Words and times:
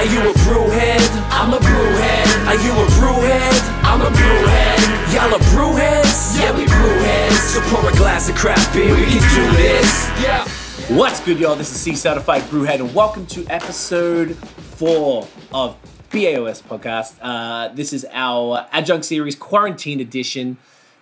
Are 0.00 0.06
you 0.06 0.20
a 0.20 0.32
brewhead? 0.32 1.28
I'm 1.30 1.52
a 1.52 1.58
brewhead. 1.58 2.46
Are 2.46 2.54
you 2.54 2.72
a 2.72 2.86
brewhead? 2.96 3.84
I'm 3.84 4.00
a 4.00 4.06
brewhead. 4.06 5.12
Y'all 5.12 5.34
are 5.34 5.44
brewheads? 5.50 6.40
Yeah, 6.40 6.56
we 6.56 6.64
brewheads. 6.64 7.32
So 7.32 7.60
pour 7.64 7.86
a 7.86 7.94
glass 7.96 8.30
of 8.30 8.34
craft 8.34 8.72
beer, 8.72 8.94
we 8.94 9.04
can 9.04 9.20
do 9.34 9.56
this. 9.58 10.08
Yeah. 10.22 10.48
What's 10.96 11.20
good, 11.20 11.38
y'all? 11.38 11.54
This 11.54 11.70
is 11.70 11.78
C 11.78 11.94
Certified 11.94 12.40
Brewhead, 12.44 12.80
and 12.80 12.94
welcome 12.94 13.26
to 13.26 13.44
episode 13.48 14.36
four 14.36 15.28
of 15.52 15.76
BAOS 16.10 16.62
Podcast. 16.62 17.18
Uh, 17.20 17.68
this 17.74 17.92
is 17.92 18.06
our 18.10 18.66
adjunct 18.72 19.04
series, 19.04 19.36
quarantine 19.36 20.00
edition. 20.00 20.56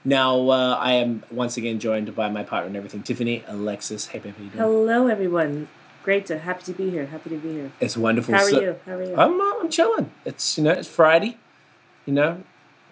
Now, 0.05 0.49
uh, 0.49 0.75
I 0.75 0.95
am 0.95 1.23
once 1.31 1.57
again 1.57 1.79
joined 1.79 2.17
by 2.17 2.31
my 2.31 2.43
partner 2.43 2.67
and 2.67 2.77
everything, 2.77 3.05
Tiffany 3.05 3.45
Alexis. 3.47 4.09
Hey, 4.09 4.19
baby, 4.19 4.35
how 4.37 4.43
you 4.43 4.51
doing? 4.51 4.65
Hello, 4.65 5.07
everyone. 5.07 5.69
Great 6.03 6.27
to 6.27 6.39
happy 6.39 6.65
to 6.65 6.73
be 6.73 6.91
here. 6.91 7.07
Happy 7.07 7.31
to 7.31 7.37
be 7.37 7.53
here. 7.53 7.73
It's 7.81 7.97
wonderful. 7.97 8.35
How 8.35 8.43
are 8.45 8.51
So- 8.51 8.61
you? 8.61 8.77
How 8.87 8.93
are 8.97 9.03
you? 9.03 9.17
I'm, 9.17 9.41
uh, 9.41 9.53
I'm 9.61 9.69
chilling. 9.69 10.11
It's 10.25 10.57
you 10.57 10.65
know 10.65 10.71
it's 10.73 10.89
Friday, 10.89 11.37
you 12.07 12.13
know, 12.15 12.43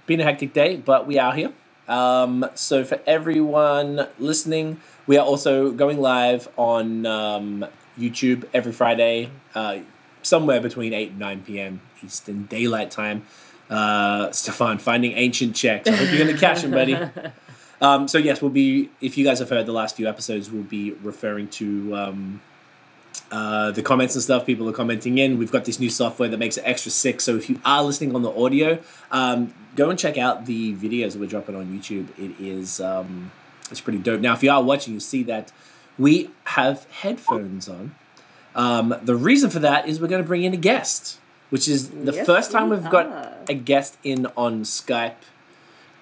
been 0.07 0.21
a 0.21 0.25
hectic 0.25 0.53
day, 0.53 0.77
but 0.77 1.07
we 1.07 1.19
are 1.19 1.35
here. 1.35 1.53
Um, 1.89 2.47
so 2.55 2.85
for 2.85 3.01
everyone 3.07 4.09
listening, 4.19 4.81
we 5.07 5.17
are 5.17 5.25
also 5.25 5.71
going 5.71 6.01
live 6.01 6.49
on 6.57 7.07
um, 7.07 7.65
YouTube 7.99 8.45
every 8.53 8.73
Friday, 8.73 9.31
uh, 9.55 9.79
somewhere 10.23 10.61
between 10.61 10.93
eight 10.93 11.11
and 11.11 11.19
nine 11.19 11.43
p.m. 11.43 11.81
Eastern 12.05 12.45
Daylight 12.47 12.91
Time. 12.91 13.25
Uh, 13.71 14.31
Stefan 14.33 14.79
finding 14.79 15.13
ancient 15.13 15.57
checks. 15.57 15.89
I 15.89 15.93
hope 15.93 16.11
you're 16.11 16.27
gonna 16.27 16.39
catch 16.39 16.61
him, 16.63 16.73
buddy. 16.73 16.99
Um, 17.79 18.09
so 18.09 18.17
yes, 18.17 18.41
we'll 18.41 18.51
be. 18.51 18.89
If 19.03 19.19
you 19.19 19.25
guys 19.27 19.39
have 19.39 19.51
heard 19.51 19.67
the 19.67 19.73
last 19.73 19.97
few 19.97 20.09
episodes, 20.09 20.51
we'll 20.51 20.63
be 20.63 20.93
referring 21.03 21.49
to 21.61 21.95
um, 21.95 22.41
uh, 23.31 23.71
the 23.73 23.83
comments 23.83 24.15
and 24.15 24.23
stuff. 24.23 24.47
People 24.47 24.69
are 24.69 24.73
commenting 24.73 25.19
in. 25.19 25.39
We've 25.39 25.51
got 25.53 25.65
this 25.65 25.81
new 25.81 25.91
software 25.91 26.29
that 26.29 26.39
makes 26.39 26.57
it 26.57 26.63
extra 26.65 26.91
sick. 26.91 27.21
So 27.21 27.37
if 27.37 27.49
you 27.51 27.61
are 27.65 27.83
listening 27.83 28.15
on 28.15 28.23
the 28.23 28.31
audio, 28.31 28.79
um, 29.11 29.53
go 29.75 29.91
and 29.91 29.99
check 29.99 30.17
out 30.19 30.47
the 30.47 30.75
videos 30.75 31.17
we're 31.17 31.27
dropping 31.27 31.55
on 31.57 31.67
YouTube. 31.67 32.09
It 32.19 32.41
is 32.41 32.81
um, 32.81 33.33
it's 33.71 33.81
pretty 33.81 33.99
dope. 33.99 34.21
Now, 34.21 34.35
if 34.35 34.43
you 34.43 34.51
are 34.51 34.63
watching, 34.63 34.95
you 34.95 35.01
see 35.01 35.23
that 35.25 35.53
we 35.99 36.31
have 36.45 36.85
headphones 36.91 37.69
on. 37.69 37.95
Um, 38.55 38.95
the 39.03 39.17
reason 39.17 39.51
for 39.51 39.59
that 39.59 39.89
is 39.89 40.01
we're 40.01 40.09
going 40.09 40.23
to 40.23 40.27
bring 40.27 40.45
in 40.45 40.55
a 40.55 40.59
guest, 40.59 41.19
which 41.51 41.69
is 41.69 41.91
the 41.91 42.13
Yes, 42.13 42.27
first 42.27 42.51
time 42.53 42.71
we 42.71 42.77
we've 42.77 42.91
got 42.91 43.45
a 43.49 43.55
guest 43.55 43.99
in 44.03 44.27
on 44.37 44.63
Skype 44.63 45.15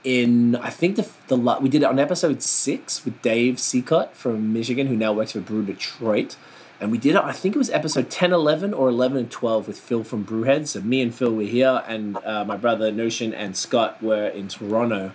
in 0.04 0.54
I 0.56 0.68
think 0.70 0.96
the 0.96 1.08
the 1.28 1.36
we 1.36 1.68
did 1.68 1.82
it 1.82 1.86
on 1.86 1.98
episode 1.98 2.42
six 2.42 3.04
with 3.04 3.20
Dave 3.22 3.56
Seacott 3.56 4.12
from 4.12 4.52
Michigan, 4.52 4.86
who 4.86 4.96
now 4.96 5.12
works 5.12 5.32
for 5.32 5.40
Brew 5.40 5.64
Detroit, 5.64 6.36
and 6.84 6.92
we 6.92 6.98
did 6.98 7.16
it. 7.16 7.22
I 7.22 7.32
think 7.32 7.54
it 7.54 7.58
was 7.58 7.70
episode 7.70 8.10
10, 8.10 8.34
11, 8.34 8.74
or 8.74 8.90
eleven 8.90 9.16
and 9.16 9.30
twelve 9.30 9.66
with 9.66 9.78
Phil 9.78 10.04
from 10.04 10.22
Brewhead. 10.22 10.68
So 10.68 10.82
me 10.82 11.00
and 11.00 11.14
Phil 11.14 11.32
were 11.34 11.42
here, 11.42 11.82
and 11.88 12.18
uh, 12.18 12.44
my 12.44 12.58
brother 12.58 12.92
Notion 12.92 13.32
and 13.32 13.56
Scott 13.56 14.02
were 14.02 14.26
in 14.28 14.48
Toronto. 14.48 15.12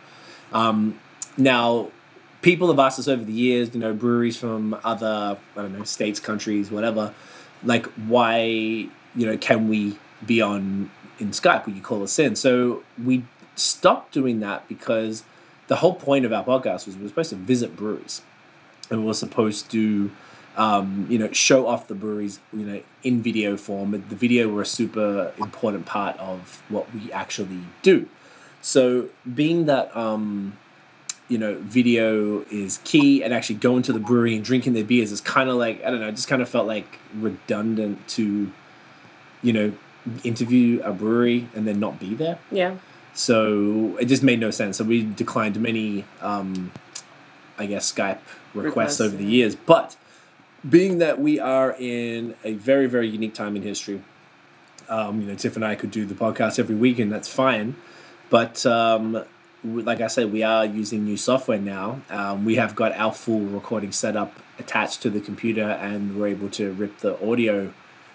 Um, 0.52 1.00
now, 1.38 1.92
people 2.42 2.70
have 2.70 2.80
asked 2.80 2.98
us 2.98 3.08
over 3.08 3.24
the 3.24 3.32
years, 3.32 3.76
you 3.76 3.80
know, 3.80 3.94
breweries 3.94 4.36
from 4.36 4.80
other 4.84 5.38
I 5.56 5.62
don't 5.62 5.78
know 5.78 5.84
states, 5.84 6.20
countries, 6.20 6.72
whatever, 6.72 7.14
like 7.64 7.86
why 8.08 8.40
you 8.40 8.90
know 9.16 9.38
can 9.38 9.68
we 9.68 10.00
be 10.26 10.42
on 10.42 10.90
in 11.20 11.30
Skype? 11.30 11.68
Will 11.68 11.74
you 11.74 11.84
call 11.84 12.02
us 12.02 12.18
in? 12.18 12.36
So 12.36 12.82
we 13.02 13.26
stopped 13.54 14.12
doing 14.12 14.40
that 14.40 14.68
because 14.68 15.24
the 15.68 15.76
whole 15.76 15.94
point 15.94 16.26
of 16.26 16.34
our 16.34 16.44
podcast 16.44 16.88
was 16.88 16.96
we 16.96 17.04
were 17.04 17.10
supposed 17.10 17.30
to 17.30 17.36
visit 17.36 17.76
breweries, 17.76 18.24
and 18.90 19.02
we 19.02 19.06
were 19.06 19.14
supposed 19.14 19.70
to. 19.70 20.10
Um, 20.60 21.08
you 21.10 21.18
know, 21.18 21.32
show 21.32 21.68
off 21.68 21.88
the 21.88 21.96
breweries, 21.96 22.40
you 22.52 22.66
know, 22.66 22.82
in 23.02 23.22
video 23.22 23.56
form. 23.56 23.92
The 23.92 24.16
video 24.16 24.50
were 24.50 24.62
a 24.62 24.66
super 24.66 25.32
important 25.38 25.86
part 25.86 26.18
of 26.18 26.62
what 26.68 26.94
we 26.94 27.10
actually 27.14 27.62
do. 27.82 28.10
So, 28.62 29.08
being 29.42 29.68
that 29.68 29.96
um, 29.96 30.58
you 31.30 31.38
know, 31.38 31.60
video 31.62 32.42
is 32.52 32.80
key, 32.84 33.24
and 33.24 33.34
actually 33.34 33.56
going 33.56 33.84
to 33.84 33.94
the 33.94 34.00
brewery 34.00 34.36
and 34.36 34.44
drinking 34.44 34.74
their 34.74 34.84
beers 34.84 35.12
is 35.14 35.22
kind 35.22 35.50
of 35.50 35.56
like 35.56 35.82
I 35.86 35.92
don't 35.92 36.02
know, 36.02 36.10
it 36.10 36.16
just 36.16 36.28
kind 36.28 36.42
of 36.42 36.50
felt 36.50 36.68
like 36.68 37.00
redundant 37.16 38.06
to, 38.10 38.52
you 39.42 39.54
know, 39.54 39.72
interview 40.24 40.82
a 40.84 40.92
brewery 40.92 41.48
and 41.56 41.66
then 41.68 41.80
not 41.80 42.00
be 42.00 42.16
there. 42.16 42.40
yeah. 42.52 42.76
So 43.14 43.98
it 44.00 44.06
just 44.06 44.24
made 44.24 44.40
no 44.40 44.52
sense. 44.52 44.78
So 44.78 44.84
we 44.84 45.04
declined 45.04 45.60
many, 45.60 46.06
um, 46.22 46.72
I 47.58 47.66
guess, 47.66 47.92
Skype 47.92 48.20
requests 48.54 49.00
Requests, 49.00 49.02
over 49.02 49.18
the 49.18 49.26
years. 49.26 49.56
But 49.56 49.98
being 50.68 50.98
that 51.00 51.20
we 51.20 51.40
are 51.40 51.76
in 51.78 52.36
a 52.44 52.54
very, 52.54 52.88
very 52.88 53.08
unique 53.08 53.34
time 53.34 53.56
in 53.56 53.62
history, 53.62 54.02
um, 54.90 55.22
you 55.22 55.28
know, 55.28 55.36
Tiff 55.36 55.56
and 55.56 55.64
I 55.64 55.76
could 55.76 55.92
do 55.92 56.06
the 56.06 56.16
podcast 56.16 56.60
every 56.60 56.76
week, 56.76 57.00
and 57.00 57.12
that's 57.12 57.32
fine. 57.32 57.76
But 58.30 58.66
um, 58.66 59.24
like 59.64 60.02
I 60.02 60.08
said, 60.08 60.32
we 60.32 60.44
are 60.44 60.66
using 60.66 61.06
new 61.06 61.18
software 61.18 61.60
now. 61.60 62.02
Um, 62.10 62.46
we 62.46 62.56
have 62.56 62.76
got 62.76 62.94
our 62.94 63.14
full 63.14 63.42
recording 63.42 63.92
setup 63.92 64.34
attached 64.58 65.02
to 65.04 65.10
the 65.10 65.22
computer, 65.22 65.70
and 65.70 66.20
we're 66.20 66.28
able 66.28 66.50
to 66.52 66.72
rip 66.74 67.00
the 67.00 67.16
audio 67.26 67.74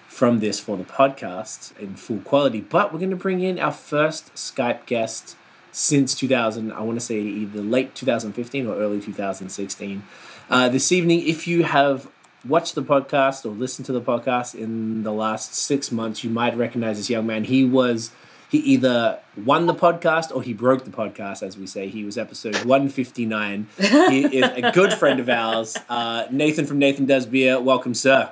from 0.09 0.41
this 0.41 0.61
for 0.61 0.77
the 0.77 0.85
podcast 0.85 1.77
in 1.79 1.97
full 1.97 2.21
quality. 2.21 2.61
But 2.61 2.93
we're 2.93 3.01
going 3.01 3.11
to 3.11 3.17
bring 3.17 3.41
in 3.41 3.59
our 3.59 3.73
first 3.73 4.35
Skype 4.35 4.87
guest 4.87 5.37
since 5.73 6.15
2000. 6.15 6.73
I 6.73 6.81
want 6.81 7.01
to 7.01 7.05
say 7.05 7.21
either 7.21 7.61
late 7.61 7.95
2015 7.95 8.67
or 8.67 8.77
early 8.77 9.01
2016. 9.01 10.03
Uh, 10.49 10.69
this 10.69 10.93
evening, 10.93 11.27
if 11.27 11.49
you 11.49 11.65
have 11.65 12.09
watched 12.45 12.75
the 12.75 12.83
podcast 12.83 13.45
or 13.45 13.49
listen 13.51 13.85
to 13.87 13.93
the 13.93 14.01
podcast 14.01 14.55
in 14.55 15.03
the 15.03 15.13
last 15.13 15.55
six 15.55 15.91
months, 15.91 16.23
you 16.25 16.31
might 16.31 16.57
recognize 16.57 16.97
this 16.99 17.11
young 17.11 17.27
man. 17.27 17.45
He 17.45 17.65
was. 17.65 18.11
He 18.51 18.59
either 18.61 19.19
won 19.37 19.67
the 19.67 19.75
podcast 19.75 20.33
or 20.33 20.41
he 20.41 20.53
broke 20.53 20.85
the 20.85 20.91
podcast, 20.91 21.43
as 21.43 21.59
we 21.59 21.67
say. 21.67 21.89
He 21.89 22.05
was 22.05 22.17
episode 22.17 22.55
159. 22.65 23.67
he 23.79 24.25
is 24.39 24.49
a 24.65 24.71
good 24.71 24.93
friend 24.93 25.19
of 25.19 25.29
ours. 25.29 25.77
Uh, 25.89 26.27
Nathan 26.31 26.65
from 26.65 26.79
Nathan 26.79 27.05
Does 27.05 27.27
Beer. 27.27 27.61
Welcome, 27.61 27.95
sir. 27.95 28.31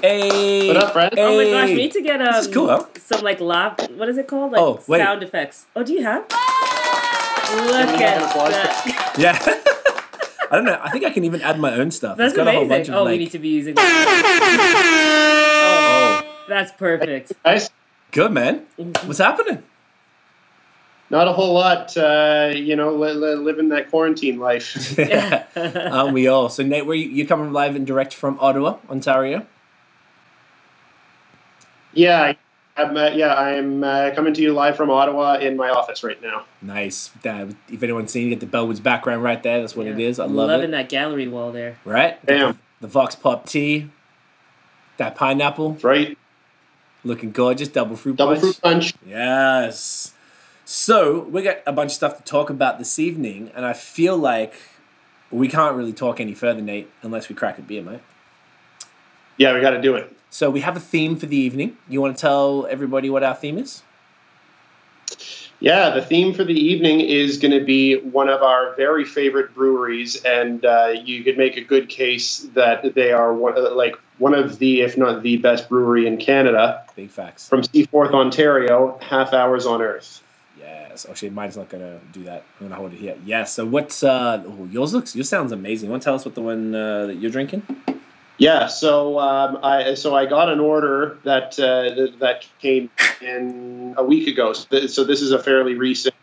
Hey. 0.00 0.68
What 0.68 0.76
up, 0.76 0.92
friend? 0.92 1.12
Oh 1.18 1.36
my 1.36 1.50
gosh, 1.50 1.68
we 1.70 1.74
need 1.74 1.92
to 1.92 2.02
get 2.02 2.20
um 2.22 2.32
This 2.32 2.46
is 2.46 2.54
cool, 2.54 2.68
huh? 2.68 2.86
some 2.96 3.22
like 3.22 3.40
laugh. 3.40 3.76
What 3.90 4.08
is 4.08 4.18
it 4.18 4.28
called? 4.28 4.52
Like 4.52 4.60
Oh, 4.60 4.78
sound 4.86 5.24
effects. 5.24 5.66
Oh, 5.74 5.82
do 5.82 5.92
you 5.92 6.04
have? 6.04 6.22
Look 6.22 7.90
we 7.90 8.02
have 8.04 8.22
an 8.22 8.22
at 8.22 8.50
that. 8.52 9.14
Yeah. 9.18 9.62
I 10.50 10.56
don't 10.56 10.64
know. 10.64 10.78
I 10.82 10.90
think 10.90 11.04
I 11.04 11.10
can 11.10 11.24
even 11.24 11.40
add 11.42 11.58
my 11.60 11.72
own 11.74 11.90
stuff. 11.90 12.16
That's 12.16 12.32
it's 12.32 12.36
got 12.36 12.48
a 12.48 12.52
whole 12.52 12.62
bunch 12.66 12.88
amazing. 12.88 12.94
of 12.94 13.00
Oh, 13.00 13.04
like. 13.04 13.12
we 13.12 13.18
need 13.18 13.30
to 13.32 13.38
be 13.38 13.48
using. 13.50 13.74
That. 13.76 13.84
oh, 16.24 16.44
That's 16.48 16.72
perfect. 16.72 17.32
Guys, 17.44 17.70
good 18.10 18.32
man. 18.32 18.66
What's 18.76 19.18
happening? 19.18 19.62
not 21.12 21.26
a 21.26 21.32
whole 21.32 21.54
lot, 21.54 21.96
uh, 21.96 22.52
you 22.54 22.76
know, 22.76 22.94
li- 22.94 23.12
li- 23.12 23.34
living 23.34 23.70
that 23.70 23.90
quarantine 23.90 24.38
life. 24.38 24.96
Aren't 25.56 26.12
we 26.14 26.28
all? 26.28 26.48
So 26.48 26.62
Nate, 26.62 26.86
where 26.86 26.94
you, 26.94 27.08
you 27.08 27.26
coming 27.26 27.52
live 27.52 27.74
and 27.74 27.84
direct 27.86 28.14
from 28.14 28.38
Ottawa, 28.40 28.76
Ontario? 28.88 29.44
yeah, 31.92 32.34
I'm, 32.84 32.96
uh, 32.96 33.08
yeah, 33.10 33.34
I'm 33.34 33.82
uh, 33.84 34.10
coming 34.14 34.32
to 34.34 34.42
you 34.42 34.52
live 34.52 34.76
from 34.76 34.90
Ottawa 34.90 35.34
in 35.34 35.56
my 35.56 35.68
office 35.70 36.02
right 36.02 36.20
now. 36.22 36.44
Nice. 36.62 37.10
Uh, 37.24 37.46
if 37.68 37.82
anyone's 37.82 38.12
seen, 38.12 38.24
you 38.24 38.30
get 38.36 38.40
the 38.40 38.46
Bellwoods 38.46 38.82
background 38.82 39.22
right 39.22 39.42
there. 39.42 39.60
That's 39.60 39.76
what 39.76 39.86
it 39.86 39.98
Yeah. 39.98 40.06
is. 40.08 40.18
I 40.18 40.24
love 40.24 40.48
Loving 40.48 40.68
it. 40.68 40.72
that 40.72 40.88
gallery 40.88 41.28
wall 41.28 41.52
there. 41.52 41.78
Right? 41.84 42.24
Damn, 42.26 42.58
The 42.80 42.88
Vox 42.88 43.14
Pop 43.14 43.46
tea. 43.46 43.90
That 44.98 45.14
pineapple, 45.14 45.72
that's 45.72 45.84
right. 45.84 46.18
looking 47.04 47.30
gorgeous. 47.32 47.68
Double 47.68 47.96
fruit 47.96 48.16
punch 48.18 48.40
Double 48.40 48.52
punch. 48.52 48.56
fruit 48.56 48.62
punch. 48.62 48.94
Yes. 49.06 50.12
So 50.64 51.20
we 51.20 51.42
got 51.42 51.56
a 51.66 51.72
bunch 51.72 51.88
of 51.90 51.94
stuff 51.94 52.16
to 52.18 52.22
talk 52.22 52.50
about 52.50 52.78
this 52.78 52.98
evening, 52.98 53.50
and 53.54 53.64
I 53.64 53.72
feel 53.72 54.16
like 54.16 54.52
we 55.30 55.48
can't 55.48 55.74
really 55.74 55.92
talk 55.92 56.20
any 56.20 56.34
further, 56.34 56.60
Nate, 56.60 56.90
unless 57.02 57.28
we 57.28 57.34
crack 57.34 57.58
a 57.58 57.62
beer, 57.62 57.82
mate. 57.82 58.00
Yeah, 59.36 59.54
we 59.54 59.60
got 59.62 59.70
to 59.70 59.80
do 59.80 59.96
it. 59.96 60.14
So 60.30 60.48
we 60.48 60.60
have 60.60 60.76
a 60.76 60.80
theme 60.80 61.16
for 61.16 61.26
the 61.26 61.36
evening. 61.36 61.76
You 61.88 62.00
want 62.00 62.16
to 62.16 62.20
tell 62.20 62.66
everybody 62.70 63.10
what 63.10 63.22
our 63.22 63.34
theme 63.34 63.58
is? 63.58 63.82
Yeah, 65.58 65.90
the 65.90 66.00
theme 66.00 66.32
for 66.32 66.42
the 66.44 66.54
evening 66.54 67.00
is 67.00 67.36
going 67.36 67.52
to 67.58 67.62
be 67.64 67.96
one 68.00 68.30
of 68.30 68.42
our 68.42 68.74
very 68.76 69.04
favorite 69.04 69.54
breweries, 69.54 70.24
and 70.24 70.64
uh, 70.64 70.94
you 71.04 71.22
could 71.22 71.36
make 71.36 71.58
a 71.58 71.60
good 71.60 71.90
case 71.90 72.48
that 72.54 72.94
they 72.94 73.12
are 73.12 73.34
one, 73.34 73.58
uh, 73.58 73.74
like 73.74 73.96
one 74.16 74.32
of 74.32 74.58
the, 74.58 74.80
if 74.80 74.96
not 74.96 75.22
the 75.22 75.36
best 75.36 75.68
brewery 75.68 76.06
in 76.06 76.16
Canada, 76.16 76.82
Big 76.96 77.10
facts. 77.10 77.46
from 77.46 77.62
Seaforth, 77.62 78.12
Ontario. 78.12 78.98
Half 79.02 79.34
Hours 79.34 79.66
on 79.66 79.82
Earth. 79.82 80.22
Yes. 80.58 81.06
Actually, 81.08 81.30
mine's 81.30 81.56
not 81.58 81.68
gonna 81.68 82.00
do 82.12 82.24
that. 82.24 82.44
I'm 82.58 82.66
gonna 82.68 82.76
hold 82.76 82.92
it 82.94 82.98
here. 82.98 83.16
Yes. 83.24 83.52
So 83.52 83.66
what's 83.66 84.02
uh? 84.02 84.42
Oh, 84.46 84.66
yours 84.70 84.94
looks. 84.94 85.14
Yours 85.14 85.28
sounds 85.28 85.52
amazing. 85.52 85.86
You 85.88 85.90
want 85.90 86.02
to 86.02 86.04
tell 86.04 86.14
us 86.14 86.24
what 86.24 86.34
the 86.34 86.42
one 86.42 86.74
uh, 86.74 87.06
that 87.06 87.16
you're 87.16 87.30
drinking? 87.30 87.62
Yeah, 88.40 88.68
so 88.68 89.18
um, 89.18 89.58
I 89.62 89.92
so 89.94 90.16
I 90.16 90.24
got 90.24 90.48
an 90.48 90.60
order 90.60 91.18
that 91.24 91.60
uh, 91.60 91.94
th- 91.94 92.18
that 92.20 92.46
came 92.58 92.88
in 93.20 93.94
a 93.98 94.02
week 94.02 94.28
ago. 94.28 94.54
So, 94.54 94.66
th- 94.70 94.90
so 94.90 95.04
this 95.04 95.20
is 95.20 95.30
a 95.30 95.38
fairly 95.38 95.74
recent 95.74 96.14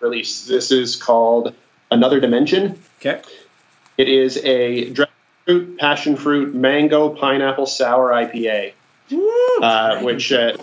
release. 0.00 0.46
This 0.46 0.72
is 0.72 0.96
called 0.96 1.54
Another 1.90 2.20
Dimension. 2.20 2.82
Okay. 3.00 3.20
It 3.98 4.08
is 4.08 4.38
a 4.38 4.88
dragon 4.92 5.12
fruit, 5.44 5.78
passion 5.78 6.16
fruit, 6.16 6.54
mango, 6.54 7.10
pineapple, 7.10 7.66
sour 7.66 8.12
IPA. 8.12 8.72
Woo, 9.10 9.58
Uh, 9.60 10.00
which, 10.00 10.32
uh, 10.32 10.56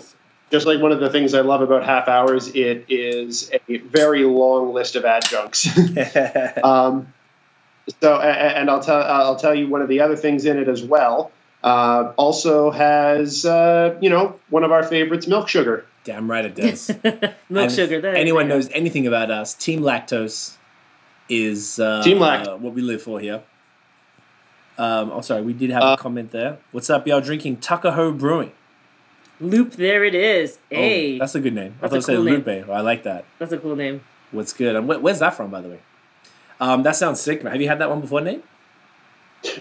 just 0.50 0.66
like 0.66 0.80
one 0.80 0.90
of 0.90 0.98
the 0.98 1.10
things 1.10 1.34
I 1.34 1.42
love 1.42 1.62
about 1.62 1.84
half 1.84 2.08
hours, 2.08 2.48
it 2.48 2.86
is 2.88 3.52
a 3.68 3.76
very 3.78 4.24
long 4.24 4.72
list 4.74 4.96
of 4.96 5.04
adjuncts. 5.04 5.68
um, 6.64 7.12
so, 8.02 8.14
a- 8.16 8.18
a- 8.18 8.56
and 8.58 8.68
I'll 8.70 8.80
tell 8.82 9.02
I'll 9.02 9.36
tell 9.36 9.54
you 9.54 9.68
one 9.68 9.82
of 9.82 9.88
the 9.88 10.00
other 10.00 10.16
things 10.16 10.44
in 10.44 10.58
it 10.58 10.68
as 10.68 10.82
well. 10.82 11.30
Uh, 11.64 12.12
also 12.16 12.70
has 12.70 13.44
uh, 13.44 13.96
you 14.00 14.10
know 14.10 14.38
one 14.50 14.62
of 14.64 14.70
our 14.72 14.82
favorites, 14.82 15.26
milk 15.26 15.48
sugar. 15.48 15.84
Damn 16.04 16.30
right 16.30 16.44
it 16.44 16.54
does. 16.54 16.88
Milk 17.02 17.64
And 17.64 17.72
sugar. 17.72 17.96
if 17.96 18.02
That 18.02 18.14
anyone 18.16 18.46
knows 18.46 18.68
anything 18.70 19.08
about 19.08 19.28
us, 19.28 19.54
Team 19.54 19.80
Lactose 19.80 20.56
is 21.28 21.80
uh, 21.80 22.00
Team 22.04 22.20
Lact- 22.20 22.60
what 22.60 22.74
we 22.74 22.80
live 22.82 23.02
for 23.02 23.18
here. 23.18 23.42
Um, 24.78 25.10
oh, 25.12 25.20
sorry, 25.22 25.42
we 25.42 25.52
did 25.52 25.70
have 25.70 25.82
Uh, 25.82 25.96
a 25.98 26.00
comment 26.00 26.30
there. 26.30 26.58
What's 26.70 26.90
up, 26.90 27.06
y'all? 27.08 27.20
Drinking 27.20 27.56
Tuckahoe 27.56 28.12
Brewing. 28.12 28.52
Loop. 29.40 29.72
There 29.72 30.04
it 30.04 30.14
is. 30.14 30.58
Oh, 30.70 30.76
Hey, 30.76 31.18
that's 31.18 31.34
a 31.34 31.40
good 31.40 31.54
name. 31.54 31.74
That's 31.80 31.92
I 31.94 31.96
a 31.98 32.00
thought 32.00 32.12
it 32.12 32.16
cool 32.16 32.24
said 32.24 32.46
name. 32.46 32.56
Lupe. 32.62 32.68
Oh, 32.68 32.72
I 32.72 32.80
like 32.82 33.02
that. 33.02 33.24
that's 33.38 33.52
a 33.52 33.58
cool 33.58 33.74
name. 33.74 34.02
What's 34.30 34.52
good? 34.52 34.76
And 34.76 34.86
where's 34.86 35.18
that 35.18 35.34
from, 35.34 35.50
by 35.50 35.60
the 35.60 35.70
way? 35.70 35.80
Um, 36.60 36.82
that 36.82 36.96
sounds 36.96 37.20
sick, 37.20 37.44
man. 37.44 37.52
Have 37.52 37.60
you 37.60 37.68
had 37.68 37.78
that 37.80 37.90
one 37.90 38.00
before, 38.00 38.20
Nate? 38.20 38.44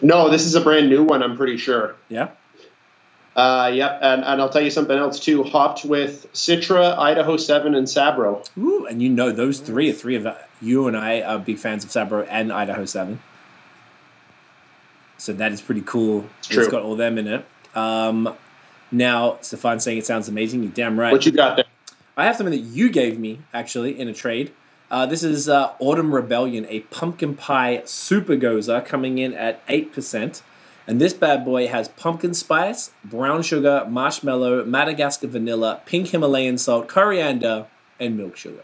No, 0.02 0.30
this 0.30 0.46
is 0.46 0.56
a 0.56 0.62
brand 0.62 0.90
new 0.90 1.04
one. 1.04 1.22
I'm 1.22 1.38
pretty 1.38 1.58
sure. 1.58 1.96
Yeah. 2.10 2.30
Uh, 3.36 3.70
yep, 3.74 4.00
and, 4.02 4.24
and 4.24 4.42
I'll 4.42 4.50
tell 4.50 4.62
you 4.62 4.72
something 4.72 4.98
else 4.98 5.20
too. 5.20 5.44
Hopped 5.44 5.84
with 5.84 6.32
Citra, 6.34 6.98
Idaho 6.98 7.36
Seven, 7.36 7.76
and 7.76 7.86
Sabro. 7.86 8.48
Ooh, 8.58 8.86
and 8.86 9.02
you 9.02 9.10
know 9.10 9.32
those 9.32 9.60
three 9.60 9.90
are 9.90 9.94
three 9.94 10.16
of 10.16 10.26
you 10.62 10.88
and 10.88 10.96
I 10.96 11.22
are 11.22 11.38
big 11.38 11.58
fans 11.58 11.84
of 11.84 11.90
Sabro 11.90 12.26
and 12.30 12.54
Idaho 12.54 12.86
Seven. 12.86 13.20
So 15.18 15.34
that 15.34 15.52
is 15.52 15.62
pretty 15.62 15.82
cool. 15.82 16.26
It's 16.40 16.52
It's 16.52 16.68
got 16.70 16.84
all 16.84 16.96
them 16.96 17.18
in 17.18 17.28
it. 17.28 17.46
Um, 17.76 18.36
now, 18.92 19.38
Stefan 19.42 19.82
saying 19.82 19.98
it 19.98 20.06
sounds 20.06 20.30
amazing. 20.30 20.64
You're 20.64 20.72
damn 20.72 20.98
right. 20.98 21.12
What 21.12 21.26
you 21.26 21.34
got 21.34 21.58
there? 21.58 21.66
I 22.16 22.26
have 22.26 22.38
something 22.38 22.52
that 22.52 22.66
you 22.66 22.90
gave 22.90 23.20
me 23.20 23.40
actually 23.54 24.00
in 24.00 24.08
a 24.08 24.14
trade. 24.14 24.54
Uh, 24.92 25.06
this 25.06 25.24
is 25.24 25.50
uh, 25.50 25.74
Autumn 25.80 26.14
Rebellion, 26.14 26.66
a 26.70 26.82
pumpkin 26.82 27.36
pie 27.36 27.82
super 27.86 28.36
gose 28.36 28.86
coming 28.86 29.18
in 29.18 29.34
at 29.34 29.62
eight 29.68 29.92
percent, 29.92 30.44
and 30.88 31.02
this 31.02 31.14
bad 31.14 31.44
boy 31.44 31.68
has 31.68 31.88
pumpkin 31.90 32.34
spice, 32.34 32.92
brown 33.04 33.42
sugar, 33.42 33.86
marshmallow, 33.90 34.64
Madagascar 34.66 35.28
vanilla, 35.28 35.82
pink 35.86 36.10
Himalayan 36.10 36.58
salt, 36.58 36.88
coriander, 36.88 37.66
and 38.00 38.16
milk 38.16 38.38
sugar. 38.38 38.64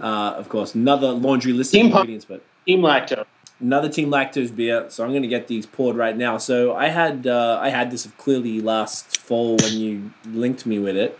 Uh, 0.00 0.34
of 0.36 0.48
course, 0.48 0.74
another 0.74 1.12
laundry 1.12 1.52
list 1.52 1.74
of 1.74 1.80
ingredients, 1.80 2.24
but 2.24 2.42
Team 2.66 2.80
Lacto. 2.80 3.26
another 3.60 3.88
Team 3.90 4.10
Lactose 4.10 4.54
beer. 4.54 4.86
So 4.88 5.04
I'm 5.04 5.10
going 5.10 5.22
to 5.22 5.28
get 5.28 5.48
these 5.48 5.66
poured 5.66 5.96
right 5.96 6.16
now. 6.16 6.38
So 6.38 6.74
I 6.74 6.88
had 6.88 7.26
uh, 7.26 7.58
I 7.60 7.68
had 7.68 7.90
this 7.90 8.08
clearly 8.16 8.60
last 8.62 9.18
fall 9.18 9.56
when 9.56 9.74
you 9.74 10.12
linked 10.24 10.64
me 10.64 10.78
with 10.78 10.96
it, 10.96 11.18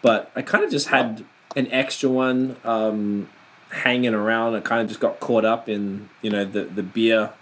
but 0.00 0.30
I 0.36 0.42
kind 0.42 0.62
of 0.62 0.70
just 0.70 0.88
had 0.88 1.24
an 1.56 1.66
extra 1.72 2.08
one 2.08 2.56
um, 2.64 3.28
hanging 3.70 4.14
around. 4.14 4.54
I 4.54 4.60
kind 4.60 4.82
of 4.82 4.88
just 4.88 5.00
got 5.00 5.20
caught 5.20 5.44
up 5.44 5.68
in 5.68 6.08
you 6.22 6.30
know 6.30 6.44
the 6.44 6.64
the 6.64 6.82
beer 6.82 7.32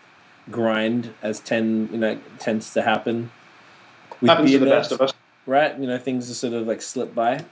grind 0.50 1.12
as 1.22 1.40
ten 1.40 1.88
you 1.92 1.98
know 1.98 2.18
tends 2.38 2.72
to 2.74 2.82
happen. 2.82 3.30
with 4.20 4.28
Happens 4.30 4.50
to 4.52 4.58
beer 4.58 4.68
the 4.68 4.74
best 4.74 4.92
of 4.92 5.00
us. 5.00 5.12
right? 5.46 5.78
You 5.78 5.86
know, 5.86 5.98
things 5.98 6.28
just 6.28 6.40
sort 6.40 6.52
of 6.54 6.66
like 6.66 6.82
slip 6.82 7.14
by. 7.14 7.44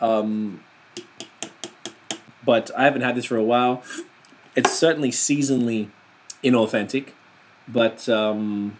Um, 0.00 0.62
but 2.44 2.70
I 2.76 2.84
haven't 2.84 3.02
had 3.02 3.14
this 3.16 3.24
for 3.26 3.36
a 3.36 3.42
while. 3.44 3.82
It's 4.56 4.72
certainly 4.72 5.10
seasonally 5.10 5.88
inauthentic, 6.42 7.08
but 7.66 8.08
um, 8.08 8.78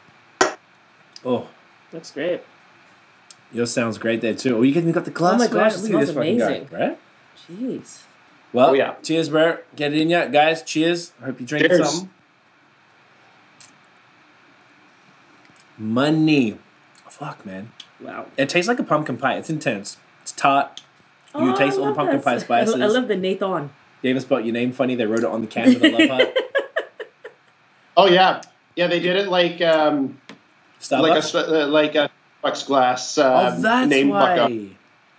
oh, 1.25 1.49
Looks 1.93 2.11
great. 2.11 2.43
yours 3.53 3.73
sounds 3.73 3.99
great 3.99 4.21
there 4.21 4.35
too. 4.35 4.57
Oh, 4.57 4.63
you 4.63 4.71
even 4.71 4.93
got 4.93 5.05
the 5.05 5.11
glass. 5.11 5.35
Oh 5.35 5.39
my 5.39 5.49
for 5.49 5.55
gosh, 5.55 5.75
it 5.75 5.83
Look 5.83 6.01
this 6.01 6.11
smells 6.11 6.13
fucking 6.13 6.39
guy, 6.39 6.47
amazing. 6.47 6.69
right? 6.71 6.99
Jeez. 7.51 8.03
Well, 8.53 8.71
Oh, 8.71 8.73
yeah. 8.73 8.95
cheers, 9.03 9.29
bro. 9.29 9.59
Get 9.77 9.93
it 9.93 10.01
in 10.01 10.09
ya, 10.11 10.27
guys. 10.27 10.63
Cheers. 10.63 11.13
I 11.21 11.27
hope 11.27 11.41
you 11.41 11.47
drink 11.47 11.67
Cheers. 11.67 11.89
something. 11.91 12.11
Money. 15.77 16.59
Fuck, 17.09 17.45
man. 17.47 17.73
Wow. 18.01 18.27
It 18.37 18.49
tastes 18.49 18.69
like 18.69 18.79
a 18.79 18.85
pumpkin 18.85 19.17
pie. 19.17 19.35
It's 19.37 19.51
intense. 19.51 19.97
It's 20.23 20.33
tart. 20.33 20.81
You 21.35 21.53
Oh, 21.53 21.57
taste 21.57 21.79
all 21.79 21.87
the 21.87 21.95
pumpkin 21.95 22.17
that. 22.19 22.25
pie 22.25 22.39
spices. 22.39 22.75
I 22.75 22.87
love 22.87 23.09
the 23.09 23.17
Nathan. 23.17 23.71
They 24.03 24.11
even 24.11 24.23
spelled 24.23 24.45
your 24.45 24.53
name 24.55 24.73
funny. 24.73 24.95
They 24.95 25.07
wrote 25.07 25.21
it 25.21 25.25
on 25.27 25.41
the 25.41 25.47
can 25.47 25.67
with 25.75 25.83
a 25.83 25.89
love 25.91 26.09
heart. 26.11 26.39
Oh 28.01 28.07
yeah, 28.07 28.41
yeah. 28.77 28.87
They 28.87 29.01
did 29.01 29.17
it 29.17 29.27
like 29.29 29.61
um, 29.61 30.21
Starbucks. 30.79 31.01
like 31.03 31.19
a 31.19 31.23
st- 31.23 31.49
uh, 31.49 31.67
like 31.67 31.95
a 31.97 32.09
Starbucks 32.45 32.65
glass. 32.69 33.19
Uh, 33.19 33.55
oh, 33.57 33.61
that's 33.61 33.91
name 33.91 34.11
fuck 34.13 34.39
up. 34.39 34.51
why. 34.51 34.69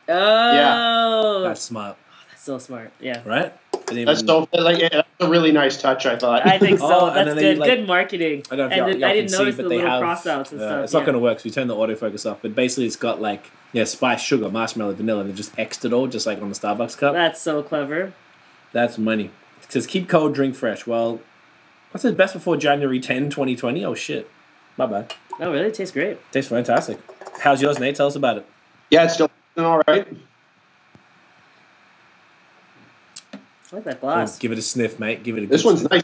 Oh. 0.08 1.44
That's 1.44 1.60
smart, 1.62 1.98
That's 1.98 2.09
so 2.44 2.58
smart. 2.58 2.92
Yeah. 3.00 3.22
right? 3.26 3.54
I 3.74 3.94
didn't 3.94 4.06
That's 4.06 4.20
so 4.22 4.48
like 4.54 4.80
yeah, 4.80 4.90
that's 4.90 5.08
a 5.20 5.28
really 5.30 5.52
nice 5.52 5.82
touch. 5.82 6.06
I 6.06 6.16
thought. 6.16 6.46
I 6.46 6.60
think 6.60 6.78
so. 6.80 6.86
Oh, 6.88 7.06
That's 7.14 7.26
then 7.28 7.36
they, 7.36 7.42
good. 7.42 7.58
like- 7.58 7.70
good 7.70 7.88
marketing. 7.88 8.44
I 8.52 8.56
don't 8.56 8.58
know 8.58 8.66
if 8.66 8.72
and 8.72 8.92
y'all, 8.92 9.00
y'all 9.02 9.10
I 9.10 9.14
didn't 9.14 9.30
see, 9.32 9.38
notice 9.40 9.56
but 9.56 9.64
the 9.64 9.70
they 9.70 9.76
little 9.78 9.92
have. 9.92 10.02
cross 10.02 10.28
outs 10.28 10.52
and 10.52 10.62
uh, 10.62 10.68
stuff. 10.68 10.84
it's 10.84 10.94
not 10.94 11.00
going 11.06 11.14
to 11.14 11.20
work. 11.20 11.40
So 11.40 11.46
we 11.46 11.52
turn 11.52 11.68
the 11.68 11.76
autofocus 11.76 12.30
off. 12.30 12.40
But 12.42 12.54
basically, 12.56 12.86
it's 12.86 12.96
got 12.96 13.20
like 13.20 13.50
yeah, 13.74 13.84
spice, 13.86 14.22
sugar, 14.22 14.50
marshmallow, 14.50 14.94
vanilla, 14.94 15.22
and 15.22 15.30
they 15.30 15.34
just 15.34 15.58
X'd 15.58 15.86
it 15.86 15.94
all, 15.94 16.08
just 16.08 16.28
like 16.28 16.40
on 16.42 16.50
the 16.50 16.56
Starbucks 16.56 16.98
cup. 16.98 17.14
That's 17.14 17.42
so 17.42 17.64
clever. 17.64 18.14
That's 18.74 18.98
money. 19.00 19.32
It 19.64 19.72
says 19.72 19.88
keep 19.88 20.08
cold, 20.08 20.36
drink 20.36 20.56
fresh. 20.56 20.86
Well, 20.86 21.20
what's 21.92 22.06
it 22.06 22.16
best 22.16 22.34
before 22.36 22.58
January 22.58 23.00
10, 23.00 23.32
2020? 23.32 23.84
Oh 23.86 23.96
shit, 23.96 24.30
my 24.78 24.86
bad. 24.86 25.14
Oh, 25.40 25.52
really? 25.52 25.68
It 25.68 25.74
tastes 25.74 25.94
great. 25.94 26.20
Tastes 26.32 26.50
fantastic. 26.50 27.00
How's 27.42 27.62
yours, 27.62 27.80
Nate? 27.80 27.96
Tell 27.96 28.08
us 28.08 28.16
about 28.16 28.38
it. 28.38 28.46
yeah, 28.92 29.06
it's 29.06 29.14
still 29.16 29.32
all 29.58 29.82
right. 29.88 30.08
I 33.72 33.76
like 33.76 33.86
that 33.86 33.98
Oh, 33.98 34.00
glass. 34.02 34.40
give 34.40 34.52
it 34.52 34.58
a 34.58 34.62
sniff, 34.62 35.00
mate. 35.00 35.24
Give 35.24 35.38
it 35.38 35.44
a. 35.44 35.48
This 35.48 35.62
good 35.64 35.70
one's 35.70 35.80
sniff. 35.82 35.92
nice. 35.92 36.04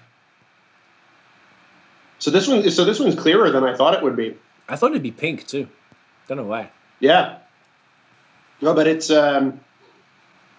So 2.20 2.32
this 2.32 2.48
one, 2.48 2.70
so 2.72 2.86
this 2.86 3.00
one's 3.00 3.16
clearer 3.16 3.52
than 3.52 3.64
I 3.64 3.76
thought 3.76 3.94
it 3.94 4.04
would 4.04 4.16
be. 4.16 4.36
I 4.68 4.76
thought 4.76 4.92
it'd 4.92 5.04
be 5.04 5.12
pink 5.12 5.46
too. 5.48 5.68
Don't 6.28 6.38
know 6.38 6.46
why. 6.46 6.72
Yeah. 7.00 7.38
No, 8.62 8.74
but 8.74 8.88
it's 8.88 9.12
um, 9.12 9.60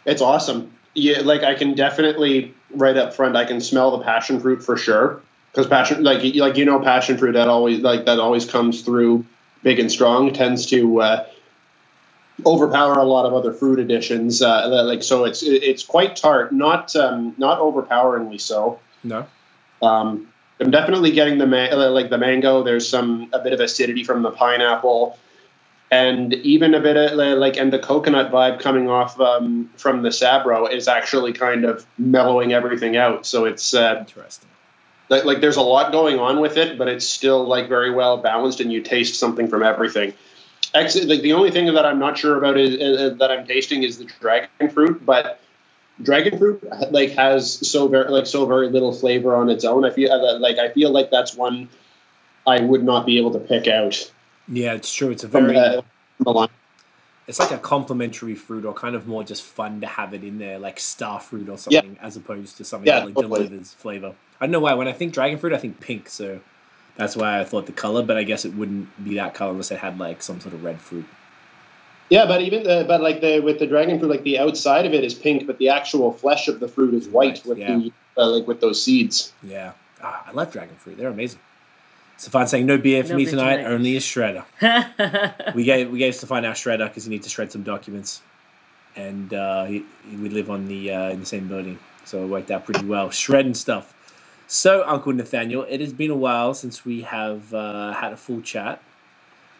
it's 0.04 0.22
awesome. 0.22 0.72
Yeah, 0.94 1.20
like 1.22 1.42
I 1.42 1.54
can 1.54 1.74
definitely 1.74 2.54
right 2.74 2.96
up 2.96 3.14
front, 3.14 3.36
I 3.36 3.44
can 3.44 3.60
smell 3.60 3.96
the 3.96 4.04
passion 4.04 4.40
fruit 4.40 4.62
for 4.62 4.76
sure. 4.76 5.20
Because 5.52 5.66
passion, 5.66 6.02
like 6.04 6.22
like 6.34 6.56
you 6.56 6.64
know, 6.66 6.80
passion 6.80 7.16
fruit 7.18 7.32
that 7.32 7.48
always 7.48 7.80
like 7.80 8.04
that 8.06 8.20
always 8.20 8.44
comes 8.44 8.82
through 8.82 9.24
big 9.62 9.78
and 9.78 9.90
strong. 9.90 10.32
Tends 10.34 10.66
to 10.66 11.00
uh, 11.00 11.26
overpower 12.44 12.94
a 12.94 13.04
lot 13.04 13.26
of 13.26 13.34
other 13.34 13.52
fruit 13.52 13.78
additions. 13.78 14.42
Uh, 14.42 14.84
like 14.84 15.02
so, 15.02 15.24
it's 15.24 15.42
it's 15.42 15.82
quite 15.84 16.16
tart, 16.16 16.52
not 16.52 16.94
um, 16.96 17.34
not 17.38 17.58
overpoweringly 17.60 18.38
so. 18.38 18.78
No. 19.02 19.26
Um, 19.82 20.28
I'm 20.60 20.70
definitely 20.70 21.12
getting 21.12 21.38
the 21.38 21.46
ma- 21.46 21.70
uh, 21.70 21.90
like 21.90 22.10
the 22.10 22.18
mango. 22.18 22.62
There's 22.62 22.88
some 22.88 23.30
a 23.32 23.38
bit 23.38 23.52
of 23.52 23.60
acidity 23.60 24.04
from 24.04 24.22
the 24.22 24.30
pineapple, 24.30 25.18
and 25.90 26.32
even 26.34 26.74
a 26.74 26.80
bit 26.80 26.96
of 26.96 27.12
like 27.38 27.56
and 27.56 27.72
the 27.72 27.78
coconut 27.78 28.30
vibe 28.32 28.60
coming 28.60 28.88
off 28.88 29.20
um, 29.20 29.70
from 29.76 30.02
the 30.02 30.08
sabro 30.10 30.70
is 30.72 30.88
actually 30.88 31.32
kind 31.32 31.64
of 31.64 31.86
mellowing 31.98 32.52
everything 32.52 32.96
out. 32.96 33.26
So 33.26 33.44
it's 33.44 33.74
uh, 33.74 33.96
Interesting. 34.00 34.48
like, 35.10 35.24
like 35.24 35.40
there's 35.40 35.56
a 35.56 35.62
lot 35.62 35.92
going 35.92 36.18
on 36.18 36.40
with 36.40 36.56
it, 36.56 36.78
but 36.78 36.88
it's 36.88 37.06
still 37.08 37.44
like 37.46 37.68
very 37.68 37.90
well 37.90 38.16
balanced, 38.16 38.60
and 38.60 38.72
you 38.72 38.80
taste 38.80 39.18
something 39.20 39.48
from 39.48 39.62
everything. 39.62 40.14
Actually, 40.76 41.06
like 41.06 41.22
the 41.22 41.32
only 41.32 41.50
thing 41.50 41.72
that 41.72 41.86
I'm 41.86 41.98
not 41.98 42.18
sure 42.18 42.36
about 42.36 42.58
is 42.58 42.74
uh, 42.80 43.14
that 43.18 43.30
I'm 43.30 43.46
tasting 43.46 43.82
is 43.82 43.98
the 43.98 44.04
dragon 44.20 44.70
fruit, 44.70 45.04
but 45.04 45.40
dragon 46.02 46.38
fruit 46.38 46.62
like 46.92 47.12
has 47.12 47.68
so 47.68 47.88
very 47.88 48.10
like 48.10 48.26
so 48.26 48.46
very 48.46 48.68
little 48.68 48.92
flavor 48.92 49.34
on 49.34 49.48
its 49.48 49.64
own. 49.64 49.84
I 49.84 49.90
feel 49.90 50.12
uh, 50.12 50.38
like 50.38 50.58
I 50.58 50.70
feel 50.70 50.90
like 50.90 51.10
that's 51.10 51.34
one 51.34 51.68
I 52.46 52.60
would 52.60 52.84
not 52.84 53.06
be 53.06 53.18
able 53.18 53.32
to 53.32 53.38
pick 53.38 53.66
out 53.66 54.12
Yeah, 54.48 54.74
it's 54.74 54.92
true. 54.92 55.10
It's 55.10 55.24
a 55.24 55.28
very. 55.28 55.56
uh, 55.56 55.82
from 56.22 56.34
the. 56.34 56.48
It's 57.26 57.40
like 57.40 57.50
a 57.50 57.58
complementary 57.58 58.36
fruit, 58.36 58.64
or 58.64 58.72
kind 58.72 58.94
of 58.94 59.08
more 59.08 59.24
just 59.24 59.42
fun 59.42 59.80
to 59.80 59.86
have 59.88 60.14
it 60.14 60.22
in 60.22 60.38
there, 60.38 60.60
like 60.60 60.78
star 60.78 61.18
fruit 61.18 61.48
or 61.48 61.58
something, 61.58 61.98
as 62.00 62.16
opposed 62.16 62.56
to 62.58 62.64
something 62.64 62.86
Yeah, 62.86 63.00
that 63.00 63.06
like 63.06 63.14
totally. 63.16 63.48
delivers 63.48 63.74
flavor. 63.74 64.14
I 64.40 64.46
don't 64.46 64.52
know 64.52 64.60
why. 64.60 64.74
When 64.74 64.86
I 64.86 64.92
think 64.92 65.12
dragon 65.12 65.36
fruit, 65.36 65.52
I 65.52 65.58
think 65.58 65.80
pink, 65.80 66.08
so 66.08 66.40
that's 66.96 67.16
why 67.16 67.40
I 67.40 67.44
thought 67.44 67.66
the 67.66 67.72
color. 67.72 68.02
But 68.02 68.16
I 68.16 68.22
guess 68.24 68.44
it 68.44 68.54
wouldn't 68.54 69.02
be 69.04 69.14
that 69.16 69.34
color 69.34 69.52
unless 69.52 69.70
it 69.70 69.78
had 69.80 69.98
like 69.98 70.22
some 70.22 70.40
sort 70.40 70.54
of 70.54 70.64
red 70.64 70.80
fruit. 70.80 71.06
Yeah, 72.08 72.26
but 72.26 72.40
even 72.42 72.62
the, 72.62 72.84
but 72.86 73.00
like 73.00 73.20
the 73.20 73.40
with 73.40 73.58
the 73.58 73.66
dragon 73.66 73.98
fruit, 73.98 74.08
like 74.10 74.22
the 74.22 74.38
outside 74.38 74.86
of 74.86 74.94
it 74.94 75.02
is 75.02 75.12
pink, 75.14 75.46
but 75.46 75.58
the 75.58 75.70
actual 75.70 76.12
flesh 76.12 76.46
of 76.48 76.60
the 76.60 76.68
fruit 76.68 76.94
is 76.94 77.08
white 77.08 77.44
with 77.44 77.58
Yeah. 77.58 77.76
the 77.78 77.92
uh, 78.16 78.28
like 78.28 78.46
with 78.46 78.60
those 78.60 78.80
seeds. 78.82 79.32
Yeah, 79.42 79.72
ah, 80.02 80.24
I 80.26 80.30
love 80.32 80.52
dragon 80.52 80.76
fruit. 80.76 80.96
They're 80.98 81.08
amazing. 81.08 81.40
Stefan 82.18 82.46
saying 82.46 82.64
no 82.64 82.78
beer 82.78 83.02
for 83.04 83.10
No 83.10 83.16
me 83.16 83.24
beer 83.24 83.30
tonight, 83.32 83.56
tonight." 83.56 83.70
only 83.72 83.96
a 83.96 84.00
shredder. 84.00 84.44
we 85.54 85.64
gave 85.64 85.90
we 85.90 85.98
gave 85.98 86.14
Stefan 86.14 86.44
our 86.44 86.54
shredder 86.54 86.86
because 86.88 87.04
he 87.04 87.10
needs 87.10 87.26
to 87.26 87.30
shred 87.30 87.50
some 87.50 87.64
documents, 87.64 88.22
and 88.94 89.34
uh, 89.34 89.64
he, 89.64 89.82
he- 90.08 90.16
we 90.16 90.28
live 90.28 90.48
on 90.48 90.66
the 90.68 90.92
uh, 90.92 91.10
in 91.10 91.18
the 91.20 91.26
same 91.26 91.48
building, 91.48 91.78
so 92.04 92.22
it 92.22 92.28
worked 92.28 92.52
out 92.52 92.64
pretty 92.64 92.86
well. 92.86 93.10
Shredding 93.10 93.54
stuff. 93.54 93.92
So, 94.46 94.84
Uncle 94.86 95.12
Nathaniel, 95.12 95.64
it 95.68 95.80
has 95.80 95.92
been 95.92 96.10
a 96.10 96.16
while 96.16 96.54
since 96.54 96.84
we 96.84 97.02
have 97.02 97.52
uh, 97.52 97.92
had 97.92 98.12
a 98.12 98.16
full 98.16 98.40
chat. 98.40 98.80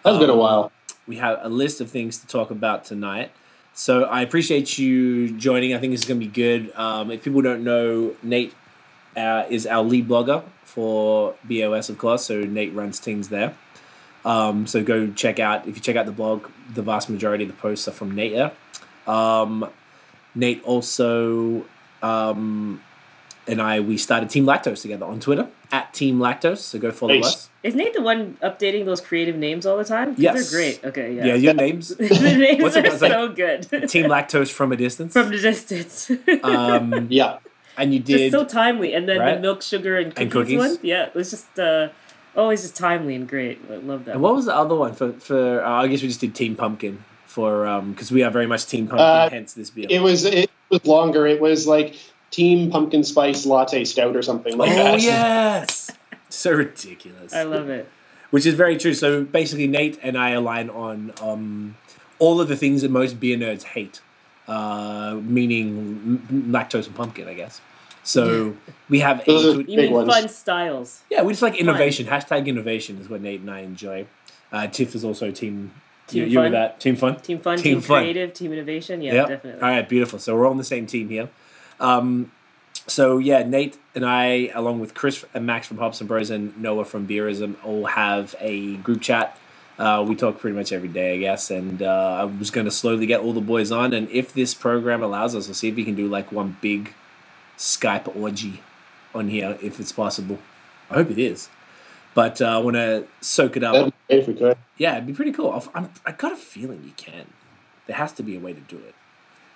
That's 0.04 0.18
been 0.18 0.30
a 0.30 0.32
Um, 0.34 0.38
while. 0.38 0.72
we 1.08 1.16
have 1.16 1.38
a 1.42 1.48
list 1.48 1.80
of 1.80 1.90
things 1.90 2.18
to 2.18 2.26
talk 2.26 2.50
about 2.50 2.84
tonight. 2.84 3.30
So 3.74 4.04
I 4.04 4.22
appreciate 4.22 4.78
you 4.78 5.30
joining. 5.36 5.74
I 5.74 5.78
think 5.78 5.92
this 5.92 6.00
is 6.02 6.06
going 6.08 6.20
to 6.20 6.26
be 6.26 6.32
good. 6.32 6.72
Um, 6.76 7.10
if 7.10 7.22
people 7.24 7.42
don't 7.42 7.62
know, 7.64 8.14
Nate 8.22 8.54
uh, 9.16 9.44
is 9.50 9.66
our 9.66 9.82
lead 9.82 10.08
blogger 10.08 10.44
for 10.64 11.34
BOS, 11.44 11.88
of 11.90 11.98
course. 11.98 12.24
So 12.24 12.40
Nate 12.40 12.72
runs 12.72 12.98
things 13.00 13.28
there. 13.28 13.54
Um, 14.24 14.66
so 14.66 14.82
go 14.82 15.08
check 15.10 15.38
out 15.38 15.66
if 15.68 15.76
you 15.76 15.82
check 15.82 15.96
out 15.96 16.06
the 16.06 16.12
blog, 16.12 16.48
the 16.74 16.82
vast 16.82 17.10
majority 17.10 17.44
of 17.44 17.50
the 17.50 17.56
posts 17.56 17.86
are 17.86 17.92
from 17.92 18.14
Nate 18.14 18.32
there. 18.32 18.52
Um, 19.06 19.68
Nate 20.34 20.62
also 20.64 21.64
um, 22.02 22.80
and 23.48 23.60
I 23.62 23.80
we 23.80 23.96
started 23.96 24.30
Team 24.30 24.44
Lactose 24.46 24.82
together 24.82 25.06
on 25.06 25.20
Twitter 25.20 25.48
at 25.72 25.92
Team 25.94 26.18
Lactose. 26.18 26.58
So 26.58 26.78
go 26.78 26.90
follow 26.90 27.14
Nice. 27.14 27.24
us. 27.26 27.50
Is 27.62 27.74
Nate 27.74 27.94
the 27.94 28.02
one 28.02 28.36
updating 28.42 28.84
those 28.84 29.00
creative 29.00 29.36
names 29.36 29.66
all 29.66 29.76
the 29.76 29.84
time? 29.84 30.14
Yes. 30.18 30.50
They're 30.50 30.60
great. 30.60 30.84
Okay, 30.84 31.14
yeah. 31.14 31.24
Yeah, 31.26 31.34
your 31.34 31.54
names 31.54 31.88
the 31.96 32.08
names 32.36 32.62
What's 32.62 32.76
are 32.76 32.82
called? 32.82 33.00
Like 33.02 33.10
so 33.12 33.28
good. 33.28 33.88
Team 33.88 34.06
Lactose 34.06 34.50
from 34.52 34.72
a 34.72 34.76
distance. 34.76 35.12
From 35.12 35.30
the 35.30 35.38
distance. 35.38 36.10
um, 36.44 37.06
Yeah. 37.10 37.38
and 37.76 37.92
you 37.92 38.00
just 38.00 38.08
did 38.18 38.32
so 38.32 38.44
timely. 38.44 38.94
And 38.94 39.08
then 39.08 39.18
Right? 39.18 39.34
the 39.34 39.40
milk, 39.40 39.62
sugar, 39.62 39.96
and 39.98 40.14
cookies, 40.14 40.22
And 40.22 40.32
cookies. 40.32 40.58
one. 40.58 40.78
Yeah, 40.82 41.06
it 41.06 41.14
was 41.14 41.30
just 41.30 41.58
uh, 41.58 41.88
always 42.36 42.62
just 42.62 42.76
timely 42.76 43.14
and 43.14 43.28
great. 43.28 43.60
I 43.70 43.76
love 43.76 44.04
that. 44.06 44.12
And 44.12 44.22
what 44.22 44.34
was 44.34 44.44
the 44.46 44.54
other 44.54 44.74
one 44.74 44.94
for? 44.94 45.12
For 45.14 45.64
uh, 45.64 45.82
I 45.82 45.86
guess 45.88 46.02
we 46.02 46.08
just 46.08 46.20
did 46.20 46.34
Team 46.34 46.54
Pumpkin 46.56 47.04
for 47.26 47.82
because 47.90 48.10
we 48.12 48.22
are 48.22 48.30
very 48.30 48.46
much 48.46 48.66
Team 48.66 48.86
Pumpkin. 48.86 49.04
Uh, 49.06 49.28
hence 49.30 49.54
this 49.54 49.70
beer. 49.70 49.86
It 49.90 50.00
was 50.00 50.24
it 50.24 50.50
was 50.70 50.84
longer. 50.86 51.26
It 51.26 51.40
was 51.40 51.66
like 51.66 51.96
Team 52.30 52.71
Pumpkin 52.71 53.02
Spice 53.04 53.47
Latte 53.47 53.85
Stout 53.85 54.16
or 54.16 54.23
something 54.23 54.56
like 54.56 54.71
oh 54.71 54.75
that. 54.75 55.02
yes, 55.02 55.90
so 56.28 56.52
ridiculous. 56.52 57.33
I 57.33 57.45
love 57.45 57.68
it. 57.68 57.88
Which 58.30 58.45
is 58.45 58.54
very 58.54 58.76
true. 58.76 58.92
So 58.95 59.23
basically, 59.25 59.66
Nate 59.68 59.99
and 60.02 60.18
I 60.18 60.30
align 60.30 60.68
on 60.71 61.12
um, 61.23 61.76
all 62.18 62.40
of 62.40 62.49
the 62.49 62.56
things 62.56 62.83
that 62.83 62.90
most 62.90 63.21
beer 63.21 63.37
nerds 63.38 63.62
hate, 63.62 64.00
uh, 64.49 65.18
meaning 65.23 66.21
m- 66.30 66.52
lactose 66.52 66.87
and 66.87 66.95
pumpkin, 66.97 67.28
I 67.28 67.35
guess. 67.35 67.61
So 68.02 68.56
we 68.88 69.00
have 69.00 69.25
Those 69.25 69.45
a 69.45 69.50
are- 69.50 69.54
good- 69.54 69.68
You 69.71 69.76
Big 69.76 69.85
mean 69.90 69.92
ones. 69.95 70.12
fun 70.12 70.28
styles? 70.28 71.02
yeah, 71.11 71.23
we 71.23 71.33
just 71.33 71.42
like 71.42 71.56
innovation. 71.56 72.06
Hashtag 72.06 72.47
innovation 72.47 72.99
is 72.99 73.09
what 73.09 73.21
Nate 73.21 73.40
and 73.40 73.50
I 73.50 73.61
enjoy. 73.61 74.06
Uh, 74.52 74.66
Tiff 74.66 74.95
is 74.95 75.04
also 75.04 75.30
team. 75.30 75.73
Team 76.09 76.23
you, 76.25 76.28
you 76.28 76.38
with 76.38 76.47
fun. 76.47 76.52
that 76.52 76.78
team 76.80 76.95
fun? 76.97 77.16
Team 77.21 77.38
fun, 77.40 77.56
Team 77.59 77.64
team, 77.76 77.80
fun. 77.80 78.02
creative, 78.02 78.33
team 78.33 78.52
innovation. 78.52 79.02
Yeah, 79.02 79.14
Yep. 79.14 79.28
definitely. 79.28 79.61
All 79.62 79.68
right, 79.71 79.88
beautiful. 79.88 80.18
So 80.21 80.37
we're 80.37 80.45
all 80.47 80.52
on 80.52 80.56
the 80.59 80.62
same 80.64 80.87
team 80.87 81.09
here. 81.09 81.28
Um, 81.80 82.33
so 82.87 83.18
yeah, 83.18 83.42
Nate 83.42 83.78
and 83.95 84.04
I, 84.04 84.50
along 84.54 84.80
with 84.80 84.95
Chris 84.95 85.25
and 85.35 85.47
Max 85.47 85.66
from 85.66 85.78
Hops 85.78 86.00
and 86.00 86.09
Bros 86.09 86.30
and 86.30 86.56
Noah 86.61 86.85
from 86.85 87.06
Beerism, 87.06 87.56
all 87.64 87.87
have 87.87 88.35
a 88.40 88.76
group 88.76 89.00
chat. 89.00 89.38
Uh, 89.78 90.02
we 90.09 90.14
talk 90.14 90.38
pretty 90.38 90.56
much 90.56 90.73
every 90.73 90.88
day, 90.88 91.14
I 91.14 91.18
guess, 91.18 91.50
and 91.50 91.83
uh, 91.83 92.16
I 92.21 92.25
was 92.25 92.50
going 92.50 92.64
to 92.64 92.71
slowly 92.71 93.04
get 93.04 93.21
all 93.21 93.35
the 93.35 93.42
boys 93.42 93.71
on, 93.71 93.92
and 93.92 94.09
if 94.09 94.33
this 94.33 94.54
program 94.54 95.02
allows 95.02 95.35
us, 95.35 95.49
we'll 95.49 95.54
see 95.54 95.68
if 95.68 95.75
we 95.75 95.85
can 95.85 95.95
do 95.95 96.09
like 96.09 96.33
one 96.33 96.56
big 96.62 96.95
Skype 97.59 98.14
orgy 98.16 98.62
on 99.14 99.28
here, 99.28 99.59
if 99.61 99.78
it's 99.78 99.92
possible. 99.92 100.38
I 100.90 100.95
hope 100.95 101.11
it 101.11 101.18
is, 101.18 101.50
but 102.14 102.40
uh, 102.40 102.47
I 102.47 102.59
want 102.59 102.76
to 102.76 103.06
soak 103.21 103.59
it 103.59 103.64
up. 103.64 103.75
That'd 103.75 103.92
be 103.92 103.92
great 104.09 104.21
if 104.21 104.28
we 104.28 104.35
could. 104.35 104.59
Yeah, 104.78 104.95
it'd 104.95 105.06
be 105.06 105.12
pretty 105.12 105.33
cool. 105.33 105.50
I'll, 105.50 105.71
I'm, 105.75 105.90
I 106.06 106.12
got 106.12 106.33
a 106.33 106.37
feeling 106.37 106.83
you 106.83 106.92
can. 106.97 107.26
There 107.87 107.97
has 107.97 108.12
to 108.12 108.23
be 108.23 108.35
a 108.35 108.40
way 108.40 108.54
to 108.54 108.61
do 108.61 108.76
it. 108.76 108.95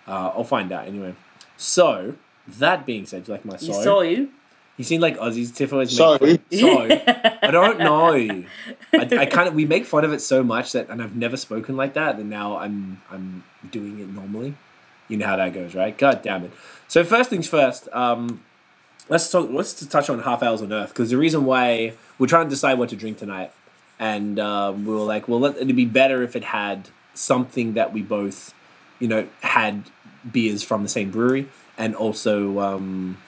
Uh, 0.07 0.33
I'll 0.35 0.45
find 0.45 0.71
out 0.71 0.87
anyway. 0.87 1.15
So, 1.61 2.15
that 2.49 2.87
being 2.87 3.05
said, 3.05 3.29
you 3.29 3.33
like 3.35 3.45
my 3.45 3.53
You 3.61 3.75
soy? 3.75 3.85
saw 3.85 4.01
you. 4.01 4.31
You 4.79 4.85
seem 4.85 5.03
like 5.03 5.19
Aussies. 5.19 5.55
Tiff 5.55 5.75
always 5.75 5.95
So, 5.95 6.17
make 6.23 6.41
so. 6.51 6.89
I 7.43 7.51
don't 7.51 7.79
know. 7.89 8.15
I, 8.15 8.47
I 8.95 9.27
kind 9.27 9.47
of 9.47 9.55
we 9.55 9.67
make 9.67 9.85
fun 9.85 10.05
of 10.05 10.13
it 10.15 10.21
so 10.23 10.43
much 10.43 10.73
that, 10.73 10.89
and 10.89 11.03
I've 11.03 11.15
never 11.15 11.37
spoken 11.37 11.77
like 11.77 11.93
that. 11.95 12.19
And 12.19 12.31
now 12.31 12.57
I'm 12.57 13.03
I'm 13.11 13.45
doing 13.71 13.99
it 14.01 14.09
normally. 14.09 14.55
You 15.09 15.19
know 15.19 15.27
how 15.27 15.37
that 15.37 15.53
goes, 15.53 15.75
right? 15.75 15.97
God 15.99 16.23
damn 16.23 16.45
it. 16.45 16.53
So 16.89 17.05
first 17.05 17.29
things 17.29 17.47
first. 17.47 17.89
Um, 17.93 18.43
let's 19.11 19.31
talk. 19.31 19.51
Let's 19.51 19.75
just 19.75 19.91
touch 19.93 20.09
on 20.09 20.21
half 20.21 20.43
hours 20.43 20.63
on 20.63 20.73
Earth 20.73 20.91
because 20.91 21.11
the 21.11 21.19
reason 21.19 21.45
why 21.45 21.93
we're 22.19 22.27
trying 22.27 22.47
to 22.47 22.51
decide 22.51 22.79
what 22.79 22.89
to 22.89 22.97
drink 22.97 23.19
tonight, 23.19 23.53
and 23.99 24.41
um, 24.41 24.87
we 24.87 24.95
were 24.95 25.01
like, 25.01 25.29
well, 25.29 25.41
let, 25.41 25.57
it'd 25.57 25.77
be 25.77 25.85
better 25.85 26.23
if 26.23 26.35
it 26.35 26.45
had 26.45 26.89
something 27.13 27.75
that 27.75 27.93
we 27.93 28.01
both, 28.01 28.55
you 28.99 29.09
know, 29.09 29.29
had 29.43 29.85
beers 30.31 30.63
from 30.63 30.83
the 30.83 30.89
same 30.89 31.11
brewery, 31.11 31.49
and 31.79 31.95
also. 31.95 32.59
Um, 32.61 33.19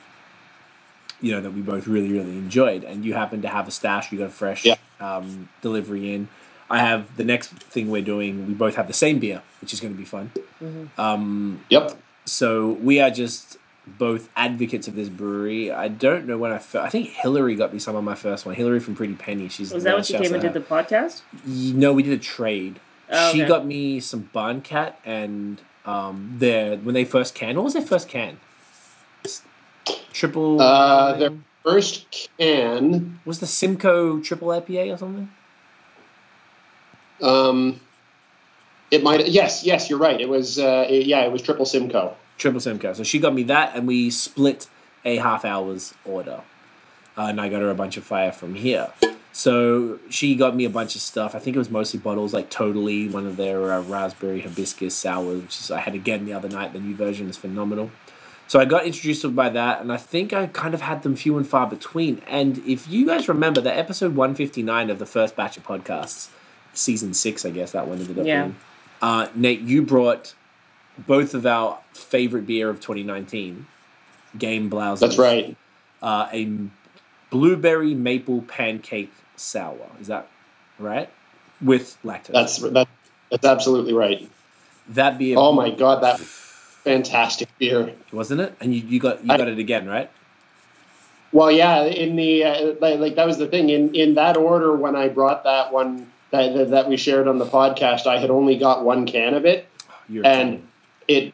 you 1.20 1.30
know 1.30 1.40
that 1.40 1.52
we 1.52 1.60
both 1.62 1.86
really 1.86 2.10
really 2.10 2.32
enjoyed 2.36 2.82
and 2.82 3.04
you 3.04 3.14
happen 3.14 3.42
to 3.42 3.46
have 3.46 3.68
a 3.68 3.70
stash 3.70 4.10
you 4.10 4.18
got 4.18 4.24
a 4.26 4.28
fresh 4.30 4.64
Yeah. 4.64 4.74
um, 4.98 5.48
delivery 5.60 6.12
in 6.12 6.26
i 6.68 6.80
have 6.80 7.16
the 7.16 7.22
next 7.22 7.50
thing 7.50 7.92
we're 7.92 8.02
doing 8.02 8.48
we 8.48 8.54
both 8.54 8.74
have 8.74 8.88
the 8.88 8.92
same 8.92 9.20
beer 9.20 9.40
which 9.60 9.72
is 9.72 9.78
going 9.80 9.94
to 9.94 9.96
be 9.96 10.04
fun 10.04 10.32
um, 10.98 11.64
Yep. 11.68 11.96
so 12.24 12.72
we 12.72 12.98
are 13.00 13.08
just 13.10 13.56
both 13.86 14.28
advocates 14.34 14.88
of 14.88 14.96
this 14.96 15.08
brewery 15.08 15.70
i 15.70 15.86
don't 15.86 16.26
know 16.26 16.36
when 16.36 16.50
i 16.50 16.58
fir- 16.58 16.80
i 16.80 16.88
think 16.88 17.10
hillary 17.10 17.54
got 17.54 17.72
me 17.72 17.78
some 17.78 17.94
of 17.94 18.02
my 18.02 18.16
first 18.16 18.44
one 18.44 18.56
hillary 18.56 18.80
from 18.80 18.96
pretty 18.96 19.14
penny 19.14 19.48
she's 19.48 19.72
Was 19.72 19.84
that 19.84 19.94
when 19.94 20.02
she 20.02 20.14
came 20.14 20.24
and 20.34 20.36
I 20.36 20.38
did 20.48 20.54
the 20.54 20.74
have. 20.74 20.86
podcast? 20.88 21.20
no 21.46 21.92
we 21.92 22.02
did 22.02 22.14
a 22.14 22.22
trade 22.22 22.80
Oh, 23.14 23.30
she 23.30 23.42
okay. 23.42 23.48
got 23.48 23.64
me 23.64 24.00
some 24.00 24.28
barn 24.32 24.60
cat 24.60 24.98
and 25.04 25.60
um, 25.84 26.36
their 26.38 26.76
when 26.76 26.94
they 26.94 27.04
first 27.04 27.34
can 27.34 27.56
what 27.56 27.64
was 27.64 27.74
their 27.74 27.82
first 27.82 28.08
can 28.08 28.38
triple 30.12 30.60
Uh, 30.60 31.16
their 31.16 31.30
first 31.64 32.28
can. 32.38 33.18
Was 33.24 33.40
the 33.40 33.46
Simcoe 33.46 34.20
triple 34.20 34.48
IPA 34.48 34.94
or 34.94 34.98
something? 34.98 35.30
Um, 37.20 37.80
it 38.90 39.02
might. 39.02 39.28
Yes, 39.28 39.64
yes, 39.64 39.88
you're 39.88 39.98
right. 39.98 40.20
It 40.20 40.28
was. 40.28 40.58
Uh, 40.58 40.86
it- 40.88 41.06
yeah, 41.06 41.20
it 41.22 41.32
was 41.32 41.40
Triple 41.42 41.64
Simcoe. 41.66 42.16
Triple 42.38 42.60
Simcoe. 42.60 42.92
So 42.94 43.04
she 43.04 43.18
got 43.18 43.32
me 43.34 43.42
that, 43.44 43.76
and 43.76 43.86
we 43.86 44.10
split 44.10 44.66
a 45.04 45.16
half 45.18 45.44
hour's 45.44 45.94
order. 46.04 46.40
Uh, 47.16 47.22
and 47.26 47.40
I 47.40 47.48
got 47.48 47.60
her 47.60 47.70
a 47.70 47.74
bunch 47.74 47.96
of 47.96 48.04
fire 48.04 48.32
from 48.32 48.54
here. 48.54 48.88
So 49.32 49.98
she 50.10 50.34
got 50.34 50.54
me 50.54 50.64
a 50.66 50.70
bunch 50.70 50.94
of 50.94 51.00
stuff. 51.00 51.34
I 51.34 51.38
think 51.38 51.56
it 51.56 51.58
was 51.58 51.70
mostly 51.70 51.98
bottles, 51.98 52.34
like 52.34 52.50
Totally, 52.50 53.08
one 53.08 53.26
of 53.26 53.36
their 53.36 53.72
uh, 53.72 53.80
raspberry 53.82 54.40
hibiscus 54.42 54.94
sours, 54.94 55.40
which 55.42 55.58
is, 55.58 55.70
I 55.70 55.80
had 55.80 55.94
again 55.94 56.26
the 56.26 56.34
other 56.34 56.48
night. 56.50 56.72
The 56.74 56.80
new 56.80 56.94
version 56.94 57.28
is 57.30 57.36
phenomenal. 57.38 57.90
So 58.46 58.60
I 58.60 58.66
got 58.66 58.84
introduced 58.84 59.34
by 59.34 59.48
that, 59.48 59.80
and 59.80 59.90
I 59.90 59.96
think 59.96 60.34
I 60.34 60.46
kind 60.48 60.74
of 60.74 60.82
had 60.82 61.02
them 61.02 61.16
few 61.16 61.38
and 61.38 61.46
far 61.48 61.66
between. 61.66 62.20
And 62.28 62.58
if 62.66 62.86
you 62.88 63.06
guys 63.06 63.26
remember, 63.26 63.62
the 63.62 63.74
episode 63.74 64.14
159 64.14 64.90
of 64.90 64.98
the 64.98 65.06
first 65.06 65.34
batch 65.34 65.56
of 65.56 65.64
podcasts, 65.66 66.28
season 66.74 67.14
six, 67.14 67.46
I 67.46 67.50
guess 67.50 67.72
that 67.72 67.86
one 67.88 68.00
ended 68.00 68.18
up 68.18 68.26
Yeah. 68.26 68.42
being. 68.42 68.56
Uh, 69.00 69.28
Nate, 69.34 69.60
you 69.62 69.80
brought 69.80 70.34
both 70.98 71.32
of 71.32 71.46
our 71.46 71.78
favorite 71.94 72.46
beer 72.46 72.68
of 72.68 72.80
2019, 72.80 73.66
Game 74.36 74.68
Blouse. 74.68 75.00
That's 75.00 75.16
right. 75.16 75.56
Uh, 76.02 76.28
a 76.32 76.50
blueberry 77.30 77.94
maple 77.94 78.42
pancake 78.42 79.12
sour. 79.42 79.90
Is 80.00 80.06
that 80.06 80.28
right? 80.78 81.10
With 81.60 81.98
lactose. 82.04 82.32
That's 82.32 82.58
that. 82.58 82.88
That's 83.30 83.46
absolutely 83.46 83.92
right. 83.92 84.30
that 84.88 85.18
beer. 85.18 85.36
Oh 85.38 85.52
my 85.52 85.70
god, 85.70 86.02
that 86.02 86.20
fantastic 86.20 87.48
beer. 87.58 87.94
wasn't 88.12 88.40
it? 88.40 88.54
And 88.60 88.74
you, 88.74 88.82
you 88.82 89.00
got 89.00 89.24
you 89.24 89.32
I- 89.32 89.36
got 89.38 89.48
it 89.48 89.58
again, 89.58 89.86
right? 89.86 90.10
Well, 91.32 91.50
yeah, 91.50 91.84
in 91.84 92.16
the 92.16 92.44
uh, 92.44 92.74
like, 92.78 93.00
like 93.00 93.14
that 93.14 93.26
was 93.26 93.38
the 93.38 93.46
thing 93.46 93.70
in 93.70 93.94
in 93.94 94.14
that 94.14 94.36
order 94.36 94.76
when 94.76 94.94
I 94.96 95.08
brought 95.08 95.44
that 95.44 95.72
one 95.72 96.12
that, 96.30 96.70
that 96.70 96.88
we 96.88 96.96
shared 96.98 97.26
on 97.26 97.38
the 97.38 97.46
podcast, 97.46 98.06
I 98.06 98.18
had 98.18 98.30
only 98.30 98.58
got 98.58 98.84
one 98.84 99.06
can 99.06 99.32
of 99.32 99.46
it, 99.46 99.66
You're 100.10 100.26
and 100.26 100.66
it 101.08 101.32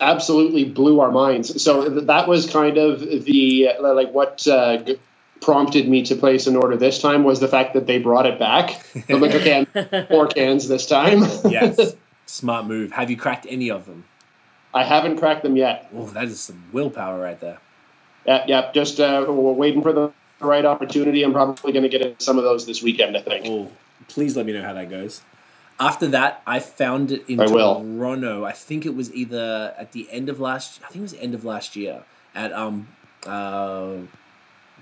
absolutely 0.00 0.64
blew 0.64 1.00
our 1.00 1.10
minds. 1.10 1.62
So 1.62 1.88
that 1.90 2.26
was 2.26 2.48
kind 2.48 2.78
of 2.78 3.00
the 3.00 3.68
uh, 3.68 3.94
like 3.94 4.12
what 4.12 4.46
uh, 4.48 4.82
prompted 5.44 5.86
me 5.88 6.02
to 6.02 6.16
place 6.16 6.46
an 6.46 6.56
order 6.56 6.76
this 6.76 6.98
time 7.00 7.22
was 7.22 7.38
the 7.38 7.48
fact 7.48 7.74
that 7.74 7.86
they 7.86 7.98
brought 7.98 8.24
it 8.24 8.38
back. 8.38 8.82
I'm 9.10 9.20
like, 9.20 9.34
okay, 9.34 9.66
I'm 9.74 10.06
four 10.06 10.26
cans 10.26 10.68
this 10.68 10.86
time. 10.86 11.20
yes, 11.50 11.94
smart 12.26 12.66
move. 12.66 12.92
Have 12.92 13.10
you 13.10 13.16
cracked 13.16 13.46
any 13.48 13.70
of 13.70 13.84
them? 13.84 14.04
I 14.72 14.84
haven't 14.84 15.18
cracked 15.18 15.42
them 15.42 15.56
yet. 15.56 15.88
Oh, 15.94 16.06
that 16.06 16.24
is 16.24 16.40
some 16.40 16.64
willpower 16.72 17.20
right 17.20 17.38
there. 17.38 17.58
Yeah, 18.26 18.44
yeah, 18.48 18.72
just 18.72 18.98
uh, 18.98 19.26
we're 19.28 19.52
waiting 19.52 19.82
for 19.82 19.92
the 19.92 20.12
right 20.40 20.64
opportunity. 20.64 21.22
I'm 21.22 21.32
probably 21.32 21.72
going 21.72 21.82
to 21.82 21.90
get 21.90 22.00
into 22.00 22.24
some 22.24 22.38
of 22.38 22.44
those 22.44 22.66
this 22.66 22.82
weekend. 22.82 23.16
I 23.16 23.20
think. 23.20 23.46
Oh, 23.46 23.70
please 24.08 24.36
let 24.36 24.46
me 24.46 24.52
know 24.52 24.62
how 24.62 24.72
that 24.72 24.88
goes. 24.88 25.20
After 25.78 26.06
that, 26.08 26.42
I 26.46 26.60
found 26.60 27.12
it 27.12 27.28
in 27.28 27.40
I 27.40 27.46
will. 27.46 27.80
Toronto. 27.80 28.44
I 28.44 28.52
think 28.52 28.86
it 28.86 28.94
was 28.94 29.12
either 29.12 29.74
at 29.76 29.92
the 29.92 30.08
end 30.10 30.28
of 30.30 30.40
last. 30.40 30.80
I 30.82 30.88
think 30.88 31.00
it 31.00 31.02
was 31.02 31.14
end 31.14 31.34
of 31.34 31.44
last 31.44 31.76
year 31.76 32.04
at 32.34 32.52
um 32.52 32.88
uh, 33.26 33.96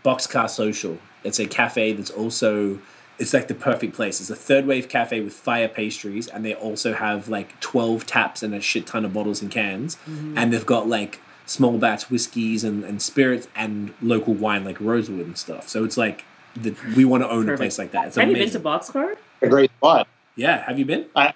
Boxcar 0.05 0.49
Social. 0.49 0.99
It's 1.25 1.39
a 1.39 1.47
cafe 1.47 1.93
that's 1.93 2.11
also 2.11 2.81
it's 3.19 3.33
like 3.33 3.49
the 3.49 3.55
perfect 3.55 3.95
place. 3.95 4.21
It's 4.21 4.31
a 4.31 4.37
third 4.37 4.67
wave 4.67 4.89
cafe 4.89 5.21
with 5.21 5.33
fire 5.33 5.69
pastries, 5.69 6.27
and 6.27 6.45
they 6.45 6.55
also 6.55 6.95
have 6.95 7.29
like 7.29 7.59
twelve 7.61 8.07
taps 8.07 8.43
and 8.43 8.55
a 8.55 8.61
shit 8.61 8.87
ton 8.87 9.05
of 9.05 9.13
bottles 9.13 9.43
and 9.43 9.51
cans, 9.51 9.97
mm-hmm. 10.09 10.37
and 10.37 10.53
they've 10.53 10.67
got 10.67 10.89
like 10.89 11.21
small 11.47 11.79
batch 11.79 12.11
whiskeys 12.11 12.65
and, 12.65 12.85
and 12.85 13.03
spirits 13.03 13.49
and 13.55 13.93
local 14.01 14.35
wine 14.35 14.65
like 14.65 14.81
rosewood 14.81 15.27
and 15.27 15.37
stuff. 15.37 15.69
So 15.69 15.85
it's 15.85 15.97
like 15.97 16.25
the, 16.57 16.75
we 16.97 17.05
want 17.05 17.23
to 17.23 17.31
own 17.31 17.49
a 17.49 17.57
place 17.57 17.79
like 17.79 17.93
that. 17.93 18.09
It's 18.09 18.17
Have 18.17 18.29
you 18.29 18.35
been 18.35 18.51
to 18.51 18.61
Boxcar? 18.61 19.17
A 19.41 19.49
great 19.49 19.71
spot. 19.71 20.09
Yeah, 20.37 20.65
have 20.65 20.79
you 20.79 20.85
been? 20.85 21.07
I 21.15 21.35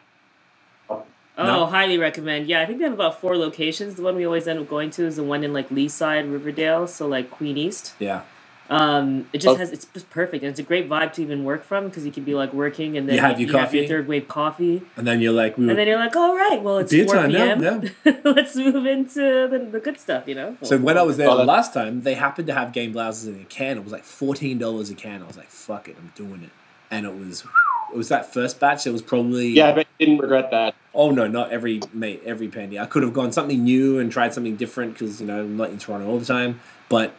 Oh, 1.39 1.45
No? 1.45 1.67
highly 1.67 1.99
recommend. 1.99 2.47
Yeah, 2.47 2.63
I 2.63 2.67
think 2.67 2.79
they 2.79 2.85
have 2.85 2.95
about 2.95 3.21
four 3.21 3.37
locations. 3.37 3.97
The 3.97 4.03
one 4.03 4.17
we 4.17 4.25
always 4.25 4.49
end 4.49 4.59
up 4.59 4.69
going 4.69 4.91
to 4.93 5.05
is 5.05 5.17
the 5.17 5.23
one 5.23 5.45
in 5.45 5.53
like 5.53 5.69
Leaside, 5.69 6.33
Riverdale, 6.33 6.87
so 6.87 7.07
like 7.07 7.31
Queen 7.31 7.59
East. 7.59 7.95
Yeah. 7.99 8.23
Um, 8.69 9.27
it 9.33 9.39
just 9.39 9.55
Oh. 9.55 9.57
has 9.57 9.71
it's 9.73 9.85
just 9.87 10.11
perfect, 10.11 10.43
and 10.43 10.51
it's 10.51 10.59
a 10.59 10.63
great 10.65 10.89
vibe 10.89 11.13
to 11.15 11.23
even 11.23 11.45
work 11.45 11.63
from 11.65 11.87
because 11.89 12.05
you 12.05 12.11
can 12.13 12.25
be 12.25 12.35
like 12.35 12.53
working 12.53 12.97
and 12.97 13.09
then 13.09 13.15
You 13.15 13.21
have 13.21 13.41
your 13.41 13.51
have 13.53 13.67
coffee. 13.67 13.79
your 13.79 13.87
third 13.87 14.09
wave 14.09 14.27
coffee, 14.29 14.83
And 14.97 15.07
then 15.07 15.21
you're 15.21 15.33
like, 15.33 15.57
we 15.57 15.65
were, 15.67 15.71
and 15.71 15.79
then 15.79 15.87
you're 15.87 15.99
like, 15.99 16.17
all 16.17 16.35
right, 16.35 16.61
well 16.63 16.79
it's 16.79 16.91
Beer 16.91 17.05
four 17.07 17.15
time 17.15 17.33
now, 17.33 17.81
p.m. 17.81 18.21
Let's 18.25 18.57
move 18.57 18.85
into 18.87 19.21
the, 19.49 19.69
the 19.71 19.79
good 19.81 20.01
stuff, 20.01 20.27
you 20.27 20.35
know. 20.35 20.57
So 20.63 20.79
when 20.79 20.99
I 20.99 21.03
was 21.03 21.17
there 21.17 21.29
Oh, 21.31 21.37
the 21.37 21.45
last 21.45 21.73
time, 21.73 22.03
they 22.03 22.15
happened 22.15 22.49
to 22.49 22.55
have 22.55 22.73
game 22.73 22.93
blouses 22.93 23.29
in 23.29 23.41
a 23.41 23.45
can. 23.45 23.77
It 23.79 23.85
was 23.85 23.93
like 23.93 24.05
fourteen 24.05 24.59
dollars 24.59 24.91
a 24.91 24.95
can. 24.95 25.23
I 25.23 25.27
was 25.27 25.37
like, 25.37 25.49
"Fuck 25.51 25.89
it, 25.89 25.97
I'm 26.01 26.13
doing 26.17 26.43
it." 26.43 26.51
And 26.91 27.05
it 27.07 27.17
was, 27.17 27.45
it 27.93 27.97
was 27.97 28.09
that 28.09 28.33
first 28.33 28.59
batch. 28.61 28.87
It 28.87 28.91
was 28.93 29.03
probably 29.03 29.49
Yeah, 29.49 29.73
but 29.73 29.87
I 29.87 30.05
didn't 30.05 30.19
regret 30.19 30.51
that. 30.51 30.75
Oh 30.95 31.11
no, 31.11 31.27
not 31.29 31.51
every 31.53 31.81
mate, 31.93 32.23
every 32.25 32.49
penny. 32.49 32.79
I 32.81 32.87
could 32.87 33.03
have 33.05 33.13
gone 33.13 33.31
something 33.33 33.63
new 33.63 33.99
and 34.01 34.11
tried 34.11 34.35
something 34.35 34.57
different 34.57 34.95
because 34.95 35.21
you 35.21 35.27
know 35.27 35.41
I'm 35.41 35.57
not 35.57 35.71
in 35.71 35.79
Toronto 35.79 36.09
all 36.09 36.19
the 36.19 36.25
time. 36.27 36.59
But 36.89 37.11
I 37.11 37.13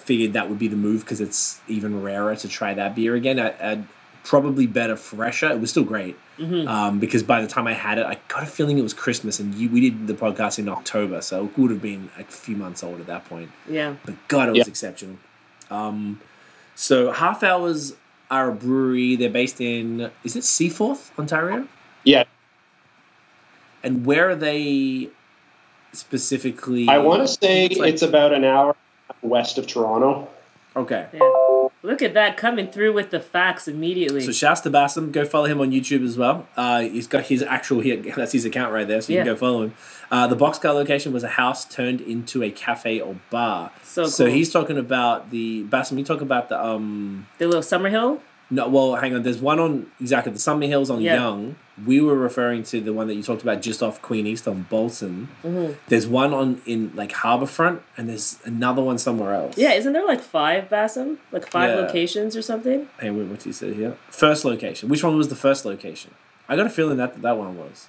figured 0.00 0.32
that 0.34 0.48
would 0.48 0.58
be 0.58 0.68
the 0.68 0.76
move 0.76 1.00
because 1.04 1.20
it's 1.20 1.60
even 1.68 2.02
rarer 2.02 2.34
to 2.36 2.48
try 2.48 2.74
that 2.74 2.94
beer 2.94 3.14
again. 3.14 3.38
I, 3.40 3.54
I'd 3.72 3.84
probably 4.24 4.66
better 4.66 4.96
fresher. 4.96 5.50
It 5.50 5.60
was 5.60 5.70
still 5.70 5.84
great 5.84 6.16
Mhm. 6.38 6.68
um, 6.68 6.98
because 6.98 7.22
by 7.22 7.40
the 7.40 7.46
time 7.46 7.66
I 7.66 7.72
had 7.74 7.98
it, 7.98 8.04
I 8.06 8.18
got 8.28 8.42
a 8.42 8.46
feeling 8.46 8.78
it 8.78 8.82
was 8.82 8.92
Christmas, 8.94 9.40
and 9.40 9.54
you, 9.54 9.68
we 9.70 9.80
did 9.80 10.06
the 10.06 10.14
podcast 10.14 10.58
in 10.58 10.68
October, 10.68 11.20
so 11.22 11.44
it 11.46 11.58
would 11.58 11.70
have 11.70 11.80
been 11.82 12.10
a 12.18 12.24
few 12.24 12.54
months 12.56 12.82
old 12.84 13.00
at 13.00 13.06
that 13.06 13.24
point. 13.24 13.50
yeah, 13.68 13.94
But 14.04 14.14
God, 14.28 14.48
it 14.48 14.52
was 14.52 14.58
Yeah. 14.58 14.64
exceptional. 14.70 15.16
Um, 15.70 16.20
so 16.74 17.10
Half 17.12 17.42
Hours 17.42 17.94
are 18.30 18.50
a 18.50 18.54
brewery. 18.54 19.16
They're 19.16 19.30
based 19.30 19.60
in 19.60 20.10
is 20.24 20.36
it 20.36 20.44
Seaforth, 20.44 21.10
Ontario? 21.18 21.66
Yeah, 22.04 22.24
And 23.82 24.04
where 24.06 24.28
are 24.30 24.36
they 24.36 25.08
specifically? 25.92 26.88
I 26.88 26.98
want 26.98 27.22
to 27.22 27.28
say 27.28 27.66
It's 27.66 27.78
like- 27.78 27.94
it's 27.94 28.02
about 28.02 28.32
an 28.32 28.44
hour 28.44 28.76
west 29.22 29.58
of 29.58 29.66
Toronto. 29.66 30.28
Okay. 30.76 31.06
yeah. 31.12 31.20
Look 31.82 32.02
at 32.02 32.14
that 32.14 32.36
coming 32.36 32.68
through 32.68 32.92
with 32.92 33.10
the 33.10 33.20
facts 33.20 33.68
immediately. 33.68 34.20
So 34.20 34.32
shouts 34.32 34.60
to 34.62 34.70
Bassam. 34.70 35.12
Go 35.12 35.24
follow 35.24 35.46
him 35.46 35.60
on 35.60 35.70
YouTube 35.70 36.04
as 36.04 36.18
well. 36.18 36.46
Uh, 36.56 36.80
he's 36.80 37.06
got 37.06 37.24
his 37.26 37.42
actual 37.42 37.80
here. 37.80 37.96
That's 38.16 38.32
his 38.32 38.44
account 38.44 38.72
right 38.72 38.86
there, 38.86 39.00
so 39.00 39.12
you 39.12 39.18
Yeah. 39.18 39.24
can 39.24 39.34
go 39.34 39.38
follow 39.38 39.62
him. 39.64 39.74
Uh, 40.10 40.26
the 40.26 40.36
boxcar 40.36 40.74
location 40.74 41.12
was 41.12 41.22
a 41.22 41.28
house 41.28 41.64
turned 41.64 42.00
into 42.00 42.42
a 42.42 42.50
cafe 42.50 43.00
or 43.00 43.16
bar. 43.30 43.70
So 43.84 44.06
so 44.06 44.24
cool. 44.26 44.34
he's 44.34 44.52
talking 44.52 44.76
about 44.76 45.30
the 45.30 45.62
Bassam. 45.64 45.98
You 45.98 46.04
talk 46.04 46.20
about 46.20 46.48
the 46.48 46.62
um. 46.62 47.26
the 47.38 47.46
little 47.46 47.62
Summerhill. 47.62 48.20
No, 48.50 48.68
well, 48.68 48.96
hang 48.96 49.14
on. 49.14 49.22
There's 49.22 49.40
one 49.40 49.58
on 49.60 49.90
exactly 50.00 50.32
the 50.32 50.38
Summer 50.38 50.66
Hills 50.66 50.90
on 50.90 51.00
Yeah. 51.00 51.14
Yonge. 51.16 51.56
We 51.86 52.00
were 52.00 52.14
referring 52.16 52.62
to 52.64 52.80
the 52.80 52.92
one 52.92 53.06
that 53.08 53.14
you 53.14 53.22
talked 53.22 53.42
about 53.42 53.62
just 53.62 53.82
off 53.82 54.02
Queen 54.02 54.26
East 54.26 54.48
on 54.48 54.66
Boulton. 54.68 55.28
Mhm. 55.44 55.76
There's 55.88 56.06
one 56.06 56.32
on 56.34 56.60
in 56.66 56.92
like 56.94 57.12
Harbourfront, 57.12 57.80
and 57.96 58.08
there's 58.08 58.38
another 58.44 58.82
one 58.82 58.98
somewhere 58.98 59.34
else. 59.34 59.56
Yeah, 59.56 59.72
isn't 59.74 59.92
there 59.92 60.06
like 60.06 60.20
five 60.20 60.68
Bassam? 60.68 61.18
Like 61.30 61.48
five 61.50 61.70
Yeah. 61.70 61.76
locations 61.86 62.36
or 62.36 62.42
something? 62.42 62.88
Hey, 63.00 63.10
wait, 63.10 63.26
what's 63.28 63.46
you 63.46 63.52
say 63.52 63.72
here? 63.74 63.96
First 64.10 64.44
location. 64.44 64.88
Which 64.88 65.04
one 65.04 65.16
was 65.16 65.28
the 65.28 65.36
first 65.36 65.64
location? 65.64 66.12
I 66.48 66.56
got 66.56 66.66
a 66.66 66.70
feeling 66.70 66.96
that 66.96 67.22
that 67.22 67.36
one 67.38 67.56
was. 67.56 67.86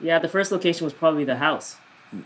Yeah, 0.00 0.18
the 0.18 0.28
first 0.28 0.52
location 0.52 0.84
was 0.84 0.92
probably 0.94 1.24
the 1.24 1.36
house, 1.36 1.76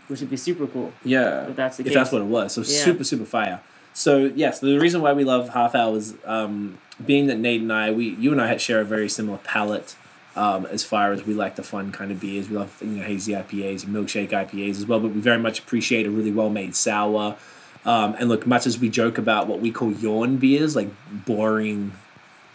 which 0.07 0.19
would 0.19 0.29
be 0.29 0.37
super 0.37 0.67
cool. 0.67 0.93
Yeah, 1.03 1.47
If 1.47 1.55
that's 1.55 1.77
the 1.77 1.81
if 1.81 1.87
case. 1.87 1.95
that's 1.95 2.11
what 2.11 2.21
it 2.21 2.25
was. 2.27 2.53
So 2.53 2.61
Yeah. 2.61 2.67
super 2.67 3.03
super 3.03 3.25
fire. 3.25 3.59
So 3.93 4.31
yes, 4.35 4.59
the 4.59 4.77
reason 4.77 5.01
why 5.01 5.13
we 5.13 5.23
love 5.23 5.49
half 5.49 5.75
hours, 5.75 6.13
um, 6.25 6.77
being 7.03 7.27
that 7.27 7.37
Nate 7.39 7.61
and 7.61 7.73
I, 7.73 7.91
we 7.91 8.09
you 8.19 8.31
and 8.31 8.39
I 8.41 8.55
share 8.57 8.79
a 8.81 8.85
very 8.85 9.09
similar 9.09 9.39
palate. 9.39 9.95
Um, 10.35 10.65
as 10.65 10.83
far 10.83 11.11
as 11.11 11.25
we 11.25 11.33
like 11.35 11.55
the 11.57 11.63
fun 11.63 11.91
kind 11.91 12.11
of 12.11 12.19
beers, 12.19 12.49
we 12.49 12.57
love 12.57 12.75
you 12.81 12.87
know 12.87 13.03
hazy 13.03 13.33
IPAs 13.33 13.83
and 13.85 13.95
milkshake 13.95 14.29
IPAs 14.29 14.71
as 14.77 14.85
well. 14.87 14.99
But 14.99 15.11
we 15.11 15.21
very 15.21 15.37
much 15.37 15.59
appreciate 15.59 16.05
a 16.07 16.09
really 16.09 16.31
well 16.31 16.49
made 16.49 16.75
sour. 16.75 17.35
Um, 17.85 18.15
and 18.17 18.29
look, 18.29 18.47
much 18.47 18.65
as 18.65 18.79
we 18.79 18.89
joke 18.89 19.17
about 19.17 19.47
what 19.47 19.59
we 19.59 19.69
call 19.71 19.91
yawn 19.91 20.37
beers, 20.37 20.75
like 20.75 20.87
boring, 21.11 21.91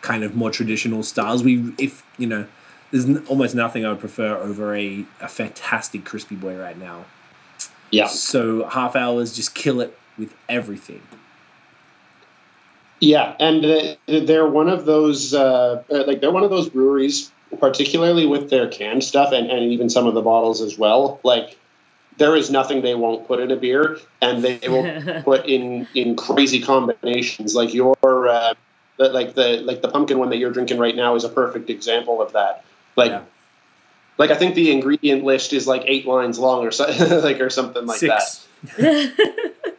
kind 0.01 0.25
of 0.25 0.35
more 0.35 0.51
traditional 0.51 1.03
styles, 1.03 1.43
we 1.45 1.73
if 1.79 2.03
you 2.17 2.27
know, 2.27 2.47
there's 2.91 3.05
n- 3.05 3.25
almost 3.29 3.55
nothing 3.55 3.85
I 3.85 3.91
would 3.91 4.01
prefer 4.01 4.37
over 4.37 4.75
a, 4.75 5.05
a 5.21 5.29
fantastic 5.29 6.05
crispy 6.05 6.35
boy 6.35 6.57
right 6.59 6.79
now. 6.79 7.05
Yeah, 7.91 8.07
So 8.07 8.67
half 8.69 8.97
hours 8.97 9.35
just 9.35 9.55
kill 9.55 9.81
it 9.81 9.97
with 10.19 10.35
everything. 10.49 11.03
yeah, 13.01 13.35
and 13.39 13.65
uh, 13.65 13.95
they're 14.07 14.47
one 14.49 14.69
of 14.69 14.85
those 14.85 15.33
uh, 15.33 15.83
uh, 15.91 16.05
like 16.07 16.21
they're 16.21 16.33
one 16.33 16.43
of 16.45 16.51
those 16.51 16.69
breweries, 16.69 17.31
particularly 17.59 18.27
with 18.27 18.51
their 18.51 18.69
canned 18.69 19.05
stuff 19.05 19.33
and, 19.33 19.51
and 19.51 19.73
even 19.73 19.89
some 19.89 20.07
of 20.07 20.15
the 20.15 20.23
bottles 20.23 20.61
as 20.61 20.79
well. 20.79 21.21
Like 21.23 21.59
there 22.17 22.37
is 22.37 22.51
nothing 22.51 22.83
they 22.83 22.95
won't 22.95 23.27
put 23.27 23.41
in 23.41 23.51
a 23.51 23.57
beer, 23.57 23.99
and 24.21 24.43
they 24.43 24.61
will 24.69 25.23
put 25.25 25.47
in 25.47 25.87
in 25.95 26.17
crazy 26.17 26.61
combinations. 26.61 27.55
Like 27.55 27.73
your 27.75 27.97
uh, 28.03 28.55
like 28.99 29.35
the 29.35 29.61
like 29.65 29.83
the 29.83 29.89
pumpkin 29.89 30.19
one 30.19 30.31
that 30.31 30.39
you're 30.39 30.53
drinking 30.53 30.79
right 30.79 30.97
now 30.97 31.15
is 31.15 31.25
a 31.25 31.29
perfect 31.29 31.71
example 31.71 32.21
of 32.23 32.33
that. 32.33 32.65
Like. 32.97 33.13
Yeah. 33.13 33.23
Like 34.17 34.33
I 34.33 34.35
think 34.35 34.57
the 34.57 34.73
ingredient 34.73 35.23
list 35.23 35.53
is 35.53 35.69
like 35.69 35.85
eight 35.87 36.05
lines 36.05 36.41
long 36.41 36.67
or 36.67 36.73
so, 36.73 36.87
like 37.23 37.41
or 37.41 37.51
something 37.51 37.87
like 37.87 38.01
that. 38.01 38.41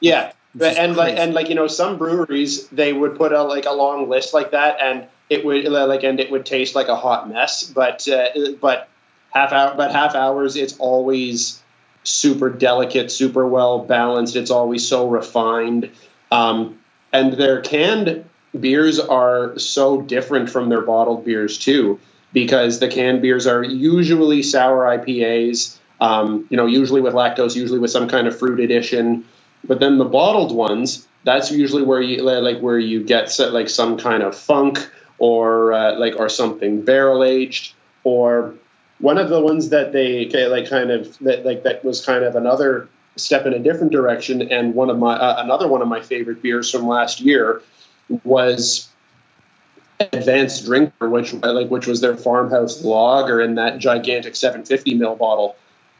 Yeah, 0.00 0.32
Which 0.54 0.70
is 0.70 0.76
and 0.76 0.96
like 0.96 1.18
and 1.18 1.34
like 1.34 1.48
you 1.48 1.54
know 1.54 1.66
some 1.66 1.98
breweries 1.98 2.68
they 2.68 2.92
would 2.92 3.16
put 3.16 3.32
a 3.32 3.42
like 3.42 3.66
a 3.66 3.72
long 3.72 4.08
list 4.08 4.32
like 4.32 4.52
that 4.52 4.78
and 4.80 5.06
it 5.30 5.44
would 5.44 5.64
like 5.66 6.04
and 6.04 6.20
it 6.20 6.30
would 6.30 6.46
taste 6.46 6.74
like 6.74 6.88
a 6.88 6.96
hot 6.96 7.28
mess 7.28 7.64
but 7.64 8.06
uh, 8.08 8.28
but 8.60 8.88
half 9.32 9.52
hour 9.52 9.74
but 9.76 9.92
half 9.92 10.14
hours 10.14 10.56
it's 10.56 10.76
always 10.78 11.62
super 12.04 12.50
delicate 12.50 13.10
super 13.10 13.46
well 13.46 13.80
balanced 13.80 14.36
it's 14.36 14.50
always 14.50 14.86
so 14.86 15.08
refined. 15.08 15.90
Um, 16.30 16.78
and 17.12 17.32
their 17.34 17.60
canned 17.62 18.24
beers 18.58 18.98
are 19.00 19.58
so 19.58 20.00
different 20.02 20.50
from 20.50 20.68
their 20.68 20.82
bottled 20.82 21.24
beers 21.24 21.58
too 21.58 22.00
because 22.32 22.80
the 22.80 22.88
canned 22.88 23.22
beers 23.22 23.46
are 23.46 23.64
usually 23.64 24.42
sour 24.42 24.84
IPAs 24.98 25.78
um, 26.00 26.46
you 26.50 26.56
know 26.56 26.66
usually 26.66 27.00
with 27.00 27.14
lactose 27.14 27.56
usually 27.56 27.78
with 27.78 27.90
some 27.90 28.08
kind 28.08 28.26
of 28.26 28.38
fruit 28.38 28.60
addition. 28.60 29.24
But 29.64 29.80
then 29.80 29.98
the 29.98 30.04
bottled 30.04 30.54
ones, 30.54 31.06
that's 31.24 31.50
usually 31.50 31.82
where 31.82 32.00
you 32.00 32.22
like 32.22 32.60
where 32.60 32.78
you 32.78 33.04
get 33.04 33.36
like 33.50 33.68
some 33.68 33.98
kind 33.98 34.22
of 34.22 34.36
funk 34.36 34.88
or 35.18 35.72
uh, 35.72 35.98
like 35.98 36.16
or 36.18 36.28
something 36.28 36.82
barrel 36.82 37.24
aged 37.24 37.74
or 38.04 38.54
one 39.00 39.18
of 39.18 39.28
the 39.28 39.40
ones 39.40 39.68
that 39.70 39.92
they 39.92 40.28
like 40.48 40.68
kind 40.68 40.90
of 40.90 41.18
that 41.18 41.44
like 41.44 41.62
that 41.62 41.84
was 41.84 42.04
kind 42.04 42.24
of 42.24 42.36
another 42.36 42.88
step 43.16 43.46
in 43.46 43.52
a 43.52 43.58
different 43.58 43.92
direction 43.92 44.42
and 44.42 44.74
one 44.74 44.90
of 44.90 44.98
my 44.98 45.14
uh, 45.14 45.42
another 45.42 45.68
one 45.68 45.82
of 45.82 45.88
my 45.88 46.00
favorite 46.00 46.40
beers 46.42 46.70
from 46.70 46.86
last 46.86 47.20
year 47.20 47.62
was 48.24 48.88
advanced 50.00 50.64
drinker 50.64 51.08
which 51.08 51.32
like 51.34 51.68
which 51.68 51.86
was 51.86 52.00
their 52.00 52.16
farmhouse 52.16 52.84
lager 52.84 53.40
in 53.40 53.56
that 53.56 53.78
gigantic 53.78 54.36
750 54.36 54.94
mil 54.94 55.16
bottle 55.16 55.56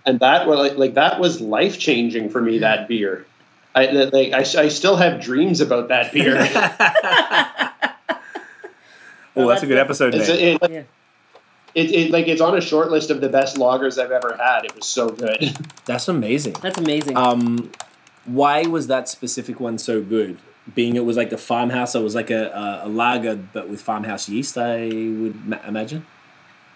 and 0.07 0.21
that 0.21 0.47
was 0.47 0.59
like, 0.59 0.79
like 0.79 0.95
that 0.95 1.19
was 1.19 1.41
life 1.41 1.79
changing 1.79 2.31
for 2.31 2.41
me 2.41 2.59
that 2.59 2.87
beer 2.87 3.27
I, 3.75 3.87
like, 3.91 4.33
I, 4.33 4.39
I 4.39 4.69
still 4.69 4.97
have 4.97 5.21
dreams 5.21 5.61
about 5.61 5.89
that 5.89 6.13
beer. 6.13 6.35
oh, 9.38 9.48
that's 9.48 9.62
a 9.62 9.66
good 9.66 9.79
episode 9.79 10.14
it's, 10.14 10.29
name. 10.29 10.59
it, 10.62 10.70
Yeah. 10.70 10.83
it, 11.74 11.90
it, 11.90 12.11
like 12.11 12.29
it's 12.29 12.40
on 12.40 12.57
a 12.57 12.61
short 12.61 12.90
list 12.90 13.11
of 13.11 13.20
the 13.20 13.29
best 13.29 13.59
loggers 13.59 13.98
I've 13.98 14.11
ever 14.11 14.37
had. 14.38 14.64
It 14.64 14.74
was 14.74 14.87
so 14.87 15.09
good. 15.09 15.57
That's 15.87 16.09
amazing. 16.09 16.55
That's 16.62 16.79
amazing. 16.79 17.16
Um, 17.16 17.70
why 18.24 18.62
was 18.62 18.87
that 18.88 19.09
specific 19.09 19.61
one 19.61 19.79
so 19.79 20.03
good? 20.03 20.38
Being 20.74 20.96
it 20.96 21.05
was 21.05 21.16
like 21.16 21.31
the 21.31 21.38
farmhouse, 21.38 21.94
it 21.94 22.03
was 22.03 22.14
like 22.14 22.31
a, 22.31 22.48
a, 22.48 22.87
a 22.87 22.88
lager, 22.88 23.37
but 23.37 23.68
with 23.70 23.81
farmhouse 23.81 24.29
yeast. 24.29 24.59
I 24.59 24.88
would 24.88 25.46
ma- 25.46 25.61
imagine. 25.66 26.05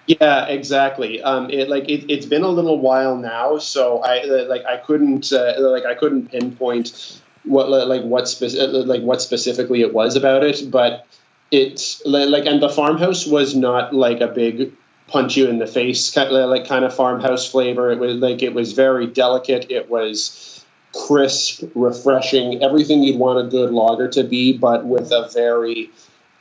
Yeah, 0.07 0.47
exactly. 0.47 1.23
Um, 1.23 1.51
it 1.51 1.69
like 1.69 1.89
it, 1.89 2.11
it's 2.11 2.27
been 2.27 2.43
a 2.43 2.49
little 2.49 2.81
while 2.81 3.17
now, 3.17 3.59
so 3.59 3.99
I 3.99 4.21
uh, 4.21 4.47
like 4.49 4.65
I 4.65 4.79
couldn't 4.79 5.33
uh, 5.33 5.55
like 5.59 5.85
I 5.85 5.95
couldn't 5.95 6.31
pinpoint 6.31 7.21
what 7.45 7.69
like 7.69 8.03
what 8.03 8.25
speci- 8.25 8.87
like 8.87 9.03
what 9.03 9.21
specifically 9.21 9.83
it 9.83 9.93
was 9.93 10.17
about 10.17 10.43
it, 10.43 10.71
but 10.71 11.07
it's 11.53 12.03
like 12.07 12.47
and 12.47 12.63
the 12.63 12.71
farmhouse 12.71 13.27
was 13.27 13.55
not 13.55 13.95
like 13.95 14.21
a 14.21 14.27
big 14.27 14.73
punch 15.07 15.37
you 15.37 15.49
in 15.49 15.59
the 15.59 15.67
face 15.67 16.11
kind 16.11 16.35
of 16.35 16.49
like 16.49 16.67
kind 16.67 16.85
of 16.85 16.95
farmhouse 16.95 17.49
flavor. 17.49 17.93
It 17.93 17.99
was 17.99 18.17
like 18.17 18.43
it 18.43 18.55
was 18.55 18.73
very 18.73 19.07
delicate. 19.07 19.71
It 19.71 19.91
was 19.91 20.65
crisp, 21.07 21.63
refreshing, 21.75 22.63
everything 22.63 23.03
you'd 23.03 23.19
want 23.19 23.47
a 23.47 23.51
good 23.51 23.71
lager 23.71 24.09
to 24.09 24.25
be, 24.25 24.57
but 24.57 24.87
with 24.87 25.13
a 25.13 25.29
very 25.33 25.91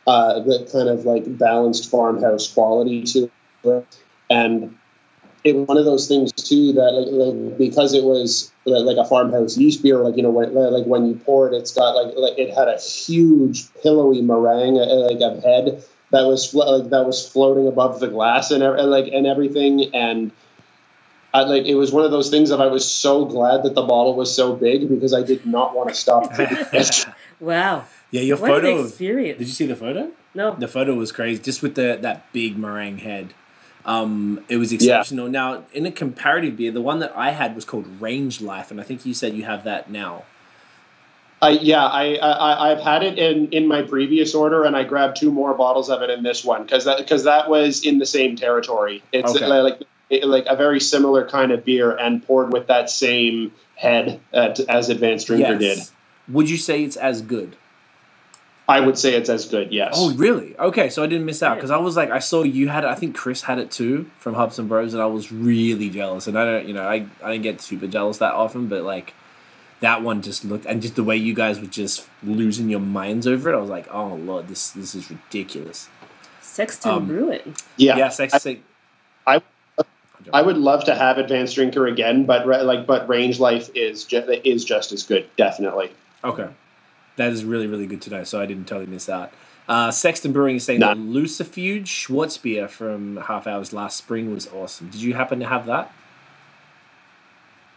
uh, 0.07 0.39
the 0.39 0.67
kind 0.71 0.89
of 0.89 1.05
like 1.05 1.37
balanced 1.37 1.91
farmhouse 1.91 2.51
quality 2.51 3.03
to 3.03 3.29
it. 3.65 3.97
And 4.29 4.77
it 5.43 5.55
was 5.55 5.67
one 5.67 5.77
of 5.77 5.85
those 5.85 6.07
things 6.07 6.31
too 6.31 6.73
that 6.73 6.91
like, 6.91 7.07
like 7.11 7.57
because 7.57 7.93
it 7.93 8.03
was 8.03 8.51
like 8.65 8.97
a 8.97 9.05
farmhouse 9.05 9.57
yeast 9.57 9.81
beer, 9.83 9.97
like 9.99 10.17
you 10.17 10.23
know 10.23 10.29
when 10.29 10.53
like 10.53 10.85
when 10.85 11.07
you 11.07 11.15
pour 11.15 11.47
it, 11.47 11.55
it's 11.55 11.73
got 11.73 11.91
like 11.91 12.15
like 12.15 12.37
it 12.37 12.53
had 12.55 12.67
a 12.67 12.77
huge 12.79 13.73
pillowy 13.81 14.21
meringue 14.21 14.77
uh, 14.77 14.85
like 14.85 15.21
of 15.21 15.43
head 15.43 15.83
that 16.11 16.23
was 16.25 16.53
like 16.53 16.89
that 16.89 17.05
was 17.05 17.27
floating 17.27 17.67
above 17.67 17.99
the 17.99 18.07
glass 18.07 18.51
and, 18.51 18.63
and 18.63 18.89
like 18.91 19.07
and 19.11 19.25
everything 19.25 19.93
and. 19.95 20.31
I, 21.33 21.43
like 21.43 21.63
it 21.63 21.75
was 21.75 21.93
one 21.93 22.03
of 22.03 22.11
those 22.11 22.29
things 22.29 22.49
that 22.49 22.59
I 22.59 22.67
was 22.67 22.91
so 22.91 23.23
glad 23.23 23.63
that 23.63 23.73
the 23.73 23.83
bottle 23.83 24.17
was 24.17 24.35
so 24.35 24.53
big 24.53 24.89
because 24.89 25.13
I 25.13 25.23
did 25.23 25.45
not 25.45 25.73
want 25.73 25.87
to 25.87 25.95
stop. 25.95 26.35
drinking 26.35 26.57
it. 26.73 27.05
Wow. 27.39 27.85
Yeah, 28.11 28.19
your 28.19 28.35
What 28.35 28.49
photo. 28.49 28.79
an 28.81 28.85
experience. 28.87 29.39
Did 29.39 29.47
you 29.47 29.53
see 29.53 29.65
the 29.65 29.77
photo? 29.77 30.11
No. 30.33 30.55
The 30.55 30.67
photo 30.67 30.93
was 30.95 31.13
crazy, 31.13 31.41
just 31.41 31.61
with 31.61 31.75
the 31.75 31.97
that 32.01 32.31
big 32.33 32.57
meringue 32.57 32.97
head. 32.97 33.33
Um, 33.85 34.43
it 34.49 34.57
was 34.57 34.71
exceptional. 34.71 35.27
Now, 35.29 35.63
in 35.73 35.85
a 35.85 35.91
comparative 35.91 36.57
beer, 36.57 36.71
the 36.71 36.81
one 36.81 36.99
that 36.99 37.13
I 37.15 37.31
had 37.31 37.55
was 37.55 37.65
called 37.65 37.85
Range 38.01 38.41
Life, 38.41 38.71
and 38.71 38.79
I 38.79 38.83
think 38.83 39.05
you 39.05 39.13
said 39.13 39.33
you 39.33 39.43
have 39.43 39.63
that 39.63 39.89
now. 39.89 40.23
I 41.41 41.49
yeah, 41.49 41.83
I, 41.85 42.15
I 42.15 42.71
I've 42.71 42.81
had 42.81 43.01
it 43.01 43.17
in 43.17 43.47
in 43.49 43.67
my 43.67 43.81
previous 43.81 44.35
order, 44.35 44.63
and 44.63 44.75
I 44.75 44.83
grabbed 44.83 45.17
two 45.17 45.31
more 45.31 45.55
bottles 45.55 45.89
of 45.89 46.03
it 46.03 46.09
in 46.11 46.21
this 46.21 46.45
one 46.45 46.61
because 46.63 46.85
that 46.85 46.99
because 46.99 47.23
that 47.23 47.49
was 47.49 47.83
in 47.83 47.97
the 47.97 48.05
same 48.05 48.35
territory. 48.35 49.01
It's 49.11 49.35
Okay. 49.35 49.47
like 49.47 49.81
it- 50.11 50.25
like 50.27 50.45
a 50.47 50.55
very 50.55 50.79
similar 50.79 51.27
kind 51.27 51.51
of 51.51 51.65
beer, 51.65 51.95
and 51.95 52.23
poured 52.25 52.53
with 52.53 52.67
that 52.67 52.89
same 52.91 53.51
head 53.75 54.19
uh, 54.33 54.53
as 54.69 54.89
Advanced 54.89 55.25
Drinker 55.27 55.57
did. 55.57 55.79
Would 56.27 56.49
you 56.49 56.57
say 56.57 56.83
it's 56.83 56.95
as 56.97 57.21
good? 57.23 57.55
I 58.71 58.79
would 58.79 58.97
say 58.97 59.13
it's 59.15 59.29
as 59.29 59.45
good. 59.45 59.71
Yes. 59.71 59.93
Oh, 59.95 60.13
really? 60.13 60.57
Okay, 60.57 60.89
so 60.89 61.03
I 61.03 61.07
didn't 61.07 61.25
miss 61.25 61.43
out 61.43 61.55
because 61.55 61.71
I 61.71 61.77
was 61.77 61.95
like, 61.95 62.09
I 62.09 62.19
saw 62.19 62.43
you 62.43 62.69
had 62.69 62.83
it. 62.83 62.87
I 62.87 62.95
think 62.95 63.15
Chris 63.15 63.41
had 63.43 63.59
it 63.59 63.69
too 63.71 64.09
from 64.17 64.33
Hops 64.35 64.57
and 64.59 64.69
Bros, 64.69 64.93
and 64.93 65.01
I 65.01 65.05
was 65.07 65.31
really 65.31 65.89
jealous. 65.89 66.27
And 66.27 66.37
I 66.37 66.45
don't, 66.45 66.67
you 66.67 66.73
know, 66.73 66.83
I 66.87 67.05
I 67.23 67.31
didn't 67.31 67.43
get 67.43 67.61
super 67.61 67.87
jealous 67.87 68.17
that 68.19 68.33
often, 68.33 68.67
but 68.67 68.83
like 68.83 69.13
that 69.81 70.01
one 70.03 70.21
just 70.21 70.45
looked, 70.45 70.65
and 70.65 70.81
just 70.81 70.95
the 70.95 71.03
way 71.03 71.17
you 71.17 71.33
guys 71.33 71.59
were 71.59 71.67
just 71.67 72.07
losing 72.23 72.69
your 72.69 72.79
minds 72.79 73.25
over 73.27 73.51
it, 73.51 73.55
I 73.55 73.59
was 73.59 73.69
like, 73.69 73.87
oh 73.93 74.15
lord, 74.15 74.47
this 74.47 74.71
this 74.71 74.95
is 74.95 75.09
ridiculous. 75.09 75.89
Sexton 76.41 76.91
Um, 76.91 77.07
Brewing. 77.07 77.55
yeah. 77.77 77.97
Yeah, 77.97 78.09
sex. 78.09 78.33
sex 78.41 78.59
I- 79.27 79.41
I 80.31 80.43
would 80.43 80.57
love 80.57 80.83
to 80.85 80.93
have 80.93 81.17
Advanced 81.17 81.55
Drinker 81.55 81.87
again, 81.87 82.25
but 82.25 82.45
re- 82.45 82.61
like 82.61 82.85
but 82.85 83.09
Range 83.09 83.39
Life 83.39 83.71
is 83.73 84.03
ju- 84.03 84.39
is 84.43 84.63
just 84.63 84.91
as 84.91 85.01
good, 85.03 85.25
definitely. 85.35 85.89
Okay. 86.23 86.47
That 87.17 87.31
is 87.31 87.43
really, 87.43 87.67
really 87.67 87.87
good 87.87 88.01
to 88.03 88.09
know. 88.09 88.23
So 88.23 88.39
I 88.41 88.45
didn't 88.45 88.67
totally 88.67 88.87
miss 88.87 89.09
out. 89.09 89.31
Uh, 89.67 89.91
Sexton 89.91 90.31
Brewing 90.33 90.57
is 90.57 90.65
saying 90.65 90.79
Nah. 90.79 90.93
that 90.93 90.97
Lucifuge 90.97 91.87
Schwarz 91.87 92.37
beer 92.37 92.67
from 92.67 93.17
Half 93.17 93.47
Hours 93.47 93.71
last 93.73 93.97
spring 93.97 94.33
was 94.33 94.47
awesome. 94.47 94.89
Did 94.89 95.01
you 95.01 95.13
happen 95.13 95.39
to 95.39 95.45
have 95.45 95.65
that? 95.67 95.93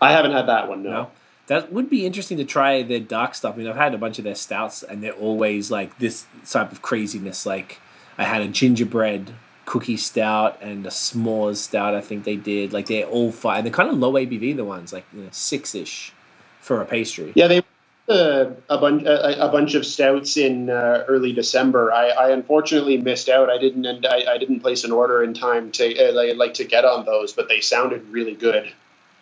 I 0.00 0.12
haven't 0.12 0.32
had 0.32 0.46
that 0.48 0.68
one. 0.68 0.82
No. 0.82 0.90
No. 0.90 1.10
That 1.46 1.72
would 1.72 1.90
be 1.90 2.06
interesting 2.06 2.38
to 2.38 2.44
try 2.44 2.82
their 2.82 3.00
dark 3.00 3.34
stuff. 3.34 3.54
I 3.54 3.58
mean, 3.58 3.66
I've 3.68 3.76
had 3.76 3.94
a 3.94 3.98
bunch 3.98 4.18
of 4.18 4.24
their 4.24 4.34
stouts, 4.34 4.82
and 4.82 5.02
they're 5.02 5.12
always 5.12 5.70
like 5.70 5.98
this 5.98 6.26
type 6.50 6.72
of 6.72 6.80
craziness. 6.80 7.44
Like, 7.44 7.80
I 8.16 8.24
had 8.24 8.40
a 8.40 8.48
gingerbread 8.48 9.32
cookie 9.66 9.98
stout 9.98 10.58
and 10.62 10.86
a 10.86 10.90
s'mores 10.90 11.56
stout. 11.56 11.94
I 11.94 12.00
think 12.00 12.24
they 12.24 12.36
did. 12.36 12.72
Like, 12.72 12.86
they're 12.86 13.04
all 13.04 13.30
fine. 13.30 13.62
They're 13.64 13.72
kind 13.72 13.90
of 13.90 13.98
low 13.98 14.12
ABV. 14.14 14.56
The 14.56 14.64
ones 14.64 14.90
like 14.92 15.04
you 15.12 15.22
know, 15.24 15.28
six 15.32 15.74
ish 15.74 16.12
for 16.60 16.80
a 16.80 16.86
pastry. 16.86 17.32
Yeah, 17.34 17.46
they 17.46 17.62
uh, 18.08 18.50
a 18.68 18.78
bunch 18.78 19.04
a, 19.04 19.46
a 19.46 19.48
bunch 19.50 19.74
of 19.74 19.86
stouts 19.86 20.36
in 20.36 20.68
uh, 20.68 21.04
early 21.08 21.32
December. 21.32 21.92
I, 21.92 22.08
I 22.08 22.30
unfortunately 22.30 22.98
missed 22.98 23.28
out. 23.28 23.48
I 23.48 23.58
didn't 23.58 23.86
and 23.86 24.04
I, 24.06 24.24
I 24.34 24.38
didn't 24.38 24.60
place 24.60 24.84
an 24.84 24.92
order 24.92 25.22
in 25.22 25.34
time 25.34 25.70
to 25.72 26.10
uh, 26.10 26.12
like, 26.12 26.36
like 26.36 26.54
to 26.54 26.64
get 26.64 26.84
on 26.84 27.04
those, 27.06 27.32
but 27.32 27.48
they 27.48 27.60
sounded 27.60 28.06
really 28.10 28.34
good. 28.34 28.72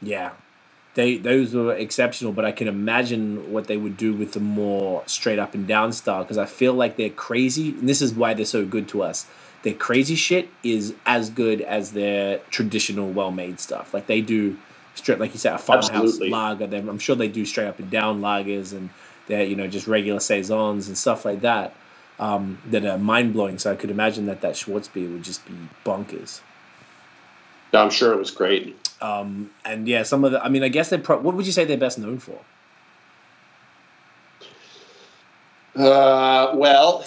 Yeah. 0.01 0.33
They 0.95 1.17
those 1.17 1.55
were 1.55 1.73
exceptional, 1.75 2.33
but 2.33 2.45
I 2.45 2.53
can 2.53 2.69
imagine 2.69 3.53
what 3.53 3.67
they 3.67 3.77
would 3.77 3.97
do 3.97 4.13
with 4.13 4.33
the 4.33 4.41
more 4.41 5.03
straight 5.07 5.39
up 5.39 5.55
and 5.55 5.67
down 5.67 5.93
style 5.93 6.23
because 6.23 6.37
I 6.37 6.45
feel 6.45 6.75
like 6.75 6.97
they're 6.97 7.09
crazy, 7.09 7.71
and 7.71 7.89
this 7.89 8.03
is 8.03 8.13
why 8.13 8.35
they're 8.35 8.45
so 8.45 8.67
good 8.67 8.89
to 8.89 9.03
us. 9.03 9.27
Their 9.63 9.73
crazy 9.73 10.17
shit 10.17 10.51
is 10.63 10.95
as 11.07 11.31
good 11.31 11.63
as 11.63 11.93
their 11.93 12.39
traditional 12.51 13.11
well 13.11 13.31
made 13.31 13.59
stuff. 13.59 13.95
Like 13.95 14.07
they 14.07 14.21
do 14.21 14.59
straight, 14.95 15.19
like 15.19 15.33
you 15.33 15.39
said, 15.39 15.55
a 15.55 15.59
farmhouse 15.59 16.19
lager. 16.21 16.67
Them, 16.67 16.89
I'm 16.89 16.99
sure 16.99 17.17
they 17.17 17.29
do 17.29 17.45
straight 17.45 17.67
up 17.67 17.79
and 17.79 17.91
down 17.91 18.21
lagers, 18.21 18.73
and 18.73 18.91
they're 19.27 19.45
you 19.45 19.57
know 19.57 19.67
just 19.67 19.87
regular 19.87 20.21
saisons 20.21 20.89
and 20.89 20.97
stuff 20.97 21.25
like 21.25 21.41
that 21.43 21.75
um, 22.19 22.59
that 22.71 22.85
are 22.85 22.99
mind 22.99 23.33
blowing. 23.33 23.59
So 23.59 23.73
I 23.73 23.77
could 23.77 23.91
imagine 23.91 24.27
that 24.27 24.41
that 24.43 24.55
Schwarzbier 24.55 25.13
would 25.13 25.23
just 25.25 25.45
be 25.47 25.55
bonkers. 25.85 26.41
I'm 27.75 27.91
sure 27.91 28.13
it 28.13 28.19
was 28.19 28.31
great. 28.31 28.77
Um, 29.01 29.51
and 29.65 29.89
yeah, 29.89 30.03
some 30.03 30.25
of 30.25 30.33
the. 30.33 30.45
I 30.45 30.49
mean, 30.49 30.63
I 30.63 30.69
guess 30.69 30.91
they. 30.91 30.99
Pro- 30.99 31.21
what 31.21 31.35
would 31.35 31.47
you 31.47 31.53
say 31.53 31.65
they're 31.65 31.77
best 31.79 31.99
known 31.99 32.19
for? 32.19 32.39
Uh, 35.75 36.53
well, 36.55 37.05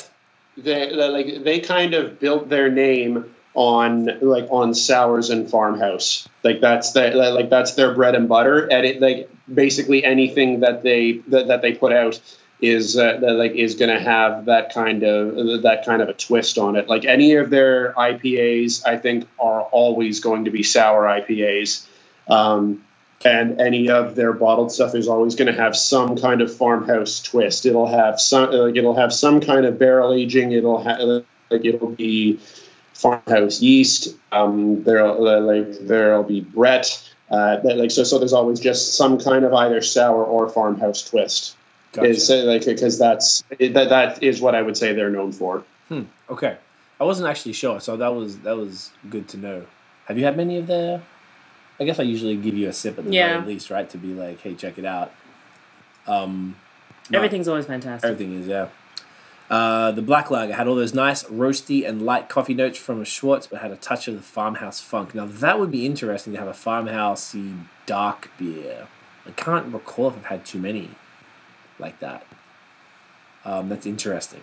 they 0.58 0.90
they- 0.90 1.10
like 1.10 1.44
they 1.44 1.60
kind 1.60 1.94
of 1.94 2.20
built 2.20 2.50
their 2.50 2.70
name 2.70 3.35
on 3.56 4.20
like 4.22 4.48
on 4.52 4.74
sours 4.74 5.30
and 5.30 5.50
farmhouse. 5.50 6.28
Like 6.44 6.62
that's 6.62 6.92
their 6.92 7.16
like 7.16 7.50
that's 7.50 7.74
their 7.74 7.94
bread 7.94 8.16
and 8.16 8.30
butter. 8.30 8.68
And 8.72 8.86
it 8.86 9.02
like 9.02 9.30
basically 9.52 10.04
anything 10.04 10.60
that 10.60 10.84
they 10.84 11.20
that, 11.30 11.48
that 11.48 11.62
they 11.62 11.74
put 11.74 11.92
out 11.92 12.20
is 12.62 12.98
uh, 12.98 13.18
that 13.18 13.34
like 13.34 13.54
is 13.54 13.76
going 13.76 13.96
to 13.96 14.00
have 14.00 14.46
that 14.46 14.74
kind 14.74 15.04
of 15.04 15.64
that 15.64 15.86
kind 15.86 16.02
of 16.02 16.10
a 16.10 16.14
twist 16.14 16.58
on 16.58 16.76
it. 16.76 16.88
Like 16.88 17.06
any 17.06 17.36
of 17.36 17.50
their 17.50 17.94
IPAs, 17.94 18.86
I 18.86 18.98
think 18.98 19.28
are 19.40 19.62
always 19.62 20.20
going 20.20 20.46
to 20.46 20.52
be 20.52 20.64
sour 20.64 21.04
IPAs. 21.04 21.88
Um, 22.28 22.84
and 23.24 23.60
any 23.60 23.90
of 23.90 24.16
their 24.16 24.34
bottled 24.34 24.72
stuff 24.72 24.94
is 24.94 25.08
always 25.08 25.36
going 25.36 25.48
to 25.54 25.60
have 25.60 25.76
some 25.76 26.16
kind 26.18 26.42
of 26.42 26.56
farmhouse 26.56 27.22
twist. 27.22 27.66
It'll 27.66 27.88
have 27.88 28.20
some, 28.20 28.52
like 28.52 28.76
it'll 28.76 28.96
have 28.96 29.14
some 29.14 29.42
kind 29.42 29.66
of 29.66 29.80
barrel 29.80 30.14
aging. 30.14 30.52
It'll 30.52 30.84
have 30.84 31.00
like 31.50 31.66
it'll 31.66 31.90
be 31.90 32.40
farmhouse 32.96 33.62
yeast. 33.62 34.16
Um, 34.32 34.84
there'll 34.84 35.28
uh, 35.28 35.40
like 35.42 35.80
there'll 35.82 36.24
be 36.24 36.42
Brett. 36.42 36.88
Uh, 37.30 37.60
that, 37.62 37.78
like 37.78 37.92
so, 37.92 38.04
so 38.04 38.18
there's 38.20 38.34
always 38.34 38.60
just 38.60 38.96
some 38.96 39.20
kind 39.20 39.46
of 39.46 39.54
either 39.54 39.82
sour 39.82 40.24
or 40.24 40.50
farmhouse 40.50 41.08
twist. 41.08 41.56
Gotcha. 41.94 42.10
Is 42.10 42.30
uh, 42.32 42.44
like 42.46 42.66
because 42.66 42.98
that's 42.98 43.44
that 43.60 43.74
that 43.90 44.24
is 44.24 44.42
what 44.42 44.56
I 44.56 44.62
would 44.62 44.76
say 44.78 44.94
they're 44.94 45.10
known 45.12 45.32
for. 45.32 45.64
Okay, 46.30 46.58
I 47.00 47.04
wasn't 47.04 47.30
actually 47.30 47.54
sure, 47.54 47.80
so 47.80 47.96
that 47.98 48.14
was 48.16 48.40
that 48.40 48.58
was 48.58 48.92
good 49.10 49.28
to 49.30 49.38
know. 49.38 49.66
Have 50.08 50.18
you 50.18 50.26
had 50.26 50.36
many 50.38 50.58
of 50.58 50.68
their? 50.68 51.02
I 51.80 51.84
guess 51.84 52.00
I 52.00 52.04
usually 52.04 52.38
give 52.38 52.56
you 52.56 52.70
a 52.70 52.74
sip 52.74 52.98
at 52.98 53.06
the 53.06 53.12
Yeah. 53.12 53.34
very 53.42 53.54
least, 53.54 53.70
right? 53.70 53.90
To 53.90 53.98
be 53.98 54.14
like, 54.14 54.40
hey, 54.42 54.56
check 54.56 54.78
it 54.78 54.86
out. 54.86 55.12
Um, 56.08 56.56
no, 57.10 57.18
Everything's 57.18 57.48
always 57.48 57.66
fantastic. 57.66 58.10
everything 58.10 58.40
is 58.40 58.48
yeah. 58.48 58.68
Uh, 59.50 59.92
the 59.92 60.02
black 60.02 60.32
lager 60.32 60.54
had 60.54 60.68
all 60.68 60.76
those 60.76 60.94
nice 60.94 61.24
roasty 61.26 61.88
and 61.88 62.02
light 62.02 62.30
coffee 62.30 62.56
notes 62.56 62.80
from 62.80 63.00
a 63.00 63.06
Schwarz, 63.06 63.48
but 63.48 63.62
had 63.62 63.72
a 63.72 63.76
touch 63.76 64.08
of 64.08 64.16
the 64.16 64.22
farmhouse 64.22 64.82
funk. 64.82 65.14
Now 65.14 65.28
that 65.28 65.60
would 65.60 65.72
be 65.72 65.86
interesting 65.86 66.34
to 66.34 66.40
have 66.40 66.48
a 66.48 66.52
farmhousey 66.52 67.66
dark 67.86 68.32
beer. 68.40 68.88
I 69.28 69.32
can't 69.32 69.72
recall 69.72 70.10
if 70.10 70.18
I've 70.18 70.26
had 70.26 70.46
too 70.46 70.60
many 70.60 70.90
like 71.78 72.00
that. 72.00 72.26
Um, 73.44 73.70
that's 73.70 73.86
interesting. 73.86 74.42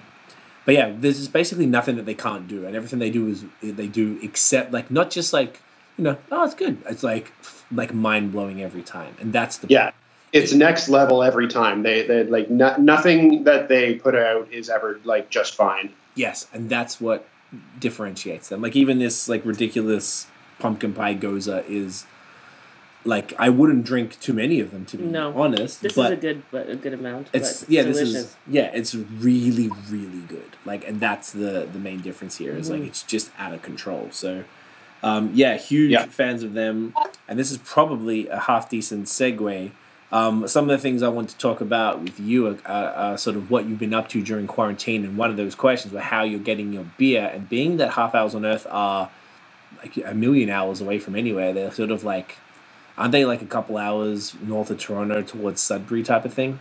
But 0.64 0.74
yeah, 0.74 0.92
there's 0.96 1.26
basically 1.26 1.66
nothing 1.66 1.96
that 1.96 2.06
they 2.06 2.14
can't 2.14 2.46
do, 2.46 2.64
and 2.64 2.76
everything 2.76 3.00
they 3.00 3.10
do 3.10 3.26
is 3.28 3.44
they 3.60 3.88
do 3.88 4.18
except 4.22 4.72
like 4.72 4.90
not 4.90 5.10
just 5.10 5.32
like 5.32 5.60
you 5.98 6.04
know 6.04 6.16
oh 6.30 6.44
it's 6.44 6.54
good. 6.54 6.78
It's 6.88 7.02
like 7.02 7.32
like 7.72 7.92
mind 7.92 8.30
blowing 8.30 8.62
every 8.62 8.82
time, 8.82 9.16
and 9.20 9.32
that's 9.32 9.58
the 9.58 9.66
Yeah, 9.68 9.90
it's 10.32 10.52
next 10.52 10.88
level 10.88 11.22
every 11.22 11.48
time. 11.48 11.82
They 11.82 12.06
they 12.06 12.24
like 12.24 12.50
no, 12.50 12.74
nothing 12.78 13.44
that 13.44 13.68
they 13.68 13.94
put 13.94 14.14
out 14.14 14.48
is 14.52 14.68
ever 14.70 15.00
like 15.04 15.30
just 15.30 15.54
fine. 15.54 15.92
Yes, 16.14 16.46
and 16.52 16.68
that's 16.70 17.00
what 17.00 17.26
differentiates 17.78 18.48
them. 18.48 18.62
Like 18.62 18.76
even 18.76 18.98
this 18.98 19.28
like 19.28 19.44
ridiculous 19.44 20.26
pumpkin 20.58 20.92
pie 20.92 21.14
gose 21.14 21.48
is 21.68 22.06
like 23.04 23.34
I 23.38 23.48
wouldn't 23.48 23.84
drink 23.84 24.18
too 24.20 24.32
many 24.32 24.60
of 24.60 24.70
them 24.70 24.84
to 24.86 24.96
be 24.96 25.04
No. 25.04 25.32
honest. 25.40 25.82
This 25.82 25.94
but 25.94 26.12
is 26.12 26.18
a 26.18 26.20
good, 26.20 26.42
but 26.50 26.68
a 26.70 26.76
good 26.76 26.94
amount. 26.94 27.28
it's 27.32 27.60
but 27.62 27.70
yeah, 27.70 27.82
delicious. 27.82 28.12
this 28.12 28.22
is 28.24 28.36
yeah, 28.46 28.70
it's 28.72 28.94
really 28.94 29.68
really 29.90 30.20
good. 30.28 30.56
Like 30.64 30.86
and 30.86 31.00
that's 31.00 31.32
the 31.32 31.68
the 31.72 31.78
main 31.78 32.00
difference 32.00 32.38
here 32.38 32.56
is 32.56 32.68
Mm-hmm. 32.70 32.80
like 32.80 32.88
it's 32.88 33.02
just 33.02 33.30
out 33.38 33.52
of 33.52 33.62
control. 33.62 34.08
So 34.12 34.44
um, 35.02 35.32
yeah, 35.34 35.56
huge 35.56 35.90
Yeah. 35.90 36.06
fans 36.06 36.44
of 36.44 36.52
them, 36.54 36.94
and 37.26 37.36
this 37.38 37.50
is 37.50 37.58
probably 37.58 38.28
a 38.28 38.38
half 38.38 38.70
decent 38.70 39.06
segue. 39.06 39.72
Um, 40.12 40.46
some 40.46 40.64
of 40.64 40.70
the 40.70 40.78
things 40.78 41.02
I 41.02 41.08
want 41.08 41.30
to 41.30 41.38
talk 41.38 41.62
about 41.62 42.02
with 42.02 42.20
you 42.20 42.46
are, 42.48 42.58
are, 42.66 42.90
are 42.92 43.18
sort 43.18 43.34
of 43.34 43.50
what 43.50 43.64
you've 43.66 43.78
been 43.78 43.94
up 43.94 44.08
to 44.10 44.22
during 44.22 44.46
quarantine, 44.46 45.04
and 45.04 45.16
one 45.16 45.30
of 45.30 45.38
those 45.38 45.54
questions 45.54 45.92
were 45.94 46.00
how 46.00 46.22
you're 46.22 46.38
getting 46.38 46.72
your 46.72 46.84
beer. 46.98 47.30
And 47.32 47.48
being 47.48 47.78
that 47.78 47.92
half 47.94 48.14
hours 48.14 48.34
on 48.34 48.44
Earth 48.44 48.66
are 48.70 49.10
like 49.78 49.96
a 49.96 50.14
million 50.14 50.50
hours 50.50 50.80
away 50.82 50.98
from 50.98 51.16
anywhere, 51.16 51.52
they're 51.54 51.72
sort 51.72 51.90
of 51.90 52.04
like, 52.04 52.36
aren't 52.98 53.12
they 53.12 53.24
like 53.24 53.40
a 53.40 53.46
couple 53.46 53.78
hours 53.78 54.34
north 54.42 54.70
of 54.70 54.78
Toronto 54.78 55.22
towards 55.22 55.62
Sudbury 55.62 56.02
type 56.02 56.26
of 56.26 56.34
thing? 56.34 56.60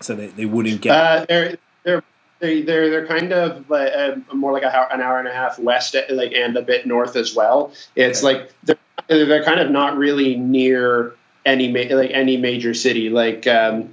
So 0.00 0.14
they, 0.14 0.26
they 0.28 0.44
wouldn't 0.44 0.82
get. 0.82 0.94
Uh, 0.94 1.26
they're 1.28 1.56
they're 1.84 2.02
they- 2.40 2.62
they're 2.62 2.90
they're 2.90 3.06
kind 3.06 3.32
of 3.32 3.68
like, 3.68 3.92
uh, 3.92 4.14
more 4.34 4.52
like 4.52 4.62
a, 4.62 4.88
an 4.92 5.00
hour 5.00 5.18
and 5.18 5.26
a 5.26 5.32
half 5.32 5.58
west, 5.58 5.96
like 6.10 6.32
and 6.34 6.56
a 6.56 6.62
bit 6.62 6.86
north 6.86 7.16
as 7.16 7.34
well. 7.34 7.72
It's 7.96 8.22
Okay. 8.22 8.34
like 8.40 8.52
they're 8.62 9.26
they're 9.26 9.42
kind 9.42 9.58
of 9.58 9.70
not 9.72 9.96
really 9.96 10.36
near 10.36 11.14
any 11.48 11.72
ma- 11.72 11.94
like 11.94 12.10
any 12.10 12.36
major 12.36 12.74
city. 12.74 13.08
Like 13.08 13.46
um, 13.46 13.90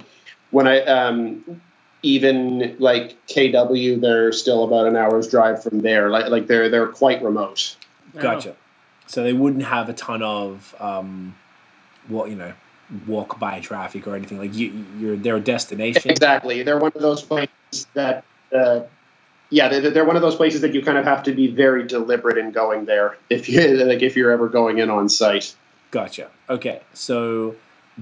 when 0.50 0.68
I 0.68 0.82
um, 0.82 1.60
even 2.02 2.76
like 2.78 3.16
KW, 3.26 4.00
they're 4.00 4.32
still 4.32 4.64
about 4.64 4.86
an 4.86 4.96
hour's 4.96 5.28
drive 5.28 5.62
from 5.62 5.80
there. 5.80 6.10
Like 6.10 6.28
like 6.28 6.46
they're 6.46 6.68
they're 6.68 6.88
quite 6.88 7.22
remote. 7.22 7.76
Gotcha. 8.18 8.54
So 9.06 9.22
they 9.22 9.32
wouldn't 9.32 9.64
have 9.64 9.88
a 9.88 9.92
ton 9.92 10.22
of 10.22 10.74
um, 10.78 11.36
what 12.08 12.28
you 12.28 12.36
know, 12.36 12.52
walk 13.06 13.38
by 13.38 13.60
traffic 13.60 14.06
or 14.06 14.14
anything 14.14 14.38
like 14.38 14.54
you. 14.54 14.84
You're 14.98 15.16
their 15.16 15.40
destination. 15.40 16.10
Exactly, 16.10 16.62
they're 16.62 16.78
one 16.78 16.92
of 16.94 17.02
those 17.02 17.22
places 17.22 17.86
that. 17.94 18.24
Uh, 18.54 18.82
yeah, 19.48 19.68
they're, 19.68 19.90
they're 19.90 20.04
one 20.04 20.16
of 20.16 20.22
those 20.22 20.34
places 20.34 20.60
that 20.62 20.74
you 20.74 20.82
kind 20.82 20.98
of 20.98 21.04
have 21.04 21.22
to 21.24 21.32
be 21.32 21.46
very 21.46 21.86
deliberate 21.86 22.36
in 22.36 22.50
going 22.50 22.84
there 22.84 23.16
if 23.30 23.48
you 23.48 23.60
like 23.84 24.02
if 24.02 24.16
you're 24.16 24.32
ever 24.32 24.48
going 24.48 24.78
in 24.78 24.90
on 24.90 25.08
site. 25.08 25.54
Gotcha. 25.96 26.28
Okay, 26.50 26.82
so 26.92 27.56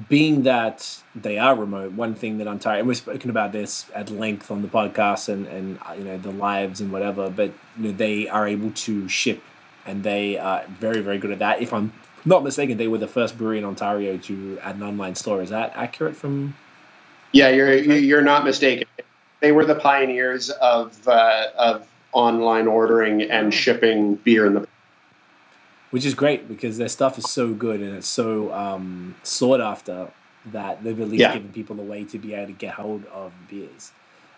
being 0.08 0.42
that 0.42 1.00
they 1.14 1.38
are 1.38 1.54
remote, 1.54 1.92
one 1.92 2.16
thing 2.16 2.38
that 2.38 2.48
I'm 2.48 2.58
tired, 2.58 2.80
and 2.80 2.88
we've 2.88 2.96
spoken 2.96 3.30
about 3.30 3.52
this 3.52 3.86
at 3.94 4.10
length 4.10 4.50
on 4.50 4.62
the 4.62 4.68
podcast 4.68 5.28
and 5.28 5.46
and 5.46 5.78
uh, 5.86 5.92
you 5.92 6.02
know 6.02 6.18
the 6.18 6.32
lives 6.32 6.80
and 6.80 6.90
whatever, 6.90 7.30
but 7.30 7.52
you 7.78 7.84
know, 7.84 7.92
they 7.92 8.26
are 8.26 8.48
able 8.48 8.72
to 8.72 9.08
ship, 9.08 9.40
and 9.86 10.02
they 10.02 10.36
are 10.36 10.64
very 10.80 11.02
very 11.02 11.18
good 11.18 11.30
at 11.30 11.38
that. 11.38 11.62
If 11.62 11.72
I'm 11.72 11.92
not 12.24 12.42
mistaken, 12.42 12.78
they 12.78 12.88
were 12.88 12.98
the 12.98 13.06
first 13.06 13.38
brewery 13.38 13.58
in 13.58 13.64
Ontario 13.64 14.16
to 14.16 14.58
add 14.60 14.74
an 14.74 14.82
online 14.82 15.14
store. 15.14 15.40
Is 15.40 15.50
that 15.50 15.72
accurate? 15.76 16.16
From 16.16 16.56
Yeah, 17.30 17.50
you're 17.50 17.72
you're 17.76 18.22
not 18.22 18.44
mistaken. 18.44 18.88
They 19.38 19.52
were 19.52 19.64
the 19.64 19.76
pioneers 19.76 20.50
of 20.50 21.06
uh, 21.06 21.46
of 21.56 21.86
online 22.10 22.66
ordering 22.66 23.22
and 23.22 23.54
shipping 23.54 24.16
beer 24.16 24.46
in 24.46 24.54
the. 24.54 24.66
Which 25.94 26.04
is 26.04 26.12
great 26.14 26.48
because 26.48 26.76
their 26.76 26.88
stuff 26.88 27.18
is 27.18 27.30
so 27.30 27.54
good 27.54 27.80
and 27.80 27.94
it's 27.94 28.08
so 28.08 28.52
um, 28.52 29.14
sought 29.22 29.60
after 29.60 30.08
that 30.44 30.82
they've 30.82 31.00
at 31.00 31.08
least 31.08 31.20
Yeah. 31.20 31.34
given 31.34 31.52
people 31.52 31.78
a 31.78 31.84
way 31.84 32.02
to 32.02 32.18
be 32.18 32.34
able 32.34 32.48
to 32.48 32.52
get 32.52 32.74
hold 32.74 33.06
of 33.06 33.32
beers. 33.48 33.92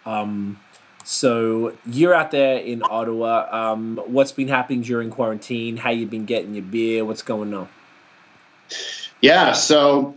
Um, 0.04 0.60
so 1.02 1.72
you're 1.86 2.12
out 2.12 2.30
there 2.30 2.58
in 2.58 2.82
Ottawa. 2.82 3.48
Um, 3.50 3.98
what's 4.04 4.32
been 4.32 4.48
happening 4.48 4.82
during 4.82 5.08
quarantine? 5.08 5.78
How 5.78 5.88
you 5.92 6.04
been 6.04 6.26
getting 6.26 6.52
your 6.54 6.62
beer? 6.64 7.06
What's 7.06 7.22
going 7.22 7.54
on? 7.54 7.68
Yeah, 9.22 9.52
so 9.52 10.14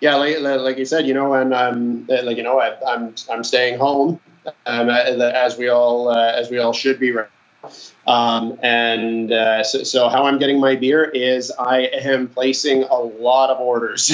yeah, 0.00 0.14
like, 0.14 0.38
like 0.38 0.78
you 0.78 0.84
said, 0.84 1.04
you 1.08 1.14
know, 1.14 1.34
and 1.34 1.52
um, 1.52 2.06
like 2.06 2.36
you 2.36 2.44
know, 2.44 2.60
I, 2.60 2.76
I'm 2.86 3.12
I'm 3.28 3.42
staying 3.42 3.80
home, 3.80 4.20
um, 4.66 4.88
as 4.88 5.58
we 5.58 5.68
all 5.68 6.10
uh, 6.10 6.30
as 6.30 6.48
we 6.48 6.58
all 6.58 6.72
should 6.72 7.00
be. 7.00 7.10
Right 7.10 7.26
now. 7.26 7.33
Um, 8.06 8.58
and 8.62 9.32
uh, 9.32 9.64
so, 9.64 9.82
so 9.82 10.08
how 10.08 10.24
I'm 10.24 10.38
getting 10.38 10.60
my 10.60 10.76
beer 10.76 11.04
is 11.04 11.50
I 11.50 11.80
am 11.80 12.28
placing 12.28 12.84
a 12.84 12.96
lot 12.96 13.50
of 13.50 13.60
orders, 13.60 14.10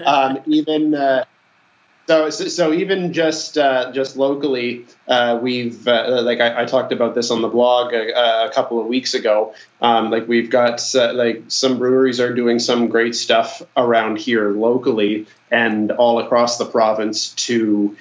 um, 0.04 0.38
even. 0.46 0.94
Uh, 0.94 1.24
so, 2.06 2.30
so, 2.30 2.72
even 2.72 3.12
just 3.12 3.58
uh, 3.58 3.90
just 3.90 4.16
locally, 4.16 4.86
uh, 5.08 5.40
we've 5.42 5.88
uh, 5.88 6.22
like 6.22 6.38
I, 6.38 6.62
I 6.62 6.64
talked 6.64 6.92
about 6.92 7.16
this 7.16 7.32
on 7.32 7.42
the 7.42 7.48
blog 7.48 7.92
a, 7.92 8.44
a 8.46 8.52
couple 8.52 8.80
of 8.80 8.86
weeks 8.86 9.14
ago. 9.14 9.54
Um, 9.80 10.10
like 10.10 10.28
we've 10.28 10.48
got 10.48 10.80
uh, 10.94 11.12
like 11.14 11.44
some 11.48 11.78
breweries 11.78 12.20
are 12.20 12.32
doing 12.32 12.60
some 12.60 12.88
great 12.88 13.16
stuff 13.16 13.60
around 13.76 14.18
here 14.18 14.50
locally 14.50 15.26
and 15.50 15.90
all 15.90 16.20
across 16.20 16.58
the 16.58 16.64
province 16.64 17.30
to 17.30 17.96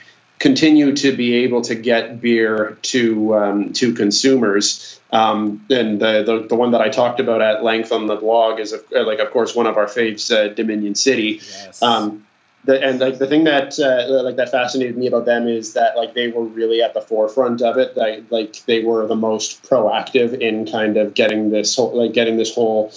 continue 0.46 0.96
to 0.96 1.12
be 1.12 1.38
able 1.38 1.64
to 1.64 1.74
get 1.74 2.22
beer 2.22 2.78
to 2.84 3.36
um, 3.36 3.74
to 3.74 3.96
consumers. 3.96 5.00
Um, 5.12 5.66
and 5.72 6.00
the, 6.00 6.22
the 6.24 6.46
the 6.48 6.56
one 6.56 6.70
that 6.74 6.82
I 6.82 6.90
talked 6.90 7.20
about 7.20 7.42
at 7.42 7.64
length 7.64 7.92
on 7.92 8.06
the 8.06 8.16
blog 8.16 8.60
is 8.60 8.72
of, 8.72 8.84
like 8.92 9.18
of 9.18 9.32
course 9.32 9.56
one 9.56 9.66
of 9.66 9.76
our 9.76 9.88
faves, 9.88 10.32
uh, 10.32 10.54
Dominion 10.54 10.94
City. 10.94 11.42
Yes. 11.42 11.82
Um, 11.82 12.28
the, 12.66 12.80
and 12.80 13.00
like 13.00 13.18
the 13.18 13.26
thing 13.26 13.46
that 13.46 13.80
uh, 13.80 14.24
like 14.24 14.36
that 14.36 14.52
fascinated 14.52 14.96
me 14.96 15.08
about 15.08 15.26
them 15.26 15.48
is 15.48 15.74
that 15.74 15.98
like 15.98 16.14
they 16.14 16.28
were 16.28 16.44
really 16.44 16.84
at 16.84 16.94
the 16.94 17.02
forefront 17.02 17.64
of 17.64 17.80
it. 17.80 17.98
Like 17.98 18.26
like 18.30 18.64
they 18.68 18.84
were 18.84 19.08
the 19.08 19.16
most 19.16 19.64
proactive 19.64 20.40
in 20.40 20.68
kind 20.68 20.96
of 20.98 21.16
getting 21.16 21.50
this 21.50 21.76
whole 21.76 21.98
like 21.98 22.14
getting 22.14 22.38
this 22.38 22.54
whole 22.54 22.94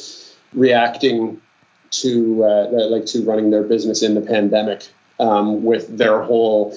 reacting 0.52 1.40
to 2.02 2.44
uh, 2.44 2.68
like 2.90 3.06
to 3.06 3.24
running 3.24 3.50
their 3.50 3.62
business 3.62 4.02
in 4.02 4.14
the 4.14 4.20
pandemic 4.20 4.86
um, 5.18 5.64
with 5.64 5.96
their 5.96 6.20
whole 6.22 6.76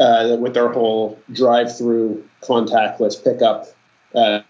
uh, 0.00 0.36
with 0.40 0.54
their 0.54 0.72
whole 0.72 1.18
drive-through 1.32 2.24
contactless 2.42 3.22
pickup 3.22 3.66
uh, 4.14 4.40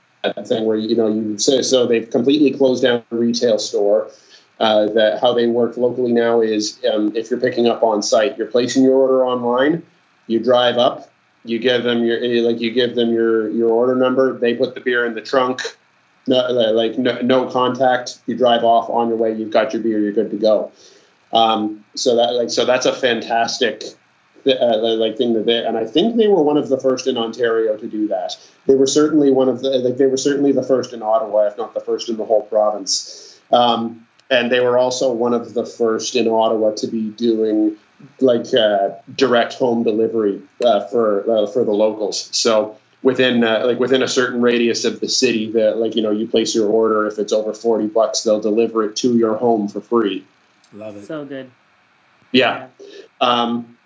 thing 0.46 0.64
where 0.64 0.76
you 0.76 0.96
know 0.96 1.08
you 1.08 1.38
so, 1.38 1.60
so 1.62 1.86
they've 1.86 2.10
completely 2.10 2.50
closed 2.56 2.82
down 2.82 3.02
the 3.10 3.16
retail 3.16 3.58
store 3.58 4.10
uh, 4.60 4.86
that 4.86 5.20
how 5.20 5.34
they 5.34 5.46
work 5.46 5.76
locally 5.76 6.12
now 6.12 6.40
is 6.40 6.78
um, 6.92 7.14
if 7.16 7.30
you're 7.30 7.40
picking 7.40 7.66
up 7.66 7.82
on 7.82 8.02
site, 8.02 8.38
you're 8.38 8.46
placing 8.46 8.84
your 8.84 8.94
order 8.94 9.26
online. 9.26 9.82
You 10.28 10.38
drive 10.38 10.78
up, 10.78 11.10
you 11.44 11.58
give 11.58 11.82
them 11.82 12.04
your 12.04 12.22
eh, 12.22 12.40
like 12.42 12.60
you 12.60 12.70
give 12.70 12.94
them 12.94 13.12
your 13.12 13.48
your 13.50 13.70
order 13.70 13.96
number. 13.96 14.38
They 14.38 14.54
put 14.54 14.74
the 14.74 14.80
beer 14.80 15.04
in 15.04 15.14
the 15.14 15.20
trunk. 15.20 15.62
No, 16.28 16.48
like 16.48 16.96
no, 16.96 17.20
no 17.22 17.50
contact. 17.50 18.20
You 18.26 18.36
drive 18.36 18.62
off 18.62 18.88
on 18.88 19.08
your 19.08 19.16
way. 19.16 19.34
You've 19.34 19.50
got 19.50 19.72
your 19.72 19.82
beer. 19.82 19.98
You're 19.98 20.12
good 20.12 20.30
to 20.30 20.36
go. 20.36 20.70
Um, 21.32 21.84
so 21.96 22.14
that 22.16 22.34
like 22.34 22.50
so 22.50 22.64
that's 22.64 22.86
a 22.86 22.92
fantastic 22.92 23.82
uh, 24.46 24.78
like 24.96 25.16
thing 25.16 25.34
that 25.34 25.46
they 25.46 25.64
and 25.64 25.76
I 25.76 25.84
think 25.84 26.16
they 26.16 26.28
were 26.28 26.42
one 26.42 26.56
of 26.56 26.68
the 26.68 26.78
first 26.78 27.06
in 27.06 27.16
Ontario 27.16 27.76
to 27.76 27.86
do 27.86 28.08
that. 28.08 28.36
They 28.66 28.74
were 28.74 28.86
certainly 28.86 29.30
one 29.30 29.48
of 29.48 29.60
the 29.60 29.70
like 29.78 29.96
they 29.96 30.06
were 30.06 30.16
certainly 30.16 30.52
the 30.52 30.62
first 30.62 30.92
in 30.92 31.02
Ottawa, 31.02 31.46
if 31.46 31.56
not 31.56 31.74
the 31.74 31.80
first 31.80 32.08
in 32.08 32.16
the 32.16 32.24
whole 32.24 32.42
province. 32.42 33.40
Um, 33.52 34.06
and 34.30 34.50
they 34.50 34.60
were 34.60 34.78
also 34.78 35.12
one 35.12 35.34
of 35.34 35.52
the 35.52 35.66
first 35.66 36.16
in 36.16 36.26
Ottawa 36.26 36.72
to 36.76 36.86
be 36.86 37.10
doing 37.10 37.76
like 38.20 38.52
uh, 38.54 38.90
direct 39.14 39.54
home 39.54 39.82
delivery 39.82 40.42
uh, 40.64 40.86
for 40.86 41.30
uh, 41.30 41.46
for 41.46 41.64
the 41.64 41.72
locals. 41.72 42.28
So 42.36 42.78
within 43.02 43.44
uh, 43.44 43.64
like 43.66 43.78
within 43.78 44.02
a 44.02 44.08
certain 44.08 44.40
radius 44.40 44.84
of 44.84 45.00
the 45.00 45.08
city, 45.08 45.52
that 45.52 45.76
like 45.76 45.96
you 45.96 46.02
know 46.02 46.10
you 46.10 46.26
place 46.26 46.54
your 46.54 46.68
order. 46.68 47.06
If 47.06 47.18
it's 47.18 47.32
over 47.32 47.52
forty 47.52 47.86
bucks, 47.86 48.22
they'll 48.22 48.40
deliver 48.40 48.84
it 48.84 48.96
to 48.96 49.16
your 49.16 49.36
home 49.36 49.68
for 49.68 49.80
free. 49.80 50.24
Love 50.72 50.96
it. 50.96 51.06
So 51.06 51.24
good. 51.24 51.50
Yeah. 52.32 52.68
Um, 53.20 53.76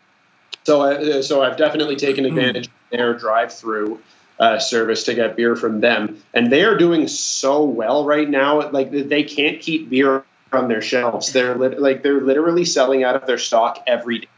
so 0.66 0.82
I, 0.82 1.20
so 1.20 1.44
I've 1.44 1.56
definitely 1.56 1.94
taken 1.94 2.26
advantage 2.26 2.66
of 2.66 2.72
their 2.90 3.14
drive-through 3.14 4.00
uh, 4.40 4.58
service 4.58 5.04
to 5.04 5.14
get 5.14 5.36
beer 5.36 5.54
from 5.54 5.80
them, 5.80 6.20
and 6.34 6.50
they 6.50 6.64
are 6.64 6.76
doing 6.76 7.06
so 7.06 7.62
well 7.62 8.04
right 8.04 8.28
now. 8.28 8.68
Like 8.70 8.90
they 8.90 9.22
can't 9.22 9.60
keep 9.60 9.88
beer 9.88 10.24
on 10.52 10.66
their 10.66 10.82
shelves. 10.82 11.32
They're 11.32 11.54
lit- 11.54 11.80
like 11.80 12.02
they're 12.02 12.20
literally 12.20 12.64
selling 12.64 13.04
out 13.04 13.14
of 13.14 13.26
their 13.26 13.38
stock 13.38 13.84
every 13.86 14.18
day. 14.18 14.28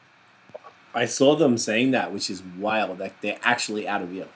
I 0.95 1.07
saw 1.07 1.35
them 1.35 1.57
saying 1.57 1.93
that, 1.93 2.13
which 2.13 2.29
is 2.29 2.43
wild. 2.43 2.99
Like 2.99 3.19
they're 3.23 3.41
actually 3.43 3.89
out 3.89 4.03
of 4.03 4.13
beer. 4.13 4.27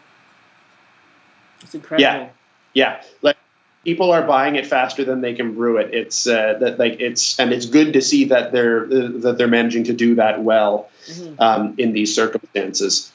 It's 1.61 1.75
incredible. 1.75 2.03
Yeah. 2.03 2.29
Yeah, 2.75 3.03
like 3.21 3.37
people 3.85 4.13
are 4.13 4.23
buying 4.27 4.57
it 4.57 4.67
faster 4.67 5.05
than 5.05 5.21
they 5.21 5.35
can 5.35 5.55
brew 5.55 5.79
it. 5.79 5.93
It's 5.93 6.27
uh, 6.27 6.59
that 6.61 6.79
like 6.79 7.01
it's 7.01 7.39
and 7.39 7.53
it's 7.53 7.67
good 7.67 7.95
to 7.95 8.01
see 8.01 8.27
that 8.27 8.53
they're 8.53 8.85
uh, 8.85 9.09
that 9.21 9.35
they're 9.39 9.49
managing 9.49 9.85
to 9.85 9.93
do 9.93 10.17
that 10.17 10.43
well 10.43 10.89
Mhm. 11.09 11.41
um, 11.41 11.75
in 11.79 11.93
these 11.93 12.15
circumstances. 12.15 13.11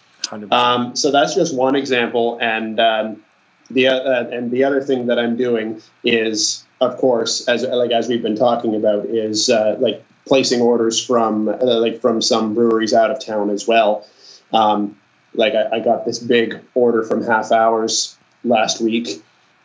Um, 0.51 0.95
so 0.97 1.12
that's 1.12 1.36
just 1.36 1.56
one 1.56 1.75
example, 1.77 2.38
and 2.41 2.80
um, 2.82 3.23
the 3.71 3.88
uh, 3.88 4.27
and 4.30 4.51
the 4.51 4.65
other 4.65 4.82
thing 4.82 5.08
that 5.08 5.17
I'm 5.17 5.38
doing 5.38 5.82
is, 6.03 6.65
of 6.82 6.97
course, 6.97 7.47
as 7.47 7.63
like 7.63 7.91
as 7.91 8.10
we've 8.10 8.21
been 8.23 8.36
talking 8.36 8.75
about, 8.75 9.06
is 9.06 9.49
uh, 9.49 9.77
like 9.80 10.03
placing 10.25 10.60
orders 10.60 11.03
from 11.03 11.47
uh, 11.47 11.56
like 11.80 12.01
from 12.01 12.21
some 12.21 12.53
breweries 12.56 12.93
out 12.93 13.10
of 13.10 13.23
town 13.25 13.49
as 13.49 13.65
well. 13.67 14.06
Um, 14.51 14.97
like 15.34 15.53
I, 15.56 15.77
I 15.77 15.80
got 15.80 16.06
this 16.06 16.19
big 16.19 16.60
order 16.73 17.03
from 17.03 17.23
Half 17.23 17.53
Hours 17.53 18.17
last 18.43 18.82
week, 18.82 19.23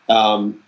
um, 0.09 0.62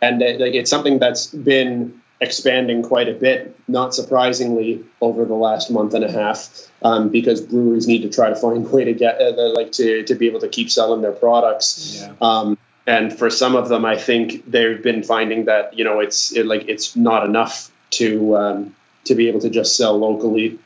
and 0.00 0.20
like 0.20 0.54
it's 0.54 0.70
something 0.70 0.98
that's 0.98 1.26
been 1.26 2.00
expanding 2.20 2.82
quite 2.82 3.08
a 3.08 3.14
bit, 3.14 3.58
not 3.66 3.94
surprisingly, 3.94 4.84
over 5.00 5.24
the 5.24 5.34
last 5.34 5.70
month 5.70 5.94
and 5.94 6.04
a 6.04 6.12
half, 6.12 6.70
um, 6.82 7.08
because 7.08 7.40
breweries 7.40 7.86
need 7.86 8.02
to 8.02 8.10
try 8.10 8.28
to 8.28 8.36
find 8.36 8.66
a 8.66 8.68
way 8.68 8.84
to 8.84 8.92
get 8.92 9.20
uh, 9.20 9.52
like 9.54 9.72
to, 9.72 10.02
to 10.04 10.14
be 10.14 10.26
able 10.26 10.40
to 10.40 10.48
keep 10.48 10.70
selling 10.70 11.00
their 11.00 11.12
products. 11.12 12.00
Yeah. 12.00 12.12
Um, 12.20 12.58
and 12.86 13.16
for 13.16 13.30
some 13.30 13.56
of 13.56 13.68
them, 13.68 13.84
I 13.84 13.96
think 13.96 14.50
they've 14.50 14.82
been 14.82 15.02
finding 15.02 15.46
that 15.46 15.78
you 15.78 15.84
know 15.84 16.00
it's 16.00 16.34
it, 16.36 16.46
like 16.46 16.68
it's 16.68 16.96
not 16.96 17.24
enough 17.24 17.70
to 17.90 18.36
um, 18.36 18.76
to 19.04 19.14
be 19.14 19.28
able 19.28 19.40
to 19.40 19.50
just 19.50 19.76
sell 19.76 19.98
locally. 19.98 20.58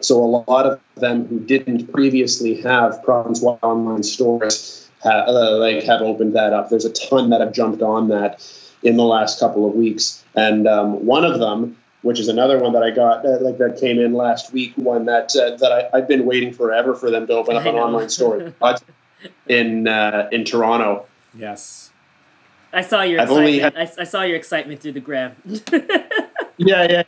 So 0.00 0.22
a 0.22 0.44
lot 0.48 0.66
of 0.66 0.80
them 0.96 1.26
who 1.26 1.38
didn't 1.38 1.92
previously 1.92 2.60
have 2.62 3.04
province-wide 3.04 3.60
online 3.62 4.02
stores 4.02 4.90
ha- 5.00 5.24
uh, 5.28 5.56
like 5.58 5.84
have 5.84 6.02
opened 6.02 6.34
that 6.34 6.52
up. 6.52 6.70
There's 6.70 6.84
a 6.84 6.92
ton 6.92 7.30
that 7.30 7.40
have 7.40 7.52
jumped 7.52 7.82
on 7.82 8.08
that 8.08 8.42
in 8.82 8.96
the 8.96 9.04
last 9.04 9.38
couple 9.38 9.68
of 9.68 9.74
weeks, 9.74 10.24
and 10.34 10.66
um, 10.66 11.06
one 11.06 11.24
of 11.24 11.38
them, 11.38 11.76
which 12.02 12.18
is 12.18 12.28
another 12.28 12.58
one 12.58 12.72
that 12.72 12.82
I 12.82 12.90
got 12.90 13.24
uh, 13.24 13.38
like 13.40 13.58
that 13.58 13.78
came 13.78 13.98
in 13.98 14.12
last 14.12 14.52
week, 14.52 14.72
one 14.76 15.06
that 15.06 15.34
uh, 15.36 15.56
that 15.56 15.72
I, 15.72 15.98
I've 15.98 16.08
been 16.08 16.26
waiting 16.26 16.52
forever 16.52 16.94
for 16.94 17.10
them 17.10 17.26
to 17.26 17.34
open 17.34 17.56
up 17.56 17.66
an 17.66 17.76
online 17.76 18.08
store 18.08 18.52
in 19.48 19.88
uh, 19.88 20.28
in 20.32 20.44
Toronto. 20.44 21.06
Yes. 21.34 21.90
I 22.74 22.80
saw 22.80 23.02
your 23.02 23.20
I've 23.20 23.30
only 23.30 23.58
excitement. 23.58 23.90
I, 23.98 24.00
I 24.00 24.04
saw 24.04 24.22
your 24.22 24.36
excitement 24.36 24.80
through 24.80 24.92
the 24.92 25.00
gram. 25.00 25.36
Yeah, 26.58 27.04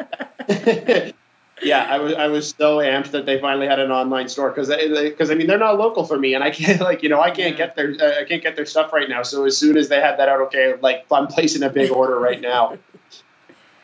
yeah. 0.48 1.10
yeah, 1.62 1.86
I 1.88 1.98
was 1.98 2.14
I 2.14 2.26
was 2.28 2.50
so 2.58 2.78
amped 2.78 3.12
that 3.12 3.26
they 3.26 3.40
finally 3.40 3.66
had 3.66 3.78
an 3.78 3.90
online 3.90 4.28
store 4.28 4.50
because 4.50 4.68
because 4.68 5.30
I 5.30 5.34
mean 5.34 5.46
they're 5.46 5.58
not 5.58 5.78
local 5.78 6.04
for 6.04 6.18
me 6.18 6.34
and 6.34 6.42
I 6.42 6.50
can't 6.50 6.80
like 6.90 7.02
you 7.02 7.08
know 7.08 7.20
I 7.20 7.30
can't 7.30 7.52
Yeah. 7.58 7.66
get 7.66 7.76
their 7.76 7.94
uh, 8.00 8.20
I 8.20 8.24
can't 8.24 8.42
get 8.42 8.56
their 8.56 8.66
stuff 8.66 8.92
right 8.92 9.08
now. 9.08 9.22
So 9.22 9.44
as 9.44 9.56
soon 9.56 9.76
as 9.76 9.88
they 9.88 10.00
had 10.00 10.18
that 10.18 10.28
out, 10.28 10.40
okay, 10.42 10.74
like 10.80 11.06
I'm 11.12 11.26
placing 11.28 11.62
a 11.62 11.70
big 11.70 11.90
order 11.90 12.18
right 12.18 12.40
now. 12.40 12.78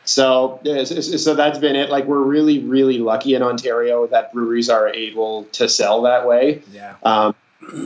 So 0.03 0.59
so- 0.63 0.83
so 1.01 1.35
that's 1.35 1.59
been 1.59 1.75
it. 1.75 1.89
Like 1.89 2.05
we're 2.05 2.19
really 2.23 2.59
really 2.59 2.97
lucky 2.97 3.35
in 3.35 3.43
Ontario 3.43 4.07
that 4.07 4.33
breweries 4.33 4.69
are 4.69 4.87
able 4.89 5.43
to 5.53 5.69
sell 5.69 6.03
that 6.03 6.27
way. 6.27 6.63
Yeah. 6.71 6.95
Um, 7.03 7.35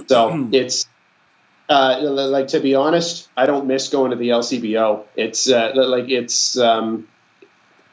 so 0.08 0.50
it's 0.52 0.88
uh, 1.67 1.98
like 2.02 2.50
to 2.50 2.60
be 2.60 2.76
honest, 2.76 3.28
I 3.36 3.45
don't 3.45 3.67
miss 3.67 3.89
going 3.89 4.12
to 4.12 4.17
the 4.17 4.30
LCBO. 4.30 5.04
It's 5.15 5.50
uh, 5.50 5.71
like 5.76 6.10
it's 6.10 6.58
um, 6.58 7.08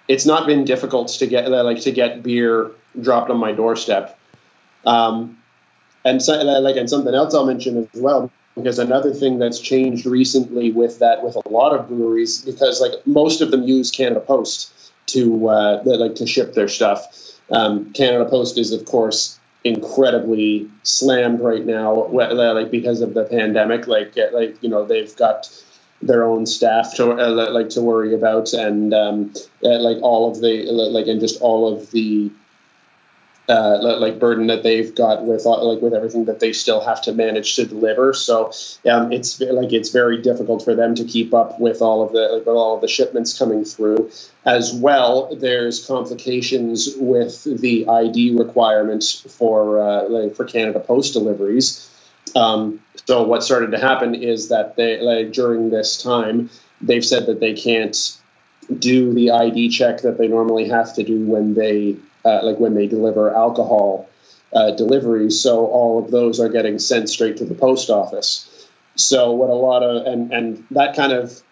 it's 0.09 0.27
not 0.27 0.47
been 0.47 0.65
difficult 0.65 1.09
to 1.09 1.27
get 1.27 1.49
like 1.51 1.81
to 1.83 1.93
get 1.93 2.23
beer 2.23 2.71
dropped 3.01 3.31
on 3.31 3.39
my 3.39 3.53
doorstep. 3.53 4.19
Um, 4.85 5.39
and 6.05 6.21
so, 6.23 6.43
like 6.43 6.77
and 6.77 6.91
something 6.91 7.15
else 7.15 7.35
I'll 7.35 7.47
mention 7.47 7.89
as 7.95 8.01
well 8.01 8.31
because 8.55 8.79
another 8.79 9.13
thing 9.13 9.39
that's 9.39 9.61
changed 9.61 10.07
recently 10.07 10.71
with 10.71 10.99
that 10.99 11.23
with 11.23 11.37
a 11.37 11.49
lot 11.49 11.75
of 11.75 11.89
breweries 11.89 12.43
because 12.45 12.81
like 12.81 13.07
most 13.07 13.41
of 13.41 13.51
them 13.51 13.63
use 13.63 13.91
Canada 13.91 14.21
Post 14.21 14.93
to 15.07 15.49
uh, 15.49 15.83
like 15.85 16.17
to 16.17 16.27
ship 16.27 16.55
their 16.55 16.69
stuff. 16.69 17.41
Um, 17.51 17.93
Canada 17.93 18.29
Post 18.29 18.59
is 18.59 18.73
of 18.73 18.85
course 18.85 19.39
incredibly 19.65 20.69
slammed 20.83 21.41
right 21.41 21.65
now, 21.65 22.09
like 22.09 22.71
because 22.71 23.01
of 23.01 23.15
the 23.15 23.25
pandemic. 23.25 23.87
Like 23.87 24.17
like 24.33 24.63
you 24.63 24.69
know 24.69 24.85
they've 24.85 25.15
got 25.17 25.49
their 26.03 26.25
own 26.25 26.47
staff 26.47 26.95
to 26.97 27.13
uh, 27.13 27.51
like 27.51 27.71
to 27.71 27.81
worry 27.81 28.15
about, 28.15 28.53
and 28.53 28.93
um, 28.93 29.33
uh, 29.65 29.79
like 29.79 29.99
all 30.03 30.31
of 30.31 30.41
the 30.41 30.65
like 30.65 31.07
and 31.07 31.21
just 31.21 31.41
all 31.41 31.73
of 31.73 31.91
the 31.91 32.31
uh, 33.49 33.99
like 33.99 34.19
burden 34.19 34.47
that 34.47 34.63
they've 34.63 34.95
got 34.95 35.25
with 35.25 35.45
like 35.45 35.81
with 35.83 35.95
everything 35.95 36.27
that 36.27 36.41
they 36.41 36.53
still 36.53 36.81
have 36.81 37.03
to 37.03 37.13
manage 37.13 37.57
to 37.57 37.67
deliver. 37.67 38.15
So 38.15 38.53
um, 38.91 39.13
it's 39.13 39.41
like 39.41 39.73
it's 39.73 39.91
very 39.91 40.23
difficult 40.23 40.65
for 40.65 40.75
them 40.75 40.95
to 40.97 41.05
keep 41.05 41.35
up 41.35 41.61
with 41.61 41.83
all 41.83 42.03
of 42.03 42.13
the 42.13 42.29
like, 42.29 42.47
with 42.47 42.57
all 42.57 42.77
of 42.77 42.81
the 42.81 42.89
shipments 42.89 43.37
coming 43.37 43.65
through. 43.65 44.11
As 44.45 44.73
well, 44.73 45.35
there's 45.35 45.87
complications 45.87 46.95
with 46.97 47.45
the 47.45 47.89
ID 47.89 48.37
requirements 48.37 49.21
for 49.39 49.81
uh, 49.81 50.09
like 50.09 50.37
for 50.37 50.45
Canada 50.45 50.81
Post 50.81 51.13
deliveries. 51.13 51.89
Um, 52.35 52.81
so 53.07 53.23
what 53.25 53.43
started 53.43 53.73
to 53.73 53.79
happen 53.79 54.15
is 54.15 54.49
that 54.49 54.77
they 54.77 55.01
like 55.01 55.33
during 55.33 55.71
this 55.71 56.03
time 56.03 56.51
they've 56.81 57.05
said 57.05 57.27
that 57.27 57.41
they 57.41 57.55
can't 57.55 58.19
do 58.79 59.13
the 59.13 59.31
ID 59.31 59.69
check 59.69 60.03
that 60.03 60.19
they 60.19 60.29
normally 60.29 60.69
have 60.69 60.95
to 60.95 61.03
do 61.03 61.25
when 61.27 61.55
they 61.55 61.97
uh, 62.25 62.41
like 62.43 62.59
when 62.59 62.75
they 62.75 62.87
deliver 62.87 63.35
alcohol 63.35 64.09
uh, 64.53 64.71
deliveries. 64.73 65.41
So 65.41 65.67
all 65.67 66.05
of 66.05 66.11
those 66.11 66.41
are 66.41 66.49
getting 66.49 66.79
sent 66.79 67.09
straight 67.09 67.39
to 67.39 67.45
the 67.45 67.55
post 67.55 67.91
office. 67.91 68.69
So 68.95 69.33
what 69.33 69.51
a 69.51 69.55
lot 69.55 69.83
of 69.83 70.07
and 70.07 70.33
and 70.33 70.67
that 70.71 70.95
kind 70.97 71.13
of 71.13 71.43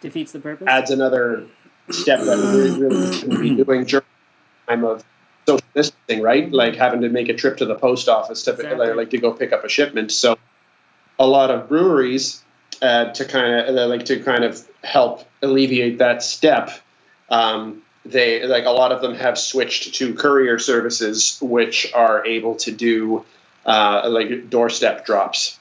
Defeats 0.00 0.32
the 0.32 0.38
purpose. 0.38 0.66
adds 0.68 0.90
another 0.90 1.44
step 1.90 2.20
that 2.20 2.38
we 2.38 2.84
really 2.84 3.12
shouldn't 3.12 3.40
be 3.40 3.50
doing 3.56 3.84
during 3.84 4.04
the 4.66 4.72
time 4.72 4.84
of 4.84 5.04
social 5.48 5.66
distancing, 5.74 6.22
right? 6.22 6.50
Like 6.50 6.76
having 6.76 7.00
to 7.02 7.08
make 7.08 7.28
a 7.28 7.34
trip 7.34 7.58
to 7.58 7.66
the 7.66 7.74
post 7.74 8.08
office 8.08 8.42
to 8.44 8.52
Exactly. 8.52 8.92
like 8.92 9.10
to 9.10 9.18
go 9.18 9.32
pick 9.32 9.52
up 9.52 9.64
a 9.64 9.68
shipment. 9.68 10.12
So 10.12 10.38
a 11.18 11.26
lot 11.26 11.50
of 11.50 11.68
breweries 11.68 12.42
uh, 12.82 13.06
to 13.12 13.24
kind 13.24 13.54
of 13.54 13.88
like 13.88 14.06
to 14.06 14.20
kind 14.20 14.44
of 14.44 14.66
help 14.84 15.24
alleviate 15.42 15.98
that 15.98 16.22
step. 16.22 16.70
Um, 17.30 17.82
they 18.04 18.46
like 18.46 18.64
a 18.64 18.70
lot 18.70 18.92
of 18.92 19.02
them 19.02 19.14
have 19.14 19.38
switched 19.38 19.94
to 19.96 20.14
courier 20.14 20.58
services, 20.58 21.38
which 21.40 21.92
are 21.92 22.24
able 22.24 22.56
to 22.56 22.70
do 22.70 23.24
uh, 23.66 24.08
like 24.08 24.50
doorstep 24.50 25.04
drops. 25.04 25.58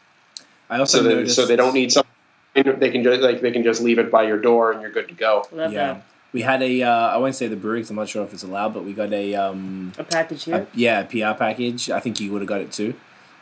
I 0.70 0.80
also 0.80 0.98
So 1.00 1.04
they, 1.04 1.28
so 1.28 1.46
they 1.46 1.56
don't 1.56 1.74
need 1.74 1.92
something. 1.92 2.12
They 2.54 2.90
can 2.90 3.04
just 3.04 3.22
like 3.22 3.42
they 3.42 3.52
can 3.52 3.64
just 3.64 3.82
leave 3.82 4.00
it 4.00 4.12
by 4.12 4.24
your 4.24 4.40
door 4.40 4.72
and 4.72 4.82
you're 4.82 4.92
good 4.92 5.08
to 5.10 5.14
go. 5.14 5.46
Love 5.52 5.72
Yeah, 5.72 6.02
we 6.38 6.44
had 6.44 6.62
a. 6.62 6.84
Uh, 6.84 6.92
I 7.16 7.18
won't 7.18 7.36
say 7.36 7.48
the 7.48 7.56
brewery 7.56 7.82
'cause 7.82 7.90
I'm 7.90 7.96
not 7.96 8.10
sure 8.10 8.24
if 8.24 8.32
it's 8.34 8.44
allowed, 8.44 8.74
but 8.76 8.84
we 8.86 8.94
got 8.94 9.12
a 9.12 9.34
um, 9.36 9.92
a 9.98 10.04
package 10.04 10.44
here. 10.44 10.56
a 10.56 10.68
yeah, 10.78 11.00
a 11.02 11.06
PR 11.06 11.36
package. 11.38 11.90
I 11.90 12.00
think 12.00 12.20
you 12.20 12.32
would 12.32 12.42
have 12.42 12.48
got 12.50 12.62
it 12.62 12.72
too, 12.72 12.94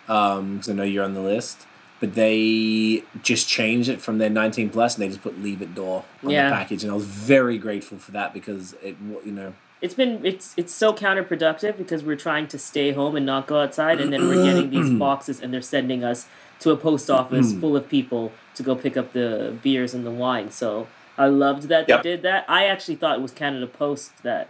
because 0.08 0.70
I 0.70 0.74
know 0.74 0.84
you're 0.84 1.04
on 1.04 1.14
the 1.14 1.22
list. 1.22 1.68
But 2.02 2.14
they 2.14 3.04
just 3.24 3.48
changed 3.48 3.88
it 3.90 4.02
from 4.02 4.18
their 4.18 4.30
19 4.30 4.70
plus, 4.70 4.96
and 4.96 5.02
they 5.04 5.08
just 5.08 5.22
put 5.22 5.42
leave 5.42 5.62
it 5.62 5.74
door 5.74 6.04
on 6.24 6.30
Yeah. 6.30 6.50
the 6.50 6.56
package, 6.56 6.84
and 6.84 6.92
I 6.92 6.96
was 6.96 7.06
very 7.06 7.58
grateful 7.58 7.98
for 7.98 8.12
that 8.12 8.34
because 8.34 8.74
it, 8.84 8.96
you 9.26 9.32
know, 9.32 9.54
it's 9.82 9.94
been 9.94 10.26
it's 10.26 10.54
it's 10.58 10.74
so 10.74 10.94
counterproductive 10.94 11.78
because 11.78 12.04
we're 12.04 12.18
trying 12.18 12.48
to 12.48 12.58
stay 12.60 12.92
home 12.92 13.16
and 13.16 13.26
not 13.26 13.48
go 13.48 13.60
outside 13.62 14.00
and 14.02 14.12
then 14.12 14.28
we're 14.28 14.44
getting 14.44 14.70
these 14.70 14.90
boxes 15.06 15.40
and 15.42 15.54
they're 15.54 15.62
sending 15.62 16.04
us 16.04 16.28
to 16.60 16.72
a 16.72 16.78
post 16.78 17.10
office 17.10 17.54
full 17.54 17.76
of 17.78 17.88
people 17.90 18.32
to 18.56 18.64
go 18.64 18.76
pick 18.76 18.96
up 18.98 19.12
the 19.14 19.54
beers 19.64 19.94
and 19.94 20.06
the 20.06 20.12
wine 20.12 20.50
so 20.50 20.88
i 21.18 21.28
loved 21.28 21.64
that 21.70 21.88
Yep. 21.88 22.04
they 22.04 22.10
did 22.12 22.22
that 22.24 22.46
i 22.48 22.66
actually 22.66 22.96
thought 22.96 23.18
it 23.18 23.22
was 23.22 23.32
canada 23.32 23.68
post 23.68 24.12
that 24.24 24.50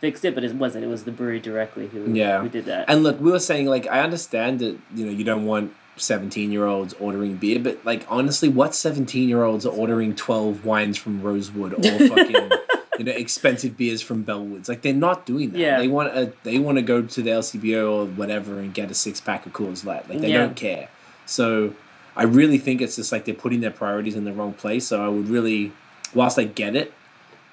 fixed 0.00 0.24
it 0.24 0.34
but 0.34 0.44
it 0.44 0.54
wasn't 0.54 0.84
it 0.84 0.88
was 0.88 1.04
the 1.04 1.12
brewery 1.12 1.40
directly 1.40 1.86
who, 1.88 2.12
Yeah. 2.12 2.40
who 2.40 2.48
did 2.48 2.64
that 2.66 2.88
And 2.88 3.02
look, 3.02 3.20
we 3.20 3.30
were 3.30 3.38
saying 3.40 3.66
like 3.66 3.86
I 3.86 4.00
understand 4.00 4.58
that 4.60 4.78
you 4.94 5.04
know 5.06 5.12
you 5.12 5.24
don't 5.24 5.44
want 5.44 5.74
seventeen 5.96 6.50
year 6.50 6.64
olds 6.64 6.94
ordering 6.94 7.36
beer, 7.36 7.58
but 7.58 7.84
like 7.84 8.06
honestly, 8.08 8.48
what 8.48 8.74
seventeen 8.74 9.28
year 9.28 9.42
olds 9.44 9.66
are 9.66 9.72
ordering 9.72 10.14
twelve 10.14 10.64
wines 10.64 10.96
from 10.96 11.20
Rosewood 11.20 11.74
or 11.74 11.82
fucking 12.08 12.50
you 12.98 13.04
know 13.04 13.12
expensive 13.12 13.76
beers 13.76 14.00
from 14.00 14.24
Bellwoods? 14.24 14.66
Like 14.70 14.80
they're 14.80 14.94
not 14.94 15.26
doing 15.26 15.50
that. 15.50 15.58
Yeah. 15.58 15.78
They 15.78 15.88
want 15.88 16.16
a 16.16 16.32
they 16.44 16.58
want 16.58 16.78
to 16.78 16.82
go 16.82 17.02
to 17.02 17.22
the 17.22 17.30
LCBO 17.30 17.92
or 17.92 18.06
whatever 18.06 18.58
and 18.58 18.72
get 18.72 18.90
a 18.90 18.94
six 18.94 19.20
pack 19.20 19.44
of 19.44 19.52
Coors 19.52 19.84
Light. 19.84 20.08
Like 20.08 20.20
they 20.22 20.30
Yeah. 20.30 20.38
don't 20.38 20.56
care. 20.56 20.88
So 21.26 21.74
I 22.16 22.22
really 22.22 22.56
think 22.56 22.80
it's 22.80 22.96
just 22.96 23.12
like 23.12 23.26
they're 23.26 23.34
putting 23.34 23.60
their 23.60 23.70
priorities 23.70 24.16
in 24.16 24.24
the 24.24 24.32
wrong 24.32 24.54
place. 24.54 24.86
So 24.86 25.04
I 25.04 25.08
would 25.08 25.28
really, 25.28 25.72
whilst 26.14 26.38
I 26.38 26.44
get 26.44 26.76
it, 26.76 26.92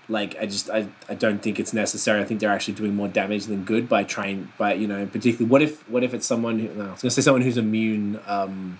like 0.10 0.38
I 0.39 0.46
just 0.46 0.70
I, 0.70 0.88
I 1.10 1.15
don't 1.15 1.41
think 1.41 1.60
it's 1.60 1.74
necessary. 1.74 2.22
I 2.22 2.26
think 2.26 2.39
they're 2.39 2.52
actually 2.52 2.76
doing 2.76 2.96
more 2.96 3.08
damage 3.08 3.46
than 3.46 3.63
good 3.63 3.89
by 3.89 4.04
trying 4.04 4.52
by 4.58 4.74
you 4.74 4.88
know 4.88 5.06
particularly 5.06 5.46
what 5.46 5.62
if 5.62 5.88
what 5.89 6.04
if 6.04 6.13
it's 6.13 6.26
someone 6.26 6.60
who 6.60 6.74
no, 6.74 6.88
I 6.88 6.91
was 6.91 7.02
gonna 7.02 7.12
say 7.12 7.22
someone 7.22 7.41
who's 7.41 7.58
immune. 7.58 8.20
Um, 8.26 8.80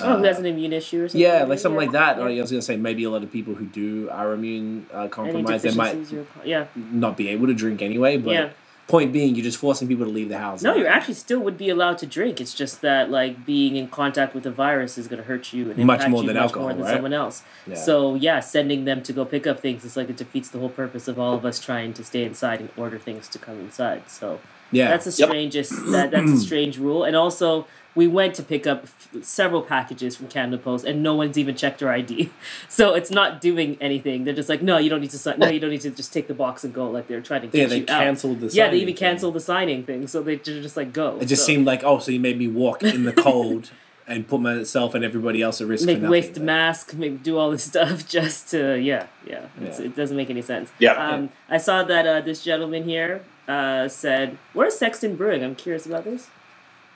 oh 0.00 0.16
who 0.16 0.24
uh, 0.24 0.26
has 0.26 0.38
an 0.38 0.46
immune 0.46 0.72
issue 0.72 1.04
or 1.04 1.08
something 1.08 1.20
yeah, 1.20 1.44
like 1.44 1.58
something 1.58 1.78
like 1.78 1.92
that. 1.92 2.18
Or 2.18 2.28
yeah. 2.30 2.38
I 2.38 2.42
was 2.42 2.50
gonna 2.50 2.62
say 2.62 2.76
maybe 2.76 3.04
a 3.04 3.10
lot 3.10 3.22
of 3.22 3.30
people 3.30 3.54
who 3.54 3.66
do 3.66 4.08
are 4.10 4.32
immune 4.32 4.86
uh, 4.92 5.08
compromised. 5.08 5.64
They 5.64 5.74
might 5.74 5.98
yeah 6.44 6.66
not 6.74 7.16
be 7.16 7.28
able 7.28 7.46
to 7.48 7.54
drink 7.54 7.82
anyway. 7.82 8.16
But 8.16 8.32
Yeah. 8.32 8.50
Point 8.88 9.12
being, 9.12 9.34
you're 9.34 9.42
just 9.44 9.58
forcing 9.58 9.88
people 9.88 10.04
to 10.04 10.10
leave 10.12 10.28
the 10.28 10.38
house. 10.38 10.62
no 10.62 10.74
you 10.76 10.86
actually 10.86 11.14
still 11.14 11.40
would 11.40 11.58
be 11.58 11.68
allowed 11.68 11.98
to 11.98 12.06
drink 12.06 12.40
it's 12.40 12.54
just 12.54 12.82
that 12.82 13.10
like 13.10 13.44
being 13.44 13.74
in 13.76 13.88
contact 13.88 14.32
with 14.34 14.44
the 14.44 14.50
virus 14.50 14.96
is 14.96 15.08
going 15.08 15.20
to 15.20 15.26
hurt 15.26 15.52
you 15.52 15.70
and 15.70 15.78
Much 15.78 15.96
impact 16.00 16.10
more 16.10 16.22
you 16.22 16.26
than 16.28 16.36
much 16.36 16.42
alcohol, 16.44 16.68
more 16.68 16.74
than 16.76 16.84
right? 16.84 16.92
someone 16.94 17.12
else 17.12 17.42
Yeah. 17.66 17.74
So 17.74 18.14
yeah, 18.14 18.38
sending 18.40 18.84
them 18.84 19.02
to 19.02 19.12
go 19.12 19.24
pick 19.24 19.44
up 19.46 19.58
things 19.60 19.84
is 19.84 19.96
like 19.96 20.08
it 20.10 20.16
defeats 20.16 20.48
the 20.50 20.58
whole 20.60 20.68
purpose 20.68 21.08
of 21.08 21.18
all 21.18 21.34
of 21.34 21.44
us 21.44 21.58
trying 21.58 21.94
to 21.94 22.04
stay 22.04 22.22
inside 22.24 22.60
and 22.60 22.68
order 22.76 22.98
things 22.98 23.26
to 23.28 23.38
come 23.38 23.58
inside. 23.60 24.02
So 24.08 24.38
yeah, 24.72 24.88
that's 24.88 25.04
the 25.06 25.14
Yep. 25.20 25.28
strangest. 25.28 25.72
That 25.92 26.10
that's 26.12 26.30
a 26.30 26.38
strange 26.48 26.78
rule. 26.78 27.02
And 27.04 27.14
also, 27.16 27.66
we 27.96 28.06
went 28.06 28.34
to 28.36 28.42
pick 28.42 28.66
up 28.66 28.84
f- 28.84 29.08
several 29.24 29.62
packages 29.62 30.14
from 30.16 30.28
Canada 30.28 30.58
Post, 30.62 30.84
and 30.84 31.02
no 31.02 31.14
one's 31.14 31.36
even 31.38 31.54
checked 31.56 31.82
our 31.82 31.90
ID. 31.92 32.30
So 32.68 32.94
it's 32.94 33.10
not 33.10 33.40
doing 33.40 33.78
anything. 33.80 34.24
They're 34.24 34.34
just 34.34 34.48
like, 34.50 34.60
no, 34.62 34.76
you 34.78 34.90
don't 34.90 35.00
need 35.00 35.10
to 35.10 35.18
sign. 35.18 35.38
No, 35.38 35.48
you 35.48 35.58
don't 35.58 35.70
need 35.70 35.80
to 35.80 35.90
just 35.90 36.12
take 36.12 36.28
the 36.28 36.34
box 36.34 36.62
and 36.62 36.72
go. 36.74 36.90
Like 36.90 37.08
they're 37.08 37.20
trying 37.22 37.40
to 37.42 37.46
get 37.48 37.58
yeah. 37.62 37.66
They 37.66 37.76
you 37.78 37.82
out. 37.88 38.02
canceled 38.02 38.40
the. 38.40 38.46
Yeah, 38.46 38.50
they 38.50 38.54
signing 38.68 38.76
even 38.82 38.86
thing. 38.94 38.96
canceled 38.96 39.34
the 39.34 39.40
signing 39.40 39.84
thing. 39.84 40.06
So 40.06 40.22
they 40.22 40.36
ju- 40.36 40.60
just 40.62 40.76
like 40.76 40.92
go. 40.92 41.18
It 41.20 41.26
just 41.26 41.42
So- 41.42 41.46
seemed 41.46 41.66
like 41.66 41.82
oh, 41.84 41.98
so 41.98 42.10
you 42.12 42.20
made 42.20 42.38
me 42.38 42.48
walk 42.48 42.82
in 42.82 43.04
the 43.04 43.12
cold 43.26 43.70
and 44.08 44.28
put 44.28 44.40
myself 44.40 44.94
and 44.94 45.04
everybody 45.04 45.42
else 45.42 45.60
at 45.60 45.66
risk. 45.66 45.84
make 45.86 46.00
for 46.00 46.08
waste 46.10 46.36
Like, 46.36 46.44
mask, 46.44 46.94
make 46.94 47.22
do 47.24 47.38
all 47.38 47.50
this 47.50 47.64
stuff 47.72 48.06
just 48.06 48.50
to 48.50 48.76
yeah 48.78 49.06
yeah. 49.26 49.46
Yeah. 49.60 49.80
It 49.80 49.96
doesn't 49.96 50.16
make 50.16 50.28
any 50.30 50.42
sense. 50.42 50.70
Yeah. 50.78 50.92
Um, 50.92 51.30
I 51.48 51.56
saw 51.58 51.82
that 51.84 52.06
uh, 52.06 52.20
this 52.20 52.44
gentleman 52.44 52.84
here 52.84 53.22
uh, 53.48 53.88
said, 53.88 54.36
"Where's 54.52 54.76
Sexton 54.78 55.16
Brewing?" 55.16 55.42
I'm 55.42 55.54
curious 55.54 55.86
about 55.86 56.04
this. 56.04 56.28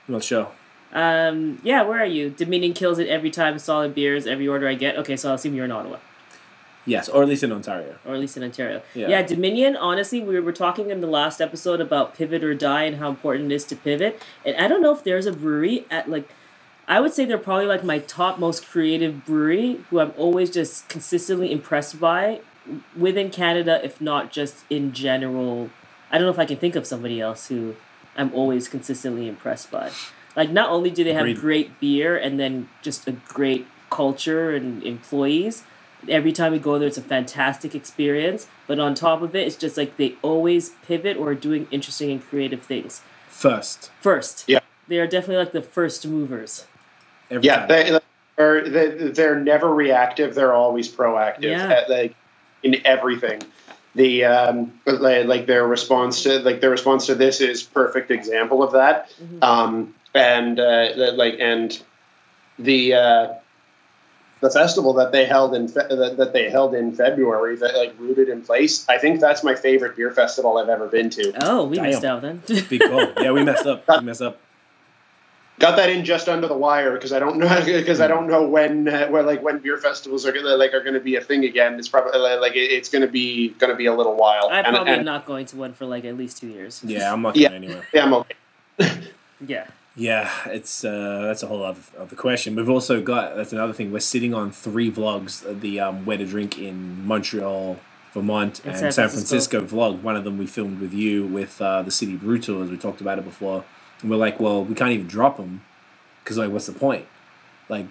I'm 0.06 0.14
not 0.14 0.24
sure. 0.24 0.48
Um, 0.92 1.60
yeah, 1.62 1.82
where 1.82 2.00
are 2.00 2.06
you? 2.06 2.30
Dominion 2.30 2.72
kills 2.72 2.98
it 2.98 3.08
every 3.08 3.30
time. 3.30 3.58
Solid 3.58 3.94
beers, 3.94 4.26
every 4.26 4.48
order 4.48 4.66
I 4.68 4.74
get. 4.74 4.96
Okay, 4.96 5.16
so 5.16 5.28
I'll 5.28 5.34
assume 5.36 5.54
you're 5.54 5.64
in 5.64 5.70
Ottawa, 5.72 5.98
Yes, 6.86 7.08
or 7.08 7.22
at 7.22 7.28
least 7.28 7.42
in 7.42 7.52
Ontario. 7.52 7.96
or 8.04 8.14
at 8.14 8.20
least 8.20 8.36
in 8.36 8.42
Ontario. 8.42 8.82
Yeah. 8.94 9.08
Yeah, 9.08 9.22
Dominion. 9.22 9.76
Honestly, 9.76 10.20
we 10.20 10.40
were 10.40 10.52
talking 10.52 10.90
in 10.90 11.00
the 11.00 11.06
last 11.06 11.40
episode 11.40 11.80
about 11.80 12.14
pivot 12.14 12.42
or 12.42 12.54
die 12.54 12.84
and 12.84 12.96
how 12.96 13.08
important 13.08 13.52
it 13.52 13.54
is 13.54 13.64
to 13.66 13.76
pivot. 13.76 14.20
And 14.44 14.56
I 14.56 14.66
don't 14.66 14.82
know 14.82 14.92
if 14.92 15.04
there's 15.04 15.26
a 15.26 15.32
brewery 15.32 15.86
at 15.90 16.08
like. 16.10 16.28
I 16.88 16.98
would 16.98 17.12
say 17.14 17.24
they're 17.24 17.38
probably 17.38 17.66
like 17.66 17.84
my 17.84 18.00
top 18.00 18.40
most 18.40 18.66
creative 18.66 19.24
brewery, 19.24 19.78
who 19.90 20.00
I'm 20.00 20.12
always 20.16 20.50
just 20.50 20.88
consistently 20.88 21.52
impressed 21.52 22.00
by 22.00 22.40
within 22.96 23.30
Canada, 23.30 23.80
if 23.84 24.00
not 24.00 24.32
just 24.32 24.64
in 24.68 24.92
general. 24.92 25.70
I 26.10 26.18
don't 26.18 26.26
know 26.26 26.32
if 26.32 26.38
I 26.40 26.46
can 26.46 26.56
think 26.56 26.74
of 26.74 26.88
somebody 26.88 27.20
else 27.20 27.46
who 27.46 27.76
I'm 28.16 28.34
always 28.34 28.66
consistently 28.66 29.28
impressed 29.28 29.70
by. 29.70 29.92
Like, 30.36 30.50
not 30.50 30.70
only 30.70 30.90
do 30.90 31.02
they 31.04 31.12
have 31.12 31.22
Agreed. 31.22 31.36
great 31.40 31.80
beer 31.80 32.16
and 32.16 32.38
then 32.38 32.68
just 32.82 33.06
a 33.08 33.12
great 33.12 33.66
culture 33.90 34.54
and 34.54 34.82
employees, 34.82 35.64
Every 36.08 36.32
time 36.32 36.52
we 36.52 36.58
go 36.58 36.78
there, 36.78 36.88
it's 36.88 36.96
a 36.96 37.02
fantastic 37.02 37.74
experience. 37.74 38.46
But 38.66 38.78
on 38.78 38.94
top 38.94 39.20
of 39.20 39.36
it, 39.36 39.46
it's 39.46 39.54
just 39.54 39.76
like 39.76 39.98
they 39.98 40.14
always 40.22 40.70
pivot 40.88 41.18
or 41.18 41.28
are 41.28 41.34
doing 41.34 41.68
interesting 41.70 42.10
and 42.10 42.26
creative 42.26 42.62
things. 42.62 43.02
First, 43.28 43.90
First, 44.00 44.44
Yeah. 44.46 44.60
they 44.88 44.98
are 44.98 45.06
definitely 45.06 45.36
like 45.44 45.52
the 45.52 45.60
first 45.60 46.06
movers. 46.06 46.64
every 47.30 47.44
Yeah, 47.44 47.66
time. 47.66 47.68
they, 47.68 47.98
they're, 48.36 48.66
they- 48.66 49.08
they're 49.10 49.38
never 49.38 49.68
reactive. 49.74 50.34
They're 50.34 50.54
always 50.54 50.88
proactive. 50.90 51.42
Yeah. 51.42 51.68
At, 51.68 51.90
like 51.90 52.14
in 52.62 52.76
everything. 52.86 53.42
The 53.94 54.24
um, 54.24 54.72
like, 54.86 55.26
like 55.26 55.44
their 55.46 55.66
response 55.66 56.22
to 56.22 56.38
like 56.38 56.62
their 56.62 56.70
response 56.70 57.04
to 57.06 57.14
this 57.14 57.42
is 57.42 57.62
perfect 57.62 58.10
example 58.10 58.62
of 58.62 58.72
that. 58.72 59.10
Mhm. 59.22 59.42
Um, 59.44 59.94
and 60.14 60.58
uh, 60.58 60.92
the- 60.96 61.12
like 61.12 61.36
and 61.40 61.80
the 62.58 62.94
uh, 62.94 63.34
the 64.40 64.50
festival 64.50 64.94
that 64.94 65.12
they 65.12 65.24
held 65.26 65.54
in 65.54 65.68
fe- 65.68 65.86
that, 65.88 66.16
that 66.16 66.32
they 66.32 66.48
held 66.50 66.74
in 66.74 66.94
February 66.94 67.56
that 67.56 67.76
like 67.76 67.94
rooted 67.98 68.28
in 68.28 68.42
place. 68.42 68.86
I 68.88 68.98
think 68.98 69.20
that's 69.20 69.44
my 69.44 69.54
favorite 69.54 69.96
beer 69.96 70.10
festival 70.10 70.56
I've 70.58 70.68
ever 70.70 70.86
been 70.88 71.10
to. 71.10 71.32
Oh, 71.42 71.64
we 71.64 71.76
Damn. 71.76 71.84
missed 71.86 72.04
out 72.04 72.22
then. 72.22 72.42
Big 72.46 72.80
call. 72.80 73.12
Yeah, 73.20 73.32
we 73.32 73.44
messed 73.44 73.66
up. 73.66 73.84
We 73.88 74.00
messed 74.00 74.22
up. 74.22 74.38
got 75.58 75.76
that 75.76 75.90
in 75.90 76.06
just 76.06 76.26
under 76.28 76.48
the 76.48 76.56
wire 76.56 76.92
because 76.94 77.12
I 77.12 77.18
don't 77.18 77.36
know 77.36 77.62
because 77.66 78.00
I 78.00 78.06
don't 78.08 78.28
know 78.28 78.46
when 78.48 78.88
uh, 78.88 79.08
when 79.08 79.26
like 79.26 79.42
when 79.42 79.58
beer 79.58 79.76
festivals 79.76 80.24
are 80.26 80.32
gonna 80.32 80.56
like 80.56 80.72
are 80.72 80.82
gonna 80.82 81.00
be 81.00 81.16
a 81.16 81.20
thing 81.20 81.44
again. 81.44 81.78
It's 81.78 81.88
probably 81.88 82.18
like 82.18 82.56
it- 82.56 82.72
it's 82.72 82.88
gonna 82.88 83.06
be 83.08 83.50
gonna 83.58 83.76
be 83.76 83.86
a 83.86 83.94
little 83.94 84.16
while. 84.16 84.48
I'm 84.50 84.64
And- 84.64 84.74
probably 84.74 84.92
and- 84.94 85.04
not 85.04 85.26
going 85.26 85.44
to 85.46 85.56
one 85.56 85.74
for 85.74 85.84
like 85.84 86.04
at 86.06 86.16
least 86.16 86.38
two 86.38 86.48
years. 86.48 86.82
Yeah, 86.82 87.12
I'm 87.12 87.20
not 87.22 87.36
Yeah. 87.36 87.50
anywhere. 87.52 87.86
Yeah, 87.92 88.04
I'm 88.04 88.14
okay. 88.14 88.34
Yeah. 89.46 89.66
Yeah, 89.96 90.30
it's 90.46 90.84
uh, 90.84 91.22
that's 91.26 91.42
a 91.42 91.46
whole 91.46 91.64
other, 91.64 91.80
other 91.98 92.16
question. 92.16 92.54
We've 92.54 92.70
also 92.70 93.02
got 93.02 93.36
that's 93.36 93.52
another 93.52 93.72
thing. 93.72 93.92
We're 93.92 94.00
sitting 94.00 94.32
on 94.32 94.52
three 94.52 94.90
vlogs: 94.90 95.44
uh, 95.48 95.54
the 95.58 95.80
um, 95.80 96.06
Where 96.06 96.16
to 96.16 96.24
Drink 96.24 96.58
in 96.58 97.04
Montreal, 97.06 97.78
Vermont, 98.14 98.60
And 98.60 98.68
and 98.68 98.78
San 98.78 98.92
San 98.92 99.08
Francisco. 99.08 99.58
Francisco 99.58 99.76
vlog. 99.76 100.00
One 100.02 100.16
of 100.16 100.24
them 100.24 100.38
we 100.38 100.46
filmed 100.46 100.80
with 100.80 100.92
you 100.92 101.26
with 101.26 101.60
uh, 101.60 101.82
the 101.82 101.90
City 101.90 102.16
Brew 102.16 102.38
Tour, 102.38 102.62
as 102.62 102.70
we 102.70 102.76
talked 102.76 103.00
about 103.00 103.18
it 103.18 103.24
before. 103.24 103.64
And 104.00 104.10
we're 104.10 104.16
like, 104.16 104.38
well, 104.38 104.64
we 104.64 104.74
can't 104.74 104.92
even 104.92 105.08
drop 105.08 105.36
them 105.36 105.62
because 106.22 106.38
like, 106.38 106.50
what's 106.50 106.66
the 106.66 106.72
point? 106.72 107.06
Like, 107.68 107.86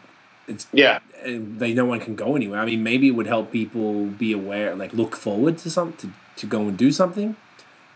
it's 0.48 0.68
Yeah, 0.72 1.00
uh, 1.24 1.36
they 1.58 1.74
no 1.74 1.86
one 1.86 2.00
can 2.00 2.16
go 2.16 2.36
anywhere. 2.36 2.60
I 2.62 2.66
mean, 2.66 2.82
maybe 2.82 3.10
it 3.10 3.12
would 3.12 3.28
help 3.28 3.52
people 3.52 4.06
be 4.06 4.32
aware, 4.32 4.74
like 4.74 4.94
look 4.94 5.18
forward 5.18 5.58
to 5.60 5.70
some 5.70 5.94
to, 5.94 6.10
to 6.38 6.46
go 6.48 6.62
and 6.62 6.78
do 6.78 6.94
something. 6.94 7.36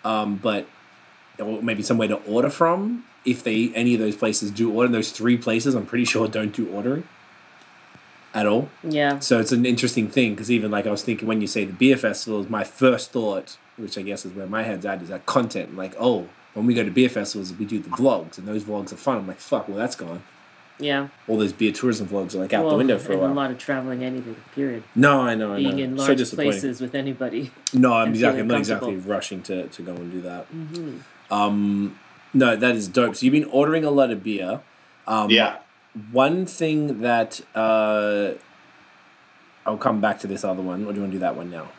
Um, 0.04 0.36
but 0.36 0.68
or 1.40 1.62
maybe 1.64 1.82
somewhere 1.82 2.10
to 2.10 2.18
order 2.26 2.50
from 2.50 3.06
if 3.26 3.44
they 3.44 3.72
any 3.74 3.94
of 3.94 4.00
those 4.00 4.16
places 4.16 4.52
do 4.52 4.72
order. 4.72 4.92
Those 4.92 5.12
three 5.12 5.38
places, 5.38 5.76
I'm 5.76 5.86
pretty 5.86 6.06
sure 6.06 6.28
don't 6.28 6.54
do 6.54 6.70
ordering 6.70 7.08
at 8.34 8.46
all. 8.48 8.70
Yeah. 8.84 9.20
So 9.20 9.40
it's 9.40 9.52
an 9.52 9.66
interesting 9.66 10.08
thing 10.10 10.32
because 10.34 10.50
even 10.52 10.72
like 10.72 10.88
I 10.88 10.92
was 10.92 11.04
thinking 11.04 11.28
when 11.28 11.42
you 11.42 11.48
say 11.48 11.66
the 11.66 11.74
beer 11.74 11.98
festivals, 11.98 12.50
my 12.50 12.64
first 12.64 13.12
thought, 13.12 13.58
which 13.78 13.98
I 13.98 14.02
guess 14.02 14.26
is 14.26 14.34
where 14.34 14.48
my 14.48 14.64
head's 14.64 14.86
at, 14.86 15.02
is 15.02 15.10
that 15.10 15.26
content. 15.26 15.76
Like, 15.76 15.96
oh, 16.00 16.28
when 16.54 16.66
we 16.66 16.74
go 16.74 16.84
to 16.84 16.92
beer 16.92 17.10
festivals, 17.10 17.54
we 17.54 17.66
do 17.66 17.80
the 17.80 17.90
vlogs, 17.90 18.38
and 18.38 18.48
those 18.48 18.64
vlogs 18.64 18.92
are 18.94 18.98
fun. 18.98 19.18
I'm 19.18 19.28
like, 19.28 19.40
fuck, 19.40 19.68
well 19.68 19.78
that's 19.78 19.96
gone. 19.96 20.24
Yeah. 20.80 21.10
All 21.28 21.38
those 21.38 21.54
beer 21.54 21.72
tourism 21.72 22.08
vlogs 22.08 22.34
are 22.34 22.40
like 22.40 22.52
out 22.54 22.64
well, 22.64 22.72
the 22.72 22.78
window 22.78 22.98
for 22.98 23.14
a 23.14 23.18
while. 23.18 23.32
a 23.32 23.34
lot 23.34 23.52
of 23.52 23.60
traveling 23.60 24.04
anything, 24.04 24.36
period. 24.56 24.84
No, 24.96 25.22
I 25.22 25.36
know, 25.36 25.54
I 25.54 25.58
Being 25.58 25.78
know. 25.78 25.84
in 25.84 25.96
large 25.96 26.18
disappointing. 26.18 26.52
places 26.54 26.82
with 26.82 26.96
anybody. 26.96 27.52
No, 27.74 27.94
I'm 28.00 28.10
exactly. 28.10 28.42
I'm 28.42 28.48
not 28.48 28.58
exactly 28.60 28.96
rushing 28.96 29.44
to, 29.44 29.68
to 29.68 29.82
go 29.84 29.94
and 29.94 30.12
do 30.12 30.22
that. 30.22 30.46
hmm 30.48 30.98
Um, 31.30 32.00
no, 32.34 32.56
that 32.56 32.76
is 32.76 32.88
dope. 32.88 33.16
So 33.16 33.26
you've 33.26 33.34
been 33.34 33.46
ordering 33.46 33.86
a 33.86 33.92
lot 33.92 34.12
of 34.12 34.24
beer. 34.24 34.62
Um, 35.08 35.30
yeah. 35.30 35.58
One 36.12 36.46
thing 36.46 37.02
that 37.02 37.42
uh, 37.54 38.34
I'll 39.66 39.78
come 39.78 40.02
back 40.02 40.20
to 40.20 40.28
this 40.28 40.44
other 40.44 40.62
one. 40.62 40.86
Or 40.86 40.92
do 40.92 40.96
you 40.96 41.02
want 41.02 41.12
to 41.12 41.16
do 41.16 41.20
that 41.20 41.36
one 41.36 41.52
now? 41.52 41.70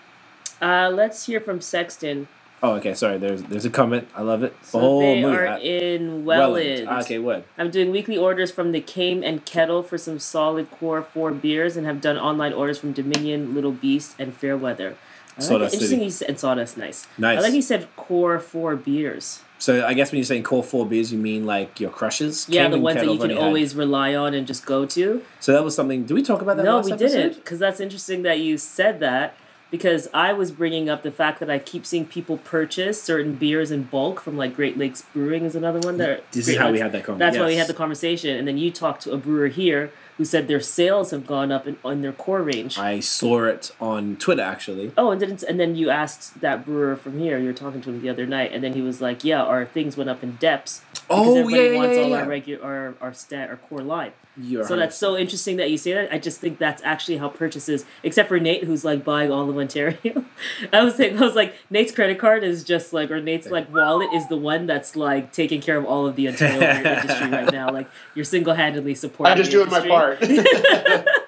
Uh, 0.62 0.90
let's 0.90 1.26
hear 1.26 1.40
from 1.40 1.60
Sexton. 1.60 2.28
Oh, 2.62 2.74
okay. 2.74 2.94
Sorry. 2.94 3.18
There's 3.18 3.42
there's 3.42 3.64
a 3.64 3.70
comment. 3.70 4.08
I 4.14 4.22
love 4.22 4.42
it. 4.42 4.54
So 4.62 4.80
oh, 4.80 5.00
they 5.00 5.22
look 5.22 5.38
are 5.38 5.44
that. 5.44 5.62
in 5.62 6.24
Welland. 6.24 6.54
Welland. 6.54 6.88
Ah, 6.88 7.00
Okay, 7.00 7.18
what? 7.18 7.46
I'm 7.58 7.70
doing 7.70 7.90
weekly 7.90 8.16
orders 8.16 8.50
from 8.50 8.72
the 8.72 8.80
Came 8.80 9.22
and 9.22 9.44
Kettle 9.44 9.82
for 9.82 9.98
some 9.98 10.18
solid 10.18 10.70
core 10.70 11.02
four 11.02 11.30
beers, 11.30 11.76
and 11.76 11.86
have 11.86 12.00
done 12.00 12.16
online 12.16 12.52
orders 12.52 12.78
from 12.78 12.92
Dominion, 12.92 13.54
Little 13.54 13.72
Beast, 13.72 14.14
and 14.18 14.32
Fairweather. 14.34 14.96
I 15.36 15.40
like 15.40 15.48
Sawdust. 15.48 15.74
Interesting. 15.74 15.98
City. 15.98 16.04
He 16.04 16.10
said, 16.10 16.28
and 16.28 16.38
Sawdust, 16.38 16.78
nice. 16.78 17.06
Nice. 17.18 17.38
I 17.38 17.42
like 17.42 17.52
he 17.52 17.60
said 17.60 17.88
core 17.96 18.38
four 18.38 18.76
beers. 18.76 19.42
So 19.58 19.84
I 19.86 19.94
guess 19.94 20.12
when 20.12 20.18
you're 20.18 20.24
saying 20.24 20.42
core 20.42 20.62
four 20.62 20.86
beers, 20.86 21.12
you 21.12 21.18
mean 21.18 21.44
like 21.46 21.80
your 21.80 21.90
crushes? 21.90 22.46
Yeah, 22.48 22.62
King 22.64 22.72
the 22.72 22.78
ones 22.78 22.96
that 22.96 23.10
you 23.10 23.18
can 23.18 23.36
always 23.36 23.74
rely 23.74 24.14
on 24.14 24.34
and 24.34 24.46
just 24.46 24.64
go 24.66 24.84
to. 24.86 25.22
So 25.40 25.52
that 25.52 25.64
was 25.64 25.74
something. 25.74 26.04
Did 26.04 26.14
we 26.14 26.22
talk 26.22 26.40
about 26.42 26.56
that? 26.58 26.64
No, 26.64 26.80
we 26.80 26.92
episode? 26.92 26.98
didn't, 26.98 27.34
because 27.36 27.58
that's 27.58 27.80
interesting 27.80 28.22
that 28.22 28.40
you 28.40 28.58
said 28.58 29.00
that. 29.00 29.34
Because 29.74 30.06
I 30.14 30.32
was 30.32 30.52
bringing 30.52 30.88
up 30.88 31.02
the 31.02 31.10
fact 31.10 31.40
that 31.40 31.50
I 31.50 31.58
keep 31.58 31.84
seeing 31.84 32.06
people 32.06 32.38
purchase 32.38 33.02
certain 33.02 33.34
beers 33.34 33.72
in 33.72 33.82
bulk 33.82 34.20
from 34.20 34.36
like 34.36 34.54
Great 34.54 34.78
Lakes 34.78 35.02
Brewing 35.12 35.44
is 35.44 35.56
another 35.56 35.80
one. 35.80 35.96
That 35.96 36.30
This 36.30 36.46
is 36.46 36.56
how 36.56 36.70
we 36.70 36.78
had 36.78 36.92
that 36.92 37.02
conversation. 37.02 37.18
That's 37.18 37.36
why 37.36 37.46
we 37.46 37.56
had 37.56 37.66
the 37.66 37.74
conversation, 37.74 38.36
and 38.36 38.46
then 38.46 38.56
you 38.56 38.70
talked 38.70 39.02
to 39.02 39.10
a 39.10 39.16
brewer 39.16 39.48
here 39.48 39.90
who 40.16 40.24
said 40.24 40.46
their 40.46 40.60
sales 40.60 41.10
have 41.10 41.26
gone 41.26 41.50
up 41.50 41.66
in, 41.66 41.76
on 41.84 42.02
their 42.02 42.12
core 42.12 42.44
range. 42.44 42.78
I 42.78 43.00
saw 43.00 43.46
it 43.46 43.72
on 43.80 44.14
Twitter 44.14 44.42
actually. 44.42 44.92
Oh, 44.96 45.10
and 45.10 45.20
then 45.20 45.36
and 45.48 45.58
then 45.58 45.74
you 45.74 45.90
asked 45.90 46.40
that 46.40 46.64
brewer 46.64 46.94
from 46.94 47.18
here. 47.18 47.36
You 47.40 47.46
were 47.46 47.52
talking 47.52 47.80
to 47.80 47.90
him 47.90 48.00
the 48.00 48.08
other 48.08 48.26
night, 48.26 48.52
and 48.52 48.62
then 48.62 48.74
he 48.74 48.80
was 48.80 49.00
like, 49.00 49.24
"Yeah, 49.24 49.42
our 49.42 49.64
things 49.64 49.96
went 49.96 50.08
up 50.08 50.22
in 50.22 50.36
depths 50.36 50.82
Oh 51.10 51.38
everybody 51.38 51.56
yeah, 51.56 51.70
yeah, 51.70 51.76
wants 51.76 51.96
yeah, 51.96 52.02
all 52.02 52.08
yeah. 52.10 52.16
our 52.16 52.28
regular 52.28 52.64
our 52.64 52.94
our 53.00 53.14
stat 53.14 53.50
our 53.50 53.56
core 53.56 53.82
line." 53.82 54.12
You're 54.36 54.64
So 54.64 54.76
that's 54.76 54.96
so 54.96 55.16
interesting 55.16 55.58
that 55.58 55.70
you 55.70 55.78
say 55.78 55.92
that. 55.92 56.12
I 56.12 56.18
just 56.18 56.40
think 56.40 56.58
that's 56.58 56.82
actually 56.82 57.18
how 57.18 57.28
purchases, 57.28 57.84
except 58.02 58.28
for 58.28 58.40
Nate, 58.40 58.64
who's 58.64 58.84
like 58.84 59.04
buying 59.04 59.30
all 59.30 59.48
of 59.48 59.56
Ontario. 59.56 60.24
I 60.72 60.82
was 60.82 60.96
saying, 60.96 61.16
I 61.16 61.20
was 61.20 61.36
like, 61.36 61.54
Nate's 61.70 61.92
credit 61.92 62.18
card 62.18 62.42
is 62.42 62.64
just 62.64 62.92
like, 62.92 63.12
or 63.12 63.20
Nate's 63.20 63.48
like 63.48 63.72
wallet 63.72 64.12
is 64.12 64.26
the 64.28 64.36
one 64.36 64.66
that's 64.66 64.96
like 64.96 65.32
taking 65.32 65.60
care 65.60 65.76
of 65.76 65.84
all 65.84 66.08
of 66.08 66.16
the 66.16 66.26
Ontario 66.26 66.60
industry 66.60 67.30
right 67.30 67.52
now. 67.52 67.70
Like 67.70 67.88
you're 68.16 68.24
single 68.24 68.54
handedly 68.54 68.96
supporting. 68.96 69.30
I'm 69.30 69.38
just 69.38 69.52
the 69.52 69.58
doing 69.58 69.70
my 69.70 69.86
part. 69.86 70.18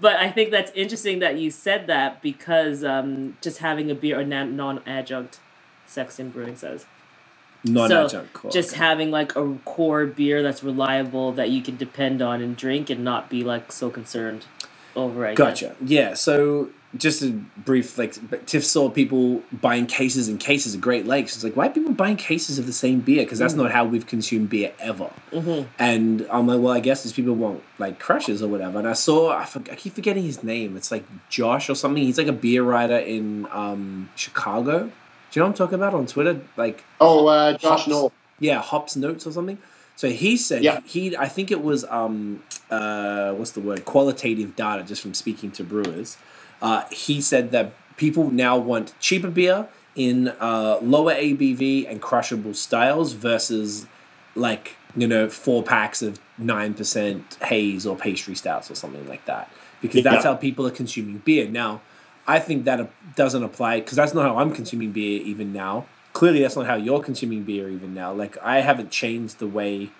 But 0.00 0.16
I 0.16 0.30
think 0.30 0.50
that's 0.50 0.70
interesting 0.74 1.20
that 1.20 1.38
you 1.38 1.50
said 1.50 1.86
that 1.86 2.20
because 2.20 2.84
um, 2.84 3.38
just 3.40 3.58
having 3.58 3.90
a 3.90 3.94
beer, 3.94 4.20
or 4.20 4.24
non 4.24 4.82
adjunct, 4.86 5.40
Sexton 5.86 6.28
Brewing 6.28 6.56
says. 6.56 6.84
Non-adjunct. 7.64 8.32
Cool, 8.32 8.50
Just 8.50 8.70
okay. 8.70 8.78
having 8.78 9.10
like 9.10 9.36
a 9.36 9.56
core 9.64 10.06
beer 10.06 10.42
that's 10.42 10.62
reliable 10.62 11.32
that 11.32 11.50
you 11.50 11.62
can 11.62 11.76
depend 11.76 12.22
on 12.22 12.40
and 12.42 12.56
drink 12.56 12.90
and 12.90 13.04
not 13.04 13.28
be 13.30 13.42
like 13.42 13.72
so 13.72 13.90
concerned 13.90 14.44
over 14.96 15.26
it. 15.26 15.36
Gotcha. 15.36 15.74
Yeah. 15.84 16.14
So 16.14 16.70
just 16.96 17.22
a 17.22 17.30
brief 17.56 17.98
like 17.98 18.46
Tiff 18.46 18.64
saw 18.64 18.88
people 18.88 19.42
buying 19.50 19.86
cases 19.86 20.28
and 20.28 20.38
cases 20.38 20.74
of 20.74 20.80
Great 20.80 21.06
Lakes. 21.06 21.34
It's 21.34 21.42
like 21.42 21.56
why 21.56 21.66
are 21.66 21.70
people 21.70 21.92
buying 21.92 22.16
cases 22.16 22.58
of 22.58 22.66
the 22.66 22.72
same 22.72 23.00
beer? 23.00 23.24
Because 23.24 23.40
that's 23.40 23.54
not 23.54 23.72
how 23.72 23.84
we've 23.84 24.06
consumed 24.06 24.50
beer 24.50 24.72
ever. 24.78 25.10
Mhm. 25.32 25.66
And 25.78 26.26
I'm 26.30 26.46
like, 26.46 26.60
well, 26.60 26.72
I 26.72 26.80
guess 26.80 27.02
these 27.02 27.12
people 27.12 27.34
want 27.34 27.62
like 27.78 27.98
crushes 27.98 28.42
or 28.42 28.48
whatever. 28.48 28.78
And 28.78 28.86
I 28.86 28.92
saw 28.92 29.36
I, 29.36 29.44
for, 29.44 29.60
I 29.70 29.74
keep 29.74 29.94
forgetting 29.94 30.22
his 30.22 30.44
name. 30.44 30.76
It's 30.76 30.92
like 30.92 31.04
Josh 31.28 31.68
or 31.68 31.74
something. 31.74 32.02
He's 32.02 32.18
like 32.18 32.28
a 32.28 32.32
beer 32.32 32.62
writer 32.62 32.98
in 32.98 33.48
um, 33.50 34.10
Chicago. 34.14 34.92
Do 35.34 35.40
you 35.40 35.42
know 35.42 35.48
what 35.48 35.54
I'm 35.54 35.66
talking 35.66 35.74
about 35.74 35.94
on 35.94 36.06
Twitter? 36.06 36.40
Like 36.56 36.84
oh, 37.00 37.26
uh, 37.26 37.58
Josh 37.58 37.86
Hops. 37.86 38.14
Yeah, 38.38 38.60
Hops 38.62 38.94
Notes 38.94 39.26
or 39.26 39.32
something. 39.32 39.58
So 39.96 40.08
he 40.08 40.36
said 40.36 40.62
Yeah. 40.62 40.78
he 40.84 41.16
I 41.16 41.26
think 41.26 41.50
it 41.50 41.60
was 41.60 41.84
um 41.86 42.44
uh 42.70 43.32
what's 43.32 43.50
the 43.50 43.60
word 43.60 43.84
qualitative 43.84 44.54
data 44.54 44.84
just 44.84 45.02
from 45.02 45.12
speaking 45.12 45.50
to 45.50 45.64
brewers. 45.64 46.18
Uh, 46.62 46.84
he 46.92 47.20
said 47.20 47.50
that 47.50 47.72
people 47.96 48.30
now 48.30 48.56
want 48.56 48.94
cheaper 49.00 49.28
beer 49.28 49.66
in 49.96 50.28
uh, 50.38 50.78
lower 50.80 51.14
ABV 51.14 51.90
and 51.90 52.00
crushable 52.00 52.54
styles 52.54 53.12
versus 53.12 53.86
like 54.36 54.76
you 54.96 55.08
know 55.08 55.28
four 55.28 55.64
packs 55.64 56.00
of 56.00 56.20
nine 56.38 56.74
percent 56.74 57.36
haze 57.42 57.84
or 57.84 57.96
pastry 57.96 58.36
stouts 58.36 58.70
or 58.70 58.76
something 58.76 59.08
like 59.08 59.24
that 59.24 59.50
because 59.82 60.04
that's 60.04 60.24
Yeah. 60.24 60.30
how 60.30 60.36
people 60.36 60.64
are 60.64 60.70
consuming 60.70 61.18
beer 61.24 61.48
now. 61.48 61.80
I 62.26 62.38
think 62.38 62.64
that 62.64 62.90
doesn't 63.16 63.42
apply 63.42 63.80
because 63.80 63.96
that's 63.96 64.14
not 64.14 64.24
how 64.24 64.38
I'm 64.38 64.52
consuming 64.52 64.92
beer 64.92 65.20
even 65.22 65.52
now. 65.52 65.86
Clearly, 66.12 66.40
that's 66.42 66.56
not 66.56 66.66
how 66.66 66.76
you're 66.76 67.02
consuming 67.02 67.42
beer 67.42 67.68
even 67.68 67.92
now. 67.94 68.12
Like 68.12 68.38
I 68.42 68.60
haven't 68.60 68.90
changed 68.90 69.38
the 69.38 69.46
way 69.48 69.90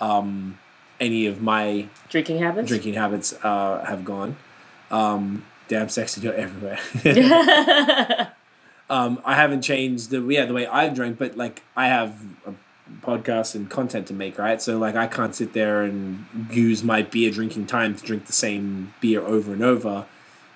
um, 0.00 0.58
any 1.00 1.26
of 1.26 1.40
my 1.42 1.88
Drinking 2.08 2.38
habits? 2.38 2.68
drinking 2.68 2.94
habits 2.94 3.32
uh, 3.44 3.84
have 3.84 4.04
gone. 4.04 4.36
Um, 4.90 5.44
damn, 5.68 5.88
sexy, 5.88 6.22
you're 6.22 6.34
everywhere. 6.34 6.78
um, 8.90 9.20
I 9.24 9.34
haven't 9.34 9.62
changed 9.62 10.10
the 10.10 10.20
yeah 10.22 10.46
the 10.46 10.54
way 10.54 10.66
I've 10.66 10.94
drank, 10.94 11.18
but 11.18 11.36
like 11.36 11.62
I 11.76 11.88
have 11.88 12.20
a 12.46 12.54
podcast 13.02 13.54
and 13.54 13.68
content 13.68 14.06
to 14.08 14.14
make, 14.14 14.38
right? 14.38 14.60
So 14.62 14.78
like 14.78 14.96
I 14.96 15.06
can't 15.06 15.34
sit 15.34 15.52
there 15.52 15.82
and 15.82 16.24
use 16.50 16.82
my 16.82 17.02
beer 17.02 17.30
drinking 17.30 17.66
time 17.66 17.94
to 17.94 18.04
drink 18.04 18.26
the 18.26 18.32
same 18.32 18.94
beer 19.00 19.20
over 19.20 19.52
and 19.52 19.62
over. 19.62 20.06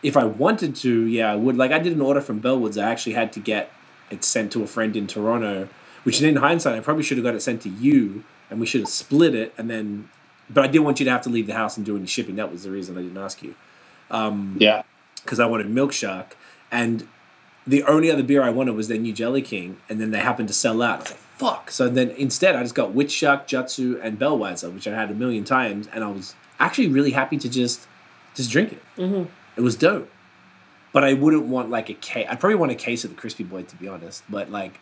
If 0.03 0.17
I 0.17 0.25
wanted 0.25 0.75
to, 0.77 1.07
yeah, 1.07 1.33
I 1.33 1.37
would. 1.37 1.57
Like 1.57 1.71
I 1.73 1.79
did 1.79 1.93
an 1.93 2.01
order 2.01 2.21
from 2.21 2.41
Bellwoods. 2.41 2.83
I 2.83 2.91
actually 2.91 3.13
had 3.13 3.33
to 3.35 3.41
get 3.41 3.71
it 4.11 4.25
sent 4.25 4.53
to 4.53 4.63
a 4.63 4.67
friend 4.67 4.97
in 4.97 5.07
Toronto, 5.07 5.69
which 6.03 6.21
in 6.21 6.37
hindsight 6.37 6.75
I 6.77 6.81
probably 6.81 7.03
should 7.05 7.19
have 7.19 7.25
got 7.25 7.35
it 7.35 7.43
sent 7.43 7.63
to 7.63 7.69
you, 7.69 8.25
and 8.51 8.59
we 8.61 8.67
should 8.67 8.81
have 8.81 8.89
split 8.91 9.35
it. 9.35 9.55
And 9.57 9.71
then, 9.71 10.09
but 10.51 10.65
I 10.65 10.67
didn't 10.67 10.85
want 10.85 10.99
you 11.01 11.05
to 11.05 11.11
have 11.13 11.23
to 11.23 11.31
leave 11.31 11.47
the 11.47 11.55
house 11.55 11.77
and 11.77 11.87
do 11.87 11.97
any 11.97 12.07
shipping. 12.07 12.37
That 12.37 12.51
was 12.51 12.65
the 12.65 12.71
reason 12.71 12.99
I 12.99 13.03
didn't 13.03 13.17
ask 13.19 13.43
you. 13.43 13.55
Um, 14.11 14.57
Yeah. 14.59 14.83
because 15.23 15.39
I 15.39 15.47
wanted 15.47 15.71
Milk 15.71 15.93
Shark, 15.93 16.37
and 16.71 17.07
the 17.65 17.85
only 17.85 18.11
other 18.11 18.25
beer 18.25 18.43
I 18.43 18.51
wanted 18.51 18.75
was 18.75 18.89
their 18.89 18.99
new 18.99 19.13
Jelly 19.13 19.41
King, 19.41 19.77
and 19.89 20.01
then 20.01 20.11
they 20.11 20.19
happened 20.19 20.49
to 20.49 20.55
sell 20.55 20.83
out. 20.83 20.97
I 20.97 21.03
was 21.03 21.11
like, 21.13 21.21
fuck. 21.39 21.71
So 21.71 21.89
then 21.89 22.11
instead, 22.11 22.57
I 22.57 22.63
just 22.63 22.75
got 22.75 22.93
Witch 22.93 23.13
Shark, 23.13 23.47
Jutsu, 23.47 24.01
and 24.03 24.19
Bellweiser, 24.19 24.75
which 24.75 24.89
I 24.89 24.95
had 24.97 25.13
a 25.13 25.15
million 25.15 25.45
times, 25.45 25.89
and 25.95 26.03
I 26.03 26.09
was 26.09 26.35
actually 26.59 26.89
really 26.89 27.13
happy 27.13 27.37
to 27.39 27.49
just 27.49 27.87
just 28.35 28.51
drink 28.51 28.73
it. 28.73 28.83
Mhm. 28.99 29.29
It 29.57 29.61
was 29.61 29.77
dope. 29.77 30.11
But 30.93 31.05
I 31.05 31.15
wouldn't 31.15 31.45
want 31.45 31.71
like 31.71 31.89
a 31.89 31.95
case. 31.95 32.27
I'd 32.29 32.39
probably 32.39 32.57
want 32.57 32.73
a 32.73 32.77
case 32.77 33.05
of 33.05 33.11
the 33.11 33.17
Crispy 33.17 33.45
Boy 33.45 33.63
to 33.63 33.77
be 33.77 33.89
honest. 33.89 34.25
But 34.29 34.51
like, 34.51 34.79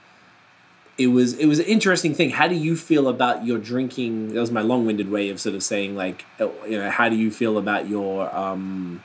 it 0.99 1.09
was 1.09 1.35
it 1.35 1.47
was 1.47 1.61
an 1.61 1.66
interesting 1.66 2.14
thing. 2.14 2.31
How 2.31 2.49
do 2.49 2.57
you 2.57 2.77
feel 2.77 3.09
about 3.09 3.47
your 3.47 3.59
drinking? 3.59 4.35
That 4.35 4.41
was 4.41 4.51
my 4.51 4.61
long-winded 4.61 5.11
way 5.11 5.29
of 5.31 5.41
sort 5.41 5.55
of 5.55 5.62
saying 5.62 5.95
like, 5.95 6.25
uh, 6.41 6.49
you 6.66 6.79
know, 6.79 6.91
how 6.91 7.09
do 7.09 7.16
you 7.16 7.31
feel 7.31 7.59
about 7.59 7.89
your 7.89 8.35
um 8.35 9.03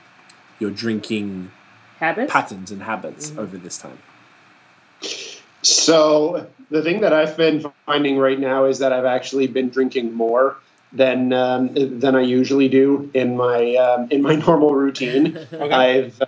your 0.59 0.71
drinking 0.71 1.51
Habits? 1.99 2.31
patterns 2.31 2.71
and 2.71 2.83
habits 2.83 3.31
over 3.37 3.57
this 3.57 3.77
time? 3.77 3.99
So 5.61 6.47
the 6.69 6.81
thing 6.81 7.01
that 7.01 7.13
I've 7.13 7.37
been 7.37 7.71
finding 7.85 8.17
right 8.17 8.39
now 8.39 8.65
is 8.65 8.79
that 8.79 8.91
I've 8.91 9.05
actually 9.05 9.47
been 9.47 9.69
drinking 9.69 10.13
more 10.13 10.57
than 10.95 11.33
um, 11.33 11.73
than 11.73 12.15
I 12.15 12.21
usually 12.21 12.69
do 12.69 13.11
in 13.13 13.37
my 13.37 13.75
um, 13.75 14.07
in 14.09 14.21
my 14.21 14.35
normal 14.47 14.73
routine. 14.73 15.37
I've 15.51 16.21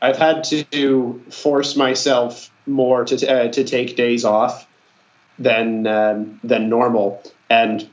I've 0.00 0.16
had 0.16 0.44
to 0.44 1.22
force 1.30 1.76
myself 1.76 2.50
more 2.66 3.04
to 3.04 3.26
uh, 3.26 3.48
to 3.48 3.64
take 3.64 3.96
days 3.96 4.24
off 4.24 4.66
than 5.38 5.86
um, 5.86 6.40
than 6.44 6.68
normal, 6.68 7.22
and 7.50 7.88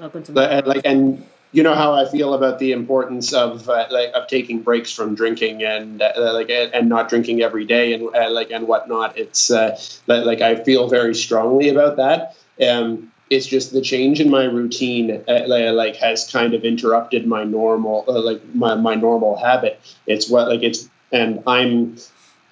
uh, 0.00 0.62
like 0.66 0.82
and 0.84 1.24
you 1.52 1.62
know 1.62 1.74
how 1.74 1.92
I 1.92 2.06
feel 2.06 2.34
about 2.34 2.58
the 2.58 2.72
importance 2.72 3.32
of 3.32 3.68
uh, 3.68 3.86
like 3.90 4.10
of 4.14 4.26
taking 4.26 4.62
breaks 4.62 4.92
from 4.92 5.14
drinking 5.14 5.62
and 5.62 6.02
uh, 6.02 6.32
like 6.32 6.50
and 6.50 6.74
and 6.74 6.88
not 6.88 7.08
drinking 7.08 7.42
every 7.42 7.64
day 7.64 7.92
and 7.92 8.14
uh, 8.14 8.30
like 8.30 8.50
and 8.50 8.66
whatnot. 8.66 9.16
It's 9.16 9.50
uh, 9.50 9.78
like 10.06 10.40
I 10.40 10.56
feel 10.56 10.88
very 10.88 11.14
strongly 11.14 11.68
about 11.68 11.96
that. 11.96 12.36
Um, 12.68 13.11
it's 13.32 13.46
just 13.46 13.72
the 13.72 13.80
change 13.80 14.20
in 14.20 14.28
my 14.30 14.44
routine 14.44 15.24
uh, 15.26 15.44
like 15.46 15.96
has 15.96 16.30
kind 16.30 16.52
of 16.52 16.64
interrupted 16.64 17.26
my 17.26 17.44
normal 17.44 18.04
uh, 18.06 18.20
like 18.20 18.44
my, 18.54 18.74
my 18.74 18.94
normal 18.94 19.36
habit. 19.36 19.80
It's 20.06 20.28
what 20.28 20.48
like 20.48 20.62
it's 20.62 20.88
and 21.10 21.42
I'm 21.46 21.96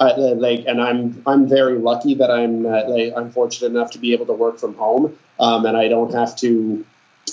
uh, 0.00 0.14
like 0.16 0.64
and 0.66 0.80
I'm 0.80 1.22
I'm 1.26 1.46
very 1.46 1.78
lucky 1.78 2.14
that 2.14 2.30
I'm 2.30 2.64
uh, 2.64 2.88
like 2.88 3.12
I'm 3.14 3.30
fortunate 3.30 3.76
enough 3.76 3.90
to 3.90 3.98
be 3.98 4.14
able 4.14 4.26
to 4.26 4.32
work 4.32 4.58
from 4.58 4.74
home 4.74 5.18
um, 5.38 5.66
and 5.66 5.76
I 5.76 5.88
don't 5.88 6.14
have 6.14 6.34
to 6.36 6.86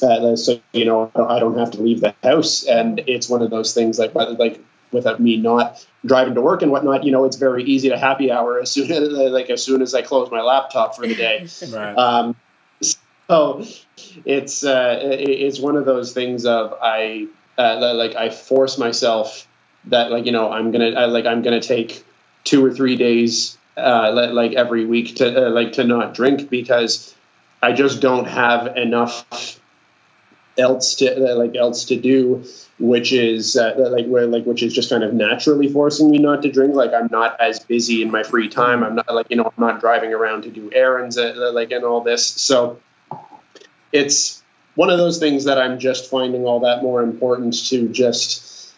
uh, 0.03 0.35
so 0.35 0.59
you 0.73 0.83
know 0.83 1.09
I 1.15 1.39
don't 1.39 1.57
have 1.57 1.71
to 1.71 1.81
leave 1.81 2.01
the 2.01 2.13
house 2.21 2.65
and 2.65 2.99
it's 3.07 3.29
one 3.29 3.41
of 3.41 3.49
those 3.49 3.73
things 3.73 3.97
like 3.97 4.13
like 4.13 4.61
without 4.91 5.21
me 5.21 5.37
not 5.37 5.85
driving 6.05 6.35
to 6.35 6.41
work 6.41 6.61
and 6.61 6.71
whatnot 6.71 7.05
you 7.05 7.11
know 7.11 7.23
it's 7.23 7.37
very 7.37 7.63
easy 7.63 7.87
to 7.89 7.97
happy 7.97 8.29
hour 8.29 8.59
as 8.59 8.71
soon 8.71 8.91
as 8.91 9.09
like 9.09 9.49
as 9.49 9.63
soon 9.63 9.81
as 9.81 9.95
I 9.95 10.01
close 10.01 10.29
my 10.29 10.41
laptop 10.41 10.97
for 10.97 11.07
the 11.07 11.15
day 11.15 11.47
Right. 11.71 11.93
um, 11.93 12.35
so 13.29 13.65
it's 14.25 14.63
uh, 14.63 14.99
it's 15.01 15.59
one 15.59 15.75
of 15.75 15.85
those 15.85 16.13
things 16.13 16.45
of 16.45 16.73
I 16.81 17.27
uh, 17.57 17.93
like 17.93 18.15
I 18.15 18.29
force 18.29 18.77
myself 18.77 19.47
that 19.85 20.11
like 20.11 20.25
you 20.25 20.31
know 20.31 20.51
I'm 20.51 20.71
gonna 20.71 20.91
I, 20.91 21.05
like 21.05 21.25
I'm 21.25 21.41
gonna 21.41 21.61
take 21.61 22.03
two 22.43 22.63
or 22.63 22.71
three 22.71 22.95
days 22.95 23.57
uh, 23.75 24.11
like 24.33 24.53
every 24.53 24.85
week 24.85 25.17
to 25.17 25.47
uh, 25.47 25.49
like 25.49 25.73
to 25.73 25.83
not 25.83 26.13
drink 26.13 26.49
because 26.49 27.13
I 27.61 27.73
just 27.73 28.01
don't 28.01 28.25
have 28.25 28.77
enough 28.77 29.59
else 30.57 30.95
to 30.95 31.31
uh, 31.31 31.35
like 31.35 31.55
else 31.55 31.85
to 31.85 31.95
do 31.95 32.43
which 32.79 33.11
is 33.11 33.57
uh, 33.57 33.73
like 33.91 34.05
where 34.05 34.27
like 34.27 34.45
which 34.45 34.61
is 34.63 34.73
just 34.73 34.89
kind 34.89 35.03
of 35.03 35.13
naturally 35.13 35.67
forcing 35.67 36.11
me 36.11 36.17
not 36.19 36.43
to 36.43 36.51
drink. 36.51 36.75
Like 36.75 36.93
i'm 36.93 37.09
not 37.11 37.39
as 37.41 37.59
busy 37.59 38.01
in 38.01 38.11
my 38.11 38.23
free 38.23 38.49
time. 38.49 38.83
I'm 38.83 38.95
not 38.95 39.13
like 39.13 39.27
you 39.29 39.35
know 39.35 39.45
i'm 39.45 39.63
not 39.63 39.79
driving 39.79 40.13
around 40.13 40.43
to 40.43 40.49
do 40.49 40.69
errands 40.71 41.17
uh, 41.17 41.51
like 41.53 41.71
and 41.71 41.83
all 41.83 42.01
this. 42.01 42.25
So 42.25 42.79
it's 43.97 44.43
one 44.75 44.89
of 44.89 44.97
those 44.97 45.17
things 45.19 45.45
that 45.45 45.57
i'm 45.57 45.79
just 45.79 46.09
finding 46.09 46.45
all 46.45 46.59
that 46.61 46.81
more 46.81 47.01
important 47.03 47.53
to 47.67 47.89
just 47.89 48.73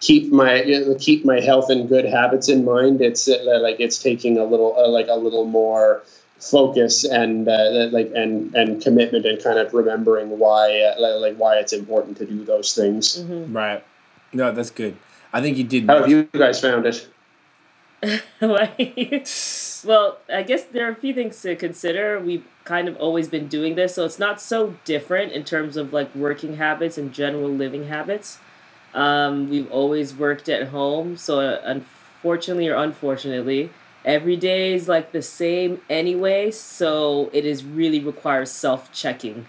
keep 0.00 0.30
my 0.30 0.62
keep 1.00 1.24
my 1.24 1.40
health 1.40 1.70
and 1.70 1.88
good 1.88 2.04
habits 2.04 2.48
in 2.48 2.64
mind 2.64 3.00
it's 3.00 3.28
uh, 3.28 3.58
like 3.62 3.80
it's 3.80 3.98
taking 3.98 4.38
a 4.38 4.44
little 4.44 4.76
uh, 4.78 4.88
like 4.88 5.08
a 5.08 5.16
little 5.16 5.44
more 5.44 6.02
focus 6.44 7.04
and 7.04 7.48
uh, 7.48 7.88
like 7.90 8.12
and 8.14 8.54
and 8.54 8.82
commitment 8.82 9.24
and 9.24 9.42
kind 9.42 9.58
of 9.58 9.72
remembering 9.72 10.38
why 10.38 10.80
uh, 10.80 11.18
like 11.18 11.36
why 11.36 11.56
it's 11.56 11.72
important 11.72 12.18
to 12.18 12.26
do 12.26 12.44
those 12.44 12.74
things. 12.74 13.18
Mm-hmm. 13.18 13.56
Right. 13.56 13.84
No, 14.32 14.52
that's 14.52 14.70
good. 14.70 14.96
I 15.32 15.40
think 15.40 15.56
you 15.56 15.64
did. 15.64 15.86
How 15.86 16.00
have 16.00 16.08
you 16.08 16.24
guys 16.24 16.60
found 16.60 16.86
it? 16.86 17.08
Like, 18.40 18.76
well, 19.84 20.18
I 20.32 20.42
guess 20.42 20.64
there 20.64 20.86
are 20.86 20.92
a 20.92 20.96
few 20.96 21.14
things 21.14 21.40
to 21.42 21.56
consider. 21.56 22.18
We've 22.20 22.44
kind 22.64 22.88
of 22.88 22.96
always 22.96 23.28
been 23.28 23.46
doing 23.48 23.74
this, 23.74 23.94
so 23.94 24.04
it's 24.04 24.18
not 24.18 24.40
so 24.40 24.76
different 24.84 25.32
in 25.32 25.44
terms 25.44 25.76
of 25.76 25.92
like 25.92 26.14
working 26.14 26.56
habits 26.56 26.96
and 26.98 27.12
general 27.12 27.48
living 27.50 27.88
habits. 27.88 28.38
Um, 28.94 29.50
we've 29.50 29.70
always 29.70 30.14
worked 30.14 30.48
at 30.48 30.68
home, 30.68 31.16
so 31.16 31.40
uh, 31.40 31.60
unfortunately 31.64 32.68
or 32.68 32.76
unfortunately, 32.76 33.70
every 34.04 34.36
day 34.36 34.72
is 34.74 34.88
like 34.88 35.12
the 35.12 35.22
same 35.22 35.80
anyway. 35.90 36.50
So 36.50 37.30
it 37.32 37.44
is 37.44 37.64
really 37.64 38.00
requires 38.00 38.50
self 38.50 38.92
checking 38.92 39.46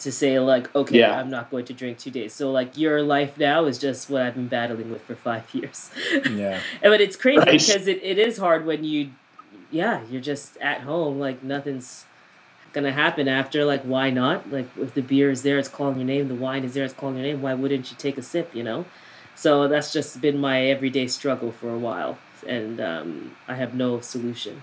to 0.00 0.12
say 0.12 0.38
like, 0.38 0.72
okay, 0.76 1.00
Yeah. 1.00 1.18
I'm 1.18 1.28
not 1.28 1.50
going 1.50 1.64
to 1.66 1.72
drink 1.74 1.98
two 1.98 2.12
days. 2.12 2.32
So 2.32 2.50
like 2.52 2.78
your 2.78 3.02
life 3.02 3.36
now 3.36 3.64
is 3.66 3.78
just 3.78 4.08
what 4.08 4.22
I've 4.22 4.34
been 4.36 4.46
battling 4.48 4.90
with 4.92 5.02
for 5.02 5.16
five 5.16 5.42
years. 5.52 5.90
Yeah. 6.12 6.60
And- 6.82 6.92
But 6.92 7.00
it's 7.00 7.16
crazy 7.16 7.38
Right. 7.38 7.46
because 7.58 7.86
it, 7.88 8.00
it 8.02 8.16
is 8.16 8.38
hard 8.38 8.64
when 8.64 8.84
you, 8.84 9.10
yeah, 9.70 10.02
you're 10.10 10.20
just 10.20 10.56
at 10.58 10.82
home. 10.82 11.18
Like 11.18 11.42
nothing's 11.42 12.04
gonna 12.72 12.92
happen 12.92 13.28
after. 13.28 13.64
Like 13.64 13.82
why 13.82 14.10
not? 14.10 14.50
Like 14.52 14.68
if 14.78 14.94
the 14.94 15.02
beer 15.02 15.30
is 15.30 15.42
there, 15.42 15.58
it's 15.58 15.68
calling 15.68 15.96
your 15.96 16.06
name. 16.06 16.28
The 16.28 16.34
wine 16.34 16.64
is 16.64 16.74
there, 16.74 16.84
it's 16.84 16.94
calling 16.94 17.16
your 17.16 17.24
name. 17.26 17.42
Why 17.42 17.54
wouldn't 17.54 17.90
you 17.90 17.96
take 17.96 18.18
a 18.18 18.22
sip? 18.22 18.54
You 18.54 18.62
know. 18.62 18.84
So 19.34 19.68
that's 19.68 19.92
just 19.92 20.20
been 20.20 20.38
my 20.38 20.64
everyday 20.66 21.06
struggle 21.06 21.52
for 21.52 21.72
a 21.72 21.78
while, 21.78 22.18
and 22.46 22.80
um, 22.80 23.36
I 23.46 23.54
have 23.54 23.72
no 23.74 24.00
solution 24.00 24.62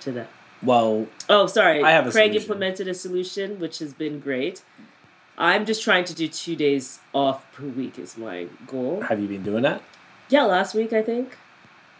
to 0.00 0.12
that. 0.12 0.28
Well, 0.62 1.06
Oh, 1.28 1.46
sorry. 1.46 1.82
I 1.84 1.90
have 1.90 2.06
a 2.06 2.10
Craig 2.10 2.30
solution. 2.30 2.42
implemented 2.50 2.88
a 2.88 2.94
solution, 2.94 3.60
which 3.60 3.78
has 3.80 3.92
been 3.92 4.20
great. 4.20 4.62
I'm 5.36 5.66
just 5.66 5.82
trying 5.82 6.04
to 6.06 6.14
do 6.14 6.28
two 6.28 6.56
days 6.56 6.98
off 7.12 7.44
per 7.52 7.64
week 7.66 7.98
is 7.98 8.16
my 8.16 8.46
goal. 8.66 9.02
have 9.02 9.20
you 9.20 9.28
been 9.28 9.42
doing 9.42 9.64
that? 9.64 9.82
Yeah, 10.30 10.44
last 10.44 10.74
week 10.74 10.94
I 10.94 11.02
think. 11.02 11.36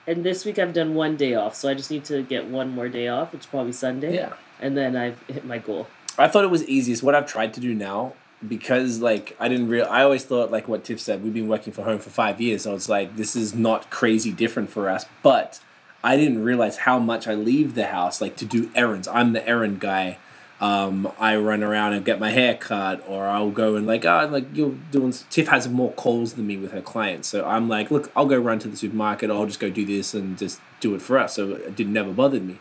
And 0.06 0.24
this 0.24 0.44
week 0.44 0.58
I've 0.58 0.72
done 0.72 0.94
one 0.94 1.16
day 1.16 1.34
off, 1.34 1.54
so 1.54 1.68
I 1.68 1.74
just 1.74 1.90
need 1.90 2.04
to 2.06 2.22
get 2.22 2.46
one 2.46 2.70
more 2.70 2.88
day 2.88 3.08
off, 3.08 3.32
which 3.32 3.40
is 3.40 3.46
probably 3.46 3.72
Sunday. 3.72 4.14
Yeah. 4.14 4.34
And 4.60 4.76
then 4.76 4.96
I've 4.96 5.20
hit 5.26 5.44
my 5.44 5.58
goal. 5.58 5.88
I 6.16 6.28
thought 6.28 6.44
it 6.44 6.50
was 6.50 6.64
easiest. 6.66 7.02
What 7.02 7.14
I've 7.14 7.26
tried 7.26 7.52
to 7.54 7.60
do 7.60 7.74
now, 7.74 8.14
because 8.46 9.00
like 9.00 9.36
I 9.40 9.48
didn't 9.48 9.68
real, 9.68 9.86
I 9.90 10.02
always 10.02 10.24
thought 10.24 10.50
like 10.50 10.68
what 10.68 10.84
Tiff 10.84 11.00
said. 11.00 11.22
We've 11.22 11.34
been 11.34 11.48
working 11.48 11.72
from 11.72 11.84
home 11.84 11.98
for 11.98 12.10
five 12.10 12.40
years, 12.40 12.62
so 12.62 12.74
it's 12.74 12.88
like 12.88 13.16
this 13.16 13.34
is 13.36 13.54
not 13.54 13.90
crazy 13.90 14.32
different 14.32 14.70
for 14.70 14.88
us. 14.88 15.04
But 15.22 15.60
I 16.02 16.16
didn't 16.16 16.42
realize 16.42 16.78
how 16.78 16.98
much 16.98 17.26
I 17.26 17.34
leave 17.34 17.74
the 17.74 17.86
house 17.86 18.20
like 18.20 18.36
to 18.36 18.44
do 18.44 18.70
errands. 18.74 19.08
I'm 19.08 19.32
the 19.32 19.46
errand 19.46 19.80
guy. 19.80 20.18
Um, 20.58 21.12
I 21.18 21.36
run 21.36 21.62
around 21.62 21.92
and 21.92 22.04
get 22.04 22.18
my 22.18 22.30
hair 22.30 22.54
cut, 22.54 23.04
or 23.06 23.26
I'll 23.26 23.50
go 23.50 23.76
and 23.76 23.86
like, 23.86 24.04
oh, 24.04 24.28
like 24.30 24.46
you're 24.54 24.74
doing. 24.90 25.12
Tiff 25.30 25.48
has 25.48 25.68
more 25.68 25.92
calls 25.92 26.34
than 26.34 26.46
me 26.46 26.56
with 26.56 26.72
her 26.72 26.80
clients, 26.80 27.28
so 27.28 27.44
I'm 27.44 27.68
like, 27.68 27.90
look, 27.90 28.10
I'll 28.16 28.26
go 28.26 28.38
run 28.38 28.58
to 28.60 28.68
the 28.68 28.76
supermarket. 28.76 29.30
Or 29.30 29.34
I'll 29.34 29.46
just 29.46 29.60
go 29.60 29.68
do 29.68 29.84
this 29.84 30.14
and 30.14 30.38
just 30.38 30.60
do 30.80 30.94
it 30.94 31.02
for 31.02 31.18
us. 31.18 31.34
So 31.34 31.52
it 31.52 31.76
didn't 31.76 31.92
never 31.92 32.12
bothered 32.12 32.42
me 32.44 32.58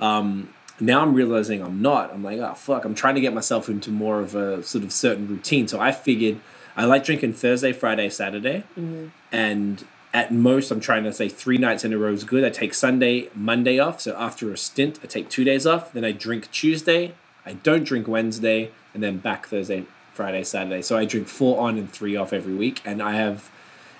um, 0.00 0.52
now 0.80 1.02
I'm 1.02 1.14
realizing 1.14 1.62
I'm 1.62 1.80
not. 1.80 2.12
I'm 2.12 2.22
like, 2.22 2.38
oh 2.38 2.54
fuck, 2.54 2.84
I'm 2.84 2.94
trying 2.94 3.14
to 3.14 3.20
get 3.20 3.32
myself 3.32 3.68
into 3.68 3.90
more 3.90 4.20
of 4.20 4.34
a 4.34 4.62
sort 4.62 4.84
of 4.84 4.92
certain 4.92 5.28
routine. 5.28 5.68
So 5.68 5.80
I 5.80 5.92
figured 5.92 6.40
I 6.76 6.84
like 6.84 7.04
drinking 7.04 7.34
Thursday, 7.34 7.72
Friday, 7.72 8.10
Saturday, 8.10 8.64
mm-hmm. 8.78 9.08
and 9.30 9.84
at 10.12 10.32
most 10.32 10.70
I'm 10.70 10.80
trying 10.80 11.04
to 11.04 11.12
say 11.12 11.28
three 11.28 11.58
nights 11.58 11.84
in 11.84 11.92
a 11.92 11.98
row 11.98 12.12
is 12.12 12.24
good. 12.24 12.44
I 12.44 12.50
take 12.50 12.74
Sunday, 12.74 13.28
Monday 13.34 13.78
off. 13.78 14.00
So 14.00 14.16
after 14.16 14.52
a 14.52 14.58
stint, 14.58 14.98
I 15.02 15.06
take 15.06 15.28
two 15.28 15.44
days 15.44 15.66
off. 15.66 15.92
Then 15.92 16.04
I 16.04 16.12
drink 16.12 16.50
Tuesday. 16.50 17.14
I 17.46 17.54
don't 17.54 17.84
drink 17.84 18.08
Wednesday, 18.08 18.70
and 18.92 19.02
then 19.02 19.18
back 19.18 19.46
Thursday, 19.46 19.86
Friday, 20.12 20.44
Saturday. 20.44 20.82
So 20.82 20.96
I 20.96 21.04
drink 21.04 21.28
four 21.28 21.60
on 21.60 21.78
and 21.78 21.90
three 21.90 22.16
off 22.16 22.32
every 22.32 22.54
week, 22.54 22.82
and 22.84 23.02
I 23.02 23.14
have. 23.14 23.50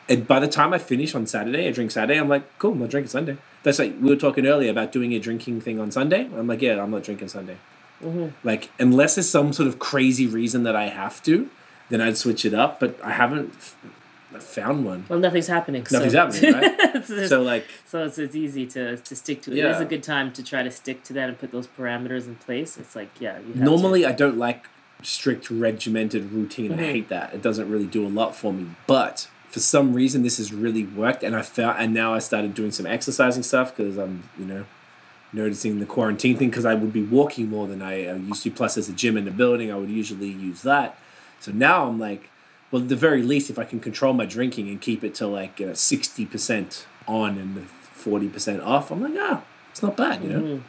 And 0.08 0.26
by 0.26 0.38
the 0.38 0.48
time 0.48 0.74
I 0.74 0.78
finish 0.78 1.14
on 1.14 1.26
Saturday, 1.26 1.66
I 1.66 1.70
drink 1.70 1.90
Saturday. 1.90 2.20
I'm 2.20 2.28
like, 2.28 2.58
cool, 2.58 2.72
I'm 2.72 2.80
not 2.80 2.90
drinking 2.90 3.10
Sunday. 3.10 3.38
That's 3.62 3.78
like 3.78 3.94
we 4.00 4.10
were 4.10 4.16
talking 4.16 4.46
earlier 4.46 4.70
about 4.70 4.92
doing 4.92 5.14
a 5.14 5.18
drinking 5.18 5.62
thing 5.62 5.80
on 5.80 5.90
Sunday. 5.90 6.28
I'm 6.36 6.46
like, 6.46 6.60
yeah, 6.60 6.82
I'm 6.82 6.90
not 6.90 7.04
drinking 7.04 7.28
Sunday. 7.28 7.56
Mm-hmm. 8.02 8.46
Like 8.46 8.70
unless 8.78 9.14
there's 9.14 9.30
some 9.30 9.52
sort 9.52 9.66
of 9.66 9.78
crazy 9.78 10.26
reason 10.26 10.62
that 10.64 10.76
I 10.76 10.88
have 10.88 11.22
to, 11.22 11.48
then 11.88 12.02
I'd 12.02 12.18
switch 12.18 12.44
it 12.44 12.52
up. 12.52 12.80
But 12.80 12.98
I 13.02 13.12
haven't 13.12 13.54
found 14.42 14.84
one. 14.84 15.04
Well, 15.08 15.18
nothing's 15.18 15.46
happening. 15.46 15.86
Nothing's 15.90 16.12
so. 16.12 16.18
happening, 16.18 16.52
right? 16.54 17.04
so 17.06 17.26
So 17.26 17.42
like, 17.42 17.66
so 17.86 18.04
it's, 18.04 18.18
it's 18.18 18.34
easy 18.34 18.66
to, 18.68 18.96
to 18.96 19.16
stick 19.16 19.42
to 19.42 19.52
it. 19.52 19.56
Yeah. 19.56 19.68
It 19.68 19.70
is 19.76 19.80
a 19.80 19.84
good 19.84 20.02
time 20.02 20.32
to 20.32 20.42
try 20.42 20.62
to 20.62 20.70
stick 20.70 21.02
to 21.04 21.12
that 21.14 21.28
and 21.28 21.38
put 21.38 21.52
those 21.52 21.66
parameters 21.66 22.26
in 22.26 22.36
place. 22.36 22.76
It's 22.76 22.94
like, 22.96 23.10
yeah, 23.20 23.38
you 23.38 23.54
have 23.54 23.62
normally 23.62 24.04
I 24.06 24.12
don't 24.12 24.38
like 24.38 24.66
strict 25.02 25.50
regimented 25.50 26.32
routine. 26.32 26.72
I 26.72 26.76
Mhm. 26.76 26.92
hate 26.92 27.08
that. 27.08 27.34
It 27.34 27.42
doesn't 27.42 27.70
really 27.70 27.86
do 27.86 28.06
a 28.06 28.08
lot 28.08 28.34
for 28.34 28.52
me. 28.52 28.68
But 28.86 29.28
for 29.50 29.60
some 29.60 29.92
reason 29.94 30.22
this 30.22 30.38
has 30.38 30.52
really 30.52 30.84
worked, 30.84 31.22
and 31.22 31.36
I 31.36 31.42
felt, 31.42 31.76
and 31.78 31.92
now 31.94 32.14
I 32.14 32.18
started 32.18 32.54
doing 32.54 32.70
some 32.70 32.86
exercising 32.86 33.42
stuff 33.42 33.76
because 33.76 33.96
I'm, 33.98 34.24
you 34.38 34.46
know, 34.46 34.64
noticing 35.32 35.80
the 35.80 35.86
quarantine 35.86 36.36
thing 36.36 36.48
because 36.48 36.64
I 36.64 36.74
would 36.74 36.92
be 36.92 37.02
walking 37.02 37.50
more 37.50 37.66
than 37.66 37.82
I 37.82 38.06
uh, 38.06 38.14
used 38.14 38.42
to. 38.44 38.50
Plus, 38.50 38.76
there's 38.76 38.88
a 38.88 38.92
gym 38.92 39.16
in 39.16 39.24
the 39.24 39.30
building, 39.30 39.70
I 39.72 39.76
would 39.76 39.90
usually 39.90 40.28
use 40.28 40.62
that. 40.62 40.98
So 41.40 41.52
now 41.52 41.86
I'm 41.86 41.98
like, 41.98 42.30
well, 42.74 42.82
at 42.82 42.88
the 42.88 42.96
very 42.96 43.22
least, 43.22 43.50
if 43.50 43.58
I 43.60 43.62
can 43.62 43.78
control 43.78 44.12
my 44.14 44.26
drinking 44.26 44.68
and 44.68 44.80
keep 44.80 45.04
it 45.04 45.14
to 45.16 45.28
like 45.28 45.62
sixty 45.74 46.26
percent 46.26 46.86
on 47.06 47.38
and 47.38 47.68
forty 47.70 48.28
percent 48.28 48.62
off, 48.62 48.90
I'm 48.90 49.00
like, 49.00 49.14
ah, 49.16 49.44
it's 49.70 49.80
not 49.80 49.96
bad, 49.96 50.24
you 50.24 50.30
know. 50.30 50.40
Mhm. 50.40 50.60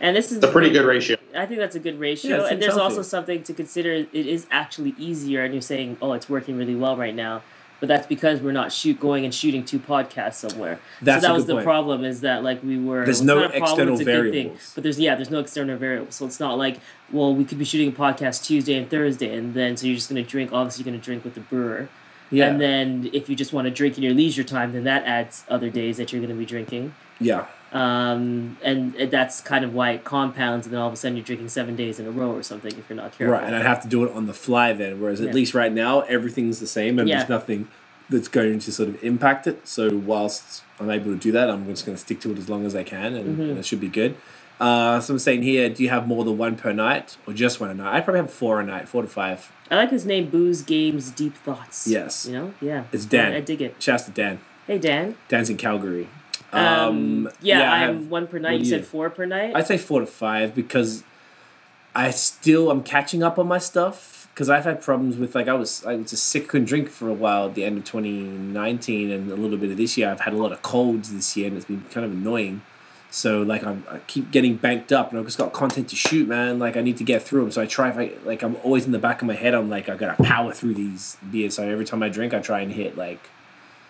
And 0.00 0.16
this 0.16 0.30
is 0.30 0.36
It's 0.36 0.46
a 0.46 0.52
pretty 0.52 0.70
good 0.70 0.86
ratio. 0.86 1.16
I 1.36 1.46
think 1.46 1.58
that's 1.58 1.74
a 1.74 1.80
good 1.80 1.98
ratio. 1.98 2.44
it 2.44 2.52
and 2.52 2.62
there's 2.62 2.74
healthy. 2.76 2.94
also 2.94 3.02
something 3.02 3.42
to 3.42 3.52
consider. 3.52 3.90
It 3.90 4.08
is 4.12 4.46
actually 4.52 4.94
easier, 4.98 5.42
and 5.42 5.52
you're 5.52 5.60
saying, 5.60 5.96
"Oh, 6.00 6.12
it's 6.12 6.28
working 6.28 6.56
really 6.56 6.76
well 6.76 6.96
right 6.96 7.12
now," 7.14 7.42
but 7.80 7.88
that's 7.88 8.06
because 8.06 8.40
we're 8.40 8.52
not 8.52 8.72
shoot 8.72 8.98
going 8.98 9.24
and 9.24 9.34
shooting 9.34 9.64
two 9.64 9.78
podcasts 9.78 10.34
somewhere. 10.34 10.80
That's 11.00 11.22
so 11.22 11.28
that 11.28 11.34
was 11.34 11.46
the 11.46 11.54
point. 11.54 11.64
problem. 11.64 12.04
Is 12.04 12.22
that 12.22 12.42
like 12.42 12.62
we 12.62 12.78
were? 12.78 13.04
There's 13.04 13.22
no 13.22 13.38
a 13.38 13.48
problem, 13.48 13.62
external 13.62 13.96
good 13.96 14.06
thing. 14.06 14.14
variables. 14.32 14.72
but 14.74 14.82
there's 14.82 14.98
yeah, 14.98 15.14
there's 15.14 15.30
no 15.30 15.40
external 15.40 15.76
variables. 15.76 16.14
So 16.14 16.26
it's 16.26 16.40
not 16.40 16.58
like 16.58 16.78
well, 17.12 17.34
we 17.34 17.44
could 17.44 17.58
be 17.58 17.64
shooting 17.64 17.88
a 17.88 17.92
podcast 17.92 18.44
Tuesday 18.44 18.74
and 18.74 18.90
Thursday, 18.90 19.36
and 19.36 19.54
then 19.54 19.76
so 19.76 19.86
you're 19.86 19.96
just 19.96 20.08
gonna 20.08 20.22
drink. 20.22 20.52
Obviously, 20.52 20.84
you're 20.84 20.92
gonna 20.92 21.02
drink 21.02 21.24
with 21.24 21.34
the 21.34 21.40
brewer. 21.40 21.88
Yeah, 22.30 22.48
And 22.48 22.60
then 22.60 23.08
if 23.14 23.30
you 23.30 23.34
just 23.36 23.54
want 23.54 23.64
to 23.66 23.70
drink 23.70 23.96
in 23.96 24.04
your 24.04 24.12
leisure 24.12 24.44
time, 24.44 24.74
then 24.74 24.84
that 24.84 25.04
adds 25.06 25.44
other 25.48 25.70
days 25.70 25.96
that 25.96 26.12
you're 26.12 26.20
going 26.20 26.28
to 26.28 26.36
be 26.38 26.44
drinking. 26.44 26.94
yeah, 27.20 27.46
Um, 27.72 28.56
and 28.62 28.94
that's 29.10 29.40
kind 29.40 29.64
of 29.64 29.74
why 29.74 29.90
it 29.92 30.04
compounds, 30.04 30.66
and 30.66 30.72
then 30.74 30.80
all 30.80 30.88
of 30.88 30.94
a 30.94 30.96
sudden 30.96 31.16
you're 31.16 31.24
drinking 31.24 31.48
seven 31.48 31.76
days 31.76 32.00
in 32.00 32.06
a 32.06 32.10
row 32.10 32.32
or 32.32 32.42
something 32.42 32.72
if 32.72 32.88
you're 32.88 32.96
not 32.96 33.12
careful. 33.16 33.32
right. 33.34 33.44
And 33.44 33.54
I'd 33.54 33.66
have 33.66 33.82
to 33.82 33.88
do 33.88 34.04
it 34.04 34.12
on 34.12 34.26
the 34.26 34.32
fly 34.34 34.72
then. 34.72 35.00
Whereas 35.00 35.20
Yeah. 35.20 35.28
at 35.28 35.34
least 35.34 35.54
right 35.54 35.72
now 35.72 36.00
everything's 36.02 36.60
the 36.60 36.66
same, 36.66 36.98
and 36.98 37.08
Yeah. 37.08 37.18
there's 37.18 37.28
nothing 37.28 37.68
that's 38.10 38.28
going 38.28 38.58
to 38.58 38.72
sort 38.72 38.88
of 38.88 39.02
impact 39.04 39.46
it. 39.46 39.68
So 39.68 39.94
whilst 39.96 40.62
I'm 40.80 40.90
able 40.90 41.12
to 41.12 41.18
do 41.18 41.30
that, 41.32 41.50
I'm 41.50 41.66
just 41.66 41.84
going 41.84 41.94
to 41.96 42.00
stick 42.00 42.20
to 42.20 42.32
it 42.32 42.38
as 42.38 42.48
long 42.48 42.64
as 42.64 42.74
I 42.74 42.82
can, 42.84 43.14
and, 43.14 43.38
Mhm. 43.38 43.50
and 43.50 43.58
it 43.58 43.66
should 43.66 43.80
be 43.80 43.88
good. 43.88 44.14
Uh, 44.58 44.98
someone's 45.00 45.22
saying 45.22 45.42
here, 45.42 45.68
do 45.68 45.82
you 45.84 45.88
have 45.90 46.08
more 46.08 46.24
than 46.24 46.36
one 46.36 46.56
per 46.56 46.72
night 46.72 47.16
or 47.26 47.32
just 47.32 47.60
one 47.60 47.70
a 47.70 47.74
night? 47.74 47.94
I 47.94 48.00
probably 48.00 48.20
have 48.22 48.30
four 48.32 48.60
a 48.60 48.64
night, 48.64 48.88
four 48.88 49.02
to 49.02 49.08
five. 49.08 49.52
I 49.70 49.76
like 49.76 49.90
his 49.90 50.04
name, 50.06 50.30
Booze 50.30 50.62
Games 50.62 51.10
Deep 51.10 51.36
Thoughts. 51.36 51.86
Yes. 51.86 52.26
You 52.26 52.32
know? 52.32 52.54
Yeah. 52.60 52.84
It's 52.90 53.04
Dan. 53.04 53.34
I, 53.34 53.36
I 53.36 53.40
dig 53.40 53.60
it. 53.62 53.76
Shouts 53.78 54.04
to 54.04 54.10
Dan. 54.10 54.40
Hey, 54.66 54.78
Dan. 54.78 55.14
Dan's 55.28 55.48
in 55.50 55.58
Calgary. 55.58 56.08
Um, 56.52 57.30
yeah, 57.40 57.72
I 57.72 57.84
I'm 57.84 57.96
have- 57.98 58.10
one 58.10 58.26
per 58.26 58.38
night. 58.38 58.60
You 58.60 58.64
said 58.64 58.86
four 58.86 59.10
per 59.10 59.26
night? 59.26 59.54
I'd 59.54 59.66
say 59.66 59.78
four 59.78 60.00
to 60.00 60.06
five 60.06 60.54
because 60.54 61.04
I 61.94 62.10
still 62.10 62.70
I'm 62.70 62.82
catching 62.82 63.22
up 63.22 63.38
on 63.38 63.46
my 63.48 63.58
stuff 63.58 64.28
because 64.32 64.48
I've 64.48 64.64
had 64.64 64.80
problems 64.80 65.16
with 65.16 65.34
like 65.34 65.48
I 65.48 65.54
was 65.54 65.84
I 65.84 65.96
was 65.96 66.10
just 66.10 66.26
sick 66.26 66.48
couldn't 66.48 66.66
drink 66.66 66.88
for 66.88 67.08
a 67.08 67.12
while 67.12 67.46
at 67.46 67.54
the 67.54 67.64
end 67.64 67.76
of 67.78 67.84
2019 67.84 69.10
and 69.10 69.30
a 69.30 69.36
little 69.36 69.58
bit 69.58 69.70
of 69.70 69.76
this 69.76 69.96
year. 69.98 70.10
I've 70.10 70.20
had 70.20 70.32
a 70.32 70.36
lot 70.36 70.52
of 70.52 70.62
colds 70.62 71.12
this 71.12 71.36
year 71.36 71.48
and 71.48 71.56
it's 71.56 71.66
been 71.66 71.84
kind 71.90 72.06
of 72.06 72.12
annoying. 72.12 72.62
So 73.10 73.42
like 73.42 73.64
I'm, 73.64 73.84
I 73.90 73.98
keep 74.00 74.30
getting 74.30 74.56
banked 74.56 74.92
up 74.92 75.10
and 75.10 75.18
I've 75.18 75.24
just 75.24 75.38
got 75.38 75.52
content 75.52 75.88
to 75.88 75.96
shoot 75.96 76.28
man. 76.28 76.58
Like 76.58 76.76
I 76.76 76.82
need 76.82 76.98
to 76.98 77.04
get 77.04 77.22
through 77.22 77.40
them 77.42 77.50
so 77.50 77.62
I 77.62 77.66
try 77.66 77.88
if 77.90 77.96
I 77.98 78.12
like 78.24 78.42
I'm 78.42 78.56
always 78.62 78.86
in 78.86 78.92
the 78.92 78.98
back 78.98 79.20
of 79.22 79.26
my 79.28 79.34
head 79.34 79.54
I'm 79.54 79.68
like 79.68 79.88
I 79.88 79.96
gotta 79.96 80.22
power 80.22 80.52
through 80.52 80.74
these 80.74 81.16
beers. 81.30 81.54
So 81.56 81.62
every 81.68 81.84
time 81.84 82.02
I 82.02 82.08
drink 82.08 82.32
I 82.32 82.38
try 82.40 82.60
and 82.60 82.70
hit 82.72 82.96
like 82.96 83.20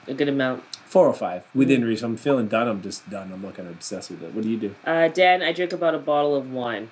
a 0.09 0.15
good 0.15 0.29
amount. 0.29 0.63
four 0.87 1.07
or 1.07 1.15
five 1.15 1.45
within 1.55 1.85
reason 1.85 2.07
I'm 2.11 2.17
feeling 2.17 2.49
done 2.49 2.67
I'm 2.69 2.83
just 2.83 3.09
done 3.11 3.31
I'm 3.33 3.43
not 3.43 3.55
gonna 3.55 3.71
obsess 3.71 4.09
with 4.11 4.23
it 4.23 4.33
what 4.35 4.43
do 4.43 4.49
you 4.51 4.59
do 4.59 4.75
Uh, 4.87 5.09
Dan, 5.09 5.43
I 5.43 5.53
drink 5.53 5.73
about 5.73 5.95
a 5.95 5.99
bottle 5.99 6.35
of 6.35 6.51
wine. 6.51 6.91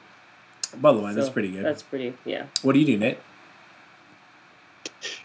by 0.76 0.92
the 0.92 0.98
way 1.00 1.14
that's 1.14 1.28
So 1.28 1.32
pretty 1.32 1.50
good 1.50 1.64
That's 1.64 1.82
pretty, 1.82 2.14
yeah. 2.24 2.46
what 2.62 2.72
do 2.74 2.78
you 2.80 2.86
do 2.86 2.96
Nate 2.98 3.18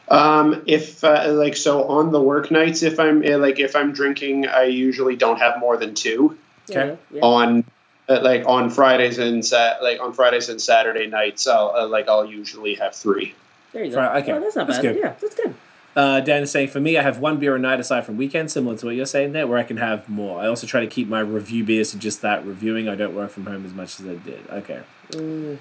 Um, 0.07 0.63
if 0.65 1.03
uh, 1.03 1.31
like 1.33 1.55
so 1.55 1.83
on 1.85 2.11
the 2.11 2.21
work 2.21 2.51
nights, 2.51 2.83
if 2.83 2.99
I'm 2.99 3.23
uh, 3.25 3.37
like 3.37 3.59
if 3.59 3.75
I'm 3.75 3.93
drinking, 3.93 4.45
I 4.47 4.63
usually 4.63 5.15
don't 5.15 5.39
have 5.39 5.59
more 5.59 5.77
than 5.77 5.93
two. 5.95 6.37
Okay. 6.69 6.89
Yeah, 6.89 6.95
yeah. 7.13 7.21
On 7.21 7.63
uh, 8.09 8.19
like 8.21 8.43
on 8.45 8.69
Fridays 8.69 9.19
and 9.19 9.45
sat 9.45 9.81
like 9.81 10.01
on 10.01 10.11
Fridays 10.13 10.49
and 10.49 10.61
Saturday 10.61 11.07
nights, 11.07 11.47
I'll 11.47 11.71
uh, 11.75 11.87
like 11.87 12.09
I'll 12.09 12.25
usually 12.25 12.75
have 12.75 12.93
three. 12.93 13.33
There 13.71 13.85
you 13.85 13.91
go. 13.91 13.97
Right, 14.01 14.21
okay. 14.21 14.33
Oh, 14.33 14.39
that's 14.41 14.55
not 14.57 14.67
That's 14.67 14.79
bad. 14.79 14.95
good. 14.95 14.99
Yeah, 15.01 15.13
that's 15.21 15.35
good. 15.35 15.53
Uh, 15.95 16.21
Dan 16.21 16.43
is 16.43 16.51
saying, 16.51 16.69
for 16.69 16.79
me, 16.79 16.97
I 16.97 17.01
have 17.01 17.19
one 17.19 17.37
beer 17.37 17.55
a 17.55 17.59
night 17.59 17.79
aside 17.79 18.05
from 18.05 18.15
weekends, 18.15 18.53
similar 18.53 18.77
to 18.77 18.85
what 18.85 18.95
you're 18.95 19.05
saying 19.05 19.33
there, 19.33 19.45
where 19.45 19.57
I 19.57 19.63
can 19.63 19.77
have 19.77 20.07
more. 20.07 20.39
I 20.39 20.47
also 20.47 20.65
try 20.65 20.79
to 20.79 20.87
keep 20.87 21.07
my 21.07 21.19
review 21.19 21.63
beers 21.63 21.91
to 21.91 21.97
just 21.97 22.21
that 22.21 22.45
reviewing. 22.45 22.87
I 22.87 22.95
don't 22.95 23.13
work 23.13 23.31
from 23.31 23.45
home 23.45 23.65
as 23.65 23.73
much 23.73 23.99
as 23.99 24.07
I 24.07 24.15
did. 24.15 24.49
Okay. 24.49 24.81
Mm. 25.11 25.57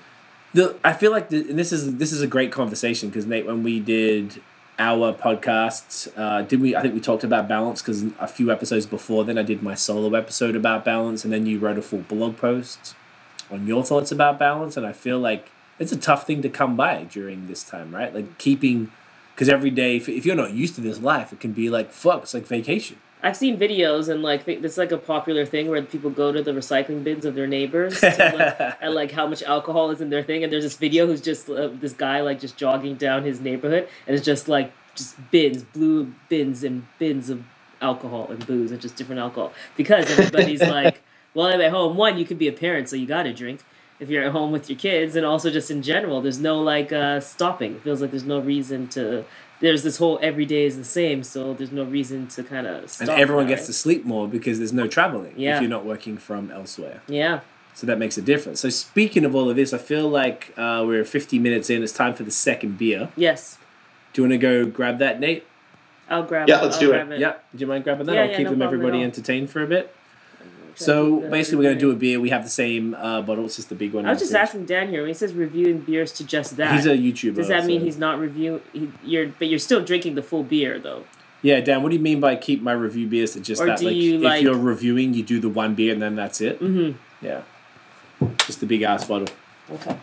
The 0.53 0.77
I 0.85 0.93
feel 0.93 1.11
like 1.11 1.29
the, 1.29 1.49
and 1.49 1.59
this 1.59 1.73
is 1.73 1.97
this 1.97 2.13
is 2.13 2.23
a 2.23 2.27
great 2.27 2.51
conversation 2.51 3.09
because 3.09 3.25
Nate, 3.27 3.47
when 3.47 3.63
we 3.63 3.79
did 3.79 4.43
our 4.81 5.13
podcasts, 5.13 6.11
uh, 6.17 6.43
did 6.43 6.61
we? 6.61 6.75
I 6.75 6.83
think 6.83 6.95
we 6.95 7.01
talked 7.01 7.23
about 7.23 7.47
balance 7.47 7.83
because 7.83 8.05
a 8.19 8.27
few 8.27 8.51
episodes 8.51 8.87
before 8.87 9.25
then, 9.25 9.39
I 9.39 9.43
did 9.43 9.63
my 9.63 9.75
solo 9.75 10.13
episode 10.17 10.57
about 10.57 10.85
balance, 10.85 11.23
and 11.23 11.33
then 11.33 11.47
you 11.47 11.59
wrote 11.61 11.79
a 11.79 11.83
full 11.83 12.01
blog 12.01 12.37
post 12.37 12.97
on 13.51 13.67
your 13.67 13.85
thoughts 13.85 14.11
about 14.11 14.39
balance, 14.39 14.77
and 14.77 14.85
I 14.85 14.93
feel 14.93 15.21
like 15.21 15.51
it's 15.79 15.93
a 15.93 15.97
tough 15.97 16.27
thing 16.27 16.43
to 16.43 16.49
come 16.49 16.77
by 16.77 17.05
during 17.05 17.47
this 17.47 17.63
time, 17.63 17.95
right? 17.95 18.13
Like 18.13 18.39
keeping 18.39 18.91
because 19.41 19.49
every 19.49 19.71
day, 19.71 19.97
if, 19.97 20.07
if 20.07 20.27
you're 20.27 20.37
not 20.37 20.53
used 20.53 20.75
to 20.75 20.83
this 20.83 21.01
life, 21.01 21.33
it 21.33 21.41
can 21.41 21.53
be 21.53 21.71
like 21.71 21.91
fuck. 21.93 22.25
It's 22.25 22.35
like 22.35 22.47
vacation. 22.47 22.99
I've 23.23 23.39
seen 23.39 23.59
videos 23.59 24.11
and 24.11 24.23
like 24.23 24.47
it's 24.47 24.77
like 24.77 24.93
a 24.93 24.99
popular 24.99 25.47
thing 25.47 25.71
where 25.71 25.81
people 25.81 26.11
go 26.11 26.31
to 26.31 26.43
the 26.43 26.51
recycling 26.51 27.03
bins 27.03 27.25
of 27.25 27.35
their 27.35 27.47
neighbors 27.47 28.01
to 28.01 28.07
look 28.07 28.61
at 28.83 28.93
like 28.93 29.13
how 29.13 29.27
much 29.27 29.43
alcohol 29.43 29.91
is 29.93 30.03
in 30.03 30.11
their 30.11 30.23
thing. 30.23 30.45
And 30.45 30.53
there's 30.53 30.65
this 30.65 30.77
video 30.77 31.07
who's 31.07 31.23
just 31.23 31.49
uh, 31.49 31.69
this 31.69 31.95
guy 31.95 32.21
like 32.21 32.39
just 32.39 32.59
jogging 32.59 32.97
down 32.97 33.25
his 33.25 33.41
neighborhood 33.41 33.89
and 34.07 34.15
it's 34.15 34.27
just 34.27 34.47
like 34.47 34.75
just 34.95 35.17
bins, 35.31 35.63
blue 35.63 36.13
bins 36.29 36.63
and 36.63 36.87
bins 36.99 37.31
of 37.31 37.43
alcohol 37.81 38.27
and 38.29 38.47
booze 38.47 38.71
and 38.71 38.79
just 38.79 38.97
different 38.97 39.23
alcohol 39.23 39.55
because 39.75 40.11
everybody's 40.11 40.61
like, 40.79 41.01
well, 41.33 41.47
I'm 41.47 41.63
at 41.63 41.71
home. 41.71 41.97
One, 41.97 42.19
you 42.19 42.27
could 42.27 42.39
be 42.39 42.49
a 42.49 42.53
parent, 42.53 42.91
so 42.91 42.97
you 42.97 43.07
got 43.07 43.23
to 43.23 43.33
drink 43.33 43.61
if 44.01 44.09
you're 44.09 44.25
at 44.25 44.33
home 44.33 44.51
with 44.51 44.69
your 44.69 44.79
kids, 44.79 45.15
and 45.15 45.25
also 45.25 45.51
just 45.51 45.71
in 45.71 45.83
general, 45.83 46.21
there's 46.21 46.41
no 46.41 46.61
like 46.61 46.93
uh, 46.93 47.21
stopping. 47.21 47.77
It 47.77 47.83
feels 47.83 48.01
like 48.01 48.11
there's 48.11 48.25
no 48.25 48.41
reason 48.41 48.89
to. 48.89 49.25
There's 49.61 49.83
this 49.83 49.99
whole 49.99 50.19
every 50.23 50.47
day 50.47 50.65
is 50.65 50.79
the 50.79 50.85
same, 50.85 51.23
so 51.23 51.53
there's 51.53 51.71
no 51.71 51.85
reason 51.85 52.27
to 52.29 52.43
kind 52.43 52.67
of 52.67 52.91
stop. 52.91 53.09
And 53.09 53.21
everyone 53.21 53.47
that, 53.47 53.57
gets 53.57 53.67
to 53.67 53.75
sleep 53.75 54.07
more 54.07 54.27
because 54.27 54.57
there's 54.57 54.73
no 54.73 54.89
traveling 54.89 55.35
Yeah. 55.37 55.57
if 55.57 55.61
you're 55.61 55.69
not 55.71 55.85
working 55.85 56.17
from 56.17 56.51
elsewhere. 56.51 57.03
Yeah. 57.07 57.41
So 57.75 57.87
that 57.87 57.99
makes 57.99 58.17
a 58.17 58.23
difference. 58.23 58.61
So 58.61 58.71
speaking 58.71 59.23
of 59.27 59.35
all 59.35 59.51
of 59.51 59.57
this, 59.57 59.75
I 59.75 59.79
feel 59.79 60.09
like 60.09 60.55
uh, 60.57 60.83
we're 60.87 61.05
50 61.05 61.39
minutes 61.39 61.69
in. 61.69 61.83
It's 61.83 61.93
time 61.93 62.15
for 62.15 62.23
the 62.23 62.31
second 62.31 62.79
beer. 62.79 63.11
Yes. 63.17 63.59
Do 64.15 64.23
you 64.23 64.29
want 64.29 64.33
to 64.33 64.39
go 64.39 64.65
grab 64.65 64.99
that, 64.99 65.21
Nate? 65.21 65.47
I'll 66.09 66.25
grab. 66.25 66.49
It. 66.49 66.53
Yeah, 66.53 66.63
let's 66.63 66.77
I'll 66.77 66.81
do 66.81 66.93
it. 66.93 67.07
grab 67.07 67.21
Yeah. 67.21 67.35
Do 67.55 67.59
you 67.59 67.67
mind 67.67 67.85
grabbing 67.85 68.07
that? 68.07 68.15
Yeah, 68.15 68.23
I'll 68.23 68.31
yeah, 68.31 68.37
keep 68.39 68.45
no 68.47 68.51
them 68.53 68.63
everybody 68.63 69.03
entertained 69.03 69.51
for 69.51 69.63
a 69.63 69.67
bit. 69.67 69.95
So 70.85 71.21
basically, 71.31 71.59
we're 71.59 71.63
going 71.65 71.77
to 71.77 71.81
do 71.81 71.91
a 71.91 71.95
beer. 71.97 72.19
We 72.21 72.31
have 72.31 72.43
the 72.45 72.51
same 72.51 72.95
uh, 72.95 73.23
bottle. 73.23 73.45
It's 73.47 73.57
just 73.57 73.69
the 73.69 73.75
big 73.75 73.93
one. 73.93 74.07
I 74.07 74.11
was 74.11 74.19
just 74.19 74.35
asking 74.35 74.67
Dan 74.67 74.89
here 74.89 75.03
when 75.03 75.09
he 75.09 75.15
says 75.15 75.35
reviewing 75.35 75.81
beers 75.81 76.13
to 76.13 76.25
just 76.25 76.57
that. 76.57 76.75
He's 76.75 76.87
a 76.87 76.97
YouTuber. 76.97 77.35
does 77.37 77.49
that 77.49 77.67
mean 77.67 77.81
so- 77.81 77.85
he's 77.85 77.99
not 77.99 78.19
reviewing? 78.19 78.63
He, 78.73 78.91
you're, 79.05 79.29
but 79.29 79.49
you're 79.49 79.59
still 79.59 79.85
drinking 79.85 80.15
the 80.15 80.23
full 80.23 80.43
beer 80.43 80.79
though. 80.79 81.05
Yeah, 81.43 81.61
Dan. 81.61 81.83
What 81.83 81.89
do 81.91 81.97
you 81.97 82.03
mean 82.03 82.21
by 82.21 82.37
keep 82.37 82.61
my 82.63 82.73
review 82.73 83.07
beers 83.07 83.33
to 83.33 83.41
just 83.41 83.63
Or 83.63 83.67
that? 83.67 83.83
like, 83.83 83.95
you, 83.95 84.17
if 84.17 84.23
like- 84.23 84.43
you're 84.43 84.57
reviewing, 84.59 85.15
you 85.15 85.23
do 85.23 85.39
the 85.41 85.49
one 85.49 85.75
beer 85.75 85.93
and 85.93 86.01
then 86.03 86.15
that's 86.17 86.41
it. 86.41 86.61
Mm-hmm. 86.61 86.99
Yeah. 87.25 87.43
Just 88.39 88.61
the 88.61 88.67
big 88.67 88.83
ass 88.83 89.07
bottle. 89.07 89.29
Okay. 89.71 89.97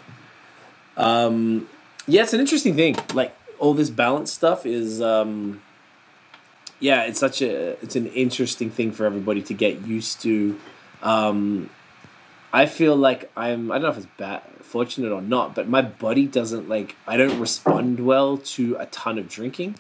Um, 0.95 1.67
yeah, 2.07 2.23
it's 2.23 2.34
an 2.34 2.39
interesting 2.39 2.75
thing. 2.75 2.95
Like 3.13 3.36
all 3.59 3.73
this 3.73 3.89
balance 3.89 4.32
stuff 4.32 4.65
is, 4.65 5.01
um, 5.01 5.61
yeah, 6.80 7.03
it's 7.03 7.19
such 7.19 7.41
a 7.41 7.82
it's 7.84 7.95
an 7.95 8.07
interesting 8.07 8.69
thing 8.69 8.91
for 8.91 9.05
everybody 9.05 9.41
to 9.43 9.53
get 9.53 9.82
used 9.82 10.21
to. 10.21 10.59
Um, 11.01 11.69
I 12.53 12.65
feel 12.65 12.95
like 12.95 13.32
I'm 13.36 13.71
I 13.71 13.75
don't 13.75 13.84
know 13.84 13.89
if 13.89 13.97
it's 13.97 14.07
bad 14.17 14.41
fortunate 14.61 15.11
or 15.11 15.21
not, 15.21 15.55
but 15.55 15.67
my 15.67 15.82
body 15.82 16.28
doesn't 16.28 16.69
like 16.69 16.95
I 17.07 17.17
don't 17.17 17.39
respond 17.39 18.05
well 18.05 18.38
to 18.38 18.75
a 18.75 18.86
ton 18.88 19.17
of 19.17 19.28
drinking. 19.28 19.75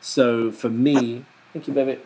So 0.00 0.50
for 0.50 0.68
me, 0.68 1.24
thank 1.52 1.68
you, 1.68 1.74
baby. 1.74 2.00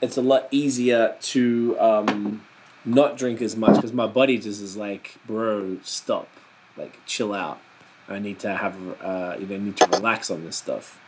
It's 0.00 0.16
a 0.16 0.22
lot 0.22 0.48
easier 0.50 1.16
to 1.20 1.76
um, 1.78 2.42
not 2.84 3.16
drink 3.16 3.40
as 3.42 3.56
much 3.56 3.76
because 3.76 3.92
my 3.92 4.06
body 4.06 4.38
just 4.38 4.60
is 4.60 4.76
like, 4.76 5.16
bro, 5.26 5.78
stop, 5.82 6.28
like 6.76 6.98
chill 7.06 7.32
out. 7.32 7.60
I 8.08 8.18
need 8.18 8.38
to 8.40 8.56
have 8.56 8.76
uh, 9.02 9.36
you 9.38 9.46
know 9.46 9.58
need 9.58 9.76
to 9.78 9.86
relax 9.86 10.30
on 10.30 10.44
this 10.44 10.56
stuff. 10.56 10.98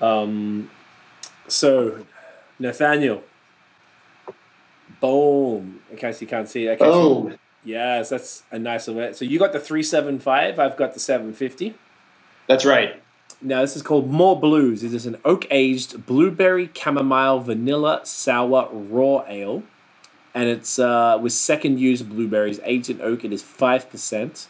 Um, 0.00 0.70
so 1.48 2.06
Nathaniel, 2.58 3.22
boom. 5.00 5.80
In 5.90 5.96
case 5.96 6.20
you 6.20 6.26
can't 6.26 6.48
see, 6.48 6.66
so- 6.78 7.22
Boom. 7.22 7.38
Yes, 7.64 8.08
that's 8.08 8.44
a 8.50 8.58
nice 8.58 8.88
event. 8.88 9.16
So 9.16 9.24
you 9.24 9.38
got 9.38 9.52
the 9.52 9.60
three 9.60 9.82
seven 9.82 10.18
five. 10.20 10.58
I've 10.58 10.76
got 10.76 10.94
the 10.94 11.00
seven 11.00 11.34
fifty. 11.34 11.74
That's 12.46 12.64
right. 12.64 13.02
Now 13.42 13.60
this 13.60 13.76
is 13.76 13.82
called 13.82 14.08
More 14.08 14.38
Blues. 14.40 14.82
It 14.82 14.94
is 14.94 15.06
an 15.06 15.18
oak 15.24 15.46
aged 15.50 16.06
blueberry 16.06 16.70
chamomile 16.74 17.40
vanilla 17.40 18.00
sour 18.04 18.68
raw 18.72 19.24
ale, 19.28 19.64
and 20.34 20.48
it's 20.48 20.78
uh, 20.78 21.18
with 21.20 21.32
second 21.32 21.78
use 21.78 22.02
blueberries 22.02 22.58
aged 22.64 22.90
in 22.90 23.00
oak. 23.02 23.24
It 23.24 23.32
is 23.32 23.42
five 23.42 23.90
percent. 23.90 24.48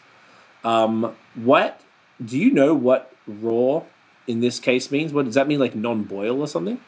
Um, 0.62 1.16
what 1.34 1.80
do 2.24 2.38
you 2.38 2.50
know? 2.52 2.74
What 2.74 3.12
raw 3.26 3.82
in 4.26 4.40
this 4.40 4.60
case 4.60 4.90
means? 4.92 5.12
What 5.12 5.24
does 5.24 5.34
that 5.34 5.48
mean? 5.48 5.58
Like 5.58 5.74
non 5.74 6.04
boil 6.04 6.40
or 6.40 6.46
something? 6.46 6.78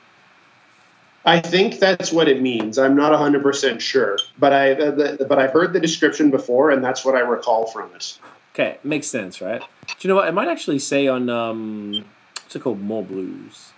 I 1.25 1.41
think 1.41 1.79
that's 1.79 2.13
what 2.13 2.29
it 2.29 2.41
means. 2.41 2.79
I'm 2.79 2.97
not 2.97 3.13
100% 3.13 3.81
sure, 3.81 4.19
but 4.39 4.53
I 4.53 4.73
uh, 4.73 4.91
the, 4.91 5.27
but 5.29 5.39
I've 5.39 5.53
heard 5.53 5.73
the 5.73 5.81
description 5.81 6.31
before, 6.31 6.71
and 6.71 6.83
that's 6.83 7.05
what 7.05 7.15
I 7.15 7.21
recall 7.21 7.67
from 7.67 7.95
it. 7.95 8.19
Okay, 8.55 8.79
makes 8.83 9.07
sense, 9.07 9.41
right? 9.41 9.61
Do 9.87 9.95
you 10.01 10.09
know 10.09 10.17
what? 10.17 10.29
It 10.29 10.33
might 10.33 10.49
actually 10.49 10.79
say 10.79 11.07
on 11.09 11.29
um, 11.29 12.05
what's 12.43 12.57
it 12.57 12.61
called? 12.61 12.81
More 12.81 13.05
blues 13.05 13.73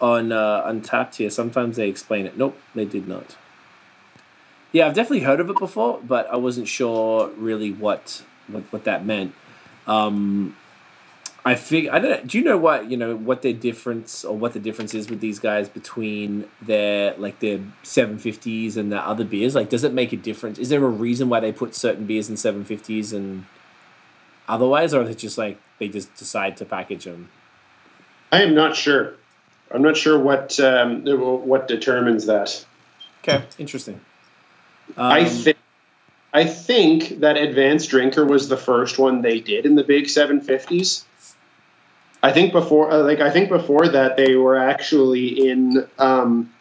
on 0.00 0.32
uh, 0.32 0.64
Untappd 0.64 1.16
here. 1.16 1.30
Sometimes 1.30 1.76
they 1.76 1.88
explain 1.88 2.26
it. 2.26 2.36
Nope, 2.36 2.58
they 2.74 2.84
did 2.84 3.06
not. 3.06 3.36
Yeah, 4.72 4.86
I've 4.86 4.94
definitely 4.94 5.20
heard 5.20 5.40
of 5.40 5.50
it 5.50 5.58
before, 5.58 6.00
but 6.02 6.26
I 6.30 6.36
wasn't 6.36 6.68
sure 6.68 7.28
really 7.36 7.70
what 7.70 8.24
what, 8.48 8.64
what 8.72 8.84
that 8.84 9.04
meant. 9.04 9.34
Um, 9.86 10.56
I 11.44 11.56
think 11.56 11.90
I 11.90 11.98
don't 11.98 12.10
know. 12.10 12.20
Do 12.24 12.38
you 12.38 12.44
know 12.44 12.56
what 12.56 12.88
you 12.88 12.96
know 12.96 13.16
what 13.16 13.42
their 13.42 13.52
difference 13.52 14.24
or 14.24 14.36
what 14.36 14.52
the 14.52 14.60
difference 14.60 14.94
is 14.94 15.10
with 15.10 15.18
these 15.20 15.40
guys 15.40 15.68
between 15.68 16.48
their 16.60 17.14
like 17.16 17.40
their 17.40 17.58
seven 17.82 18.18
fifties 18.18 18.76
and 18.76 18.92
their 18.92 19.02
other 19.02 19.24
beers? 19.24 19.54
Like, 19.54 19.68
does 19.68 19.82
it 19.82 19.92
make 19.92 20.12
a 20.12 20.16
difference? 20.16 20.58
Is 20.60 20.68
there 20.68 20.84
a 20.84 20.88
reason 20.88 21.28
why 21.28 21.40
they 21.40 21.50
put 21.50 21.74
certain 21.74 22.06
beers 22.06 22.30
in 22.30 22.36
seven 22.36 22.64
fifties 22.64 23.12
and 23.12 23.46
otherwise, 24.48 24.94
or 24.94 25.02
is 25.02 25.10
it 25.10 25.18
just 25.18 25.36
like 25.36 25.58
they 25.78 25.88
just 25.88 26.14
decide 26.14 26.56
to 26.58 26.64
package 26.64 27.04
them? 27.04 27.28
I 28.30 28.42
am 28.42 28.54
not 28.54 28.76
sure. 28.76 29.14
I'm 29.72 29.82
not 29.82 29.96
sure 29.96 30.18
what 30.18 30.60
um, 30.60 31.04
what 31.04 31.66
determines 31.66 32.26
that. 32.26 32.64
Okay, 33.22 33.44
interesting. 33.58 34.00
I 34.96 35.22
Um, 35.22 35.26
think 35.26 35.56
I 36.32 36.44
think 36.44 37.20
that 37.20 37.36
Advanced 37.36 37.90
Drinker 37.90 38.24
was 38.24 38.48
the 38.48 38.56
first 38.56 38.98
one 38.98 39.22
they 39.22 39.40
did 39.40 39.66
in 39.66 39.74
the 39.74 39.84
big 39.84 40.04
750s. 40.04 41.04
I 42.22 42.32
think 42.32 42.52
before, 42.52 42.90
uh, 42.90 43.02
like 43.02 43.20
I 43.20 43.30
think 43.30 43.48
before 43.48 43.88
that, 43.88 44.16
they 44.16 44.36
were 44.36 44.56
actually 44.56 45.48
in. 45.48 45.86
Um, 45.98 46.52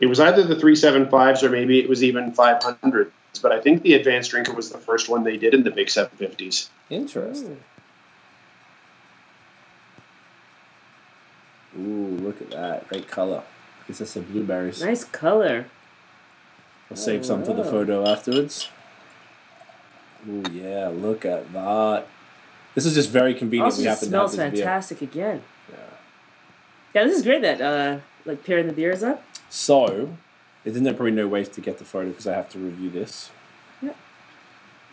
it 0.00 0.06
was 0.06 0.18
either 0.18 0.42
the 0.42 0.56
375s 0.56 1.42
or 1.42 1.50
maybe 1.50 1.78
it 1.78 1.88
was 1.88 2.02
even 2.02 2.32
500s. 2.32 3.10
But 3.42 3.52
I 3.52 3.60
think 3.60 3.82
the 3.82 3.94
Advanced 3.94 4.30
Drinker 4.30 4.54
was 4.54 4.70
the 4.70 4.78
first 4.78 5.08
one 5.08 5.24
they 5.24 5.36
did 5.36 5.52
in 5.52 5.62
the 5.62 5.70
big 5.70 5.88
750s. 5.88 6.68
Interesting. 6.88 7.60
Ooh, 11.78 12.18
look 12.20 12.40
at 12.40 12.50
that. 12.50 12.88
Great 12.88 13.08
color. 13.08 13.42
Gives 13.86 14.00
us 14.00 14.10
some 14.10 14.24
blueberries. 14.24 14.82
Nice 14.82 15.04
color. 15.04 15.66
I'll 16.90 16.96
save 16.96 17.24
some 17.24 17.44
for 17.44 17.52
the 17.52 17.62
photo 17.62 18.08
afterwards. 18.08 18.68
Ooh, 20.28 20.44
yeah, 20.50 20.88
look 20.88 21.24
at 21.24 21.52
that. 21.52 22.06
This 22.74 22.86
is 22.86 22.94
just 22.94 23.10
very 23.10 23.34
convenient. 23.34 23.66
Also, 23.72 23.82
we 23.82 23.86
happen 23.88 23.98
to 24.10 24.16
have 24.16 24.30
smells 24.30 24.36
this 24.36 24.50
beer. 24.52 24.64
fantastic 24.64 25.02
again. 25.02 25.42
Yeah. 25.70 25.76
Yeah, 26.94 27.04
this 27.04 27.16
is 27.16 27.22
great 27.22 27.42
that 27.42 27.60
uh, 27.60 27.98
like 28.24 28.44
pairing 28.44 28.66
the 28.66 28.72
beers 28.72 29.02
up. 29.02 29.22
So, 29.48 30.16
isn't 30.64 30.84
there 30.84 30.94
probably 30.94 31.12
no 31.12 31.26
ways 31.26 31.48
to 31.50 31.60
get 31.60 31.78
the 31.78 31.84
photo 31.84 32.08
because 32.10 32.26
I 32.26 32.34
have 32.34 32.48
to 32.50 32.58
review 32.58 32.90
this? 32.90 33.30
Yep. 33.82 33.96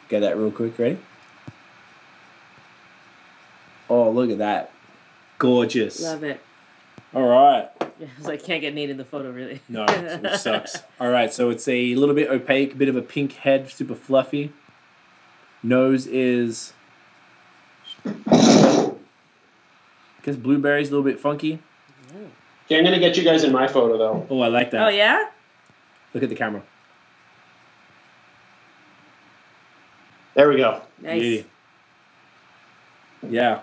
Get 0.10 0.20
that 0.22 0.38
real 0.38 0.52
quick, 0.52 0.78
ready? 0.80 0.98
Oh, 3.90 4.10
look 4.12 4.30
at 4.30 4.38
that. 4.40 4.72
Gorgeous. 5.38 6.02
Love 6.02 6.24
it. 6.24 6.42
All 7.14 7.28
right. 7.28 7.70
Yeah, 8.00 8.08
like 8.22 8.44
can't 8.44 8.62
get 8.62 8.74
Nate 8.74 8.90
in 8.90 8.98
the 8.98 9.06
photo 9.06 9.32
really. 9.32 9.62
No, 9.70 9.86
it 9.88 10.40
sucks. 10.40 10.78
All 11.00 11.10
right, 11.10 11.34
so 11.34 11.50
it's 11.50 11.68
a 11.68 11.96
little 11.96 12.14
bit 12.14 12.30
opaque, 12.30 12.74
a 12.74 12.76
bit 12.76 12.90
of 12.90 12.96
a 12.96 13.02
pink 13.02 13.34
head, 13.34 13.70
super 13.70 13.96
fluffy. 13.96 14.52
Nose 15.64 16.06
is. 16.06 16.74
I 18.06 18.94
guess 20.24 20.36
blueberries, 20.36 20.90
a 20.90 20.92
little 20.92 21.04
bit 21.04 21.20
funky. 21.20 21.60
Okay, 22.66 22.78
I'm 22.78 22.84
gonna 22.84 23.00
get 23.00 23.16
you 23.16 23.24
guys 23.24 23.44
in 23.44 23.52
my 23.52 23.68
photo 23.68 23.98
though. 23.98 24.28
Oh, 24.30 24.42
I 24.42 24.48
like 24.48 24.72
that. 24.72 24.86
Oh 24.86 24.90
yeah. 24.90 25.30
Look 26.14 26.24
at 26.24 26.30
the 26.30 26.36
camera. 26.36 26.64
There 30.36 30.50
we 30.50 30.58
go. 30.58 30.82
Nice. 31.02 31.22
Beauty. 31.22 31.46
Yeah. 33.28 33.62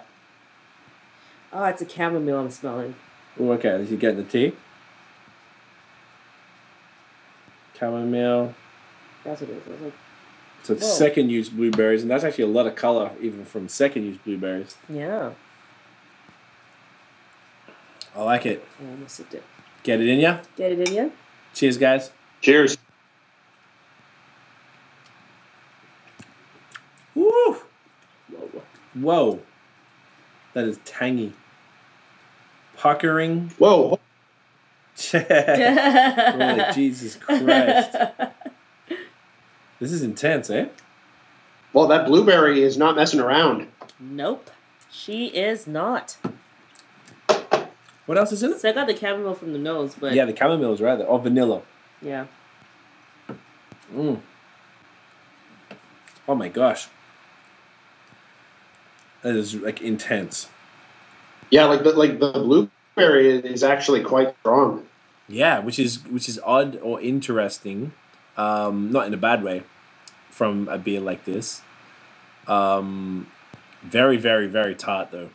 Oh, 1.53 1.65
it's 1.65 1.83
a 1.83 1.89
chamomile 1.89 2.41
I'm 2.41 2.51
smelling. 2.51 2.97
Oh, 3.39 3.53
okay. 3.53 3.83
You're 3.85 3.99
getting 3.99 4.17
the 4.17 4.25
tea. 4.25 4.53
Chamomile. 7.79 8.55
That's 9.23 9.41
what 9.41 9.51
it 9.51 9.57
is. 9.57 9.63
I 9.67 9.71
was 9.71 9.81
like, 9.83 9.93
So 10.65 10.73
it's 10.73 10.83
Whoa. 10.83 10.95
second 10.95 11.29
use 11.29 11.51
blueberries, 11.51 12.01
and 12.03 12.11
that's 12.11 12.25
actually 12.25 12.45
a 12.45 12.49
lot 12.49 12.67
of 12.67 12.75
color, 12.75 13.11
even 13.21 13.45
from 13.45 13.69
second 13.69 14.05
use 14.05 14.19
blueberries. 14.19 14.77
yeah. 14.89 15.33
I 18.17 18.23
like 18.23 18.47
it. 18.47 18.65
I 18.81 18.91
almost 18.91 19.17
sipped 19.17 19.35
it. 19.35 19.43
Get 19.83 20.01
it 20.01 20.09
in 20.09 20.21
ya. 20.21 20.39
Get 20.57 20.71
it 20.71 20.89
in 20.89 20.95
ya? 20.95 21.09
Cheers, 21.53 21.77
guys. 21.79 22.13
Cheers. 22.41 22.79
Woo! 27.17 27.57
Whoa. 28.31 28.63
Whoa. 28.95 29.41
That 30.53 30.65
is 30.65 30.79
tangy. 30.85 31.33
Puckering. 32.77 33.51
Whoa. 33.59 33.99
Holy 35.11 36.63
Jesus 36.73 37.17
Christ. 37.17 37.97
This 39.81 39.93
is 39.93 40.03
intense, 40.03 40.51
eh? 40.51 40.69
Well, 41.73 41.87
that 41.89 42.07
blueberry 42.07 42.63
is 42.63 42.77
not 42.79 42.95
messing 42.97 43.21
around. 43.21 43.67
Nope. 43.99 44.51
She 44.91 45.27
is 45.27 45.67
not. 45.67 46.17
What 48.07 48.19
else 48.19 48.33
is 48.33 48.43
in 48.43 48.53
it? 48.53 48.61
So 48.61 48.69
I 48.69 48.73
got 48.73 48.87
the 48.87 48.97
chamomile 48.97 49.35
from 49.35 49.53
the 49.53 49.59
nose, 49.59 49.95
but 49.99 50.13
Yeah, 50.15 50.25
the 50.27 50.37
chamomile 50.37 50.73
is 50.75 50.81
rather 50.81 50.99
there. 51.03 51.07
Or 51.09 51.19
vanilla. 51.19 51.63
yeah. 52.01 52.27
Mm. 53.95 54.21
Oh 56.27 56.35
my 56.35 56.49
gosh. 56.49 56.89
That 59.23 59.37
is 59.37 59.55
like 59.55 59.81
intense. 59.81 60.49
Yeah, 61.51 61.65
like 61.65 61.83
the 61.83 61.93
like 61.93 62.19
the 62.19 62.33
blueberry 62.33 63.39
is 63.39 63.63
actually 63.63 64.03
quite 64.03 64.35
strong. 64.41 64.87
Yeah, 65.29 65.61
which 65.61 65.79
is 65.79 66.05
which 66.07 66.29
is 66.29 66.41
odd 66.45 66.79
or 66.83 67.01
interesting, 67.01 67.93
um, 68.37 68.91
not 68.93 69.07
in 69.07 69.15
a 69.15 69.19
bad 69.19 69.43
way, 69.43 69.63
from 70.31 70.69
a 70.69 70.79
beer 70.79 71.01
like 71.01 71.25
this. 71.25 71.63
Um, 72.47 73.29
very, 73.83 74.17
very, 74.17 74.47
very 74.47 74.75
tart 74.75 75.11
though. 75.11 75.31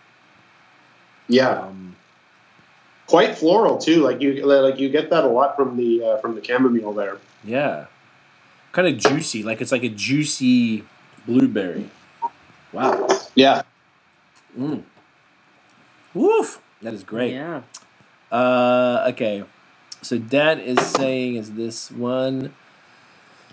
Yeah, 1.28 1.50
Um, 1.62 1.96
quite 3.08 3.38
floral 3.38 3.78
too. 3.78 4.02
Like 4.04 4.22
you 4.22 4.46
like 4.46 4.80
you 4.80 4.90
get 4.90 5.10
that 5.12 5.24
a 5.24 5.28
lot 5.28 5.56
from 5.56 5.78
the 5.78 6.04
uh, 6.04 6.18
from 6.18 6.36
the 6.36 6.44
chamomile 6.44 6.94
there. 6.94 7.18
yeah, 7.44 7.86
kind 8.72 8.88
of 8.88 8.98
juicy. 8.98 9.44
Like 9.44 9.62
it's 9.62 9.72
like 9.72 9.84
a 9.84 9.90
juicy 9.90 10.84
blueberry. 11.28 11.90
Wow. 12.74 13.08
Yeah. 13.36 13.64
Mm. 14.58 14.84
Woof. 16.14 16.62
That 16.82 16.94
is 16.94 17.04
great. 17.04 17.34
Yeah. 17.34 17.62
Uh, 18.32 19.06
okay. 19.10 19.44
So 20.02 20.18
Dan 20.18 20.60
is 20.60 20.80
saying 20.86 21.36
is 21.36 21.54
this 21.54 21.92
one. 21.92 22.54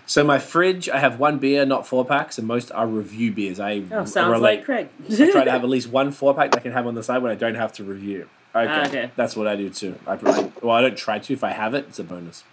So 0.09 0.23
my 0.23 0.39
fridge, 0.39 0.87
I 0.89 0.99
have 0.99 1.19
one 1.19 1.37
beer, 1.37 1.65
not 1.65 1.85
four 1.85 2.05
packs, 2.05 2.37
and 2.37 2.47
most 2.47 2.71
are 2.71 2.87
review 2.87 3.31
beers. 3.31 3.59
I 3.59 3.83
Oh, 3.91 4.05
sounds 4.05 4.31
relate. 4.31 4.57
like 4.59 4.65
Craig. 4.65 4.87
I 5.11 5.31
try 5.31 5.43
to 5.43 5.51
have 5.55 5.63
at 5.63 5.69
least 5.69 5.89
one 5.89 6.11
four 6.11 6.33
pack 6.33 6.51
that 6.51 6.59
I 6.59 6.61
can 6.63 6.71
have 6.71 6.87
on 6.87 6.95
the 6.95 7.03
side 7.03 7.21
when 7.21 7.31
I 7.31 7.35
don't 7.35 7.55
have 7.55 7.73
to 7.73 7.83
review. 7.83 8.29
Okay, 8.55 8.71
Ah, 8.71 8.87
okay. 8.87 9.11
that's 9.17 9.35
what 9.35 9.47
I 9.47 9.55
do 9.57 9.69
too. 9.69 9.99
I, 10.07 10.13
I 10.13 10.51
well, 10.63 10.75
I 10.75 10.81
don't 10.81 10.97
try 10.97 11.19
to. 11.19 11.33
If 11.33 11.43
I 11.43 11.51
have 11.51 11.73
it, 11.73 11.85
it's 11.89 11.99
a 11.99 12.03
bonus. 12.05 12.43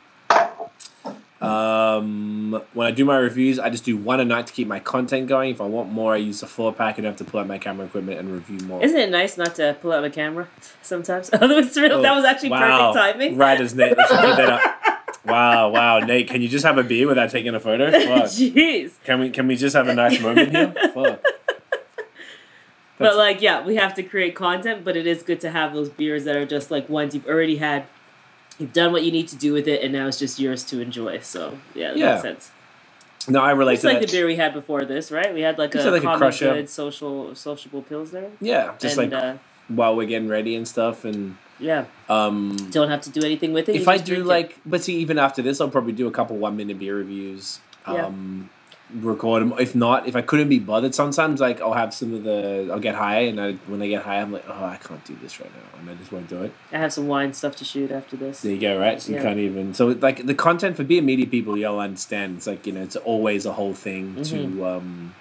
Um, 1.41 2.63
when 2.73 2.87
I 2.87 2.91
do 2.91 3.05
my 3.05 3.19
reviews, 3.19 3.59
I 3.59 3.69
just 3.69 3.85
do 3.85 3.97
one 3.99 4.19
a 4.19 4.25
night 4.25 4.47
to 4.47 4.53
keep 4.53 4.67
my 4.67 4.81
content 4.81 5.29
going. 5.29 5.51
If 5.51 5.61
I 5.61 5.67
want 5.67 5.91
more, 5.93 6.15
I 6.15 6.17
use 6.17 6.43
a 6.43 6.47
four 6.47 6.73
pack 6.73 6.97
and 6.99 7.07
I 7.07 7.11
have 7.11 7.19
to 7.19 7.25
pull 7.25 7.39
out 7.41 7.47
my 7.47 7.59
camera 7.59 7.87
equipment 7.87 8.19
and 8.19 8.33
review 8.33 8.67
more. 8.67 8.83
Isn't 8.83 8.99
it 8.99 9.11
nice 9.11 9.37
not 9.37 9.55
to 9.57 9.77
pull 9.81 9.93
out 9.93 10.01
the 10.01 10.11
camera 10.11 10.49
sometimes? 10.83 11.29
that 11.31 11.43
was 11.43 11.77
real. 11.77 12.01
that 12.03 12.15
was 12.15 12.25
actually 12.25 12.49
Oh, 12.49 12.53
wow. 12.53 12.93
perfect 12.93 13.19
timing. 13.19 13.37
Right 13.37 13.61
as 13.61 13.75
Nate. 13.77 13.97
Let's 15.25 15.27
put 15.27 15.31
that 15.33 15.59
up. 15.59 15.73
Wow, 15.73 15.99
wow, 16.01 16.07
Nate, 16.07 16.29
can 16.29 16.43
you 16.43 16.49
just 16.49 16.65
have 16.65 16.79
a 16.79 16.83
beer 16.83 17.07
without 17.07 17.31
taking 17.31 17.55
a 17.55 17.61
photo? 17.61 17.91
Fuck. 17.91 18.01
Jeez. 18.25 18.93
Can 19.05 19.21
we 19.21 19.31
can 19.31 19.47
we 19.47 19.57
just 19.57 19.75
have 19.77 19.89
a 19.89 19.95
nice 19.95 20.21
moment 20.21 20.51
here? 20.55 20.73
Fuck. 20.95 21.23
But 22.97 23.17
like, 23.17 23.43
yeah, 23.43 23.65
we 23.65 23.75
have 23.77 23.95
to 23.95 24.03
create 24.05 24.37
content, 24.37 24.85
but 24.85 24.97
it 24.97 25.07
is 25.07 25.23
good 25.23 25.41
to 25.41 25.51
have 25.51 25.75
those 25.75 25.89
beers 25.89 26.25
that 26.25 26.37
are 26.37 26.47
just 26.47 26.71
like 26.71 26.89
ones 26.89 27.15
you've 27.15 27.27
already 27.27 27.57
had. 27.57 27.87
You've 28.59 28.73
done 28.73 28.93
what 28.93 29.03
you 29.03 29.11
need 29.11 29.27
to 29.29 29.37
do 29.37 29.53
with 29.53 29.67
it, 29.67 29.83
and 29.83 29.93
now 29.93 30.07
it's 30.07 30.19
just 30.19 30.39
yours 30.39 30.63
to 30.65 30.81
enjoy. 30.81 31.19
So 31.19 31.59
yeah, 31.75 31.89
that 31.89 31.99
Yeah. 31.99 32.11
makes 32.13 32.23
sense. 32.23 32.51
No, 33.27 33.41
I 33.41 33.51
relate 33.53 33.75
It's 33.75 33.83
to 33.83 33.89
like 33.89 34.01
that. 34.01 34.07
the 34.11 34.13
beer 34.13 34.27
we 34.27 34.37
had 34.37 34.53
before 34.55 34.85
this, 34.85 35.11
right? 35.11 35.33
We 35.35 35.41
had 35.41 35.59
like 35.59 35.75
a 35.75 35.79
like 35.91 36.05
a 36.05 36.17
crusher. 36.19 36.55
good 36.55 36.69
social 36.71 37.35
sociable 37.35 37.83
pills 37.83 38.13
there. 38.13 38.31
yeah, 38.41 38.75
just 38.79 38.97
and 38.99 39.11
like 39.11 39.23
uh, 39.25 39.35
while 39.69 39.97
we're 39.97 40.07
getting 40.07 40.29
ready 40.29 40.55
and 40.57 40.67
stuff, 40.69 41.05
and 41.05 41.37
yeah, 41.59 41.85
um, 42.09 42.57
don't 42.71 42.89
have 42.91 43.01
to 43.03 43.11
do 43.11 43.23
anything 43.25 43.53
with 43.53 43.69
it. 43.69 43.77
if 43.77 43.89
I 43.89 43.97
do 43.99 44.05
drink 44.17 44.25
it. 44.25 44.29
like, 44.29 44.59
but 44.67 44.83
see, 44.83 44.97
even 44.99 45.19
after 45.19 45.43
this, 45.43 45.61
I'll 45.61 45.69
probably 45.71 45.93
do 45.93 46.07
a 46.07 46.11
couple 46.11 46.37
one 46.37 46.57
minute 46.57 46.79
beer 46.79 46.97
reviews. 46.97 47.61
Yeah. 47.87 48.07
Um, 48.07 48.51
record 48.95 49.43
them. 49.43 49.55
If 49.59 49.75
not, 49.75 50.07
if 50.07 50.15
I 50.15 50.21
couldn't 50.23 50.49
be 50.49 50.59
bothered, 50.59 50.95
sometimes 50.95 51.41
like 51.41 51.61
I'll 51.61 51.73
have 51.73 51.93
some 51.95 52.13
of 52.15 52.23
the 52.25 52.69
I'll 52.73 52.79
get 52.81 52.95
high, 52.95 53.21
and 53.21 53.41
I, 53.41 53.53
when 53.67 53.81
I 53.83 53.89
get 53.89 54.03
high, 54.03 54.21
I'm 54.21 54.33
like, 54.33 54.45
oh, 54.49 54.65
I 54.65 54.77
can't 54.77 55.05
do 55.05 55.17
this 55.23 55.41
right 55.41 55.51
now, 55.53 55.79
and 55.81 55.91
I 55.91 55.95
just 55.95 56.13
won't 56.13 56.29
do 56.29 56.43
it. 56.43 56.53
I 56.73 56.79
have 56.79 56.93
some 56.93 57.09
wine 57.09 57.33
stuff 57.33 57.57
to 57.57 57.65
shoot 57.65 57.91
after 57.91 58.17
this. 58.17 58.41
There 58.43 58.53
you 58.53 58.61
go, 58.61 58.79
right? 58.79 59.01
So 59.01 59.13
you 59.13 59.21
can't 59.21 59.39
even. 59.39 59.75
So 59.75 59.89
like 59.89 60.27
the 60.27 60.35
content 60.35 60.77
for 60.77 60.85
being 60.85 61.05
media 61.07 61.27
people, 61.27 61.57
y'all 61.57 61.81
understand. 61.81 62.37
It's 62.39 62.47
like 62.47 62.67
you 62.67 62.73
know, 62.73 62.83
it's 62.83 62.97
always 62.97 63.47
a 63.47 63.53
whole 63.55 63.75
thing 63.75 64.17
Mm-hmm. 64.17 64.59
to, 64.59 64.67
um, 64.67 65.15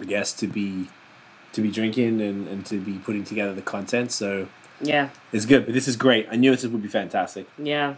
I 0.00 0.04
guess, 0.04 0.32
to 0.34 0.46
be, 0.46 0.88
to 1.52 1.60
be 1.60 1.70
drinking 1.70 2.20
and, 2.20 2.48
and 2.48 2.66
to 2.66 2.78
be 2.80 2.94
putting 2.98 3.24
together 3.24 3.54
the 3.54 3.62
content. 3.62 4.10
So 4.12 4.48
Yeah, 4.80 5.10
it's 5.32 5.46
good, 5.46 5.64
but 5.66 5.74
this 5.74 5.86
is 5.88 5.96
great. 5.96 6.26
I 6.30 6.36
knew 6.36 6.50
this 6.50 6.64
would 6.66 6.82
be 6.82 6.88
fantastic. 6.88 7.46
yeah. 7.58 7.94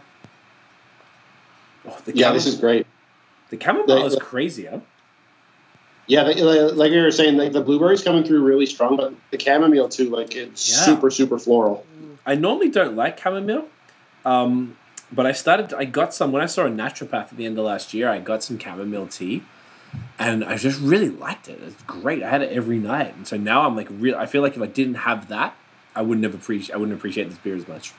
Oh, 1.87 1.97
the 2.05 2.15
Yeah, 2.15 2.31
this 2.31 2.45
is 2.47 2.55
great. 2.55 2.85
the 3.49 3.57
chamomile 3.61 4.01
the- 4.01 4.05
is 4.07 4.15
crazy, 4.19 4.65
huh? 4.65 4.79
Yeah, 6.07 6.21
like, 6.21 6.37
like 6.75 6.91
you 6.91 7.01
were 7.01 7.09
saying, 7.11 7.35
like 7.37 7.51
the 7.51 7.61
blueberries 7.61 8.03
coming 8.03 8.23
through 8.23 8.43
really 8.43 8.67
strong, 8.67 8.95
but 8.95 9.13
the 9.31 9.39
chamomile 9.39 9.89
too, 9.89 10.09
like 10.09 10.35
it's 10.35 10.69
Yeah. 10.69 10.85
super 10.85 11.09
super 11.09 11.39
floral. 11.39 11.83
I 12.27 12.35
normally 12.35 12.69
don't 12.69 12.95
like 12.95 13.19
chamomile, 13.19 13.65
um, 14.23 14.77
but 15.11 15.25
I 15.25 15.31
started. 15.31 15.73
I 15.73 15.85
got 15.85 16.13
some 16.13 16.31
when 16.31 16.43
I 16.43 16.45
saw 16.47 16.65
a 16.65 16.69
naturopath 16.69 17.31
at 17.31 17.37
the 17.37 17.45
end 17.45 17.57
of 17.57 17.65
last 17.65 17.93
year. 17.93 18.07
I 18.09 18.19
got 18.19 18.43
some 18.43 18.59
chamomile 18.59 19.07
tea, 19.07 19.41
and 20.19 20.43
I 20.43 20.57
just 20.57 20.79
really 20.81 21.09
liked 21.09 21.47
it. 21.47 21.59
It's 21.61 21.81
great. 21.83 22.23
I 22.23 22.29
had 22.29 22.41
it 22.41 22.51
every 22.51 22.77
night, 22.77 23.15
and 23.15 23.27
so 23.27 23.37
now 23.37 23.61
I'm 23.65 23.75
like 23.75 23.87
real. 23.91 24.15
I 24.15 24.25
feel 24.25 24.41
like 24.41 24.55
if 24.55 24.61
I 24.61 24.67
didn't 24.67 24.95
have 24.95 25.27
that, 25.29 25.55
I 25.95 26.01
wouldn't 26.01 26.23
have 26.25 26.33
appreciate. 26.35 26.73
I 26.75 26.77
wouldn't 26.77 26.97
appreciate 26.97 27.29
this 27.29 27.37
beer 27.37 27.55
as 27.55 27.67
much. 27.67 27.93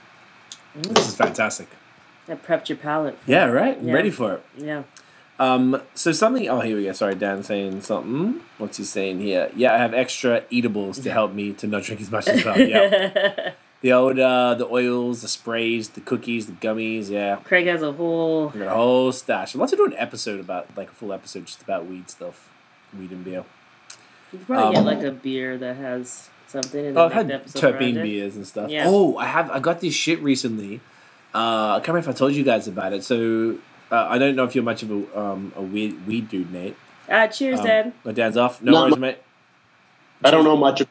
This 0.75 1.09
is 1.09 1.17
fantastic. 1.17 1.69
That 2.27 2.45
prepped 2.45 2.69
your 2.69 2.79
palate. 2.79 3.19
Yeah, 3.27 3.45
right. 3.47 3.79
I'm 3.79 3.89
Yeah. 3.89 3.95
ready 3.95 4.11
for 4.11 4.35
it. 4.35 4.45
Yeah. 4.57 4.83
Um, 5.39 5.81
so 5.95 6.13
something. 6.13 6.49
Oh, 6.49 6.61
here 6.61 6.77
we 6.77 6.85
go. 6.85 6.93
Sorry, 6.93 7.15
Dan 7.15 7.43
saying 7.43 7.83
something. 7.83 8.41
What's 8.59 8.79
he 8.79 8.85
saying 8.85 9.21
here? 9.21 9.51
Yeah, 9.55 9.75
I 9.75 9.79
have 9.79 9.93
extra 9.95 10.43
eatables 10.51 10.99
to 11.01 11.11
help 11.11 11.33
me 11.35 11.53
to 11.55 11.67
not 11.67 11.83
drink 11.85 12.01
as 12.01 12.11
much 12.11 12.27
as 12.29 12.45
well. 12.45 12.59
Yeah. 12.61 13.53
The 13.87 13.93
old 13.93 14.19
uh, 14.19 14.55
the 14.55 14.67
oils, 14.67 15.23
the 15.23 15.29
sprays, 15.29 15.91
the 15.91 16.01
cookies, 16.01 16.47
the 16.47 16.55
gummies, 16.55 17.09
yeah. 17.09 17.37
Craig 17.45 17.69
has 17.69 17.83
a 17.83 17.93
whole. 17.93 18.49
Got 18.49 18.63
a 18.63 18.71
whole 18.71 19.13
stash. 19.13 19.55
I'd 19.55 19.61
love 19.61 19.71
to 19.71 19.77
do 19.77 19.85
an 19.85 19.95
episode 19.97 20.41
about 20.41 20.67
like 20.77 20.91
a 20.91 20.93
full 20.93 21.13
episode 21.13 21.47
just 21.47 21.63
about 21.63 21.87
weed 21.87 22.11
stuff. 22.11 22.51
Weed 22.99 23.13
and 23.13 23.25
beer. 23.25 23.45
You 24.33 24.39
could 24.41 24.47
probably 24.49 24.77
Um, 24.77 24.85
get 24.87 24.93
like 24.97 25.05
a 25.07 25.13
beer 25.13 25.57
that 25.59 25.77
has 25.77 26.29
something 26.49 26.85
in 26.85 26.99
Oh, 26.99 27.05
I've 27.05 27.11
the 27.11 27.15
had 27.15 27.31
episode 27.31 27.63
terpene 27.79 28.03
beers 28.03 28.35
and 28.35 28.45
stuff. 28.45 28.71
Yeah. 28.73 28.87
Oh, 28.89 29.19
I 29.19 29.27
have 29.27 29.53
I 29.53 29.61
got 29.61 29.79
this 29.79 29.95
shit 29.95 30.21
recently. 30.21 30.81
Uh, 31.33 31.75
I 31.75 31.79
can't 31.79 31.87
remember 31.95 32.11
if 32.11 32.17
I 32.17 32.19
told 32.19 32.33
you 32.35 32.43
guys 32.43 32.67
about 32.67 32.93
it. 32.93 33.05
So 33.05 33.57
uh, 33.93 34.07
I 34.11 34.19
don't 34.19 34.35
know 34.35 34.43
if 34.43 34.57
you're 34.57 34.65
much 34.65 34.83
of 34.83 34.91
a 34.91 35.17
um, 35.21 35.53
a 35.55 35.63
weed 35.63 36.05
weed 36.09 36.29
dude, 36.29 36.53
Nate. 36.53 36.77
Ah, 37.09 37.29
cheers, 37.29 37.61
Um, 37.61 37.67
Dad. 37.67 37.93
My 38.03 38.11
dad's 38.11 38.37
off. 38.37 38.61
No 38.61 38.73
Not 38.73 38.81
worries, 38.83 38.95
mu- 38.97 39.01
mate. 39.03 39.19
I 40.25 40.33
don't 40.33 40.43
know 40.43 40.57
much. 40.57 40.83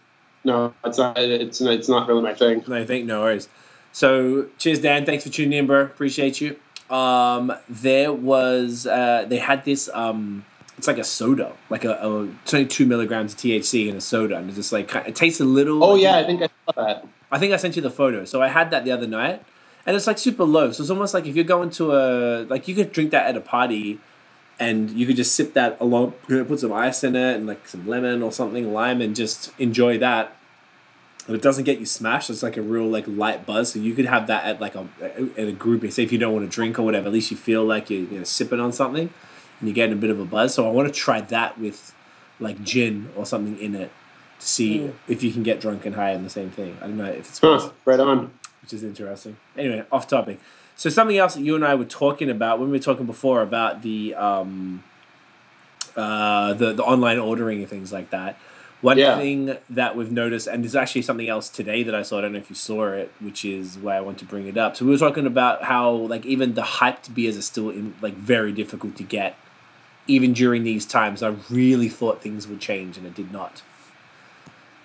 No, 0.45 0.73
it's 0.85 0.97
not. 0.97 1.17
It's 1.17 1.59
it's 1.59 1.89
not 1.89 2.07
really 2.07 2.21
my 2.21 2.33
thing. 2.33 2.63
No, 2.67 2.85
thank 2.85 3.05
no 3.05 3.21
worries. 3.21 3.49
So 3.91 4.47
cheers, 4.57 4.79
Dan. 4.79 5.05
Thanks 5.05 5.23
for 5.23 5.29
tuning 5.29 5.57
in, 5.57 5.67
bro. 5.67 5.81
Appreciate 5.81 6.39
you. 6.39 6.57
Um, 6.89 7.51
there 7.67 8.13
was 8.13 8.85
uh, 8.85 9.25
they 9.27 9.39
had 9.39 9.65
this 9.65 9.89
um, 9.93 10.45
it's 10.77 10.87
like 10.87 10.99
a 10.99 11.03
soda, 11.03 11.53
like 11.69 11.83
a, 11.83 11.93
a 11.93 12.29
twenty 12.45 12.65
two 12.65 12.85
milligrams 12.85 13.33
of 13.33 13.39
THC 13.39 13.87
in 13.87 13.95
a 13.95 14.01
soda, 14.01 14.37
and 14.37 14.47
it's 14.49 14.57
just 14.57 14.71
like 14.71 14.93
it 14.93 15.15
tastes 15.15 15.39
a 15.39 15.45
little. 15.45 15.83
Oh 15.83 15.95
yeah, 15.95 16.17
I 16.17 16.23
think 16.25 16.43
I 16.43 16.47
saw 16.65 16.83
that. 16.83 17.07
I 17.31 17.39
think 17.39 17.53
I 17.53 17.57
sent 17.57 17.75
you 17.75 17.81
the 17.81 17.89
photo. 17.89 18.23
So 18.23 18.41
I 18.41 18.49
had 18.49 18.69
that 18.71 18.85
the 18.85 18.91
other 18.91 19.07
night, 19.07 19.43
and 19.85 19.95
it's 19.95 20.05
like 20.05 20.19
super 20.19 20.43
low. 20.43 20.71
So 20.71 20.83
it's 20.83 20.91
almost 20.91 21.13
like 21.15 21.25
if 21.25 21.35
you're 21.35 21.43
going 21.43 21.71
to 21.71 21.93
a 21.93 22.43
like 22.43 22.67
you 22.67 22.75
could 22.75 22.91
drink 22.91 23.11
that 23.11 23.25
at 23.25 23.35
a 23.35 23.41
party, 23.41 23.99
and 24.59 24.89
you 24.91 25.05
could 25.05 25.15
just 25.17 25.35
sip 25.35 25.53
that 25.53 25.77
along, 25.81 26.13
you 26.27 26.37
know, 26.37 26.45
put 26.45 26.59
some 26.61 26.71
ice 26.73 27.03
in 27.03 27.15
it 27.15 27.35
and 27.35 27.45
like 27.47 27.67
some 27.67 27.87
lemon 27.87 28.23
or 28.23 28.31
something, 28.31 28.73
lime, 28.73 29.01
and 29.01 29.15
just 29.15 29.51
enjoy 29.59 29.97
that. 29.99 30.35
And 31.27 31.35
it 31.35 31.41
doesn't 31.41 31.63
get 31.63 31.79
you 31.79 31.85
smashed. 31.87 32.29
It's 32.29 32.43
like 32.43 32.55
a 32.55 32.61
real 32.61 32.85
like 32.85 33.05
light 33.07 33.45
buzz. 33.45 33.71
So 33.73 33.79
you 33.79 33.93
could 33.95 34.05
have 34.05 34.27
that 34.27 34.45
at 34.45 34.61
like 34.61 34.75
a 34.75 34.87
at 35.37 35.47
a 35.47 35.51
group. 35.51 35.89
Say 35.91 36.03
if 36.03 36.11
you 36.11 36.17
don't 36.19 36.33
want 36.33 36.49
to 36.49 36.53
drink 36.53 36.77
or 36.77 36.83
whatever, 36.83 37.07
at 37.07 37.13
least 37.13 37.31
you 37.31 37.37
feel 37.37 37.65
like 37.65 37.89
you're 37.89 38.01
you 38.01 38.17
know, 38.19 38.23
sipping 38.23 38.59
on 38.59 38.71
something, 38.71 39.09
and 39.59 39.67
you're 39.67 39.73
getting 39.75 39.93
a 39.93 39.99
bit 39.99 40.09
of 40.11 40.19
a 40.19 40.25
buzz. 40.25 40.53
So 40.53 40.67
I 40.67 40.71
want 40.71 40.87
to 40.87 40.93
try 40.93 41.21
that 41.21 41.59
with 41.59 41.93
like 42.39 42.61
gin 42.63 43.09
or 43.15 43.25
something 43.25 43.57
in 43.59 43.73
it 43.75 43.91
to 44.39 44.45
see 44.45 44.77
Mm. 44.79 44.93
if 45.07 45.23
you 45.23 45.31
can 45.31 45.41
get 45.43 45.59
drunk 45.59 45.85
and 45.85 45.95
high 45.95 46.11
in 46.11 46.23
the 46.23 46.29
same 46.29 46.51
thing. 46.51 46.77
I 46.81 46.87
don't 46.87 46.97
know 46.97 47.05
if 47.05 47.29
it's 47.29 47.39
Huh, 47.39 47.71
right 47.85 47.99
on. 47.99 48.31
which 48.61 48.73
is 48.73 48.83
interesting. 48.83 49.37
Anyway, 49.57 49.83
off 49.91 50.07
topic. 50.07 50.39
So 50.75 50.89
something 50.89 51.17
else 51.17 51.35
that 51.35 51.41
you 51.41 51.55
and 51.55 51.63
I 51.65 51.75
were 51.75 51.85
talking 51.85 52.29
about 52.29 52.59
when 52.59 52.69
we 52.69 52.77
were 52.77 52.83
talking 52.83 53.05
before 53.05 53.41
about 53.41 53.81
the 53.81 54.13
um, 54.15 54.83
uh, 55.95 56.53
the 56.53 56.73
the 56.73 56.83
online 56.83 57.19
ordering 57.19 57.59
and 57.59 57.69
things 57.69 57.93
like 57.93 58.09
that. 58.09 58.37
One 58.81 58.97
Yeah. 58.97 59.17
thing 59.17 59.57
that 59.69 59.95
we've 59.95 60.11
noticed, 60.11 60.47
and 60.47 60.63
there's 60.63 60.75
actually 60.75 61.01
something 61.01 61.27
else 61.29 61.49
today 61.49 61.81
that 61.83 61.95
I 61.95 62.03
saw. 62.03 62.19
I 62.19 62.21
don't 62.21 62.33
know 62.33 62.39
if 62.39 62.49
you 62.49 62.55
saw 62.55 62.87
it, 62.89 63.11
which 63.19 63.43
is 63.45 63.77
why 63.77 63.95
I 63.95 64.01
want 64.01 64.17
to 64.19 64.25
bring 64.25 64.47
it 64.47 64.57
up. 64.57 64.75
So 64.75 64.85
we 64.85 64.91
were 64.91 64.97
talking 64.97 65.25
about 65.25 65.63
how 65.63 65.91
like 65.91 66.25
even 66.25 66.53
the 66.53 66.61
hyped 66.61 67.13
beers 67.15 67.37
are 67.37 67.41
still 67.41 67.69
in, 67.69 67.95
like 68.01 68.13
very 68.15 68.51
difficult 68.51 68.95
to 68.97 69.03
get, 69.03 69.37
even 70.07 70.33
during 70.33 70.63
these 70.63 70.85
times. 70.85 71.23
I 71.23 71.35
really 71.49 71.87
thought 71.89 72.21
things 72.21 72.47
would 72.47 72.59
change, 72.59 72.97
and 72.97 73.07
it 73.07 73.15
did 73.15 73.31
not. 73.31 73.63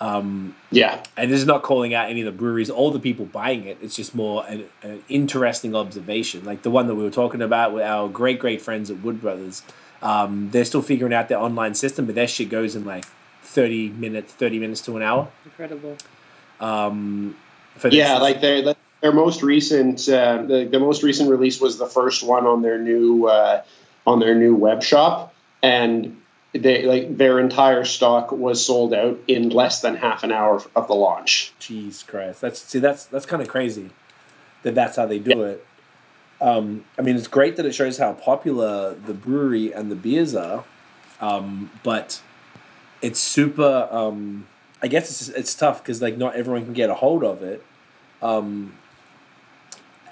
Um, 0.00 0.56
Yeah, 0.70 1.02
and 1.16 1.30
this 1.30 1.40
is 1.40 1.46
not 1.46 1.62
calling 1.62 1.92
out 1.92 2.08
any 2.08 2.20
of 2.22 2.24
the 2.24 2.32
breweries 2.32 2.70
or 2.70 2.90
the 2.90 2.98
people 2.98 3.26
buying 3.26 3.64
it. 3.66 3.76
It's 3.82 3.94
just 3.94 4.14
more 4.14 4.46
an, 4.48 4.64
an 4.82 5.02
interesting 5.08 5.76
observation, 5.76 6.44
like 6.44 6.62
the 6.62 6.70
one 6.70 6.86
that 6.86 6.94
we 6.94 7.04
were 7.04 7.10
talking 7.10 7.42
about 7.42 7.74
with 7.74 7.84
our 7.84 8.08
great 8.08 8.38
great 8.38 8.62
friends 8.62 8.90
at 8.90 9.02
Wood 9.02 9.20
Brothers. 9.20 9.62
Um, 10.02 10.48
they're 10.52 10.64
still 10.64 10.80
figuring 10.80 11.12
out 11.12 11.28
their 11.28 11.38
online 11.38 11.74
system, 11.74 12.06
but 12.06 12.14
their 12.14 12.28
shit 12.28 12.48
goes 12.48 12.74
in 12.74 12.84
like 12.86 13.04
thirty 13.42 13.90
minutes, 13.90 14.32
thirty 14.32 14.58
minutes 14.58 14.80
to 14.82 14.96
an 14.96 15.02
hour. 15.02 15.28
Incredible. 15.44 15.96
Um, 16.60 17.36
for 17.76 17.88
yeah. 17.88 18.14
this- 18.14 18.22
Like 18.22 18.40
their 18.40 18.74
their 19.02 19.12
most 19.12 19.42
recent 19.42 20.08
uh, 20.08 20.42
the 20.42 20.64
the 20.70 20.78
most 20.80 21.02
recent 21.02 21.30
release 21.30 21.60
was 21.60 21.78
the 21.78 21.86
first 21.86 22.22
one 22.22 22.46
on 22.46 22.62
their 22.62 22.78
new 22.78 23.26
uh, 23.26 23.62
on 24.06 24.18
their 24.20 24.34
new 24.34 24.54
web 24.54 24.82
shop, 24.82 25.34
and 25.62 26.19
they 26.52 26.84
like 26.84 27.16
their 27.16 27.38
entire 27.38 27.84
stock 27.84 28.32
was 28.32 28.64
sold 28.64 28.92
out 28.92 29.18
in 29.28 29.50
less 29.50 29.80
than 29.80 29.96
half 29.96 30.24
an 30.24 30.32
hour 30.32 30.62
of 30.74 30.88
the 30.88 30.94
launch. 30.94 31.52
Jesus 31.58 32.02
Christ, 32.02 32.40
that's 32.40 32.60
see 32.60 32.78
that's 32.78 33.04
that's 33.04 33.26
kind 33.26 33.42
of 33.42 33.48
crazy 33.48 33.90
that 34.62 34.74
that's 34.74 34.96
how 34.96 35.06
they 35.06 35.18
do 35.18 35.42
it. 35.42 35.66
Um, 36.40 36.84
I 36.98 37.02
mean, 37.02 37.16
it's 37.16 37.26
great 37.26 37.56
that 37.56 37.66
it 37.66 37.74
shows 37.74 37.98
how 37.98 38.14
popular 38.14 38.94
the 38.94 39.14
brewery 39.14 39.72
and 39.72 39.90
the 39.90 39.96
beers 39.96 40.34
are, 40.34 40.64
um, 41.20 41.70
but 41.82 42.22
it's 43.02 43.20
super. 43.20 43.88
Um, 43.90 44.46
I 44.82 44.88
guess 44.88 45.10
it's 45.10 45.28
it's 45.36 45.54
tough 45.54 45.82
because 45.82 46.00
like 46.00 46.16
not 46.16 46.34
everyone 46.34 46.64
can 46.64 46.72
get 46.72 46.88
a 46.88 46.94
hold 46.94 47.24
of 47.24 47.42
it. 47.42 47.64
Um, 48.22 48.74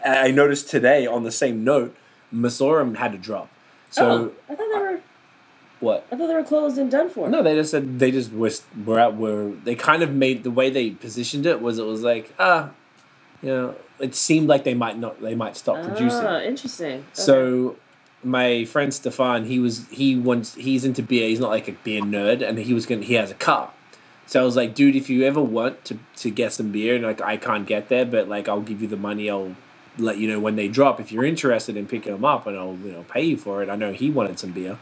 I 0.04 0.30
noticed 0.30 0.68
today 0.68 1.06
on 1.06 1.24
the 1.24 1.32
same 1.32 1.64
note, 1.64 1.96
Masorum 2.32 2.96
had 2.96 3.12
to 3.12 3.18
drop. 3.18 3.48
So 3.90 4.06
oh, 4.10 4.32
I 4.52 4.54
thought 4.54 4.68
they 4.72 4.78
were. 4.78 5.00
What? 5.80 6.06
I 6.10 6.16
thought 6.16 6.26
they 6.26 6.34
were 6.34 6.44
closed 6.44 6.78
and 6.78 6.90
done 6.90 7.08
for. 7.08 7.28
No, 7.28 7.42
they 7.42 7.54
just 7.54 7.70
said 7.70 7.98
they 7.98 8.10
just 8.10 8.32
were 8.32 8.50
were 8.84 8.98
out 8.98 9.14
where 9.14 9.50
they 9.50 9.74
kind 9.74 10.02
of 10.02 10.12
made 10.12 10.44
the 10.44 10.50
way 10.50 10.70
they 10.70 10.90
positioned 10.90 11.46
it 11.46 11.60
was 11.60 11.78
it 11.78 11.86
was 11.86 12.02
like 12.02 12.34
ah, 12.38 12.70
you 13.42 13.48
know, 13.48 13.74
it 14.00 14.14
seemed 14.14 14.48
like 14.48 14.64
they 14.64 14.74
might 14.74 14.98
not 14.98 15.20
they 15.20 15.34
might 15.34 15.56
stop 15.56 15.84
producing. 15.84 16.24
Ah, 16.24 16.40
interesting. 16.40 16.98
Okay. 16.98 17.06
So 17.12 17.76
my 18.24 18.64
friend 18.64 18.92
Stefan, 18.92 19.44
he 19.44 19.58
was 19.58 19.86
he 19.88 20.16
wants 20.16 20.54
he's 20.54 20.84
into 20.84 21.02
beer. 21.02 21.28
He's 21.28 21.40
not 21.40 21.50
like 21.50 21.68
a 21.68 21.72
beer 21.72 22.02
nerd, 22.02 22.46
and 22.46 22.58
he 22.58 22.74
was 22.74 22.86
gonna 22.86 23.02
he 23.02 23.14
has 23.14 23.30
a 23.30 23.34
car. 23.34 23.70
So 24.26 24.40
I 24.40 24.44
was 24.44 24.56
like, 24.56 24.74
dude, 24.74 24.96
if 24.96 25.08
you 25.08 25.24
ever 25.24 25.40
want 25.40 25.84
to 25.86 25.98
to 26.16 26.30
get 26.30 26.52
some 26.52 26.72
beer, 26.72 26.96
and 26.96 27.04
like 27.04 27.20
I 27.20 27.36
can't 27.36 27.66
get 27.66 27.88
there, 27.88 28.04
but 28.04 28.28
like 28.28 28.48
I'll 28.48 28.60
give 28.60 28.82
you 28.82 28.88
the 28.88 28.96
money. 28.96 29.30
I'll 29.30 29.54
let 29.96 30.18
you 30.18 30.28
know 30.28 30.38
when 30.38 30.56
they 30.56 30.68
drop 30.68 31.00
if 31.00 31.10
you're 31.10 31.24
interested 31.24 31.76
in 31.76 31.86
picking 31.86 32.12
them 32.12 32.24
up, 32.24 32.46
and 32.46 32.56
I'll 32.56 32.76
you 32.84 32.92
know 32.92 33.04
pay 33.08 33.22
you 33.22 33.36
for 33.36 33.62
it. 33.62 33.68
I 33.68 33.76
know 33.76 33.92
he 33.92 34.10
wanted 34.10 34.38
some 34.38 34.52
beer, 34.52 34.78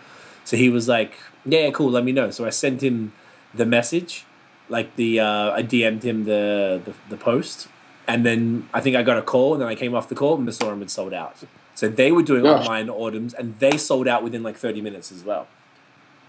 so 0.46 0.56
he 0.56 0.68
was 0.70 0.86
like, 0.88 1.12
yeah, 1.44 1.70
cool, 1.72 1.90
let 1.90 2.04
me 2.04 2.12
know. 2.12 2.30
So 2.30 2.46
I 2.46 2.50
sent 2.50 2.80
him 2.80 3.12
the 3.52 3.66
message, 3.66 4.24
like 4.68 4.94
the 4.94 5.18
uh, 5.20 5.50
I 5.50 5.62
DM'd 5.62 6.04
him 6.04 6.24
the, 6.24 6.80
the 6.84 6.94
the 7.10 7.16
post, 7.16 7.66
and 8.06 8.24
then 8.24 8.68
I 8.72 8.80
think 8.80 8.94
I 8.94 9.02
got 9.02 9.18
a 9.18 9.22
call, 9.22 9.54
and 9.54 9.60
then 9.60 9.68
I 9.68 9.74
came 9.74 9.92
off 9.94 10.08
the 10.08 10.14
call, 10.14 10.36
and 10.36 10.46
the 10.46 10.52
store 10.52 10.74
had 10.76 10.90
sold 10.90 11.12
out. 11.12 11.36
So 11.74 11.88
they 11.88 12.12
were 12.12 12.22
doing 12.22 12.44
Gosh. 12.44 12.60
online 12.60 12.88
orders, 12.88 13.34
and 13.34 13.58
they 13.58 13.76
sold 13.76 14.06
out 14.06 14.22
within 14.22 14.44
like 14.44 14.56
thirty 14.56 14.80
minutes 14.80 15.10
as 15.10 15.24
well. 15.24 15.48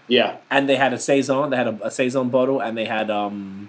Yeah, 0.08 0.38
And 0.50 0.68
they 0.68 0.76
had 0.76 0.92
a 0.94 0.98
saison, 0.98 1.50
they 1.50 1.56
had 1.58 1.68
a, 1.68 1.86
a 1.86 1.90
saison 1.90 2.30
bottle, 2.30 2.60
and 2.60 2.76
they 2.78 2.86
had 2.86 3.10
um, 3.10 3.68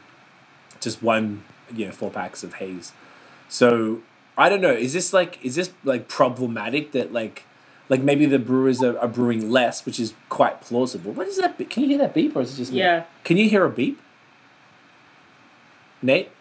just 0.79 1.03
one, 1.03 1.43
you 1.75 1.85
know, 1.85 1.91
four 1.91 2.09
packs 2.09 2.43
of 2.43 2.55
haze. 2.55 2.93
So 3.49 4.01
I 4.37 4.47
don't 4.49 4.61
know. 4.61 4.71
Is 4.73 4.93
this 4.93 5.11
like 5.13 5.37
is 5.43 5.55
this 5.55 5.71
like 5.83 6.07
problematic 6.07 6.93
that 6.93 7.11
like 7.11 7.43
like 7.89 8.01
maybe 8.01 8.25
the 8.27 8.39
brewers 8.39 8.81
are, 8.83 8.97
are 8.99 9.07
brewing 9.07 9.49
less, 9.49 9.85
which 9.85 9.99
is 9.99 10.13
quite 10.29 10.61
plausible. 10.61 11.11
What 11.11 11.27
is 11.27 11.37
that? 11.37 11.57
be- 11.57 11.65
Can 11.65 11.83
you 11.83 11.89
hear 11.89 11.97
that 11.99 12.13
beep, 12.13 12.35
or 12.35 12.41
is 12.41 12.53
it 12.53 12.57
just 12.57 12.71
me? 12.71 12.79
Yeah. 12.79 13.03
Can 13.23 13.35
you 13.37 13.49
hear 13.49 13.65
a 13.65 13.69
beep? 13.69 13.99
Nate. 16.01 16.31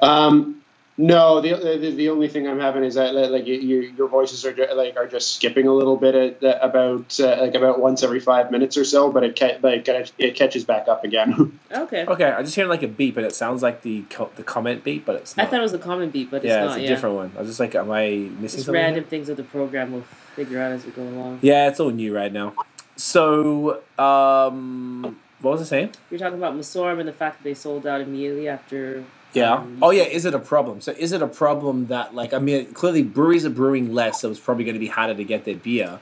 um, 0.00 0.57
No, 1.00 1.40
the, 1.40 1.54
the 1.54 1.90
the 1.92 2.08
only 2.08 2.26
thing 2.26 2.48
I'm 2.48 2.58
having 2.58 2.82
is 2.82 2.96
that 2.96 3.14
like 3.14 3.46
you, 3.46 3.54
your 3.54 4.08
voices 4.08 4.44
are 4.44 4.74
like 4.74 4.96
are 4.96 5.06
just 5.06 5.36
skipping 5.36 5.68
a 5.68 5.72
little 5.72 5.96
bit 5.96 6.42
at, 6.42 6.58
about 6.60 7.20
uh, 7.20 7.36
like 7.40 7.54
about 7.54 7.78
once 7.78 8.02
every 8.02 8.18
five 8.18 8.50
minutes 8.50 8.76
or 8.76 8.84
so, 8.84 9.12
but 9.12 9.22
it 9.22 9.38
ca- 9.38 9.58
like 9.62 9.86
it 10.18 10.34
catches 10.34 10.64
back 10.64 10.88
up 10.88 11.04
again. 11.04 11.58
Okay. 11.70 12.06
Okay, 12.06 12.24
I 12.24 12.42
just 12.42 12.54
hear 12.56 12.66
like 12.66 12.82
a 12.82 12.88
beep, 12.88 13.18
and 13.18 13.26
it 13.26 13.34
sounds 13.34 13.62
like 13.62 13.82
the 13.82 14.02
co- 14.08 14.30
the 14.36 14.42
comment 14.42 14.82
beep, 14.84 15.04
but 15.04 15.16
it's 15.16 15.36
I 15.38 15.44
thought 15.44 15.60
it 15.60 15.62
was 15.62 15.74
a 15.74 15.78
comment 15.78 16.12
beep, 16.12 16.30
but 16.30 16.38
it's 16.38 16.46
yeah, 16.46 16.64
not. 16.64 16.68
it's 16.68 16.76
a 16.78 16.80
yeah. 16.82 16.88
different 16.88 17.14
one. 17.14 17.32
I 17.36 17.40
was 17.40 17.48
just 17.48 17.60
like, 17.60 17.74
am 17.74 17.90
I 17.90 18.08
missing 18.08 18.40
Just 18.40 18.54
something? 18.64 18.74
random 18.74 19.04
here? 19.04 19.10
things 19.10 19.26
that 19.26 19.36
the 19.36 19.44
program 19.44 19.92
will 19.92 20.04
figure 20.34 20.60
out 20.60 20.72
as 20.72 20.86
we 20.86 20.92
go 20.92 21.02
along. 21.02 21.40
Yeah, 21.42 21.68
it's 21.68 21.78
all 21.78 21.90
new 21.90 22.14
right 22.16 22.32
now. 22.32 22.54
So, 22.96 23.82
um, 23.98 25.18
what 25.40 25.52
was 25.52 25.60
I 25.60 25.64
saying? 25.64 25.90
You're 26.10 26.18
talking 26.18 26.38
about 26.38 26.54
Masorum 26.54 26.98
and 26.98 27.08
the 27.08 27.12
fact 27.12 27.38
that 27.38 27.44
they 27.44 27.54
sold 27.54 27.86
out 27.86 28.00
immediately 28.00 28.48
after. 28.48 29.04
Yeah. 29.34 29.54
um, 29.54 29.78
Oh 29.82 29.90
yeah. 29.90 30.04
Is 30.04 30.24
it 30.24 30.34
a 30.34 30.38
problem? 30.38 30.80
So 30.80 30.92
is 30.92 31.12
it 31.12 31.22
a 31.22 31.26
problem 31.26 31.86
that 31.86 32.14
like 32.14 32.32
I 32.32 32.38
mean 32.38 32.72
clearly 32.72 33.02
breweries 33.02 33.44
are 33.44 33.50
brewing 33.50 33.92
less, 33.94 34.20
so 34.20 34.30
it's 34.30 34.40
probably 34.40 34.64
going 34.64 34.74
to 34.74 34.80
be 34.80 34.86
harder 34.88 35.14
to 35.14 35.24
get 35.24 35.44
their 35.44 35.56
beer. 35.56 36.00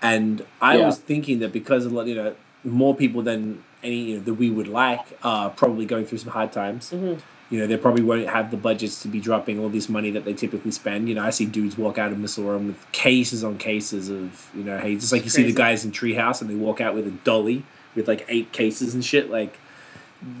And 0.00 0.44
I 0.60 0.78
Yeah. 0.78 0.86
was 0.86 0.98
thinking 0.98 1.40
that 1.40 1.52
because 1.52 1.84
a 1.86 1.90
lot, 1.90 2.06
you 2.06 2.14
know, 2.14 2.34
more 2.64 2.94
people 2.94 3.22
than 3.22 3.62
any 3.82 3.96
you 3.96 4.16
know, 4.18 4.22
that 4.24 4.34
we 4.34 4.50
would 4.50 4.68
like 4.68 5.04
are 5.22 5.50
probably 5.50 5.86
going 5.86 6.04
through 6.06 6.18
some 6.18 6.32
hard 6.32 6.52
times. 6.52 6.90
Mhm. 6.94 7.18
You 7.50 7.60
know, 7.60 7.66
they 7.66 7.78
probably 7.78 8.02
won't 8.02 8.28
have 8.28 8.50
the 8.50 8.56
budgets 8.58 9.00
to 9.02 9.08
be 9.08 9.20
dropping 9.20 9.58
all 9.58 9.70
this 9.70 9.88
money 9.88 10.10
that 10.10 10.24
they 10.26 10.34
typically 10.34 10.70
spend. 10.70 11.08
You 11.08 11.14
know, 11.14 11.22
I 11.24 11.30
see 11.30 11.46
dudes 11.46 11.78
walk 11.78 11.96
out 11.96 12.12
of 12.12 12.18
Missouri 12.18 12.58
with 12.58 12.92
cases 12.92 13.42
on 13.42 13.56
cases 13.56 14.10
of, 14.10 14.50
you 14.54 14.62
know, 14.62 14.76
hey, 14.78 14.96
just 14.96 15.12
like 15.12 15.24
you 15.24 15.30
see 15.30 15.44
the 15.44 15.52
guys 15.52 15.82
in 15.84 15.90
Treehouse 15.90 16.42
and 16.42 16.50
they 16.50 16.54
walk 16.54 16.80
out 16.82 16.94
with 16.94 17.06
a 17.06 17.10
dolly 17.10 17.62
with 17.94 18.06
like 18.06 18.26
eight 18.28 18.52
cases 18.52 18.92
and 18.94 19.02
shit. 19.04 19.30
Like 19.30 19.56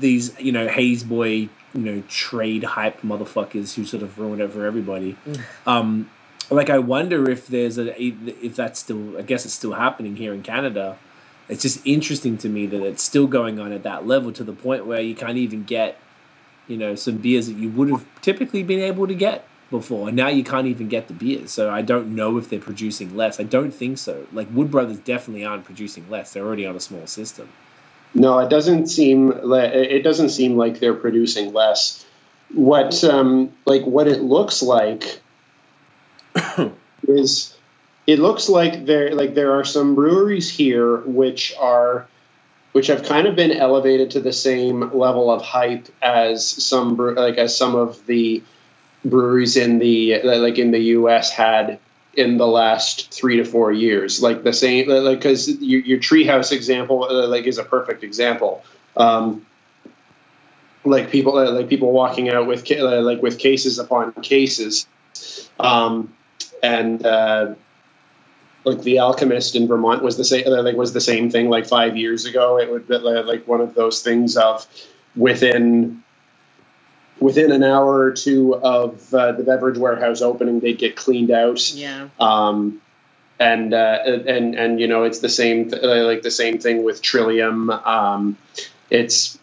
these, 0.00 0.38
you 0.38 0.52
know, 0.52 0.68
Hayes 0.68 1.02
boy, 1.02 1.48
you 1.74 1.80
know, 1.80 2.02
trade 2.08 2.64
hype 2.64 3.02
motherfuckers 3.02 3.74
who 3.74 3.84
sort 3.84 4.02
of 4.02 4.18
ruin 4.18 4.40
it 4.40 4.50
for 4.52 4.64
everybody. 4.66 5.16
Um, 5.66 6.10
like 6.50 6.70
I 6.70 6.78
wonder 6.78 7.28
if 7.28 7.46
there's 7.46 7.78
a 7.78 8.00
if 8.02 8.56
that's 8.56 8.80
still 8.80 9.18
I 9.18 9.22
guess 9.22 9.44
it's 9.44 9.54
still 9.54 9.74
happening 9.74 10.16
here 10.16 10.32
in 10.32 10.42
Canada. 10.42 10.98
It's 11.48 11.62
just 11.62 11.86
interesting 11.86 12.36
to 12.38 12.48
me 12.48 12.66
that 12.66 12.82
it's 12.82 13.02
still 13.02 13.26
going 13.26 13.58
on 13.58 13.72
at 13.72 13.82
that 13.82 14.06
level 14.06 14.32
to 14.32 14.44
the 14.44 14.52
point 14.52 14.86
where 14.86 15.00
you 15.00 15.14
can't 15.14 15.38
even 15.38 15.64
get, 15.64 15.98
you 16.66 16.76
know, 16.76 16.94
some 16.94 17.16
beers 17.16 17.46
that 17.46 17.56
you 17.56 17.70
would 17.70 17.88
have 17.88 18.04
typically 18.20 18.62
been 18.62 18.80
able 18.80 19.06
to 19.06 19.14
get 19.14 19.46
before. 19.70 20.08
And 20.08 20.16
now 20.16 20.28
you 20.28 20.44
can't 20.44 20.66
even 20.66 20.88
get 20.88 21.08
the 21.08 21.14
beers. 21.14 21.50
So 21.50 21.70
I 21.70 21.80
don't 21.80 22.14
know 22.14 22.36
if 22.36 22.50
they're 22.50 22.60
producing 22.60 23.16
less. 23.16 23.40
I 23.40 23.44
don't 23.44 23.72
think 23.72 23.96
so. 23.96 24.26
Like 24.30 24.48
Wood 24.52 24.70
Brothers 24.70 24.98
definitely 24.98 25.44
aren't 25.44 25.64
producing 25.64 26.08
less. 26.10 26.32
They're 26.32 26.44
already 26.44 26.66
on 26.66 26.76
a 26.76 26.80
small 26.80 27.06
system. 27.06 27.48
No, 28.14 28.38
it 28.38 28.48
doesn't 28.48 28.86
seem 28.88 29.32
it 29.32 30.02
doesn't 30.02 30.30
seem 30.30 30.56
like 30.56 30.80
they're 30.80 30.94
producing 30.94 31.52
less. 31.52 32.04
What 32.52 33.04
um, 33.04 33.52
like 33.66 33.82
what 33.84 34.08
it 34.08 34.22
looks 34.22 34.62
like 34.62 35.20
is 37.08 37.54
it 38.06 38.18
looks 38.18 38.48
like 38.48 38.86
there 38.86 39.14
like 39.14 39.34
there 39.34 39.52
are 39.58 39.64
some 39.64 39.94
breweries 39.94 40.50
here 40.50 40.96
which 40.98 41.54
are 41.60 42.08
which 42.72 42.86
have 42.86 43.04
kind 43.04 43.26
of 43.26 43.36
been 43.36 43.52
elevated 43.52 44.12
to 44.12 44.20
the 44.20 44.32
same 44.32 44.96
level 44.96 45.30
of 45.30 45.42
hype 45.42 45.88
as 46.00 46.46
some 46.46 46.96
like 46.96 47.36
as 47.36 47.56
some 47.56 47.74
of 47.74 48.04
the 48.06 48.42
breweries 49.04 49.56
in 49.56 49.78
the 49.78 50.22
like 50.22 50.58
in 50.58 50.70
the 50.70 50.78
U.S. 50.78 51.30
had 51.30 51.78
in 52.18 52.36
the 52.36 52.46
last 52.46 53.12
three 53.14 53.36
to 53.36 53.44
four 53.44 53.70
years. 53.72 54.20
Like 54.20 54.42
the 54.42 54.52
same, 54.52 54.88
like 54.88 55.18
because 55.18 55.48
your, 55.60 55.80
your 55.80 55.98
treehouse 55.98 56.52
example, 56.52 57.04
uh, 57.04 57.28
like 57.28 57.46
is 57.46 57.58
a 57.58 57.64
perfect 57.64 58.02
example. 58.02 58.64
Um, 58.96 59.46
like 60.84 61.10
people, 61.10 61.38
uh, 61.38 61.52
like 61.52 61.68
people 61.68 61.92
walking 61.92 62.28
out 62.28 62.46
with 62.46 62.70
uh, 62.70 63.00
like 63.02 63.22
with 63.22 63.38
cases 63.38 63.78
upon 63.78 64.12
cases, 64.14 64.86
um, 65.60 66.12
and 66.62 67.04
uh, 67.06 67.54
like 68.64 68.82
the 68.82 68.98
Alchemist 68.98 69.54
in 69.54 69.68
Vermont 69.68 70.02
was 70.02 70.16
the 70.16 70.24
same. 70.24 70.46
uh, 70.46 70.62
Like 70.62 70.76
was 70.76 70.92
the 70.92 71.00
same 71.00 71.30
thing. 71.30 71.48
Like 71.50 71.66
five 71.66 71.96
years 71.96 72.26
ago, 72.26 72.58
it 72.58 72.70
would 72.70 72.88
be 72.88 72.94
uh, 72.96 73.22
like 73.22 73.46
one 73.46 73.60
of 73.60 73.74
those 73.74 74.02
things 74.02 74.36
of 74.36 74.66
within 75.14 76.02
within 77.20 77.52
an 77.52 77.62
hour 77.62 77.98
or 77.98 78.12
two 78.12 78.54
of 78.54 79.12
uh, 79.12 79.32
the 79.32 79.42
beverage 79.42 79.78
warehouse 79.78 80.22
opening, 80.22 80.60
they'd 80.60 80.78
get 80.78 80.96
cleaned 80.96 81.30
out. 81.30 81.72
Yeah. 81.74 82.08
Um, 82.18 82.80
and 83.40 83.72
uh, 83.72 83.98
and 84.04 84.54
and 84.54 84.80
you 84.80 84.88
know 84.88 85.04
it's 85.04 85.20
the 85.20 85.28
same 85.28 85.70
th- 85.70 85.82
uh, 85.82 86.04
like 86.04 86.22
the 86.22 86.30
same 86.30 86.58
thing 86.58 86.82
with 86.82 87.00
Trillium. 87.00 87.70
Um, 87.70 88.36
it's 88.90 89.38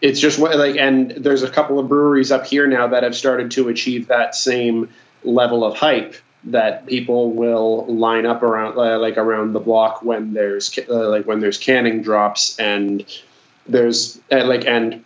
it's 0.00 0.18
just 0.18 0.38
what 0.38 0.56
like 0.56 0.76
and 0.76 1.10
there's 1.12 1.42
a 1.42 1.50
couple 1.50 1.78
of 1.78 1.88
breweries 1.88 2.32
up 2.32 2.46
here 2.46 2.66
now 2.66 2.88
that 2.88 3.04
have 3.04 3.14
started 3.14 3.52
to 3.52 3.68
achieve 3.68 4.08
that 4.08 4.34
same 4.34 4.88
level 5.22 5.64
of 5.64 5.76
hype 5.76 6.16
that 6.44 6.86
people 6.86 7.30
will 7.32 7.86
line 7.86 8.26
up 8.26 8.42
around 8.42 8.76
uh, 8.76 8.98
like 8.98 9.16
around 9.16 9.52
the 9.52 9.60
block 9.60 10.02
when 10.02 10.32
there's 10.32 10.76
uh, 10.88 11.08
like 11.08 11.24
when 11.24 11.38
there's 11.38 11.58
canning 11.58 12.02
drops 12.02 12.58
and 12.58 13.06
there's 13.68 14.20
uh, 14.32 14.44
like 14.44 14.66
and 14.66 15.04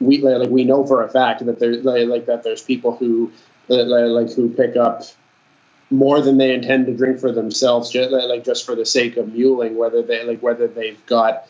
we 0.00 0.18
like 0.18 0.50
we 0.50 0.64
know 0.64 0.86
for 0.86 1.02
a 1.02 1.08
fact 1.08 1.44
that 1.44 1.58
there's 1.58 1.84
like 1.84 2.26
that 2.26 2.42
there's 2.42 2.62
people 2.62 2.96
who 2.96 3.32
uh, 3.70 3.84
like 3.84 4.32
who 4.32 4.48
pick 4.50 4.76
up 4.76 5.02
more 5.90 6.20
than 6.20 6.36
they 6.36 6.52
intend 6.52 6.86
to 6.86 6.94
drink 6.94 7.18
for 7.18 7.32
themselves, 7.32 7.90
just, 7.90 8.10
like 8.10 8.44
just 8.44 8.66
for 8.66 8.74
the 8.74 8.84
sake 8.84 9.16
of 9.16 9.32
muling, 9.32 9.76
whether 9.76 10.02
they 10.02 10.24
like 10.24 10.40
whether 10.42 10.66
they've 10.66 11.04
got 11.06 11.46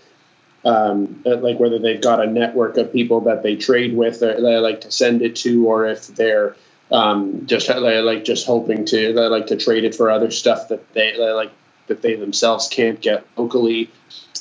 um, 0.65 1.23
like 1.25 1.59
whether 1.59 1.79
they've 1.79 2.01
got 2.01 2.23
a 2.23 2.27
network 2.27 2.77
of 2.77 2.93
people 2.93 3.23
that 3.23 3.43
they 3.43 3.57
trade 3.57 3.97
with, 3.97 4.23
or 4.23 4.61
like 4.61 4.83
to 4.83 4.91
send 4.91 5.23
it 5.23 5.37
to, 5.37 5.67
or 5.67 5.87
if 5.87 6.09
they're 6.09 6.57
um, 6.91 7.47
just 7.47 7.69
like 7.69 8.25
just 8.25 8.47
hoping 8.47 8.85
to 8.87 9.13
like 9.13 9.49
to 9.49 9.57
trade 9.57 9.85
it 9.85 9.95
for 9.95 10.11
other 10.11 10.31
stuff 10.31 10.69
that 10.69 10.93
they 10.95 11.17
like 11.17 11.53
that 11.87 12.03
they 12.03 12.15
themselves 12.15 12.69
can't 12.69 13.01
get 13.01 13.25
locally. 13.37 13.91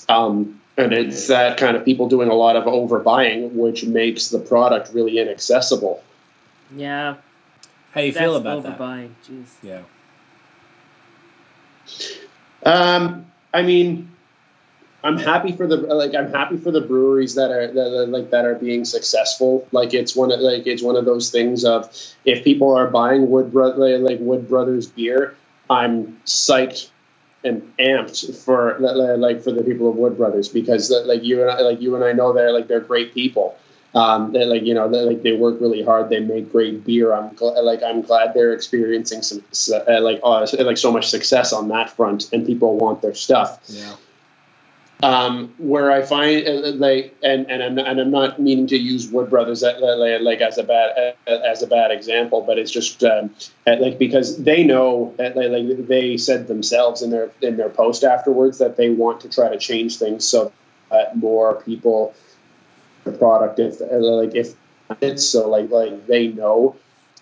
Um, 0.09 0.61
and 0.77 0.93
it's 0.93 1.27
that 1.27 1.57
kind 1.57 1.75
of 1.75 1.83
people 1.83 2.07
doing 2.07 2.29
a 2.29 2.33
lot 2.35 2.55
of 2.55 2.65
overbuying, 2.65 3.53
which 3.53 3.83
makes 3.83 4.29
the 4.29 4.39
product 4.39 4.93
really 4.93 5.17
inaccessible. 5.17 6.03
Yeah. 6.75 7.15
How 7.91 8.01
you 8.01 8.11
That's 8.11 8.23
feel 8.23 8.35
about 8.35 8.63
that? 8.63 8.77
overbuying. 8.77 9.09
Jeez. 9.27 9.47
Yeah. 9.63 9.81
Um, 12.63 13.25
I 13.53 13.63
mean, 13.63 14.11
I'm 15.03 15.17
happy 15.17 15.53
for 15.53 15.67
the 15.67 15.77
like 15.77 16.13
I'm 16.13 16.31
happy 16.31 16.57
for 16.57 16.71
the 16.71 16.81
breweries 16.81 17.35
that 17.35 17.49
are 17.49 17.67
that 17.71 17.99
are, 17.99 18.07
like 18.07 18.31
that 18.31 18.45
are 18.45 18.55
being 18.55 18.85
successful. 18.85 19.67
Like 19.71 19.93
it's 19.93 20.15
one 20.15 20.31
of 20.31 20.41
like 20.41 20.67
it's 20.67 20.83
one 20.83 20.95
of 20.95 21.05
those 21.05 21.31
things 21.31 21.65
of 21.65 21.89
if 22.25 22.43
people 22.43 22.75
are 22.75 22.87
buying 22.87 23.29
Wood 23.29 23.51
Brother 23.51 23.97
like 23.99 24.19
Wood 24.19 24.49
Brothers 24.49 24.87
beer, 24.87 25.35
I'm 25.69 26.19
psyched 26.25 26.89
and 27.47 27.77
amped 27.77 28.35
for 28.43 28.77
like 28.79 29.41
for 29.41 29.51
the 29.51 29.63
people 29.63 29.89
of 29.89 29.95
Wood 29.95 30.17
Brothers 30.17 30.49
because 30.49 30.91
like 31.05 31.23
you 31.23 31.41
and 31.41 31.49
I, 31.49 31.61
like 31.61 31.81
you 31.81 31.95
and 31.95 32.03
I 32.03 32.11
know 32.13 32.33
they're 32.33 32.51
like 32.51 32.67
they're 32.67 32.79
great 32.79 33.13
people. 33.13 33.57
Um, 33.95 34.33
they 34.33 34.45
like 34.45 34.63
you 34.63 34.73
know 34.73 34.85
like 34.87 35.23
they 35.23 35.33
work 35.33 35.59
really 35.59 35.81
hard. 35.81 36.09
They 36.09 36.19
make 36.19 36.51
great 36.51 36.85
beer. 36.85 37.13
I'm 37.13 37.31
gl- 37.31 37.63
like 37.63 37.81
I'm 37.81 38.01
glad 38.01 38.33
they're 38.33 38.53
experiencing 38.53 39.23
some 39.23 39.43
uh, 39.73 40.01
like 40.01 40.19
uh, 40.23 40.45
like 40.59 40.77
so 40.77 40.91
much 40.91 41.09
success 41.09 41.53
on 41.53 41.69
that 41.69 41.89
front, 41.89 42.31
and 42.31 42.45
people 42.45 42.77
want 42.77 43.01
their 43.01 43.15
stuff. 43.15 43.59
Yeah. 43.67 43.95
Um, 45.03 45.53
where 45.59 45.91
I 45.91 46.01
find 46.01 46.47
uh, 46.47 46.71
like 46.73 47.15
and 47.21 47.51
and 47.51 47.61
I'm, 47.61 47.77
and 47.77 47.99
I'm 47.99 48.09
not 48.09 48.39
meaning 48.39 48.65
to 48.67 48.77
use 48.77 49.07
Wood 49.09 49.29
Brothers 49.29 49.63
uh, 49.63 49.77
like 49.79 50.21
like 50.21 50.41
as 50.41 50.57
a 50.57 50.63
bad 50.63 51.15
uh, 51.27 51.31
as 51.31 51.61
a 51.61 51.67
bad 51.67 51.91
example, 51.91 52.41
but 52.41 52.57
it's 52.57 52.71
just 52.71 53.03
um, 53.03 53.29
uh, 53.67 53.75
like 53.79 53.99
because 53.99 54.37
they 54.37 54.63
know 54.63 55.13
uh, 55.19 55.29
like 55.35 55.87
they 55.87 56.17
said 56.17 56.47
themselves 56.47 57.03
in 57.03 57.11
their 57.11 57.29
in 57.43 57.57
their 57.57 57.69
post 57.69 58.03
afterwards 58.03 58.57
that 58.57 58.75
they 58.75 58.89
want 58.89 59.21
to 59.21 59.29
try 59.29 59.49
to 59.49 59.59
change 59.59 59.97
things 59.97 60.25
so 60.25 60.51
that 60.89 61.15
more 61.15 61.61
people 61.61 62.15
the 63.03 63.11
product 63.11 63.59
if 63.59 63.79
uh, 63.81 63.97
like 63.97 64.33
if 64.35 64.55
it's 65.01 65.25
so 65.25 65.47
like 65.47 65.69
like 65.69 66.07
they 66.07 66.27
know 66.29 66.75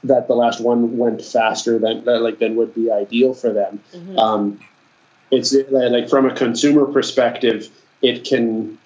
that 0.03 0.28
the 0.28 0.36
last 0.36 0.61
one 0.61 0.97
went 0.97 1.21
faster 1.21 1.80
than 1.80 2.07
uh, 2.07 2.19
like 2.19 2.39
than 2.39 2.55
would 2.55 2.73
be 2.73 2.91
ideal 2.91 3.34
for 3.34 3.51
them. 3.51 3.82
Mhm. 3.93 4.17
Um, 4.17 4.59
it's 5.36 5.53
like 5.69 6.09
from 6.09 6.25
a 6.25 6.36
consumer 6.36 6.86
perspective, 6.86 7.69
it 8.01 8.25
can 8.25 8.77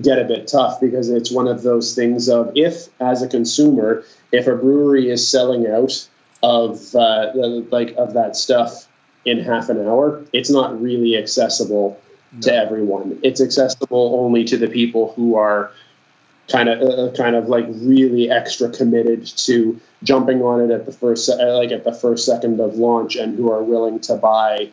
get 0.00 0.18
a 0.18 0.24
bit 0.24 0.46
tough 0.46 0.80
because 0.80 1.10
it's 1.10 1.30
one 1.30 1.48
of 1.48 1.62
those 1.62 1.94
things 1.94 2.28
of 2.28 2.52
if 2.54 2.88
as 3.00 3.22
a 3.22 3.28
consumer, 3.28 4.04
if 4.32 4.46
a 4.46 4.54
brewery 4.54 5.10
is 5.10 5.28
selling 5.28 5.66
out 5.66 6.08
of 6.42 6.94
uh, 6.94 7.32
like 7.34 7.94
of 7.96 8.14
that 8.14 8.36
stuff 8.36 8.86
in 9.24 9.40
half 9.40 9.68
an 9.68 9.86
hour, 9.86 10.24
it's 10.32 10.50
not 10.50 10.80
really 10.80 11.16
accessible 11.16 12.00
to 12.42 12.54
everyone. 12.54 13.18
It's 13.22 13.40
accessible 13.40 14.20
only 14.20 14.44
to 14.44 14.56
the 14.56 14.68
people 14.68 15.12
who 15.14 15.36
are 15.36 15.72
kind 16.48 16.68
of 16.68 16.80
uh, 16.82 17.16
kind 17.16 17.36
of 17.36 17.48
like 17.48 17.66
really 17.68 18.30
extra 18.30 18.70
committed 18.70 19.26
to 19.26 19.80
jumping 20.02 20.42
on 20.42 20.62
it 20.62 20.70
at 20.72 20.86
the 20.86 20.92
first 20.92 21.28
uh, 21.28 21.56
like 21.58 21.72
at 21.72 21.84
the 21.84 21.92
first 21.92 22.24
second 22.24 22.60
of 22.60 22.74
launch 22.76 23.16
and 23.16 23.36
who 23.36 23.52
are 23.52 23.62
willing 23.62 24.00
to 24.00 24.16
buy 24.16 24.70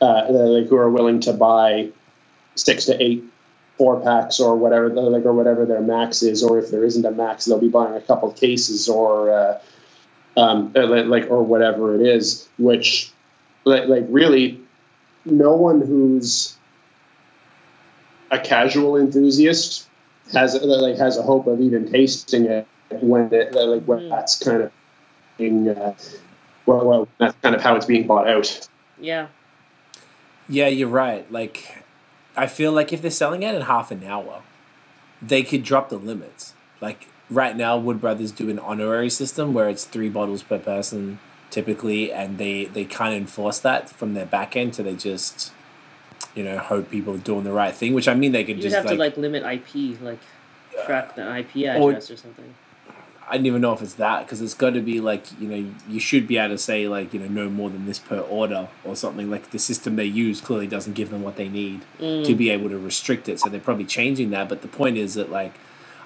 uh, 0.00 0.26
like 0.28 0.68
who 0.68 0.76
are 0.76 0.90
willing 0.90 1.20
to 1.20 1.32
buy 1.32 1.88
six 2.54 2.86
to 2.86 3.02
eight 3.02 3.24
four 3.78 4.00
packs 4.00 4.40
or 4.40 4.56
whatever 4.56 4.90
like 4.90 5.24
or 5.24 5.32
whatever 5.32 5.64
their 5.64 5.80
max 5.80 6.22
is 6.22 6.42
or 6.42 6.58
if 6.58 6.70
there 6.70 6.84
isn't 6.84 7.06
a 7.06 7.10
max 7.10 7.46
they'll 7.46 7.58
be 7.58 7.68
buying 7.68 7.94
a 7.94 8.00
couple 8.02 8.30
cases 8.32 8.88
or 8.90 9.30
uh, 9.30 9.60
um, 10.36 10.72
uh, 10.76 10.86
like 10.86 11.30
or 11.30 11.42
whatever 11.42 11.94
it 11.94 12.02
is, 12.02 12.48
which 12.58 13.10
like, 13.64 13.88
like 13.88 14.04
really 14.08 14.60
no 15.24 15.54
one 15.54 15.80
who's 15.80 16.56
a 18.30 18.38
casual 18.38 18.96
enthusiast 18.96 19.88
has 20.32 20.54
like 20.62 20.96
has 20.96 21.16
a 21.16 21.22
hope 21.22 21.46
of 21.46 21.60
even 21.60 21.90
tasting 21.90 22.46
it 22.46 22.66
when 23.00 23.32
it, 23.32 23.52
like 23.54 23.82
when 23.84 24.00
Mm. 24.00 24.10
that's 24.10 24.38
kind 24.38 24.62
of 24.62 24.72
being 25.36 25.68
uh, 25.68 25.94
well, 26.66 26.86
well 26.86 27.08
that's 27.18 27.36
kind 27.42 27.54
of 27.54 27.62
how 27.62 27.76
it's 27.76 27.86
being 27.86 28.06
bought 28.06 28.28
out. 28.28 28.68
Yeah. 29.00 29.28
Yeah, 30.50 30.66
you're 30.66 30.88
right. 30.88 31.30
Like, 31.30 31.84
I 32.36 32.48
feel 32.48 32.72
like 32.72 32.92
if 32.92 33.00
they're 33.00 33.10
selling 33.10 33.44
it 33.44 33.54
in 33.54 33.62
half 33.62 33.90
an 33.90 34.02
hour, 34.04 34.42
they 35.22 35.42
could 35.42 35.62
drop 35.62 35.88
the 35.88 35.96
limits. 35.96 36.54
Like 36.80 37.08
right 37.30 37.56
now, 37.56 37.78
Wood 37.78 38.00
Brothers 38.00 38.32
do 38.32 38.50
an 38.50 38.58
honorary 38.58 39.10
system 39.10 39.54
where 39.54 39.68
it's 39.68 39.84
three 39.84 40.08
bottles 40.08 40.42
per 40.42 40.58
person 40.58 41.20
typically, 41.50 42.12
and 42.12 42.38
they 42.38 42.64
they 42.66 42.84
can't 42.84 43.14
enforce 43.14 43.58
that 43.60 43.88
from 43.88 44.14
their 44.14 44.26
back 44.26 44.56
end, 44.56 44.74
so 44.74 44.82
they 44.82 44.94
just 44.94 45.52
you 46.34 46.42
know 46.44 46.58
hope 46.58 46.90
people 46.90 47.14
are 47.14 47.18
doing 47.18 47.44
the 47.44 47.52
right 47.52 47.74
thing. 47.74 47.94
Which 47.94 48.08
I 48.08 48.14
mean, 48.14 48.32
they 48.32 48.44
could 48.44 48.56
You'd 48.56 48.62
just 48.62 48.76
have 48.76 48.84
like, 48.86 48.94
to 48.94 48.98
like 48.98 49.16
limit 49.16 49.42
IP, 49.44 50.00
like 50.00 50.20
track 50.84 51.14
the 51.14 51.38
IP 51.38 51.76
or- 51.76 51.90
address 51.90 52.10
or 52.10 52.16
something. 52.16 52.54
I 53.30 53.36
don't 53.36 53.46
even 53.46 53.60
know 53.62 53.72
if 53.72 53.80
it's 53.82 53.94
that 53.94 54.26
because 54.26 54.40
it's 54.42 54.54
got 54.54 54.74
to 54.74 54.80
be 54.80 55.00
like 55.00 55.24
you 55.40 55.48
know 55.48 55.70
you 55.88 56.00
should 56.00 56.26
be 56.26 56.36
able 56.36 56.54
to 56.54 56.58
say 56.58 56.88
like 56.88 57.14
you 57.14 57.20
know 57.20 57.28
no 57.28 57.48
more 57.48 57.70
than 57.70 57.86
this 57.86 57.98
per 57.98 58.18
order 58.20 58.68
or 58.84 58.96
something. 58.96 59.30
Like 59.30 59.50
the 59.50 59.58
system 59.58 59.96
they 59.96 60.04
use 60.04 60.40
clearly 60.40 60.66
doesn't 60.66 60.94
give 60.94 61.10
them 61.10 61.22
what 61.22 61.36
they 61.36 61.48
need 61.48 61.80
Mm. 62.00 62.24
to 62.26 62.34
be 62.34 62.50
able 62.50 62.68
to 62.70 62.78
restrict 62.78 63.28
it 63.28 63.38
so 63.40 63.48
they're 63.48 63.60
probably 63.60 63.84
changing 63.84 64.30
that. 64.30 64.48
But 64.48 64.62
the 64.62 64.68
point 64.68 64.96
is 64.96 65.14
that 65.14 65.30
like 65.30 65.54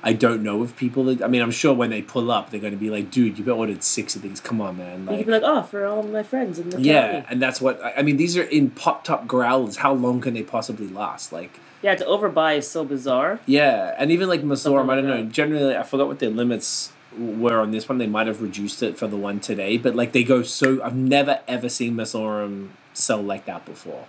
I 0.07 0.12
don't 0.12 0.43
know 0.43 0.62
if 0.62 0.77
people 0.77 1.09
I 1.25 1.29
mean 1.29 1.41
I'm 1.41 1.51
sure 1.51 1.72
when 1.72 1.89
they 1.91 2.03
pull 2.03 2.31
up 2.31 2.51
they're 2.51 2.61
going 2.61 2.75
to 2.75 2.79
be 2.79 2.91
like 2.91 3.11
dude 3.11 3.39
you've 3.39 3.49
ordered 3.49 3.83
six 3.83 4.14
of 4.16 4.22
these. 4.22 4.39
Come 4.41 4.61
on 4.61 4.77
man. 4.77 5.07
Like 5.07 5.16
could 5.18 5.27
be 5.27 5.33
like, 5.33 5.43
oh, 5.45 5.62
for 5.62 5.87
all 5.87 6.03
my 6.03 6.22
friends 6.22 6.59
in 6.59 6.68
the 6.70 6.81
yeah 6.81 7.25
and 7.31 7.41
that's 7.41 7.61
what 7.61 7.81
I 7.97 8.03
mean 8.03 8.18
these 8.18 8.37
are 8.37 8.43
in 8.43 8.70
pop 8.70 9.05
top 9.05 9.27
growlers 9.27 9.77
how 9.79 9.93
long 9.95 10.20
can 10.20 10.35
they 10.35 10.43
possibly 10.43 10.89
last? 10.89 11.33
Like 11.33 11.59
Yeah, 11.83 11.95
to 11.95 12.05
overbuy 12.05 12.59
is 12.59 12.68
so 12.68 12.85
bizarre. 12.85 13.41
yeah, 13.47 13.95
and 13.99 14.11
even 14.11 14.29
like 14.29 14.43
Messorem, 14.43 14.91
I 14.91 14.95
don't 14.97 15.07
know. 15.07 15.22
Generally, 15.25 15.77
I 15.77 15.83
forgot 15.85 16.07
what 16.09 16.18
their 16.18 16.31
limits 16.31 16.93
were 17.18 17.60
on 17.60 17.70
this 17.70 17.88
one. 17.88 17.98
They 17.98 18.06
might 18.06 18.26
have 18.26 18.40
reduced 18.42 18.82
it 18.82 18.98
for 18.98 19.06
the 19.06 19.16
one 19.16 19.40
today, 19.40 19.76
but 19.76 19.94
like 19.94 20.12
they 20.12 20.24
go 20.24 20.42
so. 20.42 20.82
I've 20.82 20.96
never 20.96 21.40
ever 21.48 21.68
seen 21.68 21.94
Messorem 21.94 22.70
sell 22.92 23.22
like 23.22 23.46
that 23.46 23.64
before. 23.64 24.06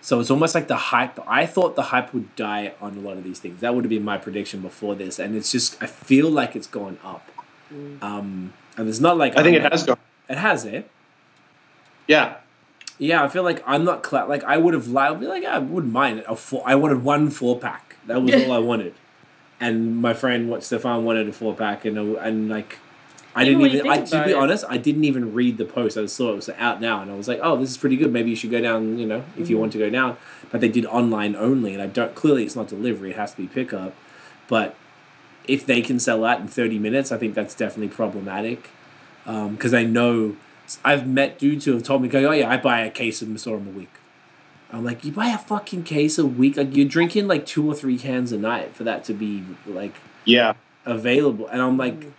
So 0.00 0.20
it's 0.20 0.30
almost 0.30 0.54
like 0.54 0.68
the 0.68 0.76
hype. 0.76 1.18
I 1.28 1.46
thought 1.46 1.74
the 1.74 1.82
hype 1.82 2.14
would 2.14 2.34
die 2.36 2.74
on 2.80 2.96
a 2.96 3.00
lot 3.00 3.16
of 3.16 3.24
these 3.24 3.40
things. 3.40 3.60
That 3.60 3.74
would 3.74 3.84
have 3.84 3.90
been 3.90 4.04
my 4.04 4.18
prediction 4.18 4.60
before 4.60 4.94
this, 4.94 5.18
and 5.18 5.34
it's 5.34 5.50
just 5.50 5.82
I 5.82 5.86
feel 5.86 6.30
like 6.30 6.54
it's 6.54 6.68
gone 6.68 6.98
up. 7.02 7.28
Mm. 7.72 8.02
Um, 8.02 8.52
and 8.76 8.88
it's 8.88 9.00
not 9.00 9.16
like 9.16 9.36
I 9.36 9.42
think 9.42 9.58
I'm 9.58 9.66
it 9.66 9.72
has 9.72 9.82
gone. 9.84 9.98
It 10.28 10.38
has 10.38 10.64
it. 10.64 10.88
Yeah, 12.06 12.36
Yeah, 12.98 13.24
I 13.24 13.28
feel 13.28 13.42
like 13.42 13.62
I'm 13.66 13.84
not 13.84 14.02
cla- 14.02 14.26
like 14.28 14.44
I 14.44 14.56
would 14.58 14.74
have 14.74 14.86
li- 14.88 15.02
I'd 15.02 15.18
be 15.20 15.26
like 15.26 15.44
I 15.44 15.58
wouldn't 15.58 15.92
mind 15.92 16.20
it. 16.20 16.24
A 16.28 16.36
four, 16.36 16.62
I 16.64 16.76
wanted 16.76 17.02
one 17.02 17.30
four 17.30 17.58
pack. 17.58 17.96
That 18.06 18.22
was 18.22 18.32
all 18.32 18.52
I 18.52 18.58
wanted. 18.58 18.94
And 19.60 19.96
my 19.96 20.12
friend, 20.12 20.50
what 20.50 20.62
Stefan 20.62 21.04
wanted 21.04 21.28
a 21.28 21.32
four 21.32 21.54
pack, 21.54 21.84
and 21.84 21.96
and 21.98 22.48
like 22.48 22.78
I 23.34 23.44
Even 23.44 23.58
didn't 23.60 23.76
even. 23.76 23.90
I, 23.90 24.00
to 24.04 24.24
be 24.24 24.30
it- 24.32 24.36
honest, 24.36 24.64
I 24.68 24.76
didn't 24.76 25.04
even 25.04 25.32
read 25.32 25.56
the 25.58 25.64
post. 25.64 25.96
I 25.96 26.02
just 26.02 26.16
saw 26.16 26.32
it 26.32 26.36
was 26.36 26.48
out 26.50 26.80
now, 26.80 27.00
and 27.02 27.10
I 27.10 27.14
was 27.14 27.26
like, 27.28 27.40
oh, 27.42 27.56
this 27.56 27.70
is 27.70 27.76
pretty 27.78 27.96
good. 27.96 28.12
Maybe 28.12 28.30
you 28.30 28.36
should 28.36 28.50
go 28.50 28.60
down. 28.60 28.98
You 28.98 29.06
know, 29.06 29.24
if 29.38 29.48
you 29.48 29.56
Mhm. 29.56 29.60
want 29.60 29.72
to 29.72 29.78
go 29.78 29.88
down. 29.90 30.16
But 30.50 30.60
they 30.60 30.68
did 30.68 30.84
online 30.86 31.34
only, 31.36 31.72
and 31.72 31.82
I 31.82 31.86
don't. 31.86 32.14
Clearly, 32.14 32.44
it's 32.44 32.56
not 32.56 32.68
delivery. 32.68 33.10
It 33.10 33.16
has 33.16 33.32
to 33.32 33.36
be 33.38 33.46
pickup. 33.46 33.94
But 34.48 34.74
if 35.48 35.64
they 35.64 35.80
can 35.80 35.98
sell 35.98 36.20
that 36.22 36.40
in 36.40 36.48
30 36.48 36.78
minutes, 36.78 37.10
I 37.10 37.16
think 37.18 37.34
that's 37.34 37.54
definitely 37.54 37.88
problematic. 37.94 38.70
Because 39.24 39.72
I 39.74 39.84
know 39.84 40.36
I've 40.84 41.06
met 41.06 41.38
dudes 41.38 41.64
who 41.64 41.72
have 41.72 41.82
told 41.82 42.02
me, 42.02 42.08
"Go, 42.08 42.18
oh 42.26 42.32
yeah, 42.32 42.48
I 42.50 42.56
buy 42.58 42.80
a 42.80 42.90
case 42.90 43.22
of 43.22 43.28
Messorem 43.28 43.66
a 43.66 43.70
week." 43.70 43.90
I'm 44.72 44.84
like, 44.84 45.04
you 45.04 45.12
buy 45.12 45.28
a 45.28 45.38
fucking 45.38 45.84
case 45.84 46.18
a 46.18 46.26
week? 46.26 46.56
Like 46.56 46.74
you're 46.76 46.88
drinking 46.88 47.28
like 47.28 47.46
two 47.46 47.68
or 47.70 47.74
three 47.74 47.98
cans 47.98 48.32
a 48.32 48.38
night 48.38 48.74
for 48.74 48.84
that 48.84 49.04
to 49.04 49.14
be 49.14 49.44
like 49.66 49.94
yeah. 50.24 50.54
available, 50.84 51.46
and 51.48 51.62
I'm 51.62 51.76
like. 51.76 52.12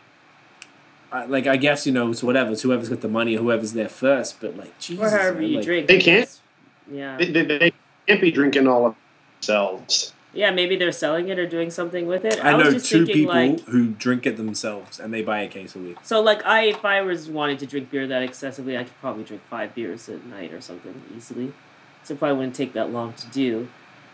I, 1.09 1.23
like 1.23 1.47
I 1.47 1.55
guess 1.55 1.87
you 1.87 1.93
know 1.93 2.11
it's 2.11 2.21
whatever. 2.21 2.51
It's 2.51 2.63
whoever's 2.63 2.89
got 2.89 2.99
the 2.99 3.07
money, 3.07 3.37
or 3.37 3.39
whoever's 3.39 3.71
there 3.71 3.87
first. 3.87 4.41
But 4.41 4.57
like 4.57 4.77
Jesus, 4.77 5.05
Or 5.05 5.09
however 5.17 5.39
man, 5.39 5.49
you 5.49 5.55
like- 5.55 5.65
drink. 5.65 5.87
They 5.87 5.99
can't. 5.99 6.41
Yeah. 6.91 7.15
They, 7.15 7.31
they, 7.31 7.43
they 7.45 7.73
can't 8.07 8.19
be 8.19 8.29
drinking 8.29 8.67
all 8.67 8.87
of 8.87 8.95
themselves. 9.39 10.13
Yeah, 10.33 10.51
maybe 10.51 10.75
they're 10.75 10.91
selling 10.91 11.29
it 11.29 11.39
or 11.39 11.47
doing 11.47 11.71
something 11.71 12.05
with 12.05 12.25
it. 12.25 12.39
I, 12.43 12.53
was 12.55 12.65
know 12.65 12.71
just 12.73 12.89
two 12.89 13.05
thinking, 13.05 13.15
people 13.15 13.33
like, 13.33 13.61
who 13.61 13.87
drink 13.91 14.25
it 14.25 14.37
themselves 14.37 14.99
and 14.99 15.13
they 15.13 15.21
buy 15.23 15.39
a 15.39 15.47
case 15.47 15.75
a 15.75 15.79
week. 15.79 15.97
So 16.03 16.21
like 16.21 16.45
I 16.45 16.65
if 16.65 16.85
I 16.85 17.01
was 17.01 17.29
wanting 17.29 17.57
to 17.57 17.65
drink 17.65 17.89
beer 17.89 18.05
that 18.05 18.21
excessively, 18.21 18.77
I 18.77 18.83
could 18.83 18.99
probably 18.99 19.23
drink 19.23 19.41
five 19.49 19.73
beers 19.73 20.09
at 20.09 20.25
night 20.25 20.53
or 20.53 20.61
something 20.61 21.01
easily. 21.15 21.53
So 22.07 22.13
it 22.13 22.19
probably 22.19 22.37
wouldn't 22.37 22.55
take 22.55 22.71
that 22.73 22.91
long 22.91 23.11
to 23.13 23.27
do. 23.27 23.67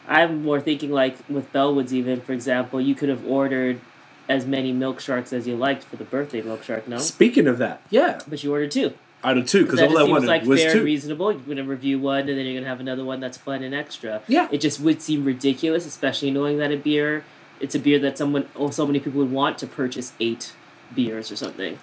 I'm 0.07 0.43
more 0.43 0.59
thinking 0.59 0.91
like 0.91 1.15
with 1.29 1.53
Bellwoods 1.53 1.91
even, 1.91 2.21
for 2.21 2.33
example, 2.33 2.81
you 2.81 2.95
could 2.95 3.09
have 3.09 3.25
ordered 3.25 3.79
as 4.27 4.47
many 4.47 4.71
milk 4.71 4.99
sharks 4.99 5.31
as 5.31 5.47
you 5.47 5.55
liked 5.55 5.83
for 5.83 5.95
the 5.95 6.03
birthday 6.03 6.41
milk 6.41 6.63
shark, 6.63 6.87
no? 6.87 6.97
Speaking 6.97 7.45
of 7.45 7.59
that, 7.59 7.81
yeah, 7.91 8.19
But 8.27 8.43
you 8.43 8.51
ordered 8.51 8.71
two. 8.71 8.93
out 9.23 9.37
of 9.37 9.45
two 9.45 9.63
because 9.63 9.79
all 9.79 9.95
I 9.97 10.01
seems 10.01 10.09
wanted 10.09 10.27
like 10.27 10.43
was 10.43 10.59
fair 10.61 10.71
two. 10.71 10.77
and 10.79 10.85
reasonable. 10.85 11.31
You're 11.31 11.41
gonna 11.41 11.63
review 11.63 11.99
one 11.99 12.21
and 12.27 12.29
then 12.29 12.45
you're 12.45 12.55
gonna 12.55 12.67
have 12.67 12.79
another 12.79 13.05
one 13.05 13.19
that's 13.19 13.37
fun 13.37 13.61
and 13.63 13.75
extra. 13.75 14.21
Yeah. 14.27 14.47
It 14.51 14.59
just 14.59 14.79
would 14.79 15.01
seem 15.03 15.23
ridiculous, 15.23 15.85
especially 15.85 16.31
knowing 16.31 16.57
that 16.57 16.71
a 16.71 16.77
beer 16.77 17.23
it's 17.59 17.75
a 17.75 17.79
beer 17.79 17.99
that 17.99 18.17
someone 18.17 18.47
oh 18.55 18.71
so 18.71 18.85
many 18.87 18.99
people 18.99 19.19
would 19.19 19.31
want 19.31 19.57
to 19.59 19.67
purchase 19.67 20.13
eight 20.19 20.53
beers 20.95 21.31
or 21.31 21.35
something. 21.35 21.77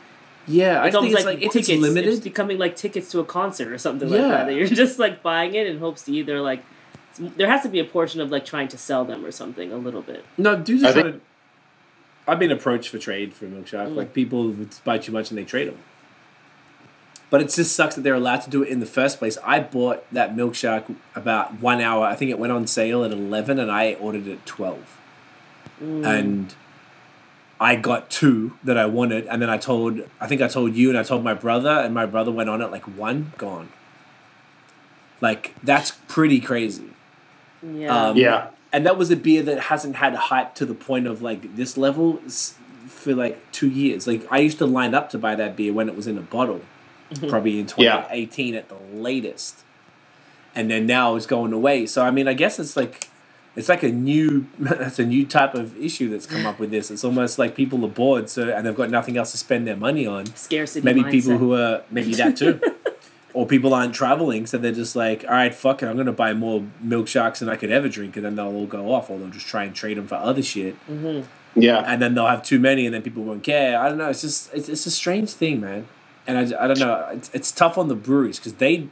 Yeah, 0.51 0.81
I 0.83 0.87
It's 0.87 0.95
think 0.95 0.95
almost 0.97 1.17
it's 1.17 1.25
like, 1.25 1.35
like 1.37 1.45
it's 1.45 1.53
tickets. 1.55 1.81
limited. 1.83 2.13
It's 2.13 2.21
becoming 2.21 2.59
like 2.59 2.77
tickets 2.77 3.11
to 3.13 3.21
a 3.21 3.25
concert 3.25 3.69
or 3.73 3.79
something 3.79 4.09
like 4.11 4.21
that. 4.21 4.47
That 4.47 4.55
you're 4.55 4.67
just 4.85 4.99
like 4.99 5.23
buying 5.23 5.55
it 5.55 5.67
in 5.67 5.79
hopes 5.79 6.03
to 6.05 6.13
either 6.13 6.41
like. 6.41 6.63
There 7.19 7.49
has 7.49 7.63
to 7.63 7.69
be 7.69 7.81
a 7.81 7.85
portion 7.85 8.21
of 8.21 8.31
like 8.31 8.45
trying 8.45 8.69
to 8.69 8.79
sell 8.79 9.05
them 9.05 9.25
or 9.25 9.31
something 9.33 9.73
a 9.73 9.77
little 9.77 10.03
bit. 10.03 10.25
No, 10.39 10.57
dudes 10.57 10.83
are 10.85 10.89
I 10.89 10.93
think- 10.93 11.03
trying 11.05 11.15
to. 11.15 11.21
I've 12.29 12.39
been 12.39 12.53
approached 12.53 12.89
for 12.91 12.99
trade 12.99 13.35
for 13.35 13.47
Milk 13.47 13.67
Shark. 13.67 13.89
Mm. 13.89 13.97
Like 13.97 14.15
people 14.15 14.49
would 14.51 14.75
buy 14.85 14.99
too 14.99 15.11
much 15.13 15.31
and 15.31 15.39
they 15.39 15.45
trade 15.45 15.67
them. 15.69 15.79
But 17.29 17.41
it 17.41 17.51
just 17.51 17.75
sucks 17.77 17.95
that 17.95 18.03
they're 18.03 18.15
allowed 18.15 18.41
to 18.43 18.51
do 18.51 18.63
it 18.63 18.69
in 18.69 18.81
the 18.81 18.87
first 18.87 19.19
place. 19.19 19.39
I 19.45 19.61
bought 19.61 20.05
that 20.13 20.35
milkshake 20.35 20.95
about 21.15 21.61
one 21.61 21.81
hour. 21.81 22.05
I 22.05 22.15
think 22.17 22.31
it 22.31 22.39
went 22.39 22.53
on 22.53 22.67
sale 22.67 23.05
at 23.05 23.13
eleven, 23.13 23.59
and 23.59 23.71
I 23.71 23.95
ordered 23.95 24.27
it 24.27 24.33
at 24.33 24.47
twelve. 24.47 24.99
Mm. 25.83 26.05
And 26.07 26.55
I 27.63 27.77
got 27.77 28.09
two 28.11 28.57
that 28.65 28.79
I 28.79 28.87
wanted, 28.87 29.27
and 29.27 29.43
then 29.43 29.51
I 29.51 29.59
told 29.59 30.01
I 30.21 30.27
think 30.27 30.41
I 30.41 30.49
told 30.49 30.75
you, 30.75 30.89
and 30.89 30.99
I 30.99 31.03
told 31.03 31.23
my 31.23 31.35
brother, 31.35 31.69
and 31.71 31.93
my 31.95 32.07
brother 32.07 32.31
went 32.33 32.49
on 32.49 32.63
it 32.63 32.71
like 32.71 32.85
one 32.97 33.33
gone. 33.37 33.69
Like 35.21 35.55
that's 35.63 35.93
pretty 36.09 36.41
crazy. 36.41 36.91
yeah. 37.63 38.09
Um, 38.09 38.17
Yeah. 38.17 38.49
and 38.73 38.87
that 38.87 38.97
was 38.97 39.11
a 39.11 39.17
beer 39.17 39.43
that 39.43 39.61
hasn't 39.65 39.97
had 39.97 40.15
hype 40.15 40.55
to 40.57 40.65
the 40.67 40.75
point 40.75 41.07
of 41.07 41.21
like 41.21 41.57
this 41.57 41.77
level 41.77 42.15
for 42.87 43.15
like 43.15 43.51
two 43.53 43.69
years. 43.69 44.07
Like 44.07 44.27
I 44.33 44.39
used 44.39 44.59
to 44.59 44.67
line 44.67 44.95
up 44.95 45.11
to 45.11 45.19
buy 45.19 45.35
that 45.35 45.57
beer 45.57 45.73
when 45.75 45.89
it 45.89 45.97
was 45.97 46.07
in 46.07 46.17
a 46.17 46.23
bottle, 46.23 46.63
probably 47.29 47.59
in 47.61 47.67
Yeah. 47.77 47.99
2018 48.03 48.55
at 48.55 48.69
the 48.71 48.77
latest, 48.95 49.63
and 50.55 50.71
then 50.71 50.87
now 50.87 51.15
it's 51.17 51.27
going 51.27 51.53
away. 51.53 51.85
So 51.85 52.03
I 52.03 52.11
mean, 52.11 52.27
I 52.27 52.33
guess 52.33 52.59
it's 52.59 52.77
like 52.77 53.10
it's 53.57 53.69
like 53.69 53.83
a 53.83 53.91
new 53.91 54.47
it's 54.61 54.99
a 54.99 55.05
new 55.05 55.27
type 55.27 55.55
of 55.55 55.77
issue 55.83 56.09
that's 56.09 56.27
come 56.27 56.47
up 56.47 56.59
with 56.59 56.71
this. 56.71 56.91
It's 56.91 57.05
almost 57.05 57.39
like 57.39 57.55
people 57.55 57.85
are 57.85 57.89
bored, 57.89 58.29
so 58.31 58.49
and 58.51 58.67
they've 58.67 58.75
got 58.77 58.91
nothing 58.91 59.17
else 59.17 59.33
to 59.33 59.39
spend 59.39 59.67
their 59.67 59.77
money 59.77 60.07
on. 60.07 60.27
Scarcity. 60.37 60.85
Maybe 60.85 61.03
mindset. 61.03 61.11
people 61.11 61.39
who 61.39 61.55
are 61.55 61.83
maybe 61.91 62.15
that 62.15 62.37
too. 62.37 62.61
Or 63.33 63.47
people 63.47 63.73
aren't 63.75 63.95
traveling, 63.95 64.45
so 64.49 64.59
they're 64.59 64.73
just 64.73 64.97
like, 64.97 65.23
all 65.23 65.31
right, 65.31 65.55
fuck 65.55 65.85
it, 65.85 65.87
I'm 65.87 65.97
gonna 65.97 66.11
buy 66.11 66.35
more 66.35 66.65
milk 66.81 67.07
sharks 67.07 67.39
than 67.39 67.49
I 67.49 67.55
could 67.55 67.71
ever 67.71 67.89
drink, 67.89 68.17
and 68.17 68.25
then 68.27 68.35
they'll 68.35 68.47
all 68.49 68.67
go 68.67 68.93
off, 68.93 69.09
or 69.09 69.21
they'll 69.21 69.29
just 69.29 69.47
try 69.47 69.63
and 69.63 69.73
trade 69.73 69.99
them 69.99 70.09
for 70.09 70.17
other 70.17 70.43
shit, 70.43 70.75
Mhm. 70.91 71.27
Yeah. 71.55 71.79
and 71.87 72.03
then 72.03 72.15
they'll 72.15 72.27
have 72.27 72.43
too 72.43 72.59
many, 72.59 72.87
and 72.87 72.93
then 72.93 73.03
people 73.03 73.23
won't 73.23 73.45
care. 73.45 73.79
I 73.79 73.89
don't 73.89 73.99
know. 73.99 74.09
It's 74.09 74.23
just 74.23 74.53
it's, 74.53 74.69
it's 74.69 74.85
a 74.85 74.91
strange 74.91 75.31
thing, 75.31 75.61
man. 75.61 75.87
And 76.27 76.39
I, 76.39 76.65
I 76.65 76.67
don't 76.67 76.81
know. 76.81 77.07
It's, 77.13 77.31
it's 77.33 77.53
tough 77.53 77.79
on 77.79 77.87
the 77.87 77.95
breweries 77.95 78.41
because 78.41 78.55
they 78.55 78.89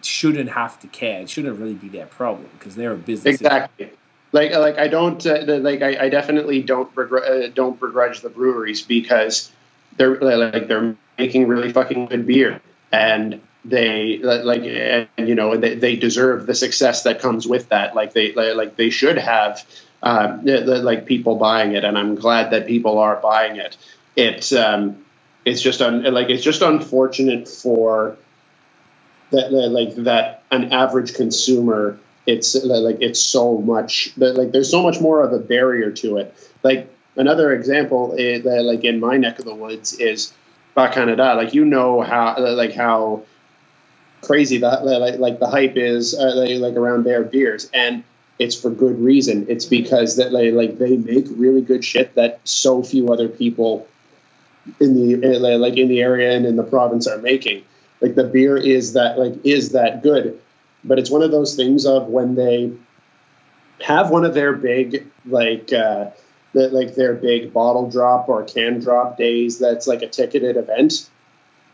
shouldn't 0.00 0.52
have 0.52 0.80
to 0.80 0.86
care. 0.86 1.20
It 1.20 1.28
shouldn't 1.28 1.58
really 1.60 1.74
be 1.74 1.90
their 1.90 2.06
problem 2.06 2.48
because 2.58 2.76
they're 2.76 2.92
a 2.92 2.96
business. 2.96 3.34
Exactly. 3.42 3.90
Like, 4.32 4.52
like 4.52 4.78
I 4.78 4.88
don't 4.88 5.24
uh, 5.26 5.44
like 5.46 5.82
I, 5.82 6.06
I 6.06 6.08
definitely 6.08 6.62
don't 6.62 6.92
begr- 6.94 7.46
uh, 7.46 7.48
don't 7.48 7.78
begrudge 7.78 8.22
the 8.22 8.30
breweries 8.30 8.82
because 8.82 9.52
they're 9.96 10.18
like 10.18 10.68
they're 10.68 10.96
making 11.18 11.46
really 11.46 11.72
fucking 11.72 12.06
good 12.06 12.26
beer. 12.26 12.60
And 12.90 13.40
they 13.64 14.18
like 14.18 14.62
and 14.62 15.28
you 15.28 15.34
know 15.34 15.56
they, 15.56 15.74
they 15.74 15.96
deserve 15.96 16.46
the 16.46 16.54
success 16.54 17.04
that 17.04 17.20
comes 17.20 17.46
with 17.46 17.68
that. 17.68 17.94
Like 17.94 18.12
they 18.14 18.32
like 18.32 18.76
they 18.76 18.90
should 18.90 19.18
have 19.18 19.64
um, 20.02 20.44
like 20.44 21.06
people 21.06 21.36
buying 21.36 21.72
it. 21.72 21.84
And 21.84 21.96
I'm 21.96 22.14
glad 22.14 22.50
that 22.50 22.66
people 22.66 22.98
are 22.98 23.16
buying 23.16 23.56
it. 23.56 23.76
It's 24.16 24.52
um 24.52 25.04
it's 25.44 25.60
just 25.60 25.82
un, 25.82 26.02
like 26.12 26.30
it's 26.30 26.42
just 26.42 26.62
unfortunate 26.62 27.48
for 27.48 28.16
that 29.30 29.52
like 29.52 29.94
that 29.96 30.42
an 30.50 30.72
average 30.72 31.14
consumer 31.14 31.98
it's 32.26 32.54
like 32.64 32.98
it's 33.00 33.20
so 33.20 33.58
much 33.58 34.12
like 34.16 34.52
there's 34.52 34.70
so 34.70 34.82
much 34.82 35.00
more 35.00 35.22
of 35.22 35.32
a 35.32 35.38
barrier 35.38 35.90
to 35.90 36.18
it 36.18 36.34
like 36.62 36.88
another 37.16 37.52
example 37.52 38.12
is 38.12 38.44
that 38.44 38.62
like 38.62 38.84
in 38.84 39.00
my 39.00 39.16
neck 39.16 39.38
of 39.38 39.44
the 39.44 39.54
woods 39.54 39.94
is 39.94 40.32
Bas 40.74 40.94
Canada, 40.94 41.34
like 41.34 41.54
you 41.54 41.64
know 41.64 42.00
how 42.00 42.36
like 42.38 42.72
how 42.72 43.24
crazy 44.22 44.58
that 44.58 44.84
like 44.84 45.18
like 45.18 45.38
the 45.38 45.46
hype 45.46 45.76
is 45.76 46.14
uh, 46.14 46.32
like, 46.34 46.58
like 46.58 46.74
around 46.74 47.04
their 47.04 47.22
beers, 47.22 47.70
and 47.74 48.04
it's 48.38 48.58
for 48.58 48.70
good 48.70 48.98
reason. 48.98 49.46
It's 49.48 49.66
because 49.66 50.16
that 50.16 50.32
like, 50.32 50.54
like 50.54 50.78
they 50.78 50.96
make 50.96 51.26
really 51.30 51.60
good 51.60 51.84
shit 51.84 52.14
that 52.14 52.40
so 52.44 52.82
few 52.82 53.12
other 53.12 53.28
people 53.28 53.86
in 54.80 54.94
the 54.94 55.36
uh, 55.36 55.58
like 55.58 55.76
in 55.76 55.88
the 55.88 56.00
area 56.00 56.34
and 56.34 56.46
in 56.46 56.56
the 56.56 56.62
province 56.62 57.06
are 57.06 57.18
making. 57.18 57.64
Like 58.00 58.14
the 58.14 58.24
beer 58.24 58.56
is 58.56 58.94
that 58.94 59.18
like 59.18 59.44
is 59.44 59.72
that 59.72 60.02
good, 60.02 60.40
but 60.84 60.98
it's 60.98 61.10
one 61.10 61.22
of 61.22 61.30
those 61.30 61.54
things 61.54 61.86
of 61.86 62.08
when 62.08 62.34
they 62.34 62.72
have 63.82 64.10
one 64.10 64.24
of 64.24 64.34
their 64.34 64.52
big 64.52 65.06
like 65.26 65.72
uh, 65.72 66.10
that 66.54 66.72
like 66.72 66.94
their 66.94 67.14
big 67.14 67.52
bottle 67.52 67.90
drop 67.90 68.28
or 68.28 68.44
can 68.44 68.78
drop 68.80 69.16
days 69.16 69.58
that's 69.58 69.86
like 69.86 70.02
a 70.02 70.08
ticketed 70.08 70.56
event. 70.56 71.08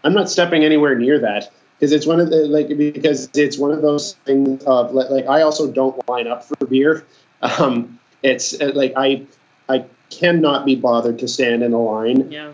I'm 0.04 0.14
not 0.14 0.30
stepping 0.30 0.64
anywhere 0.64 0.96
near 0.96 1.18
that 1.20 1.50
because 1.78 1.92
it's 1.92 2.06
one 2.06 2.20
of 2.20 2.30
the 2.30 2.46
like 2.46 2.68
because 2.68 3.28
it's 3.34 3.58
one 3.58 3.72
of 3.72 3.82
those 3.82 4.14
things 4.24 4.62
of 4.64 4.92
like, 4.94 5.10
like 5.10 5.26
I 5.26 5.42
also 5.42 5.70
don't 5.70 6.08
line 6.08 6.26
up 6.26 6.44
for 6.44 6.66
beer. 6.66 7.04
Um, 7.42 7.98
it's 8.22 8.60
uh, 8.60 8.72
like 8.74 8.94
I 8.96 9.26
I 9.68 9.84
cannot 10.10 10.64
be 10.64 10.74
bothered 10.76 11.18
to 11.20 11.28
stand 11.28 11.62
in 11.62 11.72
a 11.72 11.80
line 11.80 12.30
Yeah. 12.32 12.52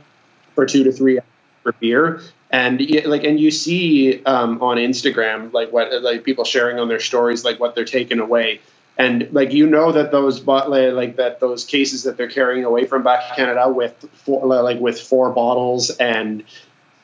for 0.54 0.66
two 0.66 0.84
to 0.84 0.92
three 0.92 1.18
hours 1.18 1.28
for 1.62 1.72
beer. 1.72 2.20
And 2.54 2.80
like, 3.06 3.24
and 3.24 3.40
you 3.40 3.50
see 3.50 4.22
um, 4.22 4.62
on 4.62 4.76
Instagram, 4.76 5.52
like 5.52 5.72
what, 5.72 5.92
like 6.04 6.22
people 6.22 6.44
sharing 6.44 6.78
on 6.78 6.86
their 6.86 7.00
stories, 7.00 7.44
like 7.44 7.58
what 7.58 7.74
they're 7.74 7.84
taking 7.84 8.20
away, 8.20 8.60
and 8.96 9.28
like 9.32 9.52
you 9.52 9.66
know 9.66 9.90
that 9.90 10.12
those, 10.12 10.46
like, 10.46 10.68
like 10.68 11.16
that 11.16 11.40
those 11.40 11.64
cases 11.64 12.04
that 12.04 12.16
they're 12.16 12.30
carrying 12.30 12.64
away 12.64 12.84
from 12.84 13.02
Bas 13.02 13.24
Canada 13.34 13.68
with 13.68 13.92
four, 14.24 14.46
like 14.46 14.78
with 14.78 15.00
four 15.00 15.30
bottles 15.30 15.90
and 15.90 16.44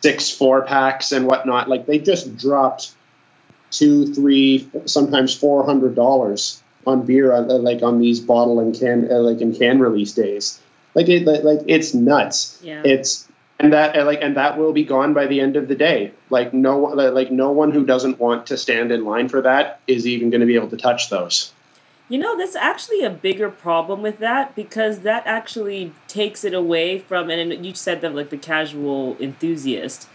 six 0.03 0.31
four 0.31 0.63
packs 0.63 1.11
and 1.11 1.27
whatnot, 1.27 1.69
like 1.69 1.85
they 1.85 1.99
just 1.99 2.37
dropped 2.37 2.93
two, 3.73 4.15
three, 4.15 4.71
sometimes 4.87 5.35
four 5.35 5.67
hundred 5.67 5.97
dollars 5.97 6.63
on 6.87 7.05
beer, 7.07 7.33
uh, 7.33 7.43
like 7.43 7.83
on 7.83 7.99
these 7.99 8.21
bottle 8.21 8.61
and 8.61 8.79
can, 8.79 9.11
uh, 9.11 9.19
like 9.19 9.41
in 9.41 9.53
can 9.53 9.81
release 9.81 10.13
days. 10.13 10.61
Like 10.95 11.09
it, 11.09 11.27
like 11.27 11.61
it's 11.67 11.93
nuts 11.93 12.61
Yeah. 12.63 12.83
it's 12.85 13.27
and 13.61 13.75
that 13.75 13.95
like 14.07 14.21
and 14.23 14.37
that 14.37 14.59
will 14.59 14.73
be 14.73 14.85
gone 14.85 15.13
by 15.13 15.27
the 15.27 15.41
end 15.41 15.55
of 15.55 15.69
the 15.69 15.75
day. 15.75 16.13
Like 16.31 16.55
no 16.55 16.79
like 16.79 17.31
no 17.31 17.53
one 17.53 17.71
who 17.71 17.85
doesn't 17.85 18.19
want 18.19 18.47
to 18.47 18.57
stand 18.57 18.91
in 18.91 19.05
line 19.05 19.29
for 19.29 19.43
that 19.43 19.81
is 19.87 20.07
even 20.07 20.31
going 20.31 20.41
to 20.41 20.47
be 20.47 20.57
able 20.57 20.71
to 20.71 20.79
touch 20.79 21.11
those. 21.11 21.53
You 22.09 22.19
know, 22.19 22.37
that's 22.37 22.57
actually 22.57 23.05
a 23.05 23.11
bigger 23.11 23.51
problem 23.51 24.03
with 24.03 24.19
that 24.19 24.57
because 24.57 25.01
that 25.01 25.23
actually 25.27 25.93
takes 26.09 26.43
it 26.43 26.53
away 26.53 26.99
from, 26.99 27.31
and 27.31 27.65
you 27.65 27.73
said 27.73 28.01
that 28.01 28.17
like 28.17 28.31
the 28.31 28.37
casual 28.37 29.17
enthusiast, 29.21 30.09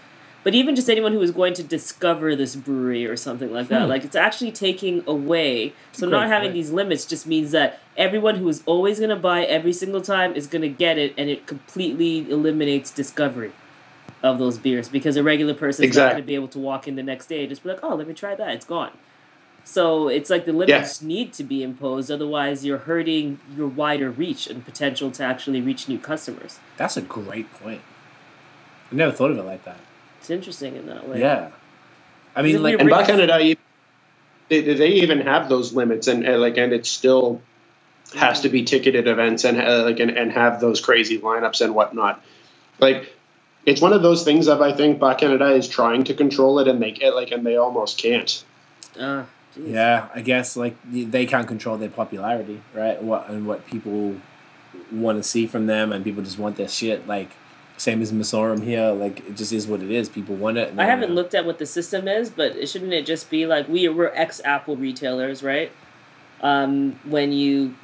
but 0.45 0.53
even 0.53 0.75
just 0.75 0.89
anyone 0.89 1.11
who 1.11 1.21
is 1.23 1.31
going 1.31 1.55
to 1.55 1.63
discover 1.63 2.35
this 2.35 2.55
brewery 2.55 3.05
or 3.07 3.17
something 3.17 3.51
like 3.51 3.67
that, 3.69 3.81
Hmm. 3.83 3.89
like 3.89 4.05
it's 4.05 4.15
actually 4.15 4.51
taking 4.51 5.03
away. 5.07 5.73
So 5.91 6.05
Great 6.07 6.11
not 6.19 6.27
having 6.27 6.53
these 6.53 6.71
limits 6.71 7.03
just 7.05 7.25
means 7.25 7.49
that 7.51 7.79
everyone 7.97 8.35
who 8.35 8.47
is 8.47 8.61
always 8.67 8.99
going 8.99 9.09
to 9.09 9.15
buy 9.15 9.43
every 9.43 9.73
single 9.73 10.01
time 10.01 10.35
is 10.35 10.45
going 10.45 10.61
to 10.61 10.69
get 10.69 10.99
it, 10.99 11.15
and 11.17 11.29
it 11.31 11.47
completely 11.47 12.29
eliminates 12.31 12.91
discovery 12.91 13.51
of 14.21 14.37
those 14.37 14.57
beers 14.59 14.87
because 14.87 15.17
a 15.17 15.23
regular 15.23 15.53
person 15.55 15.85
is 15.85 15.95
not 15.95 16.11
going 16.11 16.21
to 16.23 16.27
be 16.27 16.35
able 16.35 16.47
to 16.49 16.59
walk 16.59 16.87
in 16.87 16.95
the 16.95 17.03
next 17.03 17.25
day 17.25 17.39
and 17.41 17.49
just 17.49 17.63
be 17.63 17.69
like, 17.69 17.79
oh, 17.83 17.95
let 17.95 18.07
me 18.07 18.13
try 18.13 18.35
that. 18.35 18.51
It's 18.51 18.65
gone. 18.65 18.91
So 19.63 20.09
it's 20.09 20.29
like 20.29 20.45
the 20.45 20.53
limits 20.53 21.01
need 21.01 21.33
to 21.33 21.43
be 21.43 21.63
imposed, 21.63 22.11
otherwise 22.11 22.63
you're 22.63 22.77
hurting 22.77 23.39
your 23.57 23.67
wider 23.67 24.11
reach 24.11 24.45
and 24.45 24.63
potential 24.63 25.09
to 25.09 25.23
actually 25.23 25.59
reach 25.59 25.89
new 25.89 25.97
customers. 25.97 26.59
That's 26.77 26.97
a 26.97 27.01
great 27.01 27.51
point. 27.55 27.81
I 28.91 28.95
never 28.95 29.11
thought 29.11 29.31
of 29.31 29.39
it 29.39 29.43
like 29.43 29.65
that. 29.65 29.79
It's 30.25 30.31
interesting 30.31 30.75
in 30.75 30.87
that 30.87 31.07
way. 31.07 31.19
yeah. 31.21 31.51
I 32.35 32.41
mean, 32.41 32.63
like, 32.63 32.71
your 32.71 32.79
and 32.81 32.89
Bring- 32.89 32.99
Bas 32.99 33.07
Canada 33.07 33.39
e- 33.39 33.57
they, 34.49 34.61
they 34.73 34.87
even 34.93 35.21
have 35.21 35.49
those 35.49 35.73
limits 35.73 36.07
and, 36.07 36.25
and 36.25 36.41
like 36.41 36.57
and 36.57 36.73
it 36.73 36.87
still 36.87 37.41
has 38.15 38.41
to 38.41 38.49
be 38.49 38.63
ticketed 38.63 39.07
events 39.07 39.43
and 39.43 39.61
uh, 39.61 39.83
like 39.83 39.99
and, 39.99 40.09
and 40.09 40.31
have 40.31 40.59
those 40.59 40.81
crazy 40.81 41.19
lineups 41.19 41.61
and 41.61 41.73
whatnot 41.75 42.23
like 42.79 43.13
it's 43.67 43.81
one 43.81 43.93
of 43.93 44.01
those 44.01 44.23
things 44.23 44.47
of 44.47 44.61
I 44.61 44.73
think 44.73 44.99
Bas 44.99 45.19
Canada 45.19 45.49
is 45.53 45.67
trying 45.67 46.03
to 46.05 46.13
control 46.15 46.57
it 46.59 46.67
and 46.67 46.81
they 46.81 46.91
get 46.91 47.13
like 47.15 47.31
and 47.31 47.45
they 47.45 47.55
almost 47.55 47.97
can't 47.99 48.43
Ah, 48.99 49.25
jeez. 49.55 49.71
yeah, 49.73 50.07
I 50.15 50.21
guess 50.21 50.57
like 50.57 50.75
they 50.91 51.27
can't 51.27 51.47
control 51.47 51.77
their 51.77 51.89
popularity, 51.89 52.61
right? 52.73 52.99
What 53.01 53.29
and 53.29 53.45
what 53.47 53.65
people 53.67 54.15
want 54.91 55.17
to 55.19 55.23
see 55.23 55.45
from 55.47 55.67
them, 55.67 55.91
and 55.93 56.03
people 56.03 56.23
just 56.23 56.39
want 56.39 56.57
their 56.57 56.67
shit. 56.67 57.07
Like 57.07 57.29
same 57.77 58.01
as 58.01 58.11
Messorem 58.11 58.63
here, 58.63 58.91
like 58.91 59.19
it 59.19 59.35
just 59.35 59.51
is 59.51 59.67
what 59.67 59.81
it 59.81 59.91
is. 59.91 60.07
People 60.07 60.35
want 60.35 60.57
it. 60.57 60.77
I 60.77 60.85
haven't 60.85 61.13
looked 61.13 61.33
at 61.33 61.45
what 61.45 61.59
the 61.59 61.65
system 61.65 62.07
is, 62.07 62.29
but 62.29 62.55
it, 62.55 62.67
shouldn't 62.67 62.93
it 62.93 63.05
just 63.05 63.29
be 63.29 63.45
like 63.45 63.67
we 63.67 63.87
we're 63.89 64.11
ex 64.13 64.41
Apple 64.45 64.77
retailers, 64.77 65.43
right? 65.43 65.71
Um, 66.41 66.99
when 67.03 67.31
you 67.31 67.75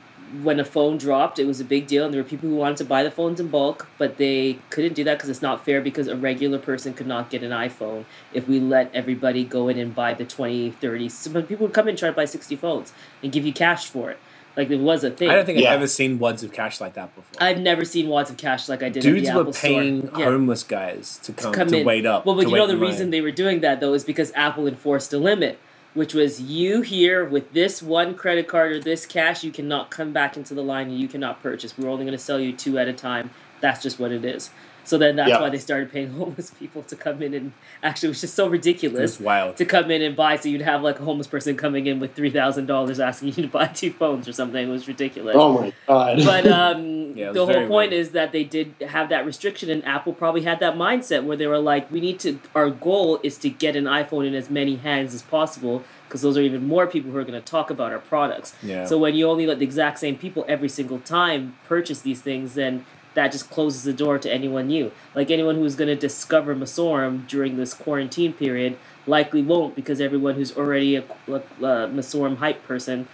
when 0.42 0.60
a 0.62 0.66
phone 0.66 0.98
dropped, 0.98 1.40
it 1.40 1.46
was 1.46 1.60
a 1.60 1.66
big 1.66 1.88
deal, 1.88 2.06
and 2.06 2.14
there 2.14 2.24
were 2.24 2.30
people 2.30 2.48
who 2.48 2.56
wanted 2.56 2.78
to 2.78 2.86
buy 2.86 3.04
the 3.04 3.12
phones 3.12 3.40
in 3.40 3.50
bulk, 3.50 3.88
but 3.98 4.18
they 4.18 4.60
couldn't 4.70 4.94
do 4.94 5.04
that 5.04 5.18
because 5.18 5.30
it's 5.30 5.42
not 5.42 5.66
fair 5.66 5.82
because 5.82 6.08
a 6.08 6.16
regular 6.16 6.58
person 6.58 6.94
could 6.94 7.08
not 7.08 7.30
get 7.30 7.44
an 7.44 7.52
iPhone 7.52 8.06
if 8.32 8.48
we 8.48 8.60
let 8.60 8.90
everybody 8.94 9.44
go 9.44 9.68
in 9.68 9.78
and 9.78 9.94
buy 9.94 10.14
the 10.14 10.24
20, 10.24 10.72
30. 10.72 11.10
Some 11.10 11.34
people 11.44 11.68
would 11.68 11.74
come 11.74 11.88
in 11.88 11.92
and 11.92 11.98
try 12.00 12.10
to 12.10 12.16
buy 12.16 12.26
60 12.26 12.56
phones 12.56 12.94
and 13.22 13.32
give 13.32 13.46
you 13.46 13.52
cash 13.52 13.88
for 13.88 14.10
it. 14.12 14.20
Like 14.58 14.70
it 14.70 14.80
was 14.80 15.04
a 15.04 15.12
thing. 15.12 15.30
I 15.30 15.36
don't 15.36 15.46
think 15.46 15.60
Yeah. 15.60 15.70
I've 15.70 15.76
ever 15.78 15.88
seen 15.88 16.20
wads 16.20 16.44
of 16.44 16.52
cash 16.52 16.82
like 16.82 16.94
that 16.96 17.16
before. 17.16 17.42
I've 17.42 17.60
never 17.60 17.86
seen 17.86 18.10
wads 18.10 18.30
of 18.30 18.38
cash 18.38 18.68
like 18.68 18.84
I 18.84 18.90
did 18.90 18.98
at 18.98 19.04
Dudes 19.04 19.28
the 19.30 19.34
were 19.36 19.42
Apple 19.42 19.54
paying 19.54 20.08
store. 20.08 20.20
Yeah. 20.20 20.26
homeless 20.26 20.64
guys 20.64 21.20
to 21.24 21.34
come, 21.34 21.54
come 21.54 21.68
to 21.70 21.80
in. 21.80 21.86
wait 21.86 22.06
up. 22.06 22.26
Well, 22.26 22.36
but 22.36 22.50
you 22.50 22.56
know 22.56 22.68
the 22.68 22.74
in 22.74 22.80
line. 22.80 22.90
reason 22.90 23.10
they 23.12 23.22
were 23.22 23.32
doing 23.32 23.62
that 23.62 23.80
though 23.80 23.94
is 23.94 24.04
because 24.04 24.32
Apple 24.36 24.68
enforced 24.68 25.14
a 25.14 25.18
limit, 25.18 25.58
which 25.94 26.14
was 26.14 26.42
you 26.42 26.82
here 26.82 27.24
with 27.24 27.54
this 27.54 27.82
one 27.82 28.14
credit 28.14 28.48
card 28.48 28.72
or 28.74 28.80
this 28.80 29.06
cash, 29.06 29.44
you 29.44 29.52
cannot 29.52 29.90
come 29.90 30.12
back 30.12 30.36
into 30.36 30.54
the 30.54 30.64
line 30.64 30.90
and 30.90 31.00
you 31.00 31.08
cannot 31.08 31.42
purchase. 31.42 31.78
We're 31.78 31.90
only 31.90 32.04
going 32.06 32.18
to 32.18 32.24
sell 32.24 32.40
you 32.40 32.52
two 32.54 32.78
at 32.78 32.88
a 32.90 32.94
time. 32.94 33.30
That's 33.62 33.82
just 33.82 34.00
what 34.00 34.12
it 34.12 34.26
is. 34.26 34.50
So 34.84 34.98
then 34.98 35.16
that's 35.16 35.30
Yeah. 35.30 35.42
why 35.42 35.50
they 35.50 35.58
started 35.58 35.92
paying 35.92 36.10
homeless 36.20 36.50
people 36.52 36.82
to 36.84 36.96
come 36.96 37.22
in 37.22 37.34
and 37.34 37.52
actually, 37.84 38.08
it 38.08 38.12
was 38.12 38.22
just 38.22 38.34
so 38.36 38.48
It 38.48 38.52
ridiculous 38.52 39.20
was 39.20 39.26
wild. 39.26 39.58
to 39.58 39.66
come 39.66 39.92
in 39.92 40.02
and 40.02 40.16
buy. 40.16 40.36
So 40.38 40.50
you'd 40.50 40.62
have 40.62 40.82
like 40.82 41.00
a 41.00 41.04
homeless 41.04 41.28
person 41.28 41.56
coming 41.56 41.88
in 41.88 42.00
with 42.00 42.16
three 42.16 42.30
thousand 42.32 42.66
dollars 42.66 43.00
asking 43.00 43.30
you 43.30 43.44
to 43.44 43.48
buy 43.48 43.68
two 43.68 43.92
phones 43.92 44.28
or 44.28 44.34
something. 44.34 44.68
It 44.68 44.72
was 44.72 44.88
ridiculous 44.88 45.36
oh 45.38 45.54
my 45.62 45.74
god 45.88 46.18
but 46.26 46.48
um, 46.48 47.00
Yeah, 47.16 47.32
the 47.34 47.46
whole 47.46 47.68
point 47.68 47.92
weird. 47.92 47.94
is 47.94 48.12
that 48.12 48.32
they 48.32 48.44
did 48.44 48.74
have 48.88 49.10
that 49.10 49.26
restriction, 49.26 49.70
and 49.70 49.84
Apple 49.86 50.14
probably 50.14 50.44
had 50.44 50.60
that 50.62 50.76
mindset 50.76 51.24
where 51.26 51.36
they 51.36 51.46
were 51.46 51.60
like, 51.60 51.92
"We 51.92 52.00
need 52.00 52.20
to. 52.22 52.40
Our 52.56 52.70
goal 52.70 53.20
is 53.22 53.38
to 53.40 53.50
get 53.50 53.76
an 53.76 53.84
iPhone 53.84 54.26
in 54.26 54.34
as 54.34 54.50
many 54.50 54.78
hands 54.78 55.14
as 55.14 55.22
possible, 55.22 55.84
because 56.08 56.22
those 56.22 56.38
are 56.38 56.42
even 56.42 56.66
more 56.68 56.88
people 56.88 57.12
who 57.12 57.18
are 57.18 57.24
going 57.26 57.40
to 57.40 57.46
talk 57.46 57.70
about 57.70 57.92
our 57.92 58.00
products. 58.00 58.56
Yeah. 58.64 58.86
So 58.86 58.98
when 58.98 59.14
you 59.16 59.28
only 59.30 59.46
let 59.46 59.60
the 59.60 59.66
exact 59.66 60.00
same 60.00 60.18
people 60.18 60.46
every 60.48 60.70
single 60.70 61.00
time 61.00 61.58
purchase 61.68 62.00
these 62.02 62.22
things, 62.22 62.54
then 62.56 62.86
that 63.14 63.32
just 63.32 63.50
closes 63.50 63.84
the 63.84 63.94
door 63.94 64.18
to 64.20 64.32
anyone 64.32 64.68
new. 64.68 64.92
Like 65.14 65.30
anyone 65.32 65.56
who's 65.56 65.76
going 65.76 65.90
to 65.90 65.96
discover 65.96 66.56
Messorem 66.56 67.28
during 67.28 67.58
this 67.58 67.74
quarantine 67.74 68.34
period 68.34 68.78
likely 69.06 69.42
won't, 69.42 69.76
because 69.76 70.00
everyone 70.00 70.36
who's 70.36 70.56
already 70.56 70.96
a, 70.96 71.04
a, 71.28 71.34
a 71.34 71.88
Messorem 71.90 72.38
hype 72.38 72.64
person 72.64 73.08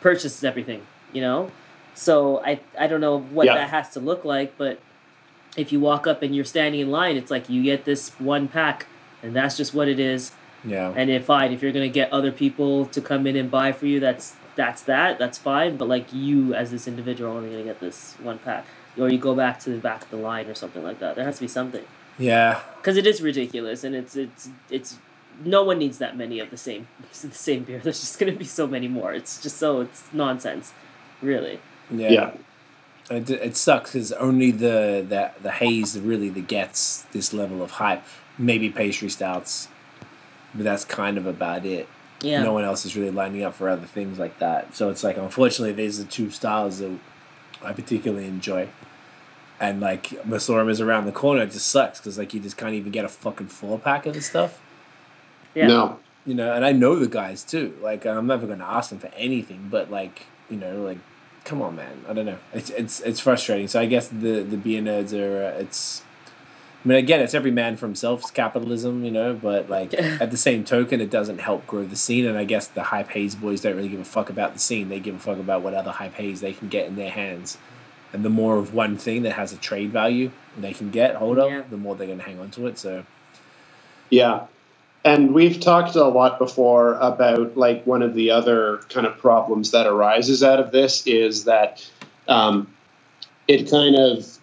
purchases 0.00 0.42
everything. 0.44 0.82
You 1.12 1.20
know. 1.20 1.50
So 1.94 2.42
I 2.44 2.60
I 2.78 2.86
don't 2.88 3.00
know 3.00 3.18
what 3.20 3.46
Yeah. 3.46 3.54
that 3.54 3.70
has 3.70 3.90
to 3.90 4.00
look 4.00 4.24
like, 4.24 4.58
but 4.58 4.80
if 5.56 5.70
you 5.72 5.78
walk 5.78 6.06
up 6.08 6.22
and 6.22 6.34
you're 6.34 6.44
standing 6.44 6.80
in 6.80 6.90
line, 6.90 7.16
it's 7.16 7.30
like 7.30 7.48
you 7.48 7.62
get 7.62 7.84
this 7.84 8.10
one 8.18 8.48
pack, 8.48 8.86
and 9.22 9.34
that's 9.36 9.56
just 9.56 9.72
what 9.74 9.86
it 9.86 10.00
is. 10.00 10.32
yeah. 10.64 10.92
And 10.96 11.08
if 11.10 11.26
fine, 11.26 11.52
if 11.52 11.62
you're 11.62 11.70
gonna 11.70 11.88
get 11.88 12.12
other 12.12 12.32
people 12.32 12.86
to 12.86 13.00
come 13.00 13.26
in 13.28 13.36
and 13.36 13.48
buy 13.50 13.70
for 13.70 13.86
you, 13.86 14.00
that's 14.00 14.34
that's 14.56 14.82
that. 14.82 15.18
That's 15.20 15.38
fine. 15.38 15.76
But 15.76 15.86
like 15.88 16.12
you 16.12 16.52
as 16.54 16.72
this 16.72 16.88
individual, 16.88 17.30
are 17.32 17.36
only 17.36 17.50
gonna 17.50 17.62
get 17.62 17.78
this 17.78 18.14
one 18.20 18.38
pack, 18.38 18.66
or 18.98 19.08
you 19.08 19.18
go 19.18 19.34
back 19.34 19.58
to 19.60 19.70
the 19.70 19.78
back 19.78 20.02
of 20.02 20.10
the 20.10 20.16
line 20.16 20.46
or 20.46 20.54
something 20.54 20.82
like 20.82 20.98
that. 21.00 21.16
There 21.16 21.24
has 21.24 21.36
to 21.36 21.42
be 21.42 21.48
something 21.48 21.84
yeah. 22.18 22.60
because 22.76 22.96
it 22.96 23.06
is 23.06 23.20
ridiculous, 23.20 23.84
and 23.84 23.94
it's 23.94 24.16
it's 24.16 24.48
it's 24.70 24.98
no 25.44 25.64
one 25.64 25.78
needs 25.78 25.98
that 25.98 26.16
many 26.16 26.38
of 26.38 26.50
the 26.50 26.56
same 26.56 26.86
the 27.10 27.30
same 27.30 27.64
beer. 27.64 27.80
There's 27.80 28.00
just 28.00 28.18
gonna 28.18 28.32
be 28.32 28.44
so 28.44 28.66
many 28.66 28.88
more. 28.88 29.12
It's 29.12 29.42
just 29.42 29.56
so 29.56 29.80
it's 29.80 30.04
nonsense, 30.12 30.72
really. 31.22 31.60
Yeah. 31.90 32.10
yeah 32.10 32.30
It, 33.10 33.30
it 33.30 33.56
sucks 33.56 33.92
because 33.92 34.12
only 34.12 34.50
the, 34.50 35.04
the 35.06 35.32
the 35.42 35.50
haze 35.50 35.98
really 35.98 36.30
that 36.30 36.46
gets 36.46 37.02
this 37.12 37.32
level 37.32 37.62
of 37.62 37.72
hype. 37.72 38.04
Maybe 38.36 38.68
pastry 38.68 39.10
stouts, 39.10 39.68
but 40.54 40.64
that's 40.64 40.84
kind 40.84 41.18
of 41.18 41.26
about 41.26 41.64
it. 41.64 41.88
Yeah. 42.20 42.42
No 42.42 42.52
one 42.52 42.64
else 42.64 42.84
is 42.84 42.96
really 42.96 43.10
lining 43.10 43.44
up 43.44 43.54
for 43.54 43.68
other 43.68 43.86
things 43.86 44.18
like 44.18 44.38
that. 44.38 44.74
So 44.74 44.88
it's 44.88 45.04
like, 45.04 45.18
unfortunately, 45.18 45.72
these 45.72 46.00
are 46.00 46.04
two 46.04 46.30
styles 46.30 46.78
that 46.78 46.98
I 47.64 47.72
particularly 47.72 48.26
enjoy. 48.26 48.68
And 49.60 49.80
like 49.80 50.08
Messorem 50.24 50.68
is 50.70 50.80
around 50.80 51.06
the 51.06 51.12
corner. 51.12 51.42
It 51.42 51.52
just 51.52 51.66
sucks 51.66 52.00
because 52.00 52.18
like 52.18 52.34
you 52.34 52.40
just 52.40 52.56
can't 52.56 52.74
even 52.74 52.92
get 52.92 53.04
a 53.04 53.08
fucking 53.08 53.48
four 53.48 53.78
pack 53.78 54.06
of 54.06 54.14
the 54.14 54.20
stuff. 54.20 54.60
Yeah. 55.54 55.68
no 55.68 56.00
You 56.26 56.34
know, 56.34 56.52
and 56.52 56.64
I 56.64 56.72
know 56.72 56.96
the 56.96 57.08
guys 57.08 57.44
too. 57.44 57.76
Like 57.80 58.04
I'm 58.04 58.26
never 58.26 58.46
gonna 58.46 58.64
ask 58.64 58.90
them 58.90 58.98
for 58.98 59.10
anything, 59.16 59.68
but 59.70 59.90
like 59.90 60.26
you 60.50 60.56
know, 60.56 60.82
like 60.82 60.98
come 61.44 61.62
on, 61.62 61.76
man. 61.76 62.04
I 62.08 62.12
don't 62.12 62.26
know. 62.26 62.38
It's 62.52 62.70
it's 62.70 63.00
it's 63.00 63.20
frustrating. 63.20 63.68
So 63.68 63.80
I 63.80 63.86
guess 63.86 64.08
the 64.08 64.42
the 64.42 64.56
beer 64.56 64.82
nerds 64.82 65.12
are 65.12 65.46
uh, 65.46 65.60
it's 65.60 66.02
I 66.84 66.88
mean, 66.88 66.98
again, 66.98 67.20
it's 67.20 67.32
every 67.32 67.50
man 67.50 67.76
for 67.76 67.86
himself. 67.86 68.20
It's 68.20 68.30
capitalism, 68.30 69.04
you 69.04 69.10
know. 69.10 69.32
But 69.34 69.70
like 69.70 69.94
at 69.94 70.30
the 70.30 70.36
same 70.36 70.64
token, 70.64 71.00
it 71.00 71.10
doesn't 71.10 71.38
help 71.38 71.66
grow 71.66 71.84
the 71.84 71.96
scene. 71.96 72.26
And 72.26 72.36
I 72.36 72.44
guess 72.44 72.66
the 72.66 72.82
high 72.82 73.02
pays 73.04 73.34
boys 73.34 73.62
don't 73.62 73.76
really 73.76 73.88
give 73.88 74.00
a 74.00 74.04
fuck 74.04 74.28
about 74.28 74.52
the 74.52 74.58
scene. 74.58 74.90
They 74.90 75.00
give 75.00 75.14
a 75.14 75.18
fuck 75.18 75.38
about 75.38 75.62
what 75.62 75.72
other 75.72 75.92
high 75.92 76.10
pays 76.10 76.40
they 76.40 76.52
can 76.52 76.68
get 76.68 76.86
in 76.86 76.96
their 76.96 77.10
hands. 77.10 77.56
And 78.12 78.24
the 78.24 78.30
more 78.30 78.58
of 78.58 78.74
one 78.74 78.96
thing 78.98 79.22
that 79.22 79.32
has 79.32 79.52
a 79.52 79.56
trade 79.56 79.90
value 79.90 80.30
they 80.56 80.72
can 80.72 80.90
get 80.90 81.16
hold 81.16 81.38
of, 81.38 81.50
Yeah. 81.50 81.62
the 81.68 81.76
more 81.76 81.96
they're 81.96 82.06
going 82.06 82.20
to 82.20 82.24
hang 82.24 82.38
on 82.38 82.50
to 82.52 82.66
it. 82.66 82.78
So 82.78 83.04
Yeah. 84.10 84.46
And 85.04 85.34
we've 85.34 85.60
talked 85.60 85.96
a 85.96 86.04
lot 86.04 86.38
before 86.38 86.94
about 86.94 87.56
like 87.56 87.84
one 87.86 88.02
of 88.02 88.14
the 88.14 88.30
other 88.30 88.78
kind 88.88 89.06
of 89.06 89.18
problems 89.18 89.70
that 89.72 89.86
arises 89.86 90.42
out 90.42 90.60
of 90.60 90.70
this 90.70 91.06
is 91.06 91.44
that 91.44 91.86
um, 92.28 92.72
it 93.48 93.70
kind 93.70 93.96
of 93.96 94.38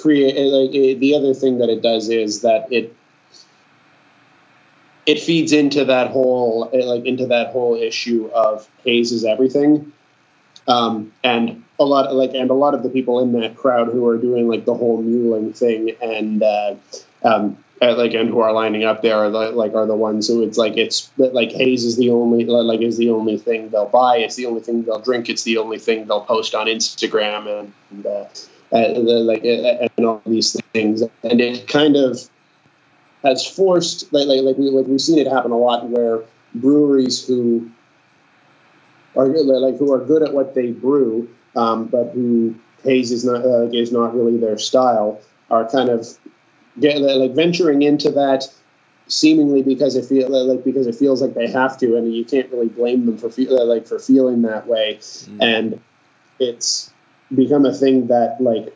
create 0.00 0.36
like 0.36 0.74
it, 0.74 1.00
the 1.00 1.14
other 1.14 1.34
thing 1.34 1.58
that 1.58 1.68
it 1.68 1.82
does 1.82 2.08
is 2.08 2.42
that 2.42 2.72
it 2.72 2.94
it 5.06 5.20
feeds 5.20 5.52
into 5.52 5.84
that 5.86 6.10
whole 6.10 6.70
eh, 6.72 6.84
like 6.84 7.04
into 7.04 7.26
that 7.26 7.48
whole 7.52 7.76
issue 7.76 8.30
of 8.32 8.68
haze 8.84 9.12
is 9.12 9.24
everything. 9.24 9.92
Um, 10.68 11.12
and 11.24 11.64
a 11.78 11.84
lot 11.84 12.14
like 12.14 12.34
and 12.34 12.50
a 12.50 12.54
lot 12.54 12.74
of 12.74 12.82
the 12.82 12.90
people 12.90 13.20
in 13.20 13.32
that 13.40 13.56
crowd 13.56 13.88
who 13.88 14.06
are 14.06 14.18
doing 14.18 14.48
like 14.48 14.64
the 14.66 14.74
whole 14.74 15.02
muling 15.02 15.52
thing 15.52 15.96
and 16.00 16.42
uh, 16.42 16.74
um, 17.24 17.56
like 17.80 18.12
and 18.12 18.28
who 18.28 18.40
are 18.40 18.52
lining 18.52 18.84
up 18.84 19.00
there 19.02 19.16
are 19.16 19.30
the, 19.30 19.50
like 19.50 19.74
are 19.74 19.86
the 19.86 19.96
ones 19.96 20.28
who 20.28 20.42
it's 20.42 20.58
like 20.58 20.76
it's 20.76 21.10
like 21.16 21.50
haze 21.50 21.84
is 21.84 21.96
the 21.96 22.10
only 22.10 22.44
like 22.44 22.80
is 22.80 22.98
the 22.98 23.10
only 23.10 23.38
thing 23.38 23.70
they'll 23.70 23.86
buy 23.86 24.18
it's 24.18 24.36
the 24.36 24.46
only 24.46 24.60
thing 24.60 24.82
they'll 24.82 25.00
drink 25.00 25.28
it's 25.30 25.44
the 25.44 25.56
only 25.56 25.78
thing 25.78 26.06
they'll 26.06 26.20
post 26.20 26.54
on 26.54 26.66
Instagram 26.66 27.60
and, 27.60 27.72
and 27.90 28.06
uh, 28.06 28.24
uh, 28.72 28.92
the, 28.92 29.20
like 29.24 29.44
and 29.44 30.06
all 30.06 30.22
these 30.26 30.60
things. 30.72 31.02
And 31.22 31.40
it 31.40 31.68
kind 31.68 31.96
of 31.96 32.28
has 33.22 33.46
forced 33.46 34.12
like 34.12 34.26
like 34.26 34.42
like, 34.42 34.56
we, 34.56 34.70
like 34.70 34.86
we've 34.86 35.00
seen 35.00 35.18
it 35.18 35.26
happen 35.26 35.50
a 35.50 35.58
lot 35.58 35.88
where 35.88 36.22
breweries 36.54 37.26
who 37.26 37.70
are 39.16 39.28
like 39.28 39.76
who 39.76 39.92
are 39.92 40.04
good 40.04 40.22
at 40.22 40.32
what 40.32 40.54
they 40.54 40.72
brew 40.72 41.28
um, 41.56 41.86
but 41.86 42.10
who 42.12 42.54
haze 42.82 43.12
is 43.12 43.24
not 43.24 43.44
uh, 43.44 43.68
is 43.72 43.92
not 43.92 44.14
really 44.14 44.38
their 44.38 44.58
style 44.58 45.20
are 45.50 45.68
kind 45.68 45.88
of 45.88 46.06
get, 46.78 47.00
like 47.00 47.32
venturing 47.32 47.82
into 47.82 48.10
that 48.12 48.44
seemingly 49.08 49.62
because 49.62 49.96
it 49.96 50.04
feel 50.04 50.28
like 50.28 50.64
because 50.64 50.86
it 50.86 50.94
feels 50.94 51.20
like 51.20 51.34
they 51.34 51.50
have 51.50 51.76
to 51.78 51.96
and 51.96 52.14
you 52.14 52.24
can't 52.24 52.50
really 52.50 52.68
blame 52.68 53.06
them 53.06 53.18
for 53.18 53.28
feel, 53.28 53.66
like 53.66 53.86
for 53.86 53.98
feeling 53.98 54.42
that 54.42 54.66
way. 54.66 55.00
And 55.40 55.80
it's 56.38 56.89
become 57.34 57.66
a 57.66 57.72
thing 57.72 58.08
that 58.08 58.36
like 58.40 58.74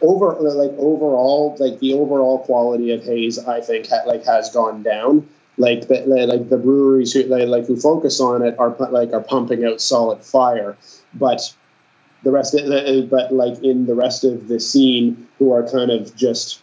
over 0.00 0.34
like 0.40 0.72
overall 0.78 1.56
like 1.60 1.78
the 1.78 1.94
overall 1.94 2.40
quality 2.40 2.92
of 2.92 3.04
haze 3.04 3.38
i 3.38 3.60
think 3.60 3.88
ha- 3.88 4.02
like 4.06 4.24
has 4.24 4.50
gone 4.50 4.82
down. 4.82 5.28
Like 5.58 5.86
the, 5.86 6.00
like 6.06 6.48
the 6.48 6.56
breweries 6.56 7.12
who 7.12 7.24
like, 7.24 7.66
who 7.66 7.76
focus 7.76 8.20
on 8.20 8.42
it 8.42 8.58
are 8.58 8.74
like 8.90 9.12
are 9.12 9.20
pumping 9.20 9.66
out 9.66 9.82
solid 9.82 10.24
fire. 10.24 10.78
But 11.12 11.54
the 12.22 12.30
rest 12.30 12.54
of 12.54 12.66
the, 12.66 13.06
but 13.08 13.32
like 13.32 13.62
in 13.62 13.86
the 13.86 13.94
rest 13.94 14.24
of 14.24 14.48
the 14.48 14.60
scene 14.60 15.28
who 15.38 15.52
are 15.52 15.68
kind 15.68 15.90
of 15.90 16.16
just 16.16 16.62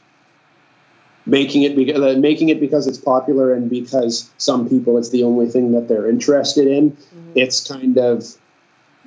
making 1.25 1.63
it 1.63 1.75
because 1.75 2.01
uh, 2.01 2.19
making 2.19 2.49
it 2.49 2.59
because 2.59 2.87
it's 2.87 2.97
popular 2.97 3.53
and 3.53 3.69
because 3.69 4.31
some 4.37 4.67
people 4.67 4.97
it's 4.97 5.09
the 5.09 5.23
only 5.23 5.47
thing 5.47 5.73
that 5.73 5.87
they're 5.87 6.09
interested 6.09 6.65
in 6.65 6.91
mm-hmm. 6.91 7.31
it's 7.35 7.67
kind 7.67 7.97
of 7.97 8.25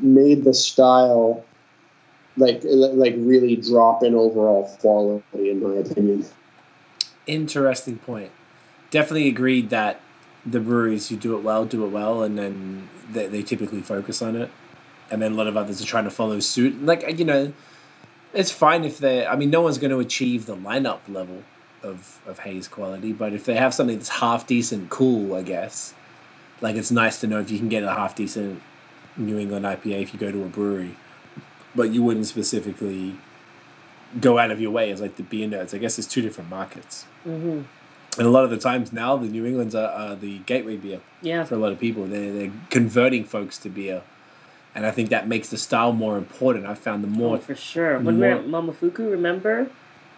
made 0.03 0.45
the 0.45 0.55
style 0.55 1.45
like 2.37 2.63
like 2.65 3.15
really 3.19 3.57
drop 3.57 4.03
in 4.03 4.15
overall 4.15 4.65
quality 4.81 5.51
in 5.51 5.63
my 5.63 5.75
opinion 5.75 6.25
interesting 7.27 7.99
point. 7.99 8.31
Definitely 8.91 9.29
agreed 9.29 9.71
that 9.71 10.01
the 10.45 10.61
breweries 10.61 11.09
who 11.09 11.17
do 11.17 11.37
it 11.37 11.43
well 11.43 11.65
do 11.65 11.85
it 11.85 11.89
well, 11.89 12.23
and 12.23 12.39
then 12.39 12.89
they, 13.11 13.27
they 13.27 13.43
typically 13.43 13.81
focus 13.81 14.21
on 14.21 14.37
it, 14.37 14.51
and 15.11 15.23
then 15.23 15.33
a 15.33 15.35
lot 15.35 15.47
of 15.47 15.57
others 15.57 15.81
are 15.81 15.87
trying 15.87 16.05
to 16.05 16.11
follow 16.11 16.41
suit. 16.41 16.83
Like 16.85 17.19
you 17.19 17.25
know, 17.25 17.53
it's 18.33 18.51
fine 18.51 18.85
if 18.85 18.99
they. 18.99 19.27
I 19.27 19.37
mean, 19.37 19.51
no 19.51 19.61
one's 19.63 19.79
going 19.79 19.91
to 19.91 20.01
achieve 20.01 20.47
the 20.47 20.57
lineup 20.57 21.01
level 21.09 21.43
of 21.83 22.21
of 22.27 22.41
haze 22.41 22.69
quality, 22.69 23.13
but 23.13 23.33
if 23.33 23.45
they 23.45 23.55
have 23.55 23.73
something 23.73 23.97
that's 23.97 24.11
half 24.11 24.47
decent, 24.47 24.91
cool, 24.91 25.35
I 25.35 25.43
guess. 25.43 25.95
Like 26.61 26.77
it's 26.77 26.93
nice 26.93 27.21
to 27.21 27.27
know 27.27 27.41
if 27.41 27.51
you 27.51 27.59
can 27.59 27.69
get 27.69 27.83
a 27.83 27.91
half 27.91 28.15
decent 28.15 28.63
New 29.17 29.39
England 29.39 29.65
IPA 29.65 30.03
if 30.03 30.13
you 30.15 30.19
go 30.21 30.31
to 30.33 30.43
a 30.43 30.49
brewery, 30.49 30.97
but 31.75 31.91
you 31.91 32.03
wouldn't 32.03 32.27
specifically 32.27 33.17
go 34.21 34.39
out 34.39 34.51
of 34.51 34.61
your 34.61 34.71
way 34.71 34.91
as 34.91 35.01
like 35.01 35.17
the 35.17 35.23
beer 35.23 35.49
nerds. 35.49 35.75
I 35.75 35.79
guess 35.79 35.99
it's 35.99 36.09
two 36.09 36.23
different 36.23 36.51
markets. 36.51 37.05
hmm 37.25 37.63
And 38.19 38.27
a 38.27 38.31
lot 38.31 38.45
of 38.45 38.51
the 38.51 38.59
times 38.59 38.93
now, 38.93 39.17
the 39.17 39.27
New 39.29 39.47
England's 39.47 39.75
are, 39.75 39.89
are 39.91 40.15
the 40.17 40.39
gateway 40.41 40.77
beer 40.77 41.01
Yeah. 41.23 41.45
for 41.45 41.55
a 41.55 41.59
lot 41.59 41.73
of 41.73 41.79
people. 41.81 42.05
They're, 42.07 42.33
they're 42.33 42.53
converting 42.71 43.25
folks 43.25 43.57
to 43.59 43.69
beer. 43.71 44.03
And 44.75 44.87
I 44.87 44.91
think 44.91 45.11
that 45.11 45.29
makes 45.29 45.49
the 45.51 45.59
style 45.59 45.93
more 45.93 46.17
important. 46.19 46.67
I've 46.67 46.79
found 46.79 47.05
the 47.05 47.09
Oh, 47.09 47.11
more. 47.29 47.39
for 47.39 47.55
sure. 47.55 47.99
When 47.99 48.17
we 48.17 48.23
we're 48.23 48.37
at 48.39 48.49
more- 48.49 48.63
Momofuku, 48.63 49.11
remember? 49.11 49.69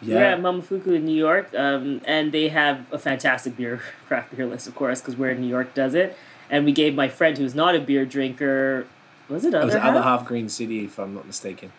We 0.02 0.08
We're 0.08 0.20
yeah. 0.20 0.32
at 0.34 0.40
Momofuku 0.40 0.88
in 0.96 1.04
New 1.06 1.16
York, 1.16 1.52
um, 1.56 2.00
and 2.04 2.30
they 2.32 2.48
have 2.48 2.84
a 2.92 2.98
fantastic 2.98 3.56
beer 3.56 3.80
craft 4.08 4.36
beer 4.36 4.46
list, 4.46 4.66
of 4.68 4.74
course, 4.74 5.00
because 5.00 5.16
where 5.16 5.30
in 5.30 5.40
New 5.40 5.46
York 5.48 5.72
does 5.74 5.94
it. 5.94 6.16
And 6.50 6.64
we 6.64 6.72
gave 6.72 6.94
my 6.94 7.08
friend 7.08 7.36
who's 7.38 7.54
not 7.54 7.74
a 7.74 7.80
beer 7.80 8.04
drinker, 8.04 8.86
was 9.28 9.44
it 9.44 9.48
It 9.48 9.54
other 9.54 9.64
was 9.66 9.74
the 9.74 9.80
half? 9.80 9.90
other 9.90 10.02
half 10.02 10.24
Green 10.26 10.48
City, 10.48 10.84
if 10.84 10.98
I'm 10.98 11.14
not 11.14 11.26
mistaken. 11.26 11.72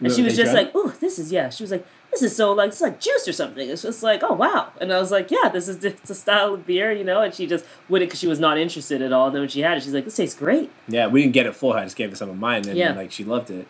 And 0.00 0.12
she 0.12 0.22
was 0.22 0.36
just 0.36 0.54
like, 0.54 0.70
"Oh, 0.76 0.94
this 1.00 1.18
is 1.18 1.32
yeah." 1.32 1.50
She 1.50 1.64
was 1.64 1.72
like, 1.72 1.84
"This 2.12 2.22
is 2.22 2.36
so 2.36 2.52
like 2.52 2.68
it's 2.68 2.80
like 2.80 3.00
juice 3.00 3.26
or 3.26 3.32
something." 3.32 3.68
It's 3.68 3.82
just 3.82 4.00
like, 4.00 4.22
"Oh 4.22 4.34
wow!" 4.34 4.68
And 4.80 4.92
I 4.92 5.00
was 5.00 5.10
like, 5.10 5.28
"Yeah, 5.32 5.48
this 5.48 5.66
is 5.66 5.84
it's 5.84 6.08
a 6.08 6.14
style 6.14 6.54
of 6.54 6.64
beer, 6.68 6.92
you 6.92 7.02
know." 7.02 7.20
And 7.20 7.34
she 7.34 7.48
just 7.48 7.64
wouldn't 7.88 8.08
because 8.08 8.20
she 8.20 8.28
was 8.28 8.38
not 8.38 8.58
interested 8.58 9.02
at 9.02 9.12
all. 9.12 9.26
And 9.26 9.34
then 9.34 9.42
when 9.42 9.48
she 9.48 9.60
had 9.62 9.76
it, 9.76 9.82
she's 9.82 9.92
like, 9.94 10.04
"This 10.04 10.14
tastes 10.14 10.38
great." 10.38 10.70
Yeah, 10.86 11.08
we 11.08 11.22
didn't 11.22 11.34
get 11.34 11.46
it 11.46 11.56
for 11.56 11.74
her. 11.74 11.80
I 11.80 11.84
just 11.84 11.96
gave 11.96 12.10
her 12.10 12.16
some 12.16 12.30
of 12.30 12.38
mine, 12.38 12.68
and 12.68 12.76
Yeah. 12.78 12.92
like 12.94 13.10
she 13.10 13.24
loved 13.24 13.50
it. 13.50 13.66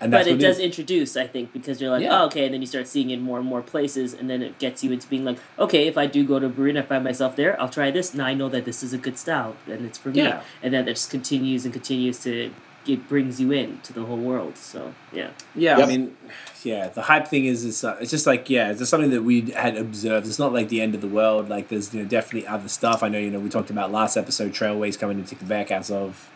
And 0.00 0.10
But 0.10 0.26
it 0.26 0.38
does 0.38 0.56
is. 0.58 0.64
introduce, 0.64 1.16
I 1.16 1.26
think, 1.26 1.52
because 1.52 1.80
you're 1.80 1.90
like, 1.90 2.02
Yeah. 2.02 2.22
oh, 2.22 2.26
okay, 2.26 2.46
and 2.46 2.54
then 2.54 2.60
you 2.62 2.66
start 2.66 2.86
seeing 2.88 3.10
it 3.10 3.14
in 3.14 3.20
more 3.20 3.38
and 3.38 3.46
more 3.46 3.60
places, 3.60 4.14
and 4.14 4.30
then 4.30 4.40
it 4.42 4.58
gets 4.58 4.82
you 4.82 4.92
into 4.92 5.06
being 5.08 5.24
like, 5.24 5.38
okay, 5.58 5.86
if 5.86 5.98
I 5.98 6.06
do 6.06 6.24
go 6.26 6.38
to 6.38 6.46
a 6.46 6.48
brewery 6.48 6.70
and 6.70 6.78
I 6.78 6.82
find 6.82 7.04
myself 7.04 7.36
there, 7.36 7.60
I'll 7.60 7.68
try 7.68 7.90
this. 7.90 8.14
Now 8.14 8.24
I 8.26 8.34
know 8.34 8.48
that 8.48 8.64
this 8.64 8.82
is 8.82 8.92
a 8.94 8.98
good 8.98 9.18
style, 9.18 9.56
and 9.66 9.84
it's 9.84 9.98
for 9.98 10.08
me. 10.08 10.22
Yeah. 10.22 10.42
And 10.62 10.72
then 10.72 10.88
it 10.88 10.94
just 10.94 11.10
continues 11.10 11.64
and 11.66 11.74
continues 11.74 12.18
to, 12.20 12.50
it 12.86 13.08
brings 13.10 13.38
you 13.42 13.52
in 13.52 13.78
to 13.82 13.92
the 13.92 14.04
whole 14.06 14.16
world. 14.16 14.56
So, 14.56 14.94
yeah. 15.12 15.30
Yeah, 15.54 15.76
Yep. 15.76 15.86
I 15.86 15.90
mean, 15.90 16.16
yeah, 16.64 16.88
the 16.88 17.02
hype 17.02 17.28
thing 17.28 17.44
is, 17.44 17.62
is 17.62 17.84
uh, 17.84 17.98
it's 18.00 18.10
just 18.10 18.26
like, 18.26 18.48
yeah, 18.48 18.70
it's 18.70 18.78
just 18.78 18.90
something 18.90 19.10
that 19.10 19.22
we 19.22 19.50
had 19.50 19.76
observed. 19.76 20.26
It's 20.26 20.38
not 20.38 20.54
like 20.54 20.70
the 20.70 20.80
end 20.80 20.94
of 20.94 21.02
the 21.02 21.08
world. 21.08 21.50
Like, 21.50 21.68
there's 21.68 21.92
you 21.92 22.02
know 22.02 22.08
definitely 22.08 22.46
other 22.48 22.68
stuff. 22.68 23.02
I 23.02 23.08
know, 23.08 23.18
you 23.18 23.30
know, 23.30 23.38
we 23.38 23.50
talked 23.50 23.68
about 23.70 23.92
last 23.92 24.16
episode, 24.16 24.52
Trailways 24.52 24.98
coming 24.98 25.18
into 25.18 25.34
Quebec 25.34 25.70
as 25.70 25.90
of 25.90 26.30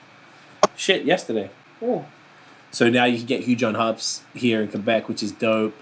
shit 0.76 1.04
yesterday. 1.06 1.48
Oh. 1.80 2.04
So 2.74 2.90
now 2.90 3.04
you 3.04 3.18
can 3.18 3.26
get 3.26 3.42
huge 3.42 3.62
on 3.62 3.76
hubs 3.76 4.22
here 4.34 4.60
in 4.60 4.68
Quebec, 4.68 5.08
which 5.08 5.22
is 5.22 5.32
dope. 5.32 5.76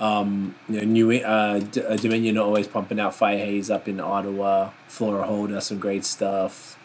Um, 0.00 0.54
you 0.70 0.78
know, 0.80 0.86
New 0.86 1.12
uh, 1.12 1.58
D- 1.60 1.82
uh, 1.82 1.96
Dominion 1.96 2.38
are 2.38 2.44
always 2.46 2.66
pumping 2.66 2.98
out 2.98 3.14
Fire 3.14 3.38
Haze 3.38 3.70
up 3.70 3.88
in 3.88 4.00
Ottawa. 4.00 4.70
Flora 4.88 5.26
Hall 5.26 5.46
does 5.48 5.66
some 5.66 5.78
great 5.78 6.06
stuff. 6.06 6.78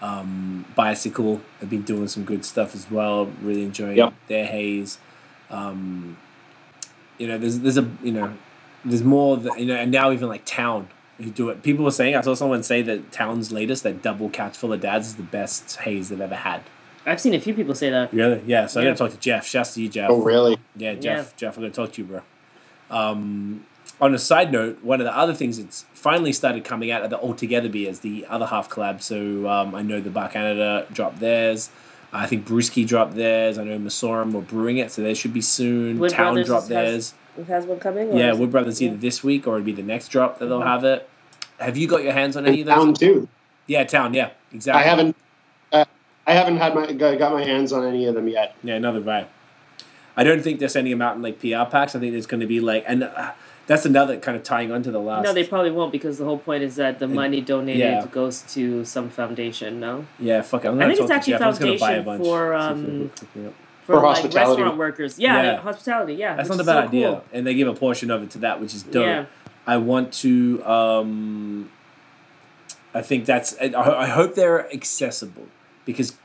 Um, 0.00 0.64
Bicycle 0.76 1.40
have 1.60 1.68
been 1.68 1.82
doing 1.82 2.08
some 2.08 2.24
good 2.24 2.44
stuff 2.44 2.74
as 2.74 2.90
well. 2.90 3.26
Really 3.42 3.64
enjoying 3.64 3.98
Yep. 3.98 4.14
their 4.28 4.46
haze. 4.46 4.98
Um, 5.50 6.16
you 7.18 7.26
know, 7.26 7.36
there's 7.38 7.58
there's 7.60 7.78
a 7.78 7.90
you 8.02 8.12
know, 8.12 8.32
there's 8.84 9.02
more 9.02 9.36
that, 9.38 9.58
you 9.60 9.66
know, 9.66 9.74
and 9.76 9.90
now 9.90 10.12
even 10.12 10.28
like 10.28 10.44
Town 10.46 10.88
who 11.18 11.30
do 11.30 11.50
it. 11.50 11.64
People 11.64 11.84
were 11.84 11.90
saying 11.90 12.16
I 12.16 12.22
saw 12.22 12.34
someone 12.34 12.62
say 12.62 12.82
that 12.82 13.12
Town's 13.12 13.52
latest, 13.52 13.82
that 13.82 14.02
double 14.02 14.30
catch 14.30 14.56
full 14.56 14.72
of 14.72 14.80
dads, 14.80 15.08
is 15.08 15.16
the 15.16 15.24
best 15.24 15.76
haze 15.78 16.08
they've 16.10 16.20
ever 16.20 16.36
had. 16.36 16.62
I've 17.06 17.20
seen 17.20 17.34
a 17.34 17.40
few 17.40 17.54
people 17.54 17.74
say 17.74 17.90
that. 17.90 18.12
Really? 18.12 18.42
Yeah. 18.46 18.66
So 18.66 18.80
I'm 18.80 18.86
gonna 18.86 18.96
talk 18.96 19.10
to 19.12 19.16
Jeff. 19.18 19.46
Shouts 19.46 19.74
to 19.74 19.82
you, 19.82 19.88
Jeff. 19.88 20.10
oh 20.10 20.22
really 20.22 20.58
Yeah, 20.76 20.94
Jeff. 20.94 21.36
Jeff, 21.36 21.56
I'm 21.56 21.62
gonna 21.62 21.72
talk 21.72 21.92
to 21.92 22.02
you, 22.02 22.08
bro. 22.08 22.22
Um, 22.90 23.64
on 24.00 24.14
a 24.14 24.18
side 24.18 24.50
note, 24.52 24.82
one 24.82 25.00
of 25.00 25.04
the 25.04 25.16
other 25.16 25.34
things 25.34 25.58
that's 25.62 25.84
finally 25.94 26.32
started 26.32 26.64
coming 26.64 26.90
out 26.90 27.02
are 27.02 27.08
the 27.08 27.18
Altogether 27.18 27.68
beers, 27.68 28.00
the 28.00 28.26
other 28.28 28.46
half 28.46 28.68
collab. 28.68 29.02
So 29.02 29.48
um, 29.48 29.74
I 29.74 29.82
know 29.82 30.00
the 30.00 30.10
Bas 30.10 30.32
Canada 30.32 30.86
dropped 30.92 31.20
theirs. 31.20 31.70
I 32.12 32.26
think 32.26 32.46
Brewski 32.46 32.86
dropped 32.86 33.14
theirs. 33.14 33.58
I 33.58 33.64
know 33.64 33.78
Messorem 33.78 34.32
were 34.32 34.40
brewing 34.40 34.78
it, 34.78 34.90
so 34.90 35.02
they 35.02 35.14
should 35.14 35.32
be 35.32 35.40
soon. 35.40 35.98
Wood 35.98 36.10
Town 36.10 36.34
Brothers 36.34 36.46
dropped 36.46 36.68
has- 36.68 36.68
theirs. 36.68 37.14
It 37.38 37.46
has 37.46 37.64
one 37.64 37.78
coming? 37.78 38.10
or 38.10 38.18
Yeah, 38.18 38.32
is 38.32 38.38
Wood 38.38 38.48
it- 38.48 38.52
Brothers 38.52 38.82
either 38.82 38.96
this 38.96 39.22
week 39.22 39.46
or 39.46 39.54
it'd 39.54 39.64
be 39.64 39.72
the 39.72 39.82
next 39.82 40.08
drop 40.08 40.38
that 40.40 40.46
they'll 40.46 40.60
have 40.62 40.82
it. 40.84 41.08
Have 41.58 41.76
you 41.76 41.86
got 41.86 42.02
your 42.02 42.12
hands 42.12 42.36
on 42.36 42.46
any 42.46 42.62
of 42.62 42.68
and 42.68 42.78
those? 42.78 42.84
down 42.86 42.94
too 42.94 43.28
Yeah, 43.66 43.84
Town. 43.84 44.14
Yeah, 44.14 44.30
exactly. 44.52 44.82
i 44.82 44.86
haven't 44.86 45.14
i 46.30 46.34
haven't 46.34 46.56
had 46.58 46.74
my 46.74 46.92
got 46.92 47.18
got 47.18 47.32
my 47.32 47.44
hands 47.44 47.72
on 47.72 47.84
any 47.84 48.06
of 48.06 48.14
them 48.14 48.28
yet 48.28 48.54
Yeah, 48.62 48.74
another 48.76 49.00
vibe. 49.00 49.26
I 50.16 50.24
don't 50.24 50.42
think 50.42 50.58
they're 50.60 50.68
sending 50.68 50.90
them 50.90 51.00
out 51.02 51.16
in 51.16 51.22
like 51.22 51.40
PR 51.40 51.64
packs. 51.70 51.94
I 51.94 51.98
think 52.00 52.12
there's 52.12 52.26
going 52.26 52.40
to 52.40 52.46
be 52.46 52.60
like, 52.60 52.84
and 52.86 53.04
uh, 53.04 53.32
that's 53.66 53.86
another 53.86 54.18
kind 54.18 54.36
of 54.36 54.42
tying 54.42 54.70
onto 54.72 54.90
the 54.90 54.98
last. 54.98 55.24
No, 55.24 55.32
they 55.32 55.44
probably 55.44 55.70
won't 55.70 55.92
because 55.92 56.18
the 56.18 56.24
whole 56.24 56.36
point 56.38 56.62
is 56.62 56.76
that 56.76 56.98
the 56.98 57.08
money 57.08 57.40
donated 57.40 57.80
yeah. 57.80 58.06
goes 58.06 58.42
to 58.54 58.84
some 58.84 59.08
foundation, 59.08 59.80
no? 59.80 60.04
Yeah, 60.18 60.42
fuck 60.42 60.64
it. 60.64 60.68
I'm 60.68 60.74
I 60.74 60.82
gonna 60.82 60.94
think 60.96 61.00
it's 61.00 61.00
talk 61.00 61.24
to 61.24 61.32
actually 61.32 61.78
Jeff. 61.78 61.80
I'm 61.80 61.80
buy 61.80 61.92
a 61.92 62.04
foundation 62.04 62.04
bunch. 62.04 62.24
for, 62.24 62.54
um, 62.54 62.84
it'll 62.84 63.06
hook 63.06 63.36
me 63.36 63.46
up. 63.46 63.54
for, 63.84 63.94
For 63.94 64.02
like 64.02 64.34
restaurant 64.34 64.76
workers. 64.76 65.18
Yeah, 65.18 65.42
Yeah. 65.42 65.56
hospitality. 65.58 66.14
Yeah, 66.14 66.36
That's 66.36 66.48
not 66.48 66.60
a 66.60 66.64
bad 66.64 66.72
so 66.82 66.88
idea, 66.88 67.08
cool. 67.08 67.24
and 67.32 67.46
they 67.46 67.54
give 67.54 67.68
a 67.68 67.74
portion 67.74 68.10
of 68.10 68.22
it 68.22 68.30
to 68.32 68.38
that, 68.38 68.60
which 68.60 68.74
is 68.74 68.82
dope. 68.82 69.06
Yeah. 69.06 69.24
I 69.66 69.76
want 69.76 70.12
to. 70.24 70.62
Um, 70.64 71.70
I 72.92 73.02
think 73.02 73.24
that's. 73.24 73.56
I, 73.60 73.72
I 73.76 74.08
hope 74.08 74.34
they're 74.34 74.70
accessible 74.74 75.46
because 75.84 76.16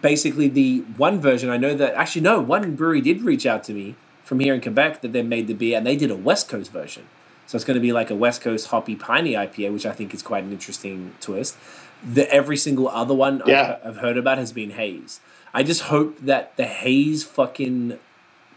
basically 0.00 0.48
the 0.48 0.80
one 0.96 1.20
version 1.20 1.50
I 1.50 1.56
know 1.56 1.74
that 1.74 1.94
actually 1.94 2.22
no 2.22 2.40
one 2.40 2.74
brewery 2.74 3.00
did 3.00 3.22
reach 3.22 3.46
out 3.46 3.64
to 3.64 3.72
me 3.72 3.94
from 4.24 4.40
here 4.40 4.54
in 4.54 4.60
Quebec 4.60 5.02
that 5.02 5.12
they 5.12 5.22
made 5.22 5.46
the 5.46 5.54
beer 5.54 5.78
and 5.78 5.86
they 5.86 5.96
did 5.96 6.10
a 6.10 6.16
West 6.16 6.48
Coast 6.48 6.72
version. 6.72 7.04
So 7.46 7.56
it's 7.56 7.64
going 7.64 7.76
to 7.76 7.80
be 7.80 7.92
like 7.92 8.10
a 8.10 8.14
West 8.14 8.40
Coast 8.40 8.68
hoppy 8.68 8.96
piney 8.96 9.34
IPA, 9.34 9.72
which 9.72 9.86
I 9.86 9.92
think 9.92 10.12
is 10.12 10.22
quite 10.22 10.44
an 10.44 10.52
interesting 10.52 11.14
twist. 11.20 11.56
The 12.04 12.30
every 12.32 12.56
single 12.56 12.88
other 12.88 13.14
one 13.14 13.42
Yeah. 13.46 13.78
I've, 13.82 13.88
I've 13.88 13.96
heard 13.98 14.16
about 14.18 14.38
has 14.38 14.52
been 14.52 14.70
haze. 14.70 15.20
I 15.54 15.62
just 15.62 15.82
hope 15.82 16.18
that 16.20 16.56
the 16.56 16.64
haze 16.64 17.24
fucking 17.24 17.98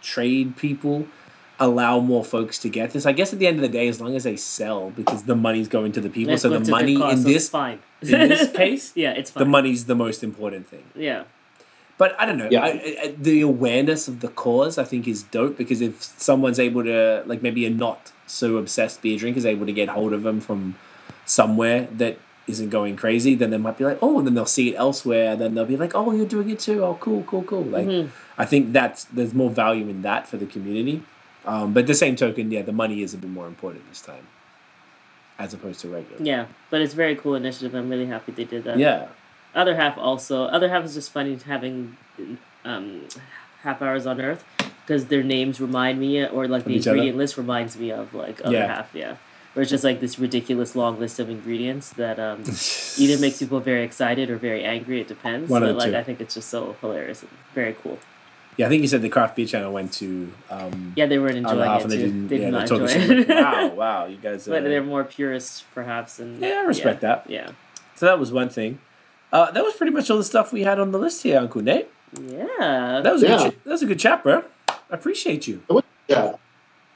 trade 0.01 0.57
people 0.57 1.07
allow 1.59 1.99
more 1.99 2.23
folks 2.23 2.57
to 2.59 2.69
get 2.69 2.91
this. 2.91 3.05
I 3.05 3.11
guess 3.11 3.33
at 3.33 3.39
the 3.39 3.47
end 3.47 3.57
of 3.57 3.61
the 3.61 3.67
day, 3.69 3.87
as 3.87 3.99
long 3.99 4.15
as 4.15 4.23
they 4.23 4.37
sell, 4.37 4.91
because 4.91 5.23
the 5.23 5.35
money's 5.35 5.67
going 5.67 5.91
to 5.93 6.01
the 6.01 6.09
people. 6.09 6.31
Let's 6.31 6.43
so 6.43 6.49
the 6.49 6.71
money 6.71 6.97
cost, 6.97 7.17
in 7.17 7.23
this 7.23 7.49
fine. 7.49 7.79
in 8.01 8.29
this 8.29 8.51
case, 8.55 8.91
yeah, 8.95 9.11
it's 9.11 9.31
fine. 9.31 9.43
the 9.43 9.49
money's 9.49 9.85
the 9.85 9.95
most 9.95 10.23
important 10.23 10.67
thing. 10.67 10.83
yeah, 10.95 11.23
But 11.97 12.15
I 12.19 12.25
don't 12.25 12.37
know. 12.37 12.47
Yeah. 12.49 12.61
I, 12.63 12.97
I, 13.03 13.15
the 13.17 13.41
awareness 13.41 14.07
of 14.07 14.21
the 14.21 14.29
cause, 14.29 14.77
I 14.77 14.85
think, 14.85 15.07
is 15.07 15.23
dope 15.23 15.57
because 15.57 15.81
if 15.81 16.01
someone's 16.01 16.59
able 16.59 16.83
to, 16.85 17.23
like, 17.25 17.41
maybe 17.41 17.65
a 17.65 17.69
not 17.69 18.11
so 18.25 18.57
obsessed 18.57 19.01
beer 19.01 19.17
drinker 19.17 19.37
is 19.39 19.45
able 19.45 19.65
to 19.65 19.73
get 19.73 19.89
hold 19.89 20.13
of 20.13 20.23
them 20.23 20.39
from 20.39 20.75
somewhere 21.25 21.87
that 21.97 22.17
isn't 22.47 22.69
going 22.69 22.95
crazy, 22.95 23.35
then 23.35 23.49
they 23.51 23.57
might 23.57 23.77
be 23.77 23.83
like, 23.83 23.99
oh, 24.01 24.17
and 24.17 24.25
then 24.25 24.33
they'll 24.33 24.45
see 24.45 24.69
it 24.69 24.75
elsewhere, 24.75 25.33
and 25.33 25.41
then 25.41 25.53
they'll 25.55 25.65
be 25.65 25.77
like, 25.77 25.93
oh, 25.93 26.11
you're 26.11 26.25
doing 26.25 26.49
it 26.49 26.59
too. 26.59 26.83
Oh, 26.83 26.97
cool, 26.99 27.23
cool, 27.23 27.43
cool. 27.43 27.63
Like, 27.63 27.85
Mhm. 27.85 28.09
I 28.37 28.45
think 28.45 28.71
that's 28.71 29.03
there's 29.05 29.33
more 29.33 29.49
value 29.49 29.87
in 29.89 30.01
that 30.03 30.27
for 30.27 30.37
the 30.37 30.45
community. 30.45 31.03
Um, 31.49 31.73
but 31.73 31.87
the 31.87 31.93
same 31.95 32.15
token, 32.15 32.51
yeah, 32.51 32.61
the 32.61 32.71
money 32.83 33.01
is 33.01 33.13
a 33.13 33.17
bit 33.17 33.29
more 33.31 33.47
important 33.47 33.87
this 33.89 34.01
time, 34.01 34.25
as 35.37 35.53
opposed 35.53 35.79
to 35.81 35.87
regular. 35.89 36.21
yeah. 36.23 36.45
But 36.69 36.81
it's 36.81 36.93
a 36.93 36.95
very 36.95 37.15
cool 37.15 37.35
initiative. 37.35 37.73
I'm 37.73 37.89
really 37.89 38.05
happy 38.05 38.31
they 38.31 38.43
did 38.45 38.63
that. 38.65 38.77
Yeah. 38.77 39.07
Other 39.55 39.75
half 39.75 39.97
also. 39.97 40.43
Other 40.45 40.69
half 40.69 40.85
is 40.85 40.93
just 40.93 41.11
funny 41.11 41.37
having 41.45 41.97
um, 42.65 43.07
half 43.63 43.81
hours 43.81 44.05
on 44.05 44.21
Earth 44.21 44.43
because 44.85 45.05
their 45.07 45.23
names 45.23 45.59
remind 45.59 45.99
me, 45.99 46.23
or 46.25 46.47
like 46.47 46.65
the 46.65 46.77
other? 46.79 46.91
ingredient 46.91 47.17
list 47.17 47.37
reminds 47.37 47.77
me 47.77 47.91
of 47.91 48.13
like 48.13 48.41
other 48.45 48.57
Yeah. 48.57 48.67
half. 48.75 48.89
Yeah. 48.93 49.15
Where 49.53 49.63
it's 49.63 49.71
just 49.71 49.83
like 49.83 49.99
this 49.99 50.19
ridiculous 50.19 50.75
long 50.75 50.99
list 50.99 51.19
of 51.19 51.27
ingredients 51.31 51.89
that 51.93 52.19
um, 52.19 52.43
either 52.97 53.17
makes 53.19 53.39
people 53.39 53.59
very 53.59 53.83
excited 53.83 54.29
or 54.29 54.37
very 54.37 54.63
angry. 54.63 55.01
It 55.01 55.07
depends. 55.07 55.49
One 55.49 55.63
but 55.63 55.75
like 55.75 55.91
two. 55.91 55.97
I 55.97 56.03
think 56.03 56.21
it's 56.21 56.35
just 56.35 56.49
so 56.49 56.75
hilarious 56.81 57.23
and 57.23 57.31
very 57.55 57.73
cool. 57.81 57.97
Yeah, 58.59 58.65
I 58.65 58.69
think 58.69 58.81
you 58.81 58.89
said 58.89 59.01
the 59.01 59.07
craft 59.07 59.37
beer 59.37 59.45
channel 59.45 59.71
went 59.71 59.93
to 59.93 60.31
um, 60.49 60.91
Yeah, 60.97 61.05
they 61.05 61.17
weren't 61.17 61.45
other 61.45 61.63
enjoying 61.63 61.71
it 61.71 61.81
and 61.81 61.81
too. 61.83 61.87
they 61.87 62.03
didn't. 62.03 62.27
They 62.27 62.37
yeah, 62.39 62.45
did 62.45 62.51
not 62.51 62.71
enjoy 62.71 62.85
it. 62.87 63.29
Like, 63.29 63.37
wow, 63.39 63.67
wow, 63.69 64.05
you 64.07 64.17
guys. 64.17 64.47
Uh, 64.47 64.51
but 64.51 64.63
they're 64.63 64.83
more 64.83 65.05
purists, 65.05 65.63
perhaps, 65.73 66.19
and 66.19 66.41
Yeah, 66.41 66.59
I 66.63 66.65
respect 66.65 67.01
yeah, 67.01 67.07
that. 67.07 67.29
Yeah, 67.29 67.51
So 67.95 68.05
that 68.07 68.19
was 68.19 68.33
one 68.33 68.49
thing. 68.49 68.79
Uh, 69.31 69.49
that 69.51 69.63
was 69.63 69.75
pretty 69.75 69.93
much 69.93 70.09
all 70.11 70.17
the 70.17 70.23
stuff 70.25 70.51
we 70.51 70.63
had 70.63 70.77
on 70.77 70.91
the 70.91 70.99
list 70.99 71.23
here, 71.23 71.39
Uncle 71.39 71.61
Nate. 71.61 71.87
yeah. 72.21 72.99
That 73.01 73.13
was 73.13 73.23
a 73.23 73.27
Yeah. 73.29 73.37
good. 73.37 73.51
Ch- 73.53 73.63
that 73.63 73.71
was 73.71 73.81
a 73.81 73.85
good 73.85 73.99
chat, 73.99 74.23
bro. 74.23 74.43
I 74.67 74.75
appreciate 74.91 75.47
you. 75.47 75.61
Yeah. 76.07 76.33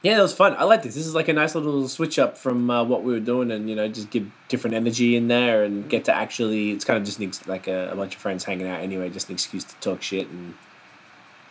Yeah, 0.02 0.16
that 0.16 0.22
was 0.22 0.34
fun. 0.34 0.54
I 0.58 0.64
like 0.64 0.82
this. 0.82 0.94
This 0.96 1.06
is 1.06 1.14
like 1.14 1.28
a 1.28 1.32
nice 1.32 1.54
little 1.54 1.88
switch 1.88 2.18
up 2.18 2.36
from 2.36 2.68
uh, 2.70 2.84
what 2.84 3.02
we 3.04 3.12
were 3.14 3.20
doing, 3.20 3.50
and 3.50 3.70
you 3.70 3.74
know, 3.74 3.88
just 3.88 4.10
give 4.10 4.30
different 4.48 4.76
energy 4.76 5.16
in 5.16 5.28
there, 5.28 5.64
and 5.64 5.88
get 5.88 6.04
to 6.04 6.14
actually. 6.14 6.72
It's 6.72 6.84
kind 6.84 6.98
of 6.98 7.04
just 7.06 7.18
an 7.20 7.28
ex- 7.28 7.46
like 7.46 7.68
a, 7.68 7.88
a 7.90 7.96
bunch 7.96 8.14
of 8.14 8.20
friends 8.20 8.44
hanging 8.44 8.66
out 8.68 8.80
anyway, 8.82 9.08
just 9.08 9.30
an 9.30 9.32
excuse 9.34 9.64
to 9.64 9.74
talk 9.76 10.02
shit 10.02 10.28
and 10.28 10.54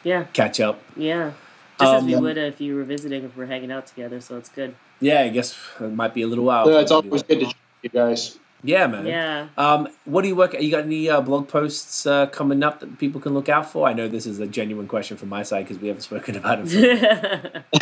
yeah, 0.04 0.26
catch 0.34 0.60
up. 0.60 0.80
yeah. 0.96 1.32
Just 1.80 1.94
as 1.96 2.04
we 2.04 2.14
Um, 2.16 2.24
would 2.24 2.38
if 2.38 2.62
you 2.62 2.76
were 2.76 2.84
visiting, 2.84 3.24
if 3.24 3.36
we're 3.36 3.48
hanging 3.48 3.72
out 3.72 3.88
together. 3.88 4.22
So 4.22 4.38
it's 4.38 4.50
good. 4.50 4.76
Yeah, 5.00 5.22
I 5.22 5.30
guess 5.30 5.58
it 5.82 5.92
might 5.92 6.14
be 6.14 6.22
a 6.22 6.28
little 6.28 6.46
while. 6.46 6.70
Yeah, 6.70 6.80
it's 6.82 6.92
before 6.92 7.02
we 7.02 7.10
do 7.10 7.10
always 7.10 7.24
good 7.24 7.40
to 7.40 7.46
chat 7.48 7.56
you 7.82 7.90
guys. 7.90 8.40
Yeah, 8.64 8.88
man. 8.88 9.06
Yeah. 9.08 9.48
Um, 9.58 9.90
what 10.06 10.22
do 10.22 10.28
you 10.30 10.36
work? 10.36 10.54
You 10.54 10.70
got 10.72 10.84
any 10.84 11.10
uh, 11.10 11.20
blog 11.20 11.48
posts 11.50 12.06
uh, 12.06 12.28
coming 12.28 12.64
up 12.64 12.80
that 12.80 12.98
people 13.00 13.20
can 13.20 13.34
look 13.34 13.50
out 13.50 13.70
for? 13.70 13.88
I 13.90 13.94
know 13.94 14.08
this 14.08 14.26
is 14.26 14.40
a 14.40 14.48
genuine 14.48 14.88
question 14.88 15.18
from 15.18 15.30
my 15.30 15.44
side 15.44 15.66
because 15.68 15.80
we 15.82 15.88
haven't 15.90 16.02
spoken 16.10 16.36
about 16.38 16.60
it. 16.62 17.64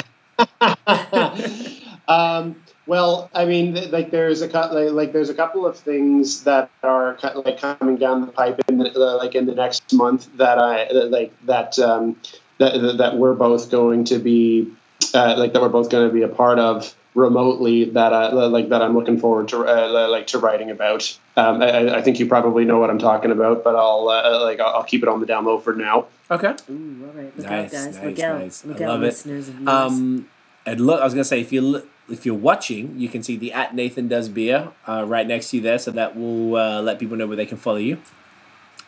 Um, 2.07 2.55
well, 2.87 3.29
I 3.33 3.45
mean, 3.45 3.91
like 3.91 4.11
there's 4.11 4.41
a 4.41 4.47
like, 4.47 4.91
like 4.91 5.13
there's 5.13 5.29
a 5.29 5.33
couple 5.35 5.65
of 5.65 5.77
things 5.77 6.43
that 6.43 6.69
are 6.83 7.17
like 7.45 7.59
coming 7.59 7.97
down 7.97 8.21
the 8.21 8.27
pipe 8.31 8.59
in 8.67 8.77
the, 8.79 8.91
uh, 8.93 9.17
like 9.17 9.35
in 9.35 9.45
the 9.45 9.55
next 9.55 9.93
month 9.93 10.27
that 10.37 10.57
I 10.57 10.89
like 10.91 11.31
that 11.45 11.77
um, 11.79 12.17
that 12.57 12.97
that 12.97 13.17
we're 13.17 13.33
both 13.35 13.69
going 13.71 14.05
to 14.05 14.19
be 14.19 14.71
uh, 15.13 15.35
like 15.37 15.53
that 15.53 15.61
we're 15.61 15.69
both 15.69 15.89
going 15.89 16.07
to 16.07 16.13
be 16.13 16.21
a 16.23 16.27
part 16.27 16.59
of 16.59 16.95
remotely 17.13 17.85
that 17.85 18.13
I 18.13 18.31
like 18.31 18.69
that 18.69 18.81
I'm 18.81 18.95
looking 18.95 19.19
forward 19.19 19.49
to 19.49 19.65
uh, 19.65 20.07
like 20.09 20.27
to 20.27 20.39
writing 20.39 20.71
about. 20.71 21.17
Um, 21.37 21.61
I, 21.61 21.97
I 21.97 22.01
think 22.01 22.19
you 22.19 22.25
probably 22.27 22.65
know 22.65 22.79
what 22.79 22.89
I'm 22.89 22.99
talking 22.99 23.31
about, 23.31 23.63
but 23.63 23.75
I'll 23.75 24.09
uh, 24.09 24.41
like 24.43 24.59
I'll, 24.59 24.75
I'll 24.77 24.83
keep 24.83 25.03
it 25.03 25.09
on 25.09 25.19
the 25.19 25.25
down 25.25 25.45
low 25.45 25.59
for 25.59 25.75
now. 25.75 26.07
okay. 26.29 26.55
Ooh, 26.69 27.05
all 27.07 27.13
right. 27.21 27.37
Look 27.37 27.45
Nice, 27.45 27.65
out, 27.65 27.71
guys. 27.71 27.95
nice, 27.95 28.03
look 28.03 28.19
out. 28.19 28.39
nice. 28.39 28.65
Look 28.65 28.81
I 28.81 28.83
out, 28.85 28.89
love 28.89 29.01
it. 29.03 29.05
listeners 29.05 29.47
and 29.49 29.57
viewers. 29.59 29.69
Um, 29.73 30.29
and 30.65 30.79
look, 30.81 31.01
I 31.01 31.03
was 31.03 31.13
gonna 31.13 31.23
say 31.25 31.41
if 31.41 31.51
you 31.51 31.83
if 32.11 32.25
you're 32.25 32.35
watching, 32.35 32.99
you 32.99 33.09
can 33.09 33.23
see 33.23 33.37
the 33.37 33.53
at 33.53 33.73
Nathan 33.73 34.07
does 34.07 34.29
beer 34.29 34.71
uh, 34.87 35.03
right 35.07 35.25
next 35.27 35.49
to 35.51 35.57
you 35.57 35.63
there, 35.63 35.79
so 35.79 35.91
that 35.91 36.15
will 36.17 36.55
uh, 36.55 36.81
let 36.81 36.99
people 36.99 37.17
know 37.17 37.27
where 37.27 37.37
they 37.37 37.45
can 37.45 37.57
follow 37.57 37.77
you. 37.77 37.97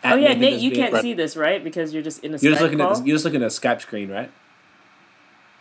oh 0.03 0.15
yeah, 0.15 0.29
Nathan 0.29 0.41
Nate, 0.41 0.59
you 0.61 0.71
Beer. 0.71 0.89
can't 0.89 1.01
see 1.01 1.13
this, 1.13 1.35
right? 1.37 1.63
Because 1.63 1.93
you're 1.93 2.03
just 2.03 2.23
in 2.23 2.33
a 2.33 2.37
You're 2.37 2.51
just 2.53 2.61
looking 2.61 2.79
call. 2.79 2.91
at 2.91 2.97
the, 2.99 3.05
you're 3.05 3.15
just 3.15 3.25
looking 3.25 3.41
at 3.41 3.47
a 3.47 3.49
Skype 3.49 3.81
screen, 3.81 4.09
right? 4.11 4.29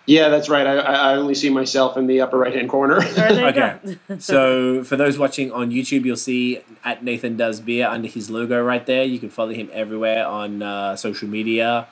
Yeah, 0.05 0.31
that's 0.31 0.49
right. 0.49 0.67
I, 0.67 0.77
I 0.79 0.95
I 1.13 1.15
only 1.15 1.37
see 1.37 1.49
myself 1.49 1.97
in 1.97 2.09
the 2.09 2.21
upper 2.23 2.37
right 2.37 2.53
hand 2.53 2.69
corner. 2.69 2.97
All 2.97 3.01
right, 3.03 3.57
Okay. 3.57 3.99
So 4.19 4.83
for 4.83 4.97
those 4.97 5.17
watching 5.17 5.53
on 5.53 5.71
YouTube, 5.71 6.05
you'll 6.05 6.17
see 6.17 6.61
at 6.85 7.05
Nathan 7.05 7.37
Does 7.37 7.61
Beer 7.61 7.87
under 7.87 8.09
his 8.09 8.29
logo 8.29 8.61
right 8.65 8.85
there. 8.85 9.05
You 9.05 9.21
can 9.21 9.31
follow 9.31 9.53
him 9.55 9.71
everywhere 9.73 10.27
on 10.27 10.61
uh, 10.61 10.97
social 10.97 11.29
media 11.29 11.87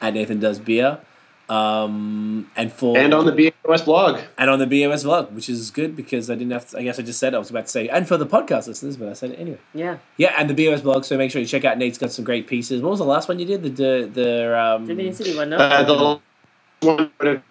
at 0.00 0.14
Nathan 0.14 0.40
Does 0.40 0.58
Beer. 0.58 1.00
Um, 1.50 2.48
and 2.54 2.72
for 2.72 2.96
and 2.96 3.12
on 3.12 3.26
the 3.26 3.32
BMS 3.32 3.84
blog. 3.84 4.20
and 4.38 4.48
on 4.48 4.60
the 4.60 4.66
BMS 4.66 5.02
blog, 5.02 5.32
which 5.32 5.48
is 5.48 5.72
good 5.72 5.96
because 5.96 6.30
I 6.30 6.36
didn't 6.36 6.52
have 6.52 6.68
to, 6.68 6.78
I 6.78 6.84
guess 6.84 7.00
I 7.00 7.02
just 7.02 7.18
said 7.18 7.34
I 7.34 7.38
was 7.38 7.50
about 7.50 7.64
to 7.64 7.70
say 7.72 7.88
and 7.88 8.06
for 8.06 8.16
the 8.16 8.26
podcast 8.26 8.68
listeners, 8.68 8.96
but 8.96 9.08
I 9.08 9.14
said 9.14 9.32
it 9.32 9.40
anyway. 9.40 9.58
yeah, 9.74 9.98
Yeah, 10.16 10.32
and 10.38 10.48
the 10.48 10.54
BMS 10.54 10.84
blog. 10.84 11.04
So 11.04 11.18
make 11.18 11.32
sure 11.32 11.40
you 11.40 11.48
check 11.48 11.64
out. 11.64 11.76
Nate's 11.76 11.98
got 11.98 12.12
some 12.12 12.24
great 12.24 12.46
pieces. 12.46 12.82
What 12.82 12.90
was 12.90 13.00
the 13.00 13.04
last 13.04 13.28
one 13.28 13.40
you 13.40 13.46
did? 13.46 13.64
The 13.64 13.68
the, 13.70 14.10
the 14.12 14.60
um, 14.60 14.86
Dominion 14.86 15.12
City 15.12 15.36
one, 15.36 15.50
no? 15.50 15.56
Uh, 15.56 15.82
the 15.82 15.92
last 15.92 16.20
one 16.82 17.10
would 17.18 17.26
have, 17.26 17.42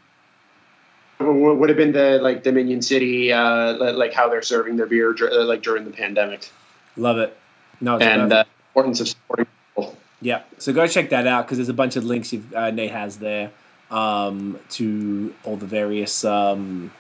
would 1.20 1.68
have 1.68 1.78
been 1.78 1.92
the 1.92 2.20
like 2.22 2.42
Dominion 2.42 2.82
City, 2.82 3.34
uh, 3.34 3.94
like 3.94 4.14
how 4.14 4.30
they're 4.30 4.42
serving 4.42 4.78
their 4.78 4.86
beer 4.86 5.14
uh, 5.22 5.44
like 5.44 5.62
during 5.62 5.84
the 5.84 5.92
pandemic, 5.92 6.50
love 6.96 7.18
it. 7.18 7.38
No, 7.82 7.98
it's 7.98 8.06
and 8.06 8.32
perfect. 8.32 8.34
uh, 8.34 8.70
importance 8.70 9.02
of 9.02 9.10
supporting 9.10 9.48
people. 9.76 9.98
Yeah, 10.22 10.44
so 10.58 10.72
go 10.72 10.88
check 10.88 11.10
that 11.10 11.28
out 11.28 11.48
because 11.48 11.58
there's 11.58 11.68
a 11.68 11.74
bunch 11.74 11.98
of 11.98 12.06
links 12.06 12.32
you've, 12.32 12.54
uh, 12.54 12.72
Nate 12.72 12.92
has 12.92 13.18
there 13.18 13.52
um, 13.92 14.60
to 14.72 15.34
all 15.44 15.58
the 15.58 15.66
various 15.66 16.24
um, 16.26 16.92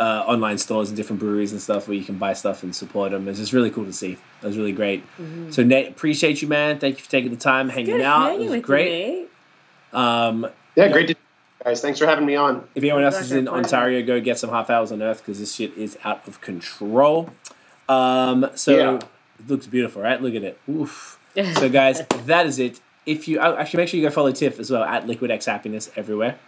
uh, 0.00 0.24
online 0.26 0.58
stores 0.58 0.88
and 0.88 0.96
different 0.96 1.20
breweries 1.20 1.52
and 1.52 1.60
stuff 1.60 1.88
where 1.88 1.96
you 1.96 2.04
can 2.04 2.16
buy 2.18 2.32
stuff 2.32 2.62
and 2.62 2.74
support 2.74 3.10
them. 3.12 3.26
It's 3.28 3.38
just 3.38 3.52
really 3.52 3.70
cool 3.70 3.84
to 3.84 3.92
see. 3.92 4.12
It 4.42 4.46
was 4.46 4.56
really 4.56 4.72
great. 4.72 5.04
So 5.50 5.62
Nate, 5.64 5.88
appreciate 5.88 6.40
you, 6.42 6.48
man. 6.48 6.78
Thank 6.78 6.98
you 6.98 7.04
for 7.04 7.10
taking 7.10 7.30
the 7.30 7.36
time, 7.36 7.68
hanging 7.68 7.96
Good 7.96 8.00
out. 8.02 8.22
hanging 8.30 8.40
it 8.40 8.44
was 8.44 8.50
with 8.56 8.62
great. 8.64 9.28
You, 9.92 9.98
Um, 9.98 10.46
Yeah, 10.76 10.88
great 10.88 11.08
to 11.08 11.14
guys. 11.64 11.80
Thanks 11.80 11.98
for 11.98 12.06
having 12.06 12.24
me 12.26 12.36
on. 12.36 12.58
if 12.74 12.82
anyone 12.84 13.02
else 13.04 13.20
is 13.20 13.32
in. 13.32 13.48
Ontario, 13.48 14.04
go 14.06 14.20
get 14.20 14.38
some 14.38 14.50
half 14.50 14.70
hours 14.70 14.92
on 14.92 15.02
Earth 15.02 15.18
because 15.18 15.40
this 15.40 15.54
shit 15.54 15.76
is 15.76 15.98
out 16.04 16.26
of 16.28 16.40
control. 16.40 17.30
Um, 17.88 18.50
so 18.54 18.76
Yeah. 18.76 18.94
it 19.40 19.48
looks 19.48 19.66
beautiful, 19.66 20.02
right? 20.02 20.20
Look 20.22 20.34
at 20.34 20.42
it. 20.44 20.60
Oof. 20.68 21.18
So, 21.54 21.68
guys, 21.68 22.02
that 22.26 22.46
is 22.46 22.58
it. 22.58 22.80
If 23.08 23.26
you 23.26 23.40
actually 23.40 23.78
make 23.78 23.88
sure 23.88 23.98
you 23.98 24.06
go 24.06 24.12
follow 24.12 24.32
Tiff 24.32 24.58
as 24.58 24.70
well 24.70 24.82
at 24.84 25.06
Liquid 25.06 25.30
X 25.30 25.46
Happiness 25.46 25.90
everywhere. 25.96 26.38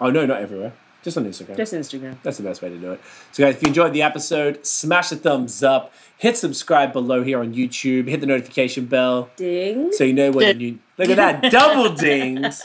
Oh 0.00 0.10
no, 0.10 0.26
not 0.26 0.40
everywhere. 0.40 0.72
Just 1.04 1.18
on 1.18 1.26
Instagram. 1.26 1.56
Just 1.58 1.74
Instagram. 1.74 2.16
That's 2.22 2.38
the 2.38 2.42
best 2.42 2.62
way 2.62 2.70
to 2.70 2.78
do 2.78 2.92
it. 2.92 3.00
So, 3.30 3.44
guys, 3.44 3.56
if 3.56 3.62
you 3.62 3.68
enjoyed 3.68 3.92
the 3.92 4.00
episode, 4.00 4.64
smash 4.66 5.10
the 5.10 5.16
thumbs 5.16 5.62
up, 5.62 5.92
hit 6.16 6.34
subscribe 6.38 6.94
below 6.94 7.22
here 7.22 7.40
on 7.40 7.52
YouTube, 7.52 8.08
hit 8.08 8.20
the 8.20 8.26
notification 8.26 8.86
bell 8.86 9.28
Ding. 9.36 9.92
so 9.92 10.02
you 10.02 10.14
know 10.14 10.30
when 10.30 10.46
the 10.46 10.54
new 10.54 10.78
look 10.96 11.10
at 11.10 11.16
that 11.16 11.52
double 11.52 11.94
dings. 11.94 12.62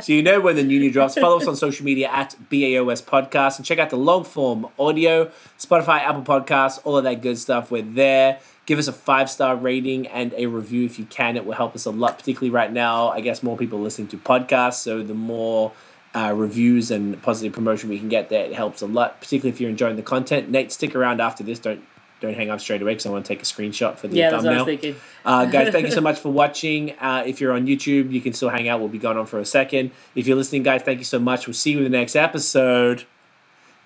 So 0.00 0.12
you 0.12 0.22
know 0.22 0.40
when 0.40 0.56
the 0.56 0.64
new 0.64 0.80
new 0.80 0.90
drops. 0.90 1.14
Follow 1.14 1.36
us 1.36 1.46
on 1.46 1.54
social 1.54 1.84
media 1.84 2.08
at 2.08 2.34
BAOS 2.50 3.02
Podcast 3.02 3.58
and 3.58 3.64
check 3.64 3.78
out 3.78 3.90
the 3.90 3.96
long 3.96 4.24
form 4.24 4.66
audio, 4.78 5.30
Spotify, 5.56 6.00
Apple 6.00 6.22
Podcasts, 6.22 6.80
all 6.82 6.98
of 6.98 7.04
that 7.04 7.22
good 7.22 7.38
stuff. 7.38 7.70
We're 7.70 7.82
there. 7.82 8.40
Give 8.66 8.78
us 8.78 8.88
a 8.88 8.92
five 8.92 9.30
star 9.30 9.56
rating 9.56 10.06
and 10.08 10.34
a 10.36 10.46
review 10.46 10.84
if 10.84 10.98
you 10.98 11.04
can. 11.06 11.36
It 11.36 11.46
will 11.46 11.54
help 11.54 11.74
us 11.74 11.86
a 11.86 11.90
lot, 11.90 12.18
particularly 12.18 12.50
right 12.50 12.72
now. 12.72 13.08
I 13.08 13.20
guess 13.20 13.42
more 13.42 13.56
people 13.56 13.80
listening 13.80 14.08
to 14.08 14.18
podcasts, 14.18 14.74
so 14.74 15.02
the 15.02 15.14
more 15.14 15.72
uh, 16.14 16.32
reviews 16.34 16.90
and 16.90 17.20
positive 17.22 17.52
promotion 17.52 17.88
we 17.88 17.98
can 17.98 18.08
get 18.08 18.28
there, 18.28 18.44
it 18.44 18.54
helps 18.54 18.82
a 18.82 18.86
lot. 18.86 19.20
Particularly 19.20 19.50
if 19.54 19.60
you're 19.60 19.70
enjoying 19.70 19.96
the 19.96 20.02
content. 20.02 20.50
Nate, 20.50 20.72
stick 20.72 20.96
around 20.96 21.20
after 21.20 21.44
this. 21.44 21.58
Don't 21.60 21.84
don't 22.20 22.34
hang 22.34 22.50
up 22.50 22.60
straight 22.60 22.82
away 22.82 22.92
because 22.92 23.06
I 23.06 23.10
want 23.10 23.24
to 23.24 23.28
take 23.28 23.42
a 23.42 23.44
screenshot 23.44 23.98
for 23.98 24.08
the 24.08 24.16
Yeah, 24.16 24.30
that's 24.30 24.42
what 24.42 24.54
I 24.54 24.64
thumbnail. 24.64 24.94
Uh, 25.24 25.44
guys, 25.46 25.70
thank 25.70 25.86
you 25.86 25.92
so 25.92 26.00
much 26.08 26.18
for 26.18 26.32
watching. 26.32 26.92
Uh, 26.98 27.22
if 27.26 27.40
you're 27.40 27.52
on 27.52 27.66
YouTube, 27.66 28.10
you 28.10 28.20
can 28.20 28.32
still 28.32 28.48
hang 28.48 28.68
out. 28.68 28.80
We'll 28.80 28.88
be 28.88 28.98
gone 28.98 29.16
on 29.16 29.26
for 29.26 29.38
a 29.38 29.44
second. 29.44 29.90
If 30.14 30.26
you're 30.26 30.36
listening, 30.36 30.62
guys, 30.62 30.82
thank 30.82 30.98
you 30.98 31.04
so 31.04 31.18
much. 31.18 31.46
We'll 31.46 31.54
see 31.54 31.72
you 31.72 31.78
in 31.78 31.84
the 31.84 31.90
next 31.90 32.16
episode. 32.16 33.04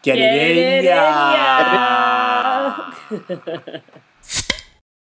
Get, 0.02 0.16
Get 0.16 0.32
it 0.32 0.56
in, 0.56 0.78
in 0.78 0.84
ya. 0.84 0.94
ya. 3.10 3.80